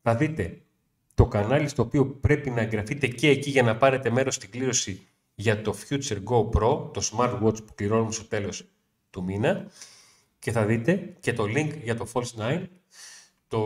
Θα 0.02 0.16
δείτε 0.16 0.62
το 1.20 1.26
κανάλι 1.26 1.68
στο 1.68 1.82
οποίο 1.84 2.06
πρέπει 2.06 2.50
να 2.50 2.62
εγγραφείτε 2.62 3.08
και 3.08 3.30
εκεί 3.30 3.50
για 3.50 3.64
να 3.64 3.78
πάρετε 3.78 4.10
μέρος 4.10 4.36
στην 4.36 4.50
κλήρωση 4.52 5.08
για 5.36 5.62
το 5.62 5.76
Future 5.90 6.18
Go 6.24 6.50
Pro, 6.50 6.94
το 6.94 7.02
smartwatch 7.12 7.66
που 7.66 7.74
πληρώνουμε 7.76 8.12
στο 8.12 8.24
τέλος 8.24 8.66
του 9.10 9.24
μήνα. 9.24 9.66
Και 10.40 10.52
θα 10.52 10.66
δείτε 10.66 11.14
και 11.20 11.34
το 11.34 11.44
link 11.44 11.78
για 11.84 11.96
το 11.96 12.08
False 12.14 12.40
9, 12.40 12.64
το, 13.48 13.60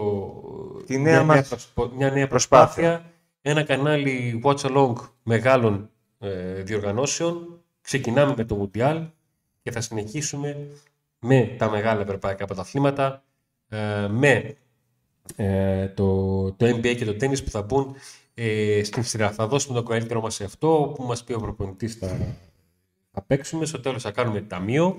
Τη 0.85 0.97
νέα 0.97 1.23
μια, 1.23 1.35
μας 1.35 1.47
προσπα- 1.47 1.89
μια 1.95 2.11
νέα 2.11 2.27
προσπάθεια. 2.27 2.73
προσπάθεια, 2.91 3.11
ένα 3.41 3.63
κανάλι 3.63 4.41
watch 4.43 4.59
along 4.59 4.93
μεγάλων 5.23 5.89
ε, 6.19 6.53
διοργανώσεων. 6.61 7.61
Ξεκινάμε 7.81 8.33
με 8.37 8.43
το 8.45 8.69
Mundial 8.73 9.07
και 9.61 9.71
θα 9.71 9.81
συνεχίσουμε 9.81 10.67
με 11.19 11.55
τα 11.57 11.69
μεγάλα 11.69 12.01
ευρωπαϊκά 12.01 12.45
πρωταθλήματα, 12.45 13.23
ε, 13.69 14.07
με 14.09 14.55
ε, 15.35 15.87
το, 15.87 16.43
το 16.51 16.65
NBA 16.65 16.95
και 16.97 17.05
το 17.05 17.15
τέννις 17.15 17.43
που 17.43 17.49
θα 17.49 17.61
μπουν 17.61 17.95
ε, 18.33 18.81
στην 18.83 19.03
σειρά. 19.03 19.31
Θα 19.31 19.47
δώσουμε 19.47 19.81
το 19.81 19.83
καλύτερο 19.87 20.21
μας 20.21 20.35
σε 20.35 20.43
αυτό 20.43 20.93
που 20.95 21.03
μας 21.03 21.23
πει 21.23 21.33
ο 21.33 21.39
προπονητής 21.39 21.95
θα, 21.95 22.17
θα 23.11 23.21
παίξουμε. 23.21 23.65
Στο 23.65 23.79
τέλος 23.79 24.01
θα 24.03 24.11
κάνουμε 24.11 24.41
ταμείο 24.41 24.95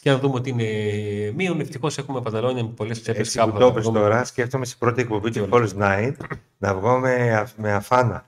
και 0.00 0.10
να 0.10 0.18
δούμε 0.18 0.34
ότι 0.34 0.50
είναι 0.50 1.32
μείον. 1.36 1.60
Ευτυχώς 1.60 1.98
έχουμε 1.98 2.20
πανταλόνια 2.22 2.62
με 2.64 2.70
πολλές 2.70 3.02
τσέπες. 3.02 3.20
Έτσι 3.20 3.38
που 3.38 3.44
κάπου 3.46 3.58
το 3.58 3.64
θα 3.64 3.70
είπες 3.70 3.82
βρούμε. 3.84 3.98
τώρα, 3.98 4.24
σκέφτομαι 4.24 4.64
στην 4.64 4.78
πρώτη 4.78 5.00
εκπομπή 5.00 5.30
του 5.30 5.48
Falls 5.52 5.70
Night 5.78 6.12
να 6.58 6.74
βγω 6.74 6.98
με, 6.98 7.34
α- 7.36 7.50
με 7.56 7.72
αφάνα. 7.72 8.26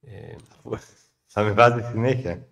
Ε, 0.00 0.34
Θα 1.26 1.42
με 1.42 1.50
βάζει 1.50 1.82
συνέχεια. 1.90 2.46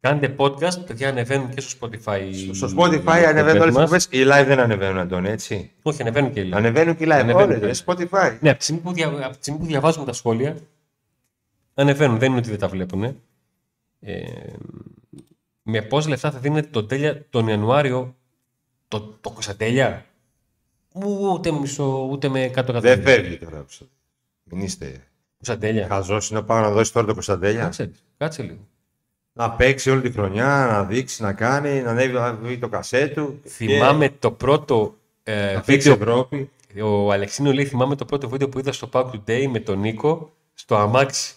Κάντε 0.00 0.34
podcast, 0.38 0.86
παιδιά 0.86 1.08
ανεβαίνουν 1.08 1.54
και 1.54 1.60
στο 1.60 1.78
Spotify. 1.88 2.32
Στο 2.52 2.68
Spotify 2.76 3.20
οι 3.22 3.24
ανεβαίνουν 3.26 3.60
όλες 3.60 3.74
μας. 3.74 3.90
τις 3.90 4.04
εκπομπές. 4.04 4.08
Οι 4.10 4.24
live 4.42 4.46
δεν 4.46 4.58
ανεβαίνουν, 4.60 4.98
Αντώνη, 4.98 5.28
έτσι. 5.28 5.72
Όχι, 5.82 6.00
ανεβαίνουν 6.02 6.32
και 6.32 6.40
οι 6.40 6.48
live. 6.52 6.56
Ανεβαίνουν 6.56 6.96
και 6.96 7.04
οι 7.04 7.06
live. 7.10 7.14
Ανεβαίνουν 7.14 7.50
Όλες, 7.60 7.82
και. 7.84 7.92
ρε, 7.92 8.06
Spotify. 8.08 8.38
Ναι, 8.40 8.48
από 8.50 8.58
τη, 8.58 8.64
στιγμή 8.64 8.80
που 8.82 8.92
δια... 8.92 9.06
από 9.08 9.30
τη 9.36 9.36
στιγμή 9.40 9.60
που 9.60 9.66
διαβάζουμε 9.66 10.04
τα 10.04 10.12
σχόλια, 10.12 10.56
ανεβαίνουν. 11.74 12.18
Δεν 12.18 12.28
είναι 12.30 12.38
ότι 12.38 12.48
δεν 12.50 12.58
τα 12.58 12.68
βλέπουν. 12.68 13.04
Ε, 14.00 14.22
με 15.62 15.82
πόσα 15.82 16.08
λεφτά 16.08 16.30
θα 16.30 16.38
δίνετε 16.38 16.68
τον 16.68 16.88
τέλεια 16.88 17.26
τον 17.30 17.48
Ιανουάριο; 17.48 18.16
Το, 18.88 19.00
το 19.20 19.30
Κωνσταντέλια. 19.30 20.04
Ούτε 21.32 21.50
μισό, 21.52 22.08
ούτε 22.10 22.28
με 22.28 22.44
100 22.44 22.52
Δεν 22.54 22.58
εκατομμύρια. 22.64 22.96
φεύγει 23.02 23.38
τώρα. 23.38 23.64
Μην 24.44 24.60
είστε. 24.60 25.02
Κωνσταντέλια. 25.36 25.86
Χαζός 25.86 26.30
είναι 26.30 26.38
να 26.40 26.44
πάω 26.44 26.60
να 26.60 26.70
δώσει 26.70 26.92
τώρα 26.92 27.06
το 27.06 27.12
Κωνσταντέλια. 27.12 27.62
Κάτσε, 27.62 27.90
κάτσε 28.16 28.42
λίγο. 28.42 28.66
Να 29.38 29.50
παίξει 29.50 29.90
όλη 29.90 30.00
τη 30.00 30.10
χρονιά, 30.10 30.66
να 30.70 30.84
δείξει, 30.84 31.22
να 31.22 31.32
κάνει, 31.32 31.80
να 31.82 31.90
ανέβει 31.90 32.12
να 32.12 32.32
βγει 32.34 32.58
το 32.58 32.68
κασέ 32.68 33.06
του. 33.08 33.40
Θυμάμαι 33.46 34.08
το 34.18 34.30
πρώτο 34.30 34.94
ε, 35.22 35.46
Και 35.48 35.54
να 35.54 35.60
παίξει 35.60 35.90
βίντεο. 35.90 36.08
Ευρώπη. 36.08 36.50
Ο 36.82 37.12
Αλεξίνο 37.12 37.52
λέει: 37.52 37.64
Θυμάμαι 37.66 37.94
το 37.96 38.04
πρώτο 38.04 38.28
βίντεο 38.28 38.48
που 38.48 38.58
είδα 38.58 38.72
στο 38.72 38.88
Pack 38.92 39.04
Today 39.04 39.46
με 39.50 39.58
τον 39.60 39.78
Νίκο 39.78 40.32
στο 40.54 40.76
αμάξι. 40.76 41.34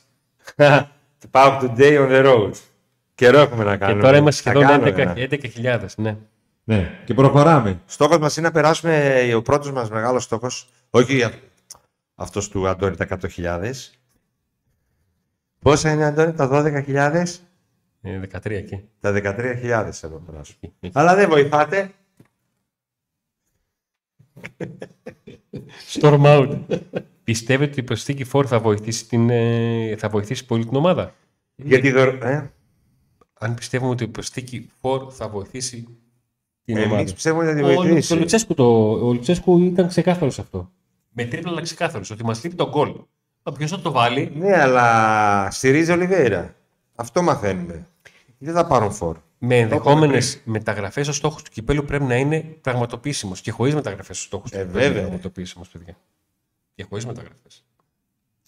Πάω 1.32 1.60
today 1.62 1.98
on 2.00 2.10
the 2.12 2.26
road. 2.26 2.52
Καιρό 3.16 3.40
έχουμε 3.40 3.64
να 3.64 3.72
Και 3.72 3.78
κάνουμε. 3.78 4.02
τώρα 4.02 4.18
είμαστε 4.18 4.42
Θα 4.42 4.50
σχεδόν 4.60 4.70
κάνουμε 4.70 4.90
11 4.90 4.98
ένα. 4.98 5.80
11.000. 5.84 5.86
Ναι. 5.96 6.18
Ναι, 6.64 6.92
και 7.06 7.14
προχωράμε. 7.14 7.80
Στόχος 7.86 8.18
μας 8.18 8.38
είναι 8.38 8.48
να 8.48 8.54
περάσουμε, 8.54 9.20
ο 9.36 9.42
πρώτος 9.42 9.72
μας 9.72 9.90
μεγάλος 9.90 10.24
στόχος, 10.24 10.70
όχι 10.90 11.24
α- 11.24 11.32
αυτός 12.16 12.50
του 12.50 12.68
Αντώνη 12.68 12.96
τα 12.96 13.04
100.000. 13.04 13.72
Πόσα 15.60 15.92
είναι 15.92 16.06
Αντώνη, 16.06 16.34
τα 16.34 16.48
12.000? 16.52 17.24
Ε, 18.02 18.20
13 18.34 18.46
εκεί. 18.52 18.84
Τα 19.00 19.12
13.000 19.16 19.90
θέλω 19.92 20.14
να 20.14 20.32
περάσω. 20.32 20.54
Αλλά 20.94 21.16
δεν 21.16 21.30
βοηθάτε. 21.30 21.92
Storm 25.94 26.22
out. 26.24 26.60
Πιστεύετε 27.24 27.72
ότι 27.72 27.80
η 27.80 27.84
προσθήκη 27.84 28.26
4 28.34 28.44
θα 28.46 28.60
βοηθήσει, 28.60 29.08
την, 29.08 29.30
ε, 29.30 29.96
θα 29.98 30.10
βοηθήσει 30.10 30.46
πολύ 30.46 30.66
την 30.66 30.76
ομάδα; 30.76 31.14
Γιατί 31.56 31.92
δω... 31.92 32.02
ε, 32.02 32.52
Αν 33.40 33.54
πιστεύουμε 33.54 33.92
ότι 33.92 34.04
η 34.04 34.08
προσθήκη 34.08 34.70
4 34.82 35.08
θα 35.12 35.30
βοηθήσει 35.30 35.88
την 36.66 36.78
εμείς 36.78 36.92
ομάδα. 36.92 37.04
πιστεύουμε 37.14 37.44
ότι 37.50 37.54
θα 37.54 37.58
τη 37.60 37.64
Ο, 37.64 37.68
Λου- 37.74 37.84
βοηθήσει. 37.84 38.14
ο, 38.14 38.16
Λουτσέσκου 38.18 38.54
το, 38.54 38.92
ο 38.92 39.14
Λουτσέσκου 39.14 39.58
ήταν 39.60 39.88
ξεκάθαρος 39.88 40.34
σε 40.34 40.42
αυτό. 40.42 40.72
Με 41.10 41.26
τρίπλα 41.26 41.52
αλλά 41.52 41.62
ξεκάθαρο 41.62 42.04
ότι 42.12 42.24
μας 42.26 42.44
λείπει 42.44 42.56
τον 42.56 42.70
γκολ. 42.70 42.94
Ποιος 43.58 43.70
θα 43.72 43.80
το 43.80 43.92
βάλει, 43.92 44.32
Ναι, 44.36 44.62
αλλά 44.62 45.48
στηρίζει 45.52 45.92
ο 45.92 45.94
Ολιβέηρα. 45.94 46.56
Αυτό 47.02 47.22
μαθαίνουμε. 47.22 47.88
Δεν 48.38 48.54
θα 48.54 48.66
πάρουν 48.68 48.92
φόρ. 48.92 49.18
με 49.38 49.58
ενδεχόμενες 49.60 50.42
μεταγραφές, 50.44 51.08
ο 51.08 51.14
στόχος 51.14 51.44
του 51.44 51.52
κυπέλου 51.52 51.86
πρέπει 51.86 52.04
να 52.04 52.16
είναι 52.16 52.40
πραγματοποιήσιμος. 52.62 53.42
Και 53.42 53.52
χωρίς 53.52 53.74
μεταγραφές, 53.76 54.20
ο 54.20 54.24
στόχος 54.24 54.52
του 54.52 54.58
Ε, 54.58 54.62
κυπέλου 54.62 54.78
είναι 54.80 54.88
βέβαια. 54.88 55.02
πραγματοποιήσιμος, 55.02 55.68
παιδιά. 55.70 55.96
Και 56.76 56.84
χωρίς 56.90 57.06
μεταγραφές. 57.06 57.66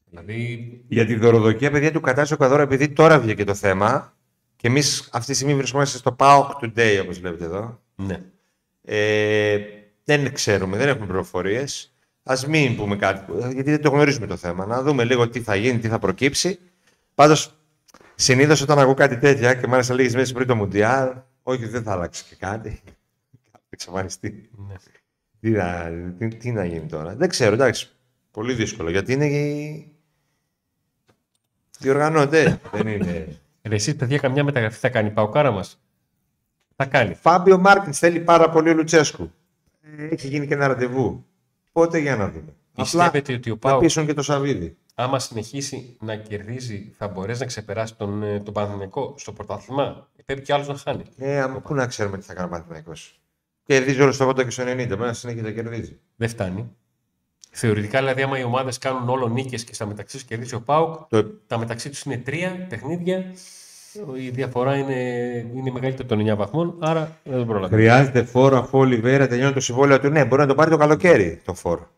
Δηλαδή, 0.09 0.81
Για 0.87 1.05
τη 1.05 1.15
δωροδοκία, 1.15 1.71
παιδιά, 1.71 1.91
του 1.91 2.01
κατάσταση 2.01 2.33
ο 2.33 2.37
Καδόρα, 2.37 2.61
επειδή 2.61 2.89
τώρα 2.89 3.19
βγήκε 3.19 3.43
το 3.43 3.53
θέμα 3.53 4.13
και 4.55 4.67
εμείς 4.67 5.09
αυτή 5.11 5.27
τη 5.31 5.33
στιγμή 5.35 5.55
βρισκόμαστε 5.55 5.97
στο 5.97 6.15
PAOK 6.19 6.49
Today, 6.61 6.99
όπως 7.01 7.19
βλέπετε 7.19 7.45
εδώ. 7.45 7.79
ναι. 7.95 8.19
Ε, 8.85 9.57
δεν 10.03 10.33
ξέρουμε, 10.33 10.77
δεν 10.77 10.87
έχουμε 10.87 11.05
πληροφορίες. 11.05 11.93
Α 12.23 12.35
μην 12.47 12.75
πούμε 12.75 12.95
κάτι, 12.95 13.31
γιατί 13.53 13.69
δεν 13.71 13.81
το 13.81 13.89
γνωρίζουμε 13.89 14.27
το 14.27 14.35
θέμα. 14.37 14.65
Να 14.65 14.81
δούμε 14.81 15.03
λίγο 15.03 15.29
τι 15.29 15.41
θα 15.41 15.55
γίνει, 15.55 15.79
τι 15.79 15.87
θα 15.87 15.99
προκύψει. 15.99 16.59
Πάντως, 17.15 17.55
συνήθως 18.15 18.61
όταν 18.61 18.79
ακούω 18.79 18.93
κάτι 18.93 19.17
τέτοια 19.17 19.53
και 19.53 19.67
μάλιστα 19.67 19.93
λίγες 19.93 20.13
μέρες 20.13 20.31
πριν 20.31 20.47
το 20.47 20.55
Μουντιάλ, 20.55 21.13
όχι, 21.43 21.65
δεν 21.65 21.83
θα 21.83 21.91
αλλάξει 21.91 22.23
και 22.29 22.35
κάτι. 22.35 22.81
Θα 23.51 23.59
εξαφανιστεί. 23.69 24.49
ναι. 24.67 24.73
Τι 25.39 25.49
να, 25.49 25.91
τι, 26.17 26.27
τι 26.27 26.51
να 26.51 26.65
γίνει 26.65 26.85
τώρα. 26.85 27.15
Δεν 27.15 27.29
ξέρω, 27.29 27.53
εντάξει. 27.53 27.89
Πολύ 28.31 28.53
δύσκολο 28.53 28.89
γιατί 28.89 29.13
είναι. 29.13 29.27
Διοργανώνται. 31.79 32.59
δεν 32.71 32.87
είναι. 32.87 33.39
Ρε, 33.63 33.75
εσείς, 33.75 33.95
παιδιά, 33.95 34.17
καμιά 34.17 34.43
μεταγραφή 34.43 34.79
θα 34.79 34.89
κάνει 34.89 35.07
η 35.07 35.11
Παοκάρα 35.11 35.51
μας; 35.51 35.81
Θα 36.75 36.85
κάνει. 36.85 37.13
Φάμπιο 37.13 37.57
Μάρτιν 37.57 37.93
θέλει 37.93 38.19
πάρα 38.19 38.49
πολύ 38.49 38.69
ο 38.69 38.73
Λουτσέσκου. 38.73 39.31
Ε, 39.81 40.05
Έχει 40.07 40.27
γίνει 40.27 40.47
και 40.47 40.53
ένα 40.53 40.67
ραντεβού. 40.67 41.25
Πότε 41.71 41.97
για 41.97 42.15
να 42.15 42.29
δούμε. 42.29 42.53
Πιστεύετε 42.75 43.33
ότι 43.33 43.49
ο 43.49 43.53
να 43.53 43.59
Πάο, 43.59 43.79
πείσουν 43.79 44.05
και 44.05 44.13
το 44.13 44.21
Σαββίδι. 44.21 44.77
Άμα 44.95 45.19
συνεχίσει 45.19 45.97
να 45.99 46.15
κερδίζει, 46.15 46.93
θα 46.97 47.07
μπορέσει 47.07 47.39
να 47.39 47.45
ξεπεράσει 47.45 47.95
τον, 47.95 48.23
ε, 48.23 48.39
τον 48.39 48.53
Παναθηναϊκό 48.53 49.13
στο 49.17 49.31
πρωτάθλημα; 49.33 50.07
Πρέπει 50.25 50.41
κι 50.41 50.51
άλλος 50.53 50.67
να 50.67 50.75
χάνει. 50.77 51.03
Ε, 51.17 51.39
άμα- 51.41 51.59
πού 51.59 51.73
να 51.73 51.87
ξέρουμε 51.87 52.17
τι 52.17 52.25
θα 52.25 52.33
κάνει 52.33 52.47
ο 52.47 52.49
Παναθηναϊκός. 52.51 53.19
Κερδίζει 53.65 54.01
όλο 54.01 54.11
στο 54.11 54.23
80 54.27 54.43
και 54.43 54.49
στο 54.49 54.63
90. 54.63 54.87
Πρέπει 54.87 55.01
να 55.01 55.13
συνέχεια 55.13 55.41
να 55.41 55.51
κερδίζει. 55.51 55.99
Δεν 56.15 56.29
φτάνει. 56.29 56.69
Θεωρητικά, 57.55 57.99
δηλαδή, 57.99 58.21
άμα 58.21 58.39
οι 58.39 58.43
ομάδες 58.43 58.77
κάνουν 58.77 59.09
όλο 59.09 59.27
νίκες 59.27 59.63
και 59.63 59.73
στα 59.73 59.85
μεταξύ 59.85 60.15
τους 60.15 60.25
κερδίσει 60.25 60.55
ο 60.55 60.61
Πάουκ, 60.61 60.95
Το, 61.09 61.23
τα 61.47 61.57
μεταξύ 61.57 61.89
τους 61.89 62.01
είναι 62.03 62.17
τρία 62.17 62.65
παιχνίδια. 62.69 63.23
Η 64.17 64.29
διαφορά 64.29 64.77
είναι, 64.77 64.93
είναι 65.55 65.71
μεγαλύτερη 65.71 66.07
των 66.07 66.19
9 66.19 66.35
βαθμών, 66.35 66.77
άρα 66.79 67.17
δεν 67.23 67.45
προλαβαίνει. 67.45 67.81
χρειάζεται 67.81 68.23
φόρο 68.23 68.57
αφού 68.57 68.77
ο 68.77 68.81
Ολιβέρα 68.81 69.27
τελειώνει 69.27 69.53
το 69.53 69.59
συμβόλαιο 69.59 69.99
του. 69.99 70.09
Ναι, 70.09 70.25
μπορεί 70.25 70.41
να 70.41 70.47
το 70.47 70.55
πάρει 70.55 70.69
το 70.69 70.77
καλοκαίρι 70.77 71.41
το 71.45 71.53
φόρο. 71.53 71.89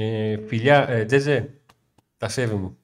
Ε, 0.00 0.38
φιλιά, 0.46 0.88
ε, 0.88 1.04
Τζέζε, 1.04 1.50
τα 2.16 2.28
σέβη 2.28 2.54
μου. 2.54 2.76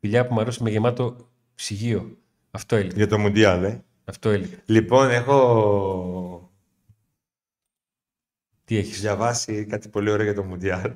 Φιλιά 0.00 0.26
που 0.26 0.34
μου 0.34 0.40
αρέσει 0.40 0.62
με 0.62 0.70
γεμάτο 0.70 1.16
ψυγείο. 1.54 2.16
Αυτό 2.50 2.76
έλειπε. 2.76 2.94
Για 2.94 3.06
το 3.08 3.18
Μουντιάλ, 3.18 3.64
ε. 3.64 3.84
Αυτό 4.04 4.28
έλειπε. 4.30 4.62
Λοιπόν, 4.66 5.10
έχω 5.10 6.50
Τι 8.64 8.76
έχεις; 8.76 9.00
διαβάσει 9.00 9.64
κάτι 9.64 9.88
πολύ 9.88 10.10
ωραίο 10.10 10.24
για 10.24 10.34
το 10.34 10.42
Μουντιάλ. 10.42 10.92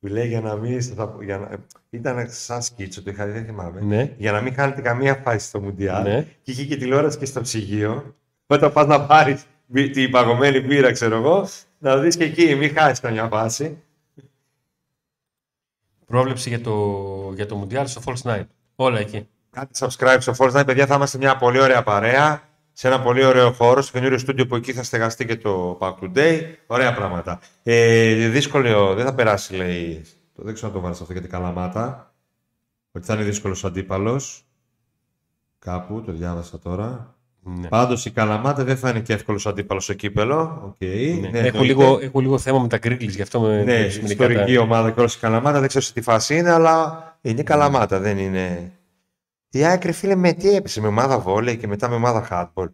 Που 0.00 0.06
λέει 0.06 0.28
για 0.28 0.40
να 0.40 0.56
μην. 0.56 0.82
θα- 0.82 1.16
Για 1.22 1.38
να, 1.38 1.58
ήταν 1.90 2.30
σαν 2.30 2.62
σκίτσο, 2.62 3.02
το 3.02 3.10
είχα 3.10 3.26
δει, 3.26 3.32
δεν 3.32 3.44
θυμάμαι. 3.44 3.80
Ναι. 3.80 4.14
Για 4.18 4.32
να 4.32 4.40
μην 4.40 4.54
χάνετε 4.54 4.80
καμία 4.80 5.14
φάση 5.14 5.46
στο 5.46 5.60
Μουντιάλ. 5.60 6.02
Ναι. 6.02 6.26
Και 6.42 6.50
είχε 6.50 6.64
και 6.64 6.76
τηλεόραση 6.76 7.18
και 7.18 7.24
στο 7.24 7.40
ψυγείο. 7.40 8.14
Όταν 8.46 8.72
πας 8.72 8.86
να 8.86 9.06
πάρεις 9.06 9.44
την 9.92 10.10
παγωμένη 10.10 10.60
μπύρα, 10.60 10.92
ξέρω 10.92 11.16
εγώ, 11.16 11.48
να 11.78 11.96
δεις 11.98 12.16
και 12.16 12.24
εκεί, 12.24 12.54
μην 12.54 12.70
χάσεις 12.74 13.00
καμιά 13.00 13.28
φάση. 13.28 13.82
Πρόβλεψη 16.10 16.48
για 16.48 16.60
το, 16.60 17.32
για 17.34 17.46
το 17.46 17.66
Mundial 17.68 17.82
στο 17.86 18.00
False 18.04 18.30
Night. 18.30 18.46
Όλα 18.74 18.98
εκεί. 18.98 19.28
Κάντε 19.50 19.70
subscribe 19.78 20.16
στο 20.18 20.32
Fortnite, 20.38 20.62
παιδιά. 20.66 20.86
Θα 20.86 20.94
είμαστε 20.94 21.18
μια 21.18 21.36
πολύ 21.36 21.60
ωραία 21.60 21.82
παρέα. 21.82 22.42
Σε 22.72 22.86
ένα 22.86 23.00
πολύ 23.00 23.24
ωραίο 23.24 23.52
χώρο, 23.52 23.82
στο 23.82 23.92
καινούριο 23.92 24.18
στούντιο 24.18 24.46
που 24.46 24.54
εκεί 24.54 24.72
θα 24.72 24.82
στεγαστεί 24.82 25.26
και 25.26 25.36
το 25.36 25.78
Pack 25.80 25.94
Today. 26.00 26.40
Ωραία 26.66 26.94
πράγματα. 26.94 27.40
Ε, 27.62 28.28
δύσκολο, 28.28 28.94
δεν 28.94 29.04
θα 29.04 29.14
περάσει, 29.14 29.54
λέει. 29.54 30.04
Το 30.34 30.42
δεν 30.42 30.54
ξέρω 30.54 30.68
να 30.68 30.74
το 30.74 30.80
βάλω 30.80 30.94
αυτό 31.00 31.12
για 31.12 31.20
την 31.20 31.30
Καλαμάτα. 31.30 32.14
Ότι 32.92 33.06
θα 33.06 33.14
είναι 33.14 33.22
δύσκολος 33.22 33.64
αντίπαλος. 33.64 34.44
Κάπου, 35.58 36.02
το 36.02 36.12
διάβασα 36.12 36.58
τώρα. 36.58 37.14
Ναι. 37.42 37.68
Πάντως 37.68 38.04
η 38.06 38.10
Καλαμάτα 38.10 38.64
δεν 38.64 38.76
θα 38.76 38.90
είναι 38.90 39.00
και 39.00 39.12
εύκολος 39.12 39.46
αντίπαλος 39.46 39.84
στο 39.84 39.94
κύπελο. 39.94 40.62
Οκ. 40.64 40.74
Ναι. 40.88 41.28
Ναι, 41.28 41.38
έχω, 41.38 41.46
εννοείται. 41.46 41.62
λίγο, 41.62 41.98
έχω 42.02 42.20
λίγο 42.20 42.38
θέμα 42.38 42.58
με 42.58 42.68
τα 42.68 42.76
γκρίκλεις, 42.78 43.14
γι' 43.16 43.22
αυτό 43.22 43.40
με 43.40 43.48
Ναι, 43.56 43.64
με 43.64 43.72
μερικά 43.72 44.06
ιστορική 44.06 44.54
τα- 44.54 44.60
ομάδα 44.60 44.90
και 44.90 45.00
όλη 45.00 45.08
η 45.16 45.18
Καλαμάτα. 45.20 45.58
Δεν 45.58 45.68
ξέρω 45.68 45.84
σε 45.84 45.92
τι 45.92 46.00
φάση 46.00 46.36
είναι, 46.36 46.50
αλλά 46.50 47.04
είναι 47.20 47.42
Καλαμάτα, 47.42 47.98
δεν 47.98 48.18
είναι. 48.18 48.72
Η 49.50 49.64
Άκρη, 49.66 49.92
φίλε, 49.92 50.14
με 50.14 50.32
τι 50.32 50.54
έπεσε, 50.54 50.80
με 50.80 50.86
ομάδα 50.86 51.18
βόλεϊ 51.18 51.56
και 51.56 51.66
μετά 51.66 51.88
με 51.88 51.94
ομάδα 51.94 52.26
hardball. 52.30 52.68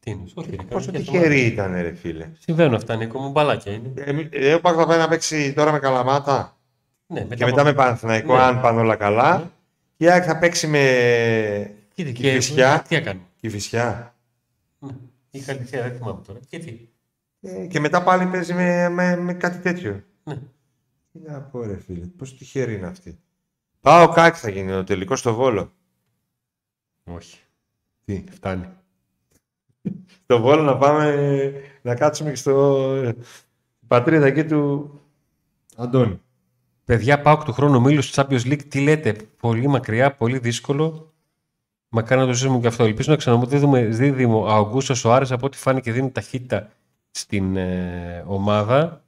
Τι 0.00 0.10
είναι, 0.10 0.22
όχι, 0.34 0.50
ρε, 0.50 0.56
Πόσο 0.68 0.92
κάνει 0.92 1.04
και 1.04 1.10
τυχερή 1.10 1.40
ήταν, 1.40 1.72
ρε 1.72 1.94
φίλε. 1.94 2.26
Συμβαίνουν 2.38 2.74
αυτά, 2.74 2.96
Νίκο 2.96 3.18
μου, 3.20 3.30
μπαλάκια 3.30 3.72
είναι. 3.72 3.92
Ε, 4.30 4.48
ε, 4.50 4.54
ο 4.54 4.60
Πάκ 4.60 4.74
θα 4.78 4.86
πάει 4.86 4.98
να 4.98 5.08
παίξει 5.08 5.52
τώρα 5.52 5.72
με 5.72 5.78
Καλαμάτα 5.78 6.56
Ναι, 7.06 7.20
μετά 7.20 7.34
και 7.34 7.44
μετά 7.44 7.64
με 7.64 7.72
Παναθηναϊκό, 7.72 8.34
Ναι. 8.36 8.42
αν 8.42 8.60
πάνε 8.60 8.80
όλα 8.80 8.96
καλά. 8.96 9.50
Και 9.96 10.04
η 10.04 10.10
Άκρη 10.10 10.28
θα 10.28 10.38
παίξει 10.38 10.66
με 10.66 10.80
Κοίτα, 11.94 12.10
και 12.10 12.22
Κηφισιά. 12.30 12.84
Τι 12.88 12.96
έκανε. 12.96 13.20
Κηφισιά. 13.40 14.16
Ναι. 14.78 14.96
Η 15.30 15.40
Καλυθέα, 15.40 15.82
δεν 15.82 15.96
θυμάμαι 15.96 16.22
τώρα. 16.26 16.38
Και 16.48 16.58
τι; 16.58 16.88
Ε, 17.40 17.66
και 17.66 17.80
μετά 17.80 18.02
πάλι 18.02 18.26
παίζει 18.26 18.54
με, 18.54 18.88
με, 18.88 19.16
με 19.16 19.34
κάτι 19.34 19.58
τέτοιο. 19.58 20.04
Ναι. 20.24 20.38
Τι 21.12 21.18
να 21.18 21.40
πω, 21.40 21.62
ρε 21.62 21.76
φίλε, 21.76 22.06
πόσο 22.06 22.36
τυχερή 22.36 22.74
είναι 22.74 22.86
αυτή. 22.86 23.20
Πάω 23.80 24.08
κάκι 24.08 24.38
θα 24.38 24.50
γίνει 24.50 24.72
ο 24.72 24.84
τελικός 24.84 25.18
στο 25.18 25.34
Βόλο. 25.34 25.72
Όχι. 27.04 27.38
Τι; 28.04 28.24
Φτάνει. 28.30 28.68
Στο 30.22 30.40
Βόλο 30.40 30.62
να 30.62 30.76
πάμε 30.76 31.52
να 31.82 31.94
κάτσουμε 31.94 32.30
και 32.30 32.36
στο 32.36 32.94
ε, 32.94 33.16
πατρίδα 33.86 34.26
εκεί 34.26 34.44
του 34.44 34.92
Αντώνη. 35.76 36.20
Παιδιά, 36.84 37.20
πάω 37.20 37.38
του 37.38 37.52
χρόνου 37.52 37.80
μίλου 37.80 38.02
στο 38.02 38.22
Champions 38.22 38.42
League. 38.42 38.64
Τι 38.68 38.80
λέτε, 38.80 39.12
πολύ 39.12 39.66
μακριά, 39.66 40.14
πολύ 40.14 40.38
δύσκολο. 40.38 41.12
Μακάρι 41.88 42.20
να 42.20 42.26
το 42.26 42.32
ζήσουμε 42.32 42.58
και 42.58 42.66
αυτό. 42.66 42.84
Ελπίζω 42.84 43.10
να 43.10 43.16
ξαναδούμε 43.16 43.84
δίδυμο 43.84 44.46
Αουγκούστο 44.46 44.94
Σοάρε 44.94 45.24
από 45.30 45.46
ό,τι 45.46 45.56
φάνηκε 45.56 45.92
δίνει 45.92 46.10
ταχύτητα 46.10 46.68
στην 47.10 47.56
ε, 47.56 48.24
ομάδα. 48.26 49.02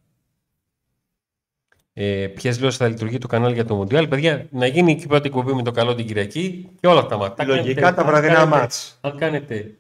Ε, 1.93 2.27
Ποιες 2.27 2.61
λέω 2.61 2.71
θα 2.71 2.89
λειτουργεί 2.89 3.19
το 3.19 3.27
κανάλι 3.27 3.55
για 3.55 3.65
το 3.65 3.75
Μοντιάλ. 3.75 4.09
Παιδιά, 4.09 4.47
να 4.51 4.67
γίνει 4.67 4.93
εκεί 4.93 5.07
πρώτη 5.07 5.29
κουμπί 5.29 5.53
με 5.55 5.63
το 5.63 5.71
καλό 5.71 5.95
την 5.95 6.07
Κυριακή 6.07 6.69
και 6.81 6.87
όλα 6.87 7.01
αυτά. 7.01 7.17
μάτια. 7.17 7.45
Λογικά 7.45 7.95
τα 7.95 8.05
βραδινά 8.05 8.47
μάτς. 8.47 8.99
Αν 9.01 9.17
κάνετε 9.19 9.75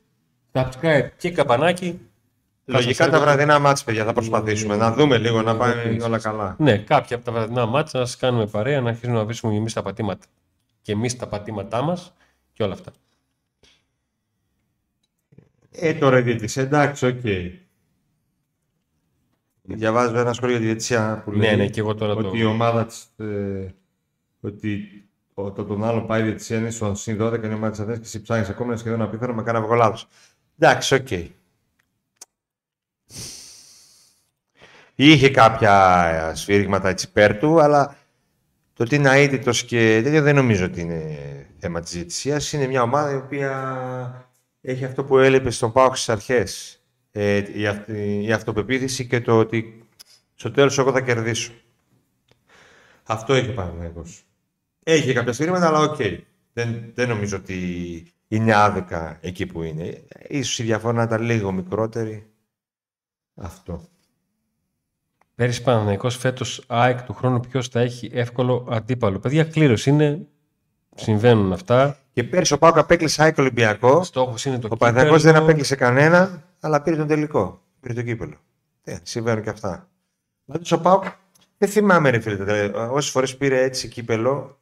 subscribe 0.52 1.09
και 1.16 1.31
καμπανάκι. 1.31 2.01
Λογικά 2.64 2.89
σας 2.94 2.97
τα 2.97 3.05
έρθω- 3.05 3.20
βραδινά 3.20 3.59
μάτς, 3.59 3.85
παιδιά, 3.85 4.05
θα 4.05 4.12
προσπαθήσουμε. 4.12 4.77
Να 4.77 4.93
δούμε 4.93 5.18
λίγο, 5.18 5.43
να 5.43 5.56
πάμε 5.56 5.72
Ευχαριστώ. 5.72 6.06
όλα 6.06 6.18
καλά. 6.18 6.55
Ναι, 6.59 6.78
κάποια 6.78 7.16
από 7.16 7.24
τα 7.24 7.32
βραδινά 7.32 7.66
μάτσα 7.66 7.98
να 7.98 8.05
σας 8.05 8.16
κάνουμε 8.16 8.47
παρέα, 8.47 8.81
να 8.81 8.89
αρχίσουμε 8.89 9.16
να 9.18 9.24
βρίσκουμε 9.24 9.55
εμείς 9.56 9.72
τα 9.72 9.82
πατήματα. 9.82 10.27
Και 10.82 10.93
εμείς 10.93 11.16
τα 11.16 11.27
πατήματά 11.27 11.82
μας 11.82 12.12
και 12.60 12.66
όλα 12.66 12.74
αυτά. 12.74 12.92
Ε, 15.70 15.94
τώρα 15.94 16.18
η 16.18 16.22
διαιτησία, 16.22 16.62
εντάξει, 16.62 17.06
οκ. 17.06 17.20
Διαβάζω 19.62 20.18
ένα 20.18 20.32
σχόλιο 20.32 20.54
για 20.54 20.60
τη 20.60 20.66
διαιτησία 20.66 21.22
που 21.24 21.30
Ναι, 21.30 21.36
λέει 21.36 21.56
ναι, 21.56 21.68
και 21.68 21.80
εγώ 21.80 21.94
τώρα 21.94 22.12
ότι 22.12 22.22
το... 22.22 22.32
η 22.34 22.44
ομάδα 22.44 22.86
της, 22.86 23.12
ε, 23.16 23.74
ότι 24.40 25.04
όταν 25.34 25.66
τον 25.66 25.84
άλλο 25.84 26.02
πάει 26.02 26.20
η 26.20 26.24
διαιτησία 26.24 26.58
είναι 26.58 26.70
στο 26.70 26.94
συν 26.94 27.22
12 27.22 27.36
είναι 27.36 27.46
η 27.46 27.52
ομάδα 27.52 27.70
της 27.70 27.80
Αθήνας 27.80 27.98
και 27.98 28.04
εσύ 28.04 28.22
ψάχνεις 28.22 28.48
ακόμα 28.48 28.68
είναι 28.68 28.80
σχεδόν 28.80 29.02
απίθανο 29.02 29.34
με 29.34 29.42
κάνα 29.42 29.76
λάθος. 29.76 30.08
Εντάξει, 30.58 30.94
οκ. 30.94 31.08
Είχε 34.94 35.30
κάποια 35.30 36.32
σφυρίγματα 36.34 36.88
έτσι 36.88 37.06
υπέρ 37.08 37.38
του, 37.38 37.60
αλλά 37.60 37.96
το 38.81 38.86
ότι 38.86 38.94
είναι 38.94 39.11
αήττητος 39.10 39.64
και 39.65 40.01
τέτοιο 40.02 40.23
δεν 40.23 40.35
νομίζω 40.35 40.65
ότι 40.65 40.81
είναι 40.81 41.19
θέμα 41.59 41.81
της 41.81 41.93
διαιτησίας. 41.93 42.52
Είναι 42.52 42.66
μια 42.66 42.82
ομάδα 42.82 43.12
η 43.12 43.16
οποία 43.16 44.31
έχει 44.61 44.85
αυτό 44.85 45.05
που 45.05 45.19
έλειπε 45.19 45.51
στον 45.51 45.73
ΠΑΟΚ 45.72 45.97
στις 45.97 46.09
αρχές. 46.09 46.81
Ε, 47.11 47.43
η, 47.61 47.66
αυ- 47.66 47.89
η 48.23 48.32
αυτοπεποίθηση 48.32 49.07
και 49.07 49.20
το 49.20 49.39
ότι 49.39 49.89
στο 50.35 50.51
τέλος 50.51 50.78
εγώ 50.78 50.93
θα 50.93 51.01
κερδίσω. 51.01 51.52
Αυτό 53.02 53.35
έχει 53.35 53.51
ο 53.51 53.55
Παναθηναϊκός. 53.55 54.23
Έχει 54.82 55.12
κάποια 55.12 55.32
σφυρίγματα, 55.32 55.66
αλλά 55.66 55.78
οκ. 55.78 55.97
Δεν, 56.52 56.90
δεν 56.94 57.09
νομίζω 57.09 57.36
ότι 57.36 58.07
είναι 58.28 58.55
άδικα 58.55 59.19
εκεί 59.20 59.47
που 59.47 59.62
είναι. 59.62 60.02
Ίσως 60.28 60.59
η 60.59 60.62
διαφορά 60.62 60.93
να 60.93 61.02
ήταν 61.02 61.23
λίγο 61.23 61.52
μικρότερη. 61.52 62.27
Αυτό. 63.35 63.89
Πέρυσι 65.40 65.62
Παναθηναϊκός 65.62 66.16
φέτος 66.16 66.64
ΑΕΚ 66.66 67.02
του 67.02 67.12
χρόνου 67.12 67.40
ποιος 67.40 67.68
θα 67.68 67.80
έχει 67.80 68.10
εύκολο 68.12 68.66
αντίπαλο. 68.70 69.18
Παιδιά, 69.18 69.44
κλήρωση 69.44 69.90
είναι. 69.90 70.26
Συμβαίνουν 70.94 71.52
αυτά. 71.52 71.98
Και 72.12 72.24
πέρσι 72.24 72.52
ο 72.52 72.58
Πάοκ 72.58 72.78
απέκλεισε 72.78 73.22
ΑΕΚ 73.22 73.38
Ολυμπιακό. 73.38 74.04
Στόχος 74.04 74.44
είναι 74.44 74.58
το 74.58 74.68
Ο 74.70 74.76
Παναθηναϊκός 74.76 75.22
δεν 75.22 75.30
κύπελλο. 75.30 75.44
απέκλεισε 75.44 75.74
κανένα, 75.74 76.42
αλλά 76.60 76.82
πήρε 76.82 76.96
τον 76.96 77.06
τελικό. 77.06 77.62
Πήρε 77.80 77.94
το 77.94 78.02
κύπελο. 78.02 78.36
Ε, 78.84 78.96
συμβαίνουν 79.02 79.42
και 79.42 79.50
αυτά. 79.50 79.88
Δηλαδή 80.44 80.74
ο 80.74 80.80
Πάοκ 80.80 81.04
δεν 81.58 81.68
θυμάμαι, 81.68 82.10
ρε 82.10 82.20
φίλε, 82.20 82.64
όσες 82.90 83.10
φορές 83.10 83.36
πήρε 83.36 83.62
έτσι 83.62 83.88
κύπελο, 83.88 84.60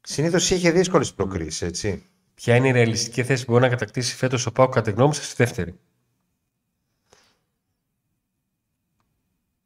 συνήθως 0.00 0.50
είχε 0.50 0.70
δύσκολες 0.70 1.14
προκρίσεις, 1.14 1.62
έτσι. 1.62 2.02
Ποια 2.34 2.56
είναι 2.56 2.68
η 2.68 2.72
ρεαλιστική 2.72 3.24
θέση 3.24 3.44
που 3.44 3.50
μπορεί 3.52 3.64
να 3.64 3.70
κατακτήσει 3.70 4.14
φέτος 4.16 4.46
ο 4.46 4.52
ΠΑΟΚ 4.52 4.72
κατά 4.72 4.90
τη 4.90 4.96
γνώμη 4.96 5.14
σας 5.14 5.24
στη 5.26 5.34
δεύτερη; 5.36 5.78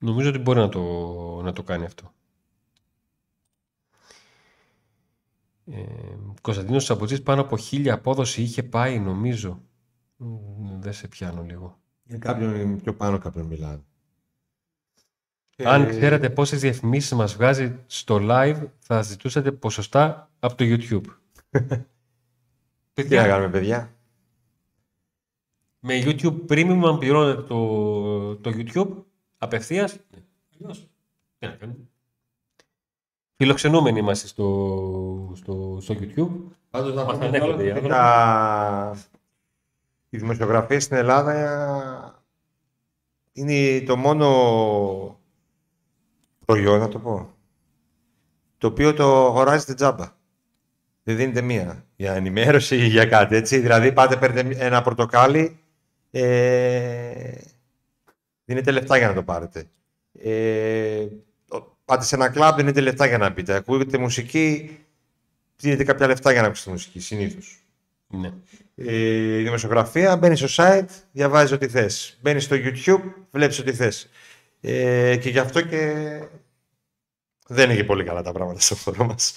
Νομίζω 0.03 0.29
ότι 0.29 0.39
μπορεί 0.39 0.59
να 0.59 0.69
το, 0.69 0.81
να 1.43 1.53
το 1.53 1.63
κάνει 1.63 1.85
αυτό. 1.85 2.13
Ε, 5.67 5.83
Κωνσταντίνος 6.41 6.85
Σαμποτζής 6.85 7.23
πάνω 7.23 7.41
από 7.41 7.57
χίλια 7.57 7.95
απόδοση 7.95 8.43
είχε 8.43 8.63
πάει 8.63 8.99
νομίζω. 8.99 9.63
Μ, 10.17 10.79
Δεν 10.79 10.93
σε 10.93 11.09
πιάνω 11.09 11.43
λίγο. 11.43 11.81
Για 12.05 12.19
κάποιον 12.19 12.81
πιο 12.81 12.95
πάνω 12.95 13.19
κάποιον 13.19 13.47
μιλάνε. 13.47 13.83
Αν 15.65 15.83
Ε, 15.83 15.87
ξέρατε 15.87 16.31
πόσες 16.31 16.61
διαφημίσεις 16.61 17.13
μας 17.13 17.35
βγάζει 17.35 17.79
στο 17.87 18.19
live 18.21 18.67
θα 18.79 19.03
ζητούσατε 19.03 19.53
ποσοστά 19.53 20.31
από 20.39 20.55
το 20.55 20.65
YouTube. 20.69 21.05
Τι 22.93 23.09
να 23.09 23.27
κάνουμε, 23.27 23.51
παιδιά; 23.51 23.95
Με 25.81 26.03
YouTube 26.05 26.47
Premium, 26.49 26.83
αν 26.85 26.99
πληρώνετε 26.99 27.43
το, 27.43 28.37
το 28.37 28.51
YouTube 28.55 29.03
απευθείας, 29.43 29.97
ναι. 30.11 30.23
Αλλιώς, 30.55 30.89
τι 31.39 31.47
να 31.47 31.53
κάνουμε. 31.53 31.79
Φιλοξενούμενοι 33.37 33.99
είμαστε 33.99 34.27
στο, 34.27 35.33
στο, 35.37 35.79
στο 35.81 35.95
YouTube. 35.99 36.31
Πάντως 36.71 36.95
να 36.95 37.05
Μας 37.05 37.13
πούμε 37.13 37.27
ανέχονται 37.27 37.63
κιόλας 37.63 37.65
οι 37.65 37.71
ότι 37.71 37.71
άνθρωποι. 37.71 37.89
τα... 37.89 38.97
Η 40.09 40.19
δημοσιογραφία 40.19 40.81
στην 40.81 40.97
Ελλάδα 40.97 42.23
είναι 43.33 43.81
το 43.81 43.97
μόνο 43.97 45.21
προϊόν, 46.45 46.79
να 46.79 46.89
το 46.89 46.99
πω, 46.99 47.35
το 48.59 48.67
οποίο 48.67 48.95
το 48.95 49.27
αγοράζετε 49.27 49.75
τζάμπα. 49.75 50.21
Δεν 51.03 51.17
δίνετε 51.17 51.41
μία 51.41 51.85
για 51.97 52.15
ενημέρωση 52.15 52.77
ή 52.77 52.87
για 52.87 53.07
κάτι, 53.07 53.37
έτσι. 53.37 53.59
Δηλαδή, 53.59 53.93
πάτε, 53.93 54.17
παίρνετε 54.17 54.65
ένα 54.65 54.83
πορτοκάλι, 54.83 55.59
ε, 56.11 57.41
δίνετε 58.53 58.71
λεφτά 58.71 58.97
για 58.97 59.09
να 59.09 59.15
το 59.15 59.23
πάρετε. 59.23 59.65
Ε, 60.23 61.07
πάτε 61.85 62.05
σε 62.05 62.15
ένα 62.15 62.29
κλαμπ, 62.29 62.57
δίνετε 62.57 62.81
λεφτά 62.81 63.07
για 63.07 63.19
να 63.19 63.31
μπείτε. 63.31 63.55
Ακούγεται 63.55 63.99
μουσική, 63.99 64.79
δίνετε 65.57 65.85
κάποια 65.85 66.07
λεφτά 66.07 66.33
για 66.33 66.41
να 66.41 66.47
ακούσετε 66.47 66.71
μουσική, 66.71 67.01
συνήθως. 67.01 67.57
Ναι. 68.07 68.33
Ε, 68.75 69.39
η 69.39 69.43
δημοσιογραφία, 69.43 70.17
μπαίνει 70.17 70.37
στο 70.37 70.65
site, 70.65 70.89
διαβάζει 71.13 71.55
ό,τι 71.55 71.69
θες. 71.69 72.19
Μπαίνει 72.23 72.41
στο 72.41 72.57
YouTube, 72.59 73.03
βλέπεις 73.31 73.59
ό,τι 73.59 73.73
θες. 73.73 74.11
Ε, 74.61 75.17
και 75.17 75.29
γι' 75.29 75.39
αυτό 75.39 75.61
και 75.61 75.93
δεν 77.47 77.65
είναι 77.65 77.75
και 77.75 77.85
πολύ 77.85 78.05
καλά 78.05 78.23
τα 78.23 78.33
πράγματα 78.33 78.61
στο 78.61 78.75
χώρο 78.75 79.05
μας. 79.05 79.35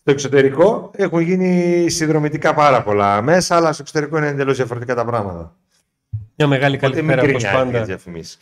Στο 0.00 0.10
εξωτερικό 0.10 0.90
έχουν 0.94 1.20
γίνει 1.20 1.90
συνδρομητικά 1.90 2.54
πάρα 2.54 2.82
πολλά 2.82 3.22
μέσα, 3.22 3.56
αλλά 3.56 3.72
στο 3.72 3.82
εξωτερικό 3.82 4.16
είναι 4.16 4.28
εντελώς 4.28 4.56
διαφορετικά 4.56 4.94
τα 4.94 5.04
πράγματα. 5.04 5.56
Μια 6.46 6.50
μεγάλη 6.50 6.76
Οπότε 6.76 7.02
μην 7.02 7.16
καλησπέρα 7.16 7.22
όπως 7.22 7.42
γκρινιάζετε 7.42 7.70
για 7.70 7.70
τις 7.70 7.72
πάντα 7.72 7.84
διαφημίσεις. 7.84 8.38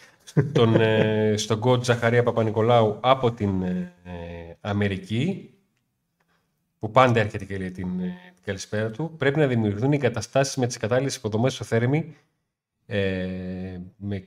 τον, 0.52 0.80
ε, 0.80 1.34
στον 1.36 1.60
coach 1.64 1.82
Ζαχαρία 1.82 2.22
Παπα-Νικολάου 2.22 2.98
από 3.00 3.32
την 3.32 3.62
ε, 3.62 3.92
ε, 4.04 4.10
Αμερική 4.60 5.54
που 6.78 6.90
πάντα 6.90 7.20
έρχεται 7.20 7.44
και 7.44 7.58
λέει 7.58 7.70
την, 7.70 8.00
ε, 8.00 8.32
την 8.34 8.44
καλησπέρα 8.44 8.90
του. 8.90 9.14
Πρέπει 9.16 9.38
να 9.38 9.46
δημιουργηθούν 9.46 9.92
οι 9.92 9.98
καταστάσεις 9.98 10.56
με 10.56 10.66
τις 10.66 10.76
κατάλληλες 10.76 11.16
υποδομές 11.16 11.54
στο 11.54 11.64
Θέρμη 11.64 12.14
ε, 12.86 13.28
με 13.96 14.26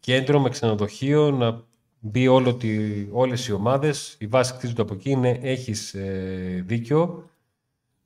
κέντρο, 0.00 0.40
με 0.40 0.48
ξενοδοχείο, 0.48 1.30
να 1.30 1.62
μπει 1.98 2.28
όλο 2.28 2.54
τη, 2.54 2.68
όλες 3.10 3.46
οι 3.46 3.52
ομάδες. 3.52 4.16
Η 4.18 4.26
βάση 4.26 4.52
χτίζονται 4.52 4.82
από 4.82 4.94
εκεί, 4.94 5.10
είναι, 5.10 5.38
έχεις 5.42 5.94
ε, 5.94 6.62
δίκιο. 6.66 7.30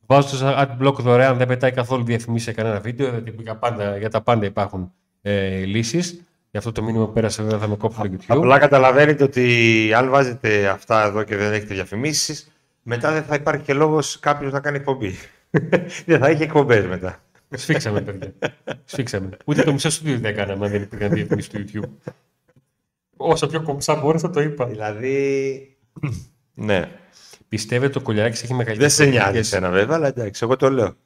Βάζω 0.06 0.38
το 0.38 0.54
adblock 0.58 0.94
δωρεάν, 0.98 1.36
δεν 1.36 1.46
πετάει 1.46 1.70
καθόλου 1.70 2.04
διαφημίσει 2.04 2.44
σε 2.44 2.52
κανένα 2.52 2.80
βίντεο, 2.80 3.08
γιατί 3.08 3.42
για, 3.42 3.56
πάντα, 3.56 3.96
για 3.96 4.10
τα 4.10 4.22
πάντα 4.22 4.46
υπάρχουν 4.46 4.92
ε, 5.22 5.64
λύσεις. 5.64 6.22
Γι' 6.50 6.58
αυτό 6.58 6.72
το 6.72 6.82
μήνυμα 6.82 7.06
που 7.06 7.12
πέρασε 7.12 7.42
βέβαια 7.42 7.58
θα 7.58 7.68
με 7.68 7.76
κόψει 7.76 7.98
το 7.98 8.10
YouTube. 8.12 8.24
Απλά 8.26 8.58
καταλαβαίνετε 8.58 9.24
ότι 9.24 9.90
αν 9.94 10.10
βάζετε 10.10 10.68
αυτά 10.68 11.04
εδώ 11.04 11.22
και 11.22 11.36
δεν 11.36 11.52
έχετε 11.52 11.74
διαφημίσεις, 11.74 12.52
μετά 12.82 13.12
δεν 13.12 13.22
θα 13.22 13.34
υπάρχει 13.34 13.62
και 13.62 13.74
λόγος 13.74 14.18
κάποιος 14.18 14.52
να 14.52 14.60
κάνει 14.60 14.76
εκπομπή. 14.76 15.14
δεν 16.06 16.18
θα 16.18 16.28
έχει 16.28 16.42
εκπομπές 16.42 16.86
μετά. 16.86 17.22
Σφίξαμε, 17.50 18.00
παιδιά. 18.00 18.32
Σφίξαμε. 18.84 19.28
Ούτε 19.44 19.62
το 19.62 19.72
μισό 19.72 19.90
στούντιο 19.90 20.18
δεν 20.18 20.24
έκαναμε 20.24 20.66
αν 20.66 20.72
δεν 20.72 20.82
υπήρχαν 20.82 21.10
διαφημίσεις 21.10 21.50
στο 21.50 21.80
YouTube. 21.80 22.12
Όσο 23.16 23.46
πιο 23.46 23.62
κομψά 23.62 23.94
μπόρεσα 23.94 24.30
το 24.30 24.40
είπα. 24.40 24.66
Δηλαδή. 24.66 25.76
ναι. 26.54 26.88
Πιστεύετε 27.48 27.86
ότι 27.86 27.98
ο 27.98 28.00
Κουλιαράκης 28.00 28.42
έχει 28.42 28.54
μεγαλύτερες 28.54 28.96
Δεν 28.96 29.06
σε 29.06 29.12
νοιάζει 29.12 29.38
εσένα 29.38 29.70
βέβαια, 29.70 29.96
αλλά 29.96 30.06
εντάξει, 30.06 30.40
εγώ 30.44 30.56
το 30.56 30.70
λέω. 30.70 30.96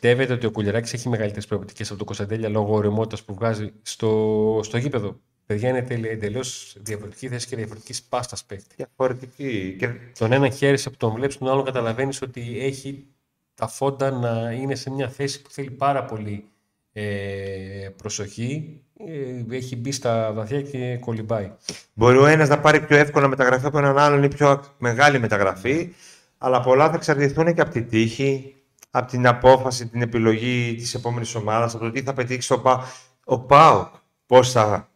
Πιστεύετε 0.00 0.32
ότι 0.32 0.46
ο 0.46 0.50
Κουλιαράκης 0.50 0.92
έχει 0.92 1.08
μεγαλύτερες 1.08 1.46
προοπτικές 1.46 1.88
από 1.88 1.96
τον 1.96 2.06
Κωνσταντέλια 2.06 2.48
λόγω 2.48 2.74
ωριμότητας 2.74 3.22
που 3.22 3.34
βγάζει 3.34 3.72
στο, 3.82 4.60
στο 4.62 4.78
γήπεδο; 4.78 5.20
Παιδιά 5.46 5.68
είναι 5.68 5.86
εντελώς 6.08 6.76
διαφορετική 6.80 7.28
θέση 7.28 7.46
και 7.46 7.56
διαφορετική 7.56 8.00
πάστα 8.08 8.36
παίκτη. 8.46 8.74
Διαφορετική. 8.76 9.76
Και... 9.78 9.88
Τον 10.18 10.32
ένα 10.32 10.48
χαίρεσαι 10.48 10.90
που 10.90 10.96
τον 10.96 11.12
βλέπεις, 11.12 11.38
τον 11.38 11.48
άλλο 11.48 11.62
καταλαβαίνεις 11.62 12.22
ότι 12.22 12.58
έχει 12.60 13.06
τα 13.54 13.68
φόντα 13.68 14.10
να 14.10 14.50
είναι 14.50 14.74
σε 14.74 14.90
μια 14.90 15.08
θέση 15.08 15.42
που 15.42 15.50
θέλει 15.50 15.70
πάρα 15.70 16.04
πολύ 16.04 16.44
ε, 16.92 17.88
προσοχή. 17.96 18.80
Ε, 19.06 19.56
έχει 19.56 19.76
μπει 19.76 19.92
στα 19.92 20.32
βαθιά 20.32 20.62
και 20.62 20.96
κολυμπάει. 20.96 21.52
Μπορεί 21.94 22.18
ο 22.18 22.26
ένας 22.26 22.48
να 22.48 22.58
πάρει 22.60 22.80
πιο 22.80 22.96
εύκολα 22.96 23.28
μεταγραφή 23.28 23.66
από 23.66 23.78
έναν 23.78 23.98
άλλον 23.98 24.22
ή 24.22 24.28
πιο 24.28 24.64
μεγάλη 24.78 25.18
μεταγραφή, 25.18 25.94
αλλά 26.38 26.60
πολλά 26.60 26.88
θα 26.88 26.96
εξαρτηθούν 26.96 27.54
και 27.54 27.60
από 27.60 27.70
τη 27.70 27.82
τύχη, 27.82 28.54
από 28.90 29.10
την 29.10 29.26
απόφαση, 29.26 29.88
την 29.88 30.02
επιλογή 30.02 30.74
της 30.74 30.94
επόμενης 30.94 31.34
ομάδας, 31.34 31.74
από 31.74 31.84
το 31.84 31.90
τι 31.90 32.02
θα 32.02 32.12
πετύχει 32.12 32.40
στο 32.40 32.58
ΠΑΟ. 32.58 32.80
Ο 33.24 33.38
ΠΑΟ 33.40 33.88
πώς 34.26 34.52
θα 34.52 34.90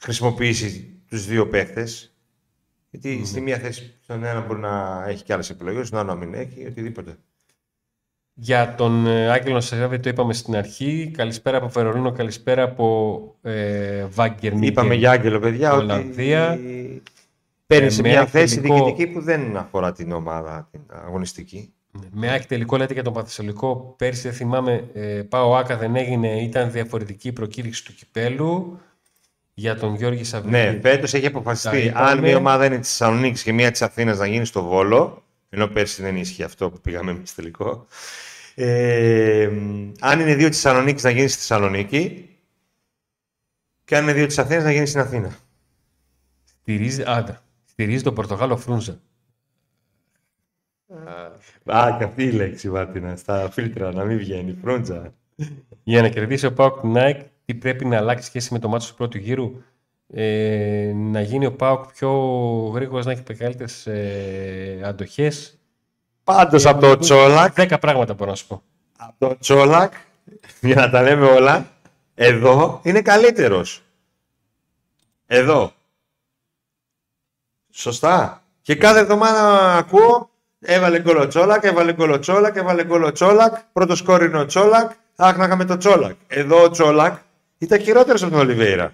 χρησιμοποιήσει 0.00 1.00
τους 1.08 1.26
δύο 1.26 1.48
παίχτε. 1.48 1.86
Γιατί 2.90 3.26
στη 3.26 3.40
μία 3.40 3.58
θέση 3.58 3.98
στον 4.02 4.24
ένα 4.24 4.40
μπορεί 4.40 4.60
να 4.60 5.04
έχει 5.08 5.22
και 5.22 5.32
άλλες 5.32 5.50
επιλογές, 5.50 5.86
στον 5.86 5.98
άλλο 5.98 6.08
να 6.08 6.14
μην 6.14 6.34
έχει, 6.34 6.66
οτιδήποτε. 6.66 7.16
Για 8.34 8.74
τον 8.74 9.06
ε, 9.06 9.30
Άγγελο 9.30 9.54
Νασεράβη 9.54 10.00
το 10.00 10.08
είπαμε 10.08 10.32
στην 10.32 10.56
αρχή. 10.56 11.10
Καλησπέρα 11.16 11.56
από 11.56 11.68
Βερολίνο, 11.68 12.12
καλησπέρα 12.12 12.62
από 12.62 13.36
ε, 13.42 14.04
Βάγκερ 14.04 14.52
Είπαμε 14.62 14.94
για 14.94 15.10
Άγγελο, 15.10 15.38
παιδιά, 15.38 15.72
Ολλανδία. 15.72 16.52
ότι 16.52 17.02
παίρνει 17.66 17.90
σε 17.90 18.02
με 18.02 18.08
μια 18.08 18.20
ακτελικό- 18.20 18.50
θέση 18.50 18.60
διοικητική 18.60 19.06
που 19.06 19.20
δεν 19.20 19.56
αφορά 19.56 19.92
την 19.92 20.12
ομάδα, 20.12 20.68
την 20.70 20.80
αγωνιστική. 20.88 21.72
Με 22.12 22.32
άκη 22.32 22.46
τελικό 22.46 22.76
λέτε 22.76 22.92
για 22.92 23.02
τον 23.02 23.12
Παθεσσαλικό. 23.12 23.94
Πέρσι 23.98 24.22
δεν 24.22 24.32
θυμάμαι, 24.32 24.90
ε, 24.92 25.22
πάω 25.22 25.56
Άκα 25.56 25.76
δεν 25.76 25.96
έγινε, 25.96 26.42
ήταν 26.42 26.70
διαφορετική 26.70 27.28
η 27.28 27.32
προκήρυξη 27.32 27.84
του 27.84 27.94
κυπέλου. 27.94 28.80
Για 29.54 29.76
τον 29.76 29.94
Γιώργη 29.94 30.24
Σαββίδη. 30.24 30.56
Ναι, 30.56 30.78
φέτος 30.80 31.14
έχει 31.14 31.22
Τα 31.22 31.28
αποφασιστεί. 31.28 31.78
είπαμε. 31.78 32.10
Αν 32.10 32.18
μια 32.18 32.36
ομάδα 32.36 32.64
είναι 32.64 32.78
της 32.78 32.88
Θεσσαλονίκης 32.88 33.42
και 33.42 33.52
μια 33.52 33.70
της 33.70 33.82
Αθήνας 33.82 34.18
να 34.18 34.26
γίνει 34.26 34.44
στο 34.44 34.62
Βόλο, 34.62 35.22
ενώ 35.48 35.66
πέρσι 35.66 36.02
δεν 36.02 36.16
ίσχυε 36.16 36.44
αυτό 36.44 36.70
που 36.70 36.80
πήγαμε 36.80 37.10
εμείς 37.10 37.34
τελικό, 37.34 37.86
Ε, 38.54 39.50
αν 40.00 40.20
είναι 40.20 40.34
δύο 40.34 40.48
της 40.48 40.60
Θεσσαλονίκης 40.60 41.02
να 41.02 41.10
γίνει 41.10 41.28
στη 41.28 41.38
Θεσσαλονίκη 41.38 42.28
και 43.84 43.96
αν 43.96 44.02
είναι 44.02 44.12
δύο 44.12 44.26
της 44.26 44.38
Αθήνας 44.38 44.64
να 44.64 44.72
γίνει 44.72 44.86
στην 44.86 45.00
Αθήνα. 45.00 45.36
Στηρίζει, 46.44 47.02
άντα, 47.06 47.42
στηρίζει 47.64 48.02
τον 48.02 48.14
Πορτογάλο 48.14 48.56
Φρούντζα. 48.56 49.00
Α, 51.76 51.94
και 51.98 52.04
αυτή 52.04 52.22
η 52.24 52.30
λέξη, 52.32 52.68
Μάρτινα, 52.70 53.16
στα 53.16 53.50
φίλτρα, 53.50 53.92
να 53.92 54.04
μην 54.04 54.18
βγαίνει. 54.18 54.58
Φρόντζα. 54.62 55.14
Για 55.82 56.02
να 56.02 56.08
κερδίσει 56.08 56.46
ο 56.46 56.52
ΠΑΟΚ 56.52 56.80
την 56.80 56.96
ΑΕΚ, 56.96 57.20
τι 57.44 57.54
πρέπει 57.54 57.84
να 57.84 57.96
αλλάξει 57.96 58.26
σχέση 58.26 58.52
με 58.52 58.58
το 58.58 58.68
ματς 58.68 58.90
του 58.90 58.96
πρώτου 58.96 59.18
γύρου; 59.18 59.52
Ε, 60.12 60.92
να 60.94 61.20
γίνει 61.20 61.46
ο 61.46 61.52
ΠΑΟΚ 61.52 61.92
πιο 61.92 62.10
γρήγορα, 62.74 63.04
να 63.04 63.10
έχει 63.12 63.22
μεγαλύτερες 63.28 63.86
ε, 63.86 64.80
αντοχές; 64.84 65.58
Πάντως 66.24 66.66
από 66.66 66.80
το 66.80 66.96
Τσόλακ, 66.96 67.52
Δέκα 67.54 67.78
πράγματα 67.78 68.14
μπορώ 68.14 68.30
να 68.30 68.36
σου 68.36 68.46
πω. 68.46 68.62
από 68.96 69.14
το 69.18 69.38
Τσόλακ, 69.38 69.92
για 70.60 70.74
να 70.74 70.90
τα 70.90 71.02
λέμε 71.02 71.26
όλα, 71.26 71.70
εδώ 72.14 72.80
είναι 72.84 73.02
καλύτερος. 73.02 73.82
Εδώ. 75.26 75.72
Σωστά. 77.70 78.42
Και 78.62 78.74
κάθε 78.74 78.98
εβδομάδα 78.98 79.74
ακούω, 79.76 80.30
έβαλε 80.60 81.00
γκολ 81.00 81.16
ο 81.16 81.26
Τσόλακ, 81.28 81.64
έβαλε 81.64 81.92
γκολ 81.92 82.10
ο 82.10 82.18
Τσόλακ, 82.18 82.56
έβαλε 82.56 82.84
γκολ 82.84 83.02
ο 83.02 83.12
Τσόλακ, 83.12 83.54
πρώτος 83.72 83.94
σκόρερ 83.96 84.22
είναι 84.24 84.38
ο 84.38 84.46
Τσόλακ, 84.46 84.90
αχ 85.16 85.36
να 85.36 85.44
είχαμε 85.44 85.64
το 85.64 85.76
Τσόλακ. 85.76 86.14
Εδώ 86.26 86.62
ο 86.62 86.70
Τσόλακ 86.70 87.16
ήταν 87.58 87.80
χειρότερος 87.80 88.22
από 88.22 88.30
τον 88.30 88.40
Ολιβέηρα. 88.40 88.92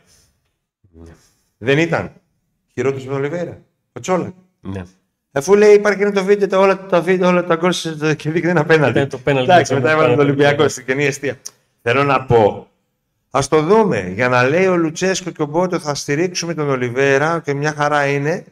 Δεν 1.59 1.79
ήταν. 1.79 2.13
Χειρότερος 2.73 3.03
από 3.05 3.13
τον 3.13 3.21
Ολιβέηρα. 3.21 3.59
Ο 3.93 4.01
Τσόλακ. 4.01 4.33
Ναι. 4.61 4.83
Αφού 5.33 5.55
λέει 5.55 5.75
υπάρχει 5.75 5.99
και 6.05 6.11
το 6.11 6.25
βίντεο, 6.25 6.49
τα, 6.49 6.59
όλα 6.59 6.87
τα 6.87 7.01
βίντεο, 7.01 7.29
όλα 7.29 7.45
τα 7.45 7.55
γκολ 7.57 7.73
σε- 7.73 8.15
και 8.15 8.31
δείχνει 8.31 8.51
ένα 8.51 8.65
πέναλτι. 8.65 8.97
Ήταν 8.99 9.09
το 9.09 9.19
πέναλτι, 9.19 9.51
Εντάξει, 9.51 9.73
ήταν 9.73 9.83
μετά 9.85 9.95
το 9.97 10.01
έβαλε 10.03 10.17
τον 10.17 10.27
πέναλτι. 10.27 10.43
Ολυμπιακό 10.43 10.69
στην 10.69 10.85
καινή 10.85 11.05
αιστεία. 11.05 11.37
Θέλω 11.83 12.05
να 12.05 12.25
πω, 12.25 12.69
ας 13.31 13.49
το 13.49 13.63
δούμε. 13.63 14.13
Για 14.15 14.29
να 14.29 14.43
λέει 14.49 14.67
ο 14.67 14.77
Λουτσέσκο 14.77 15.31
και 15.31 15.43
ο 15.43 15.47
Μπότο 15.47 15.79
θα 15.79 15.95
στηρίξουμε 15.95 16.55
τον 16.55 16.69
Ολιβέρα 16.71 17.41
και 17.45 17.55
μια 17.55 17.73
χαρά 17.77 18.07
είναι. 18.07 18.45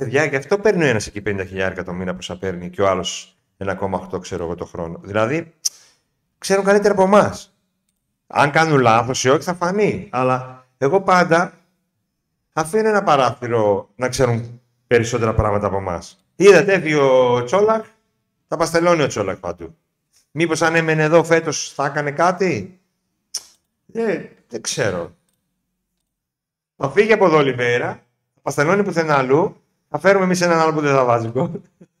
Παιδιά, 0.00 0.24
γι' 0.24 0.36
αυτό 0.36 0.58
παίρνει 0.58 0.84
ο 0.84 0.86
ένας 0.86 1.06
εκεί 1.06 1.22
50.000 1.26 1.82
το 1.84 1.92
μήνα 1.92 2.14
πόσα 2.14 2.38
παίρνει 2.38 2.70
και 2.70 2.82
ο 2.82 2.88
άλλος 2.88 3.36
1,8 3.58 4.20
ξέρω 4.20 4.44
εγώ 4.44 4.54
το 4.54 4.64
χρόνο. 4.64 5.00
Δηλαδή, 5.02 5.54
ξέρουν 6.38 6.64
καλύτερα 6.64 6.92
από 6.92 7.02
εμάς. 7.02 7.56
Αν 8.26 8.50
κάνουν 8.50 8.80
λάθος 8.80 9.24
ή 9.24 9.28
όχι 9.28 9.42
θα 9.42 9.54
φανεί. 9.54 10.08
Αλλά 10.12 10.66
εγώ 10.78 11.02
πάντα 11.02 11.52
αφήνω 12.52 12.88
ένα 12.88 13.02
παράθυρο 13.02 13.90
να 13.96 14.08
ξέρουν 14.08 14.60
περισσότερα 14.86 15.34
πράγματα 15.34 15.66
από 15.66 15.76
εμάς. 15.76 16.24
Είδατε, 16.36 16.72
έφυγε 16.72 16.96
ο 16.96 17.44
Τσόλακ, 17.44 17.84
θα 18.48 18.56
παστελώνει 18.56 19.02
ο 19.02 19.06
Τσόλακ 19.06 19.36
παντού. 19.36 19.76
Μήπως 20.30 20.62
αν 20.62 20.74
έμενε 20.74 21.02
εδώ 21.02 21.24
φέτος 21.24 21.72
θα 21.74 21.86
έκανε 21.86 22.10
κάτι; 22.10 22.80
Ε, 23.92 24.24
δεν 24.48 24.60
ξέρω. 24.60 25.16
Θα 26.76 26.90
φύγει 26.90 27.12
από 27.12 27.26
εδώ 27.26 27.36
ο 27.36 27.42
Λιβέρα, 27.42 27.88
θα 28.34 28.40
παστελώνει 28.42 28.82
πουθενά 28.82 29.16
αλλού, 29.16 29.60
θα 29.90 29.98
φέρουμε 29.98 30.24
εμείς 30.24 30.40
έναν 30.40 30.58
άλλο 30.58 30.72
που 30.72 30.80
δεν 30.80 30.94
θα 30.94 31.04
βάζει 31.04 31.28
γκολ. 31.28 31.50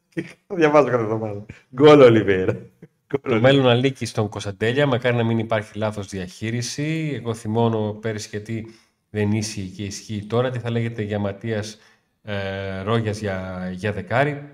Και 0.08 0.24
θα 0.46 0.54
διαβάζω 0.54 0.88
κάθε 0.88 1.02
εβδομάδα. 1.02 1.46
Γκολ 1.74 2.00
ο 2.00 2.08
Λιβέρα. 2.08 2.58
Το 3.06 3.40
μέλλον 3.40 3.68
αλήκει 3.68 4.06
στον 4.06 4.28
Κωνσταντέλια. 4.28 4.86
Μακάρι 4.86 5.16
να 5.16 5.24
μην 5.24 5.38
υπάρχει 5.38 5.78
λάθος 5.78 6.06
διαχείριση. 6.08 7.12
Εγώ 7.14 7.34
θυμώνω 7.34 7.92
πέρυσι 7.92 8.28
γιατί 8.30 8.66
δεν 9.10 9.32
ίσχυε 9.32 9.62
και 9.62 9.84
ισχύει 9.84 10.24
τώρα. 10.26 10.50
Τι 10.50 10.58
θα 10.58 10.70
λέγεται 10.70 11.02
για 11.02 11.18
Ματίας 11.18 11.78
ε, 12.22 12.82
Ρόγιας 12.82 13.20
για, 13.20 13.70
για 13.74 13.92
δεκάρι. 13.92 14.48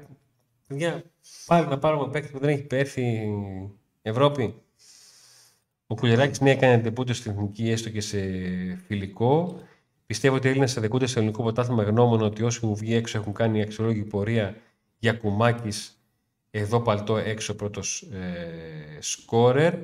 Για 0.68 1.02
πάλι 1.46 1.66
να 1.66 1.78
πάρουμε 1.78 2.10
παίκτη 2.10 2.32
που 2.32 2.38
δεν 2.38 2.48
έχει 2.48 2.62
πέρθει 2.62 3.28
Ευρώπη. 4.02 4.54
Ο 5.86 5.94
Κουλιαράκης 5.94 6.40
ναι 6.40 6.50
έκανε 6.50 6.82
ντεπούτο 6.82 7.14
στην 7.14 7.30
εθνική 7.30 7.70
έστω 7.70 7.90
και 7.90 8.00
σε 8.00 8.18
φιλικό. 8.86 9.60
Πιστεύω 10.06 10.36
ότι 10.36 10.46
οι 10.46 10.50
Έλληνες 10.50 10.76
αδεκούνται 10.76 11.06
στο 11.06 11.18
ελληνικό 11.18 11.42
πρωτάθλημα 11.42 11.82
γνώμων 11.82 12.22
ότι 12.22 12.42
όσοι 12.42 12.66
μου 12.66 12.76
βγει 12.76 12.94
έξω 12.94 13.18
έχουν 13.18 13.32
κάνει 13.32 13.62
αξιολόγη 13.62 14.04
πορεία 14.04 14.56
για 14.98 15.12
κουμάκι. 15.12 15.68
Εδώ 16.50 16.80
παλτό 16.80 17.16
έξω 17.16 17.54
πρώτος 17.56 18.02
ε, 18.02 18.98
σκόρερ. 19.00 19.74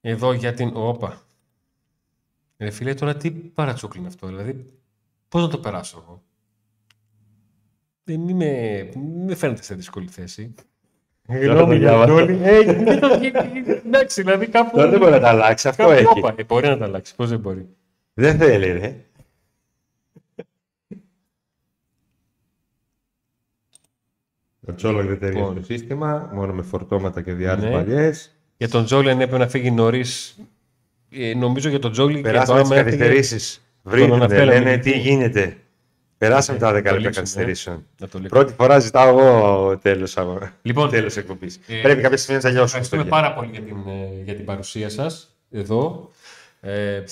Εδώ 0.00 0.32
για 0.32 0.54
την... 0.54 0.70
Όπα. 0.74 1.22
Ρε 2.58 2.70
φίλε, 2.70 2.94
τώρα 2.94 3.16
τι 3.16 3.30
παρατσούκλι 3.30 3.98
είναι 3.98 4.08
αυτό. 4.08 4.26
Δηλαδή, 4.26 4.64
πώς 5.28 5.42
να 5.42 5.48
το 5.48 5.58
περάσω 5.58 5.98
εγώ; 6.02 6.22
Δεν 8.04 8.20
μη 8.20 8.34
με, 8.34 8.82
μη 8.96 9.24
με 9.24 9.34
φαίνεται 9.34 9.62
σε 9.62 9.74
δύσκολη 9.74 10.08
θέση. 10.08 10.54
Γνώμη 11.28 11.76
για 11.76 11.98
όλοι. 11.98 12.38
Ε, 12.42 12.58
Εντάξει, 13.86 14.22
δηλαδή 14.22 14.46
κάπου... 14.46 14.76
Τώρα 14.76 14.88
δεν 14.90 14.98
μπορεί 14.98 15.10
να 15.10 15.20
τα 15.20 15.28
αλλάξει. 15.28 15.68
Αυτό 15.68 15.82
κάπου 15.82 15.94
έχει. 15.94 16.06
όπα. 16.18 16.34
Ε, 16.36 16.44
μπορεί 16.44 16.66
να 16.68 16.78
τα 16.78 16.84
αλλάξει. 16.84 17.14
Πώς 17.14 17.28
δεν 17.30 17.38
μπορεί. 17.38 17.68
Δεν 18.14 18.38
θέλει, 18.38 18.72
ρε. 18.72 18.96
Ο 24.68 24.74
Τσόλακ 24.74 25.06
δεν 25.06 25.18
ταιριάζει 25.18 25.38
Λοιπόν. 25.38 25.54
το 25.54 25.62
σύστημα, 25.64 26.30
μόνο 26.34 26.52
με 26.52 26.62
φορτώματα 26.62 27.22
και 27.22 27.32
διάρκεια 27.32 27.68
Ναι. 27.68 27.74
παλιές. 27.74 28.30
Για 28.56 28.68
τον 28.68 28.84
Τζόλι 28.84 29.10
αν 29.10 29.20
έπρεπε 29.20 29.38
να 29.44 29.48
φύγει 29.48 29.70
νωρίς. 29.70 30.38
Ε, 31.10 31.34
νομίζω 31.34 31.68
για 31.68 31.78
τον 31.78 31.92
Τζόλι 31.92 32.14
και 32.16 32.22
το 32.22 32.28
Περάσαμε 32.28 32.60
τις 32.60 32.70
άμα 32.70 32.80
έφυγε- 32.80 32.98
καθυστερήσεις. 32.98 33.66
τον 33.82 33.92
Βρείτε, 33.92 34.14
αναφέραμε 34.14 34.52
λένε 34.52 34.70
και 34.70 34.78
τι 34.78 34.90
εκεί. 34.90 34.98
γίνεται. 34.98 35.56
Περάσαμε 36.18 36.58
τα 36.58 36.68
10 36.68 36.70
το 36.70 36.74
λεπτά 36.74 36.92
λήξουμε, 36.92 37.10
καθυστερήσεων. 37.14 37.76
Να 37.98 38.08
το 38.08 38.18
λέξουμε. 38.18 38.28
Πρώτη 38.40 38.52
φορά 38.52 38.78
ζητάω 38.78 39.08
εγώ 39.18 39.78
τέλος, 39.78 40.16
αγώ- 40.16 40.50
Λοιπόν, 40.62 40.90
τέλος 40.90 41.16
εκπομπής. 41.16 41.60
ε, 41.66 41.80
Πρέπει 41.82 42.02
κάποια 42.02 42.16
στιγμή 42.16 42.36
να 42.36 42.48
τελειώσουμε. 42.48 42.80
Ευχαριστούμε 42.80 43.02
παιδιά. 43.02 43.16
πάρα 43.20 43.34
πολύ 43.34 43.50
για 43.50 43.60
την, 43.62 43.88
ε, 43.88 44.22
για 44.24 44.34
την 44.34 44.44
παρουσία 44.44 44.88
σας 44.90 45.36
εδώ. 45.50 46.10
Ε, 46.60 47.02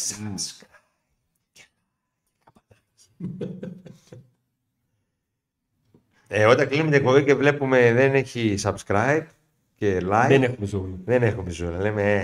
Ε, 6.28 6.44
όταν 6.46 6.68
κλείνουμε 6.68 6.90
την 6.90 6.98
εκπομπή 7.00 7.24
και 7.24 7.34
βλέπουμε 7.34 7.92
δεν 7.92 8.14
έχει 8.14 8.54
subscribe 8.62 9.26
και 9.74 9.96
like, 10.02 10.24
δεν 10.28 10.42
έχουμε 10.42 10.66
ζούλη. 10.66 11.00
δεν 11.04 11.22
έχουμε 11.22 11.50
ζούλα. 11.50 11.78
Λέμε, 11.78 12.12
ε, 12.14 12.22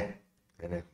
δεν 0.57 0.70
έχουμε. 0.70 0.85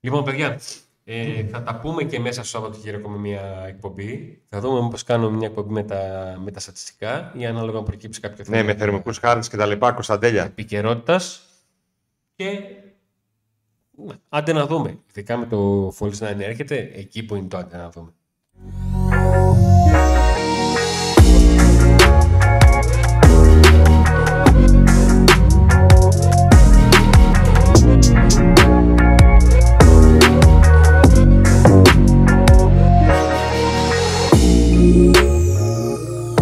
Λοιπόν, 0.00 0.24
παιδιά, 0.24 0.58
ε, 1.04 1.44
θα 1.44 1.62
τα 1.62 1.78
πούμε 1.80 2.02
και 2.04 2.20
μέσα 2.20 2.44
στο 2.44 2.58
Σαββατοκύριακο 2.58 3.08
με 3.08 3.18
μια 3.18 3.64
εκπομπή. 3.68 4.42
Θα 4.48 4.60
δούμε 4.60 4.80
μήπως 4.82 5.02
κάνουμε 5.02 5.36
μια 5.36 5.46
εκπομπή 5.48 5.72
με 5.72 5.82
τα, 5.82 6.34
με 6.44 6.50
τα 6.50 6.60
στατιστικά 6.60 7.32
ή 7.36 7.46
ανάλογα 7.46 7.78
αν 7.78 7.84
προκύψει 7.84 8.20
κάποιο 8.20 8.44
θέμα 8.44 8.56
Ναι, 8.56 8.62
με 8.62 8.74
θερμικούς 8.74 9.18
χάρτες 9.18 9.48
και 9.48 9.56
τα 9.56 9.66
λοιπά, 9.66 9.92
Κωνσταντέλια. 9.92 10.44
επικαιρότητας. 10.44 11.42
Και 12.34 12.44
ναι, 13.90 14.14
άντε 14.28 14.52
να 14.52 14.66
δούμε. 14.66 14.98
Ειδικά 15.10 15.36
με 15.36 15.46
το 15.46 15.88
Falls 15.98 16.12
9 16.18 16.38
έρχεται, 16.38 16.90
εκεί 16.94 17.22
που 17.22 17.34
είναι 17.34 17.48
το 17.48 17.56
άντε 17.56 17.76
να 17.76 17.90
δούμε. 17.90 18.10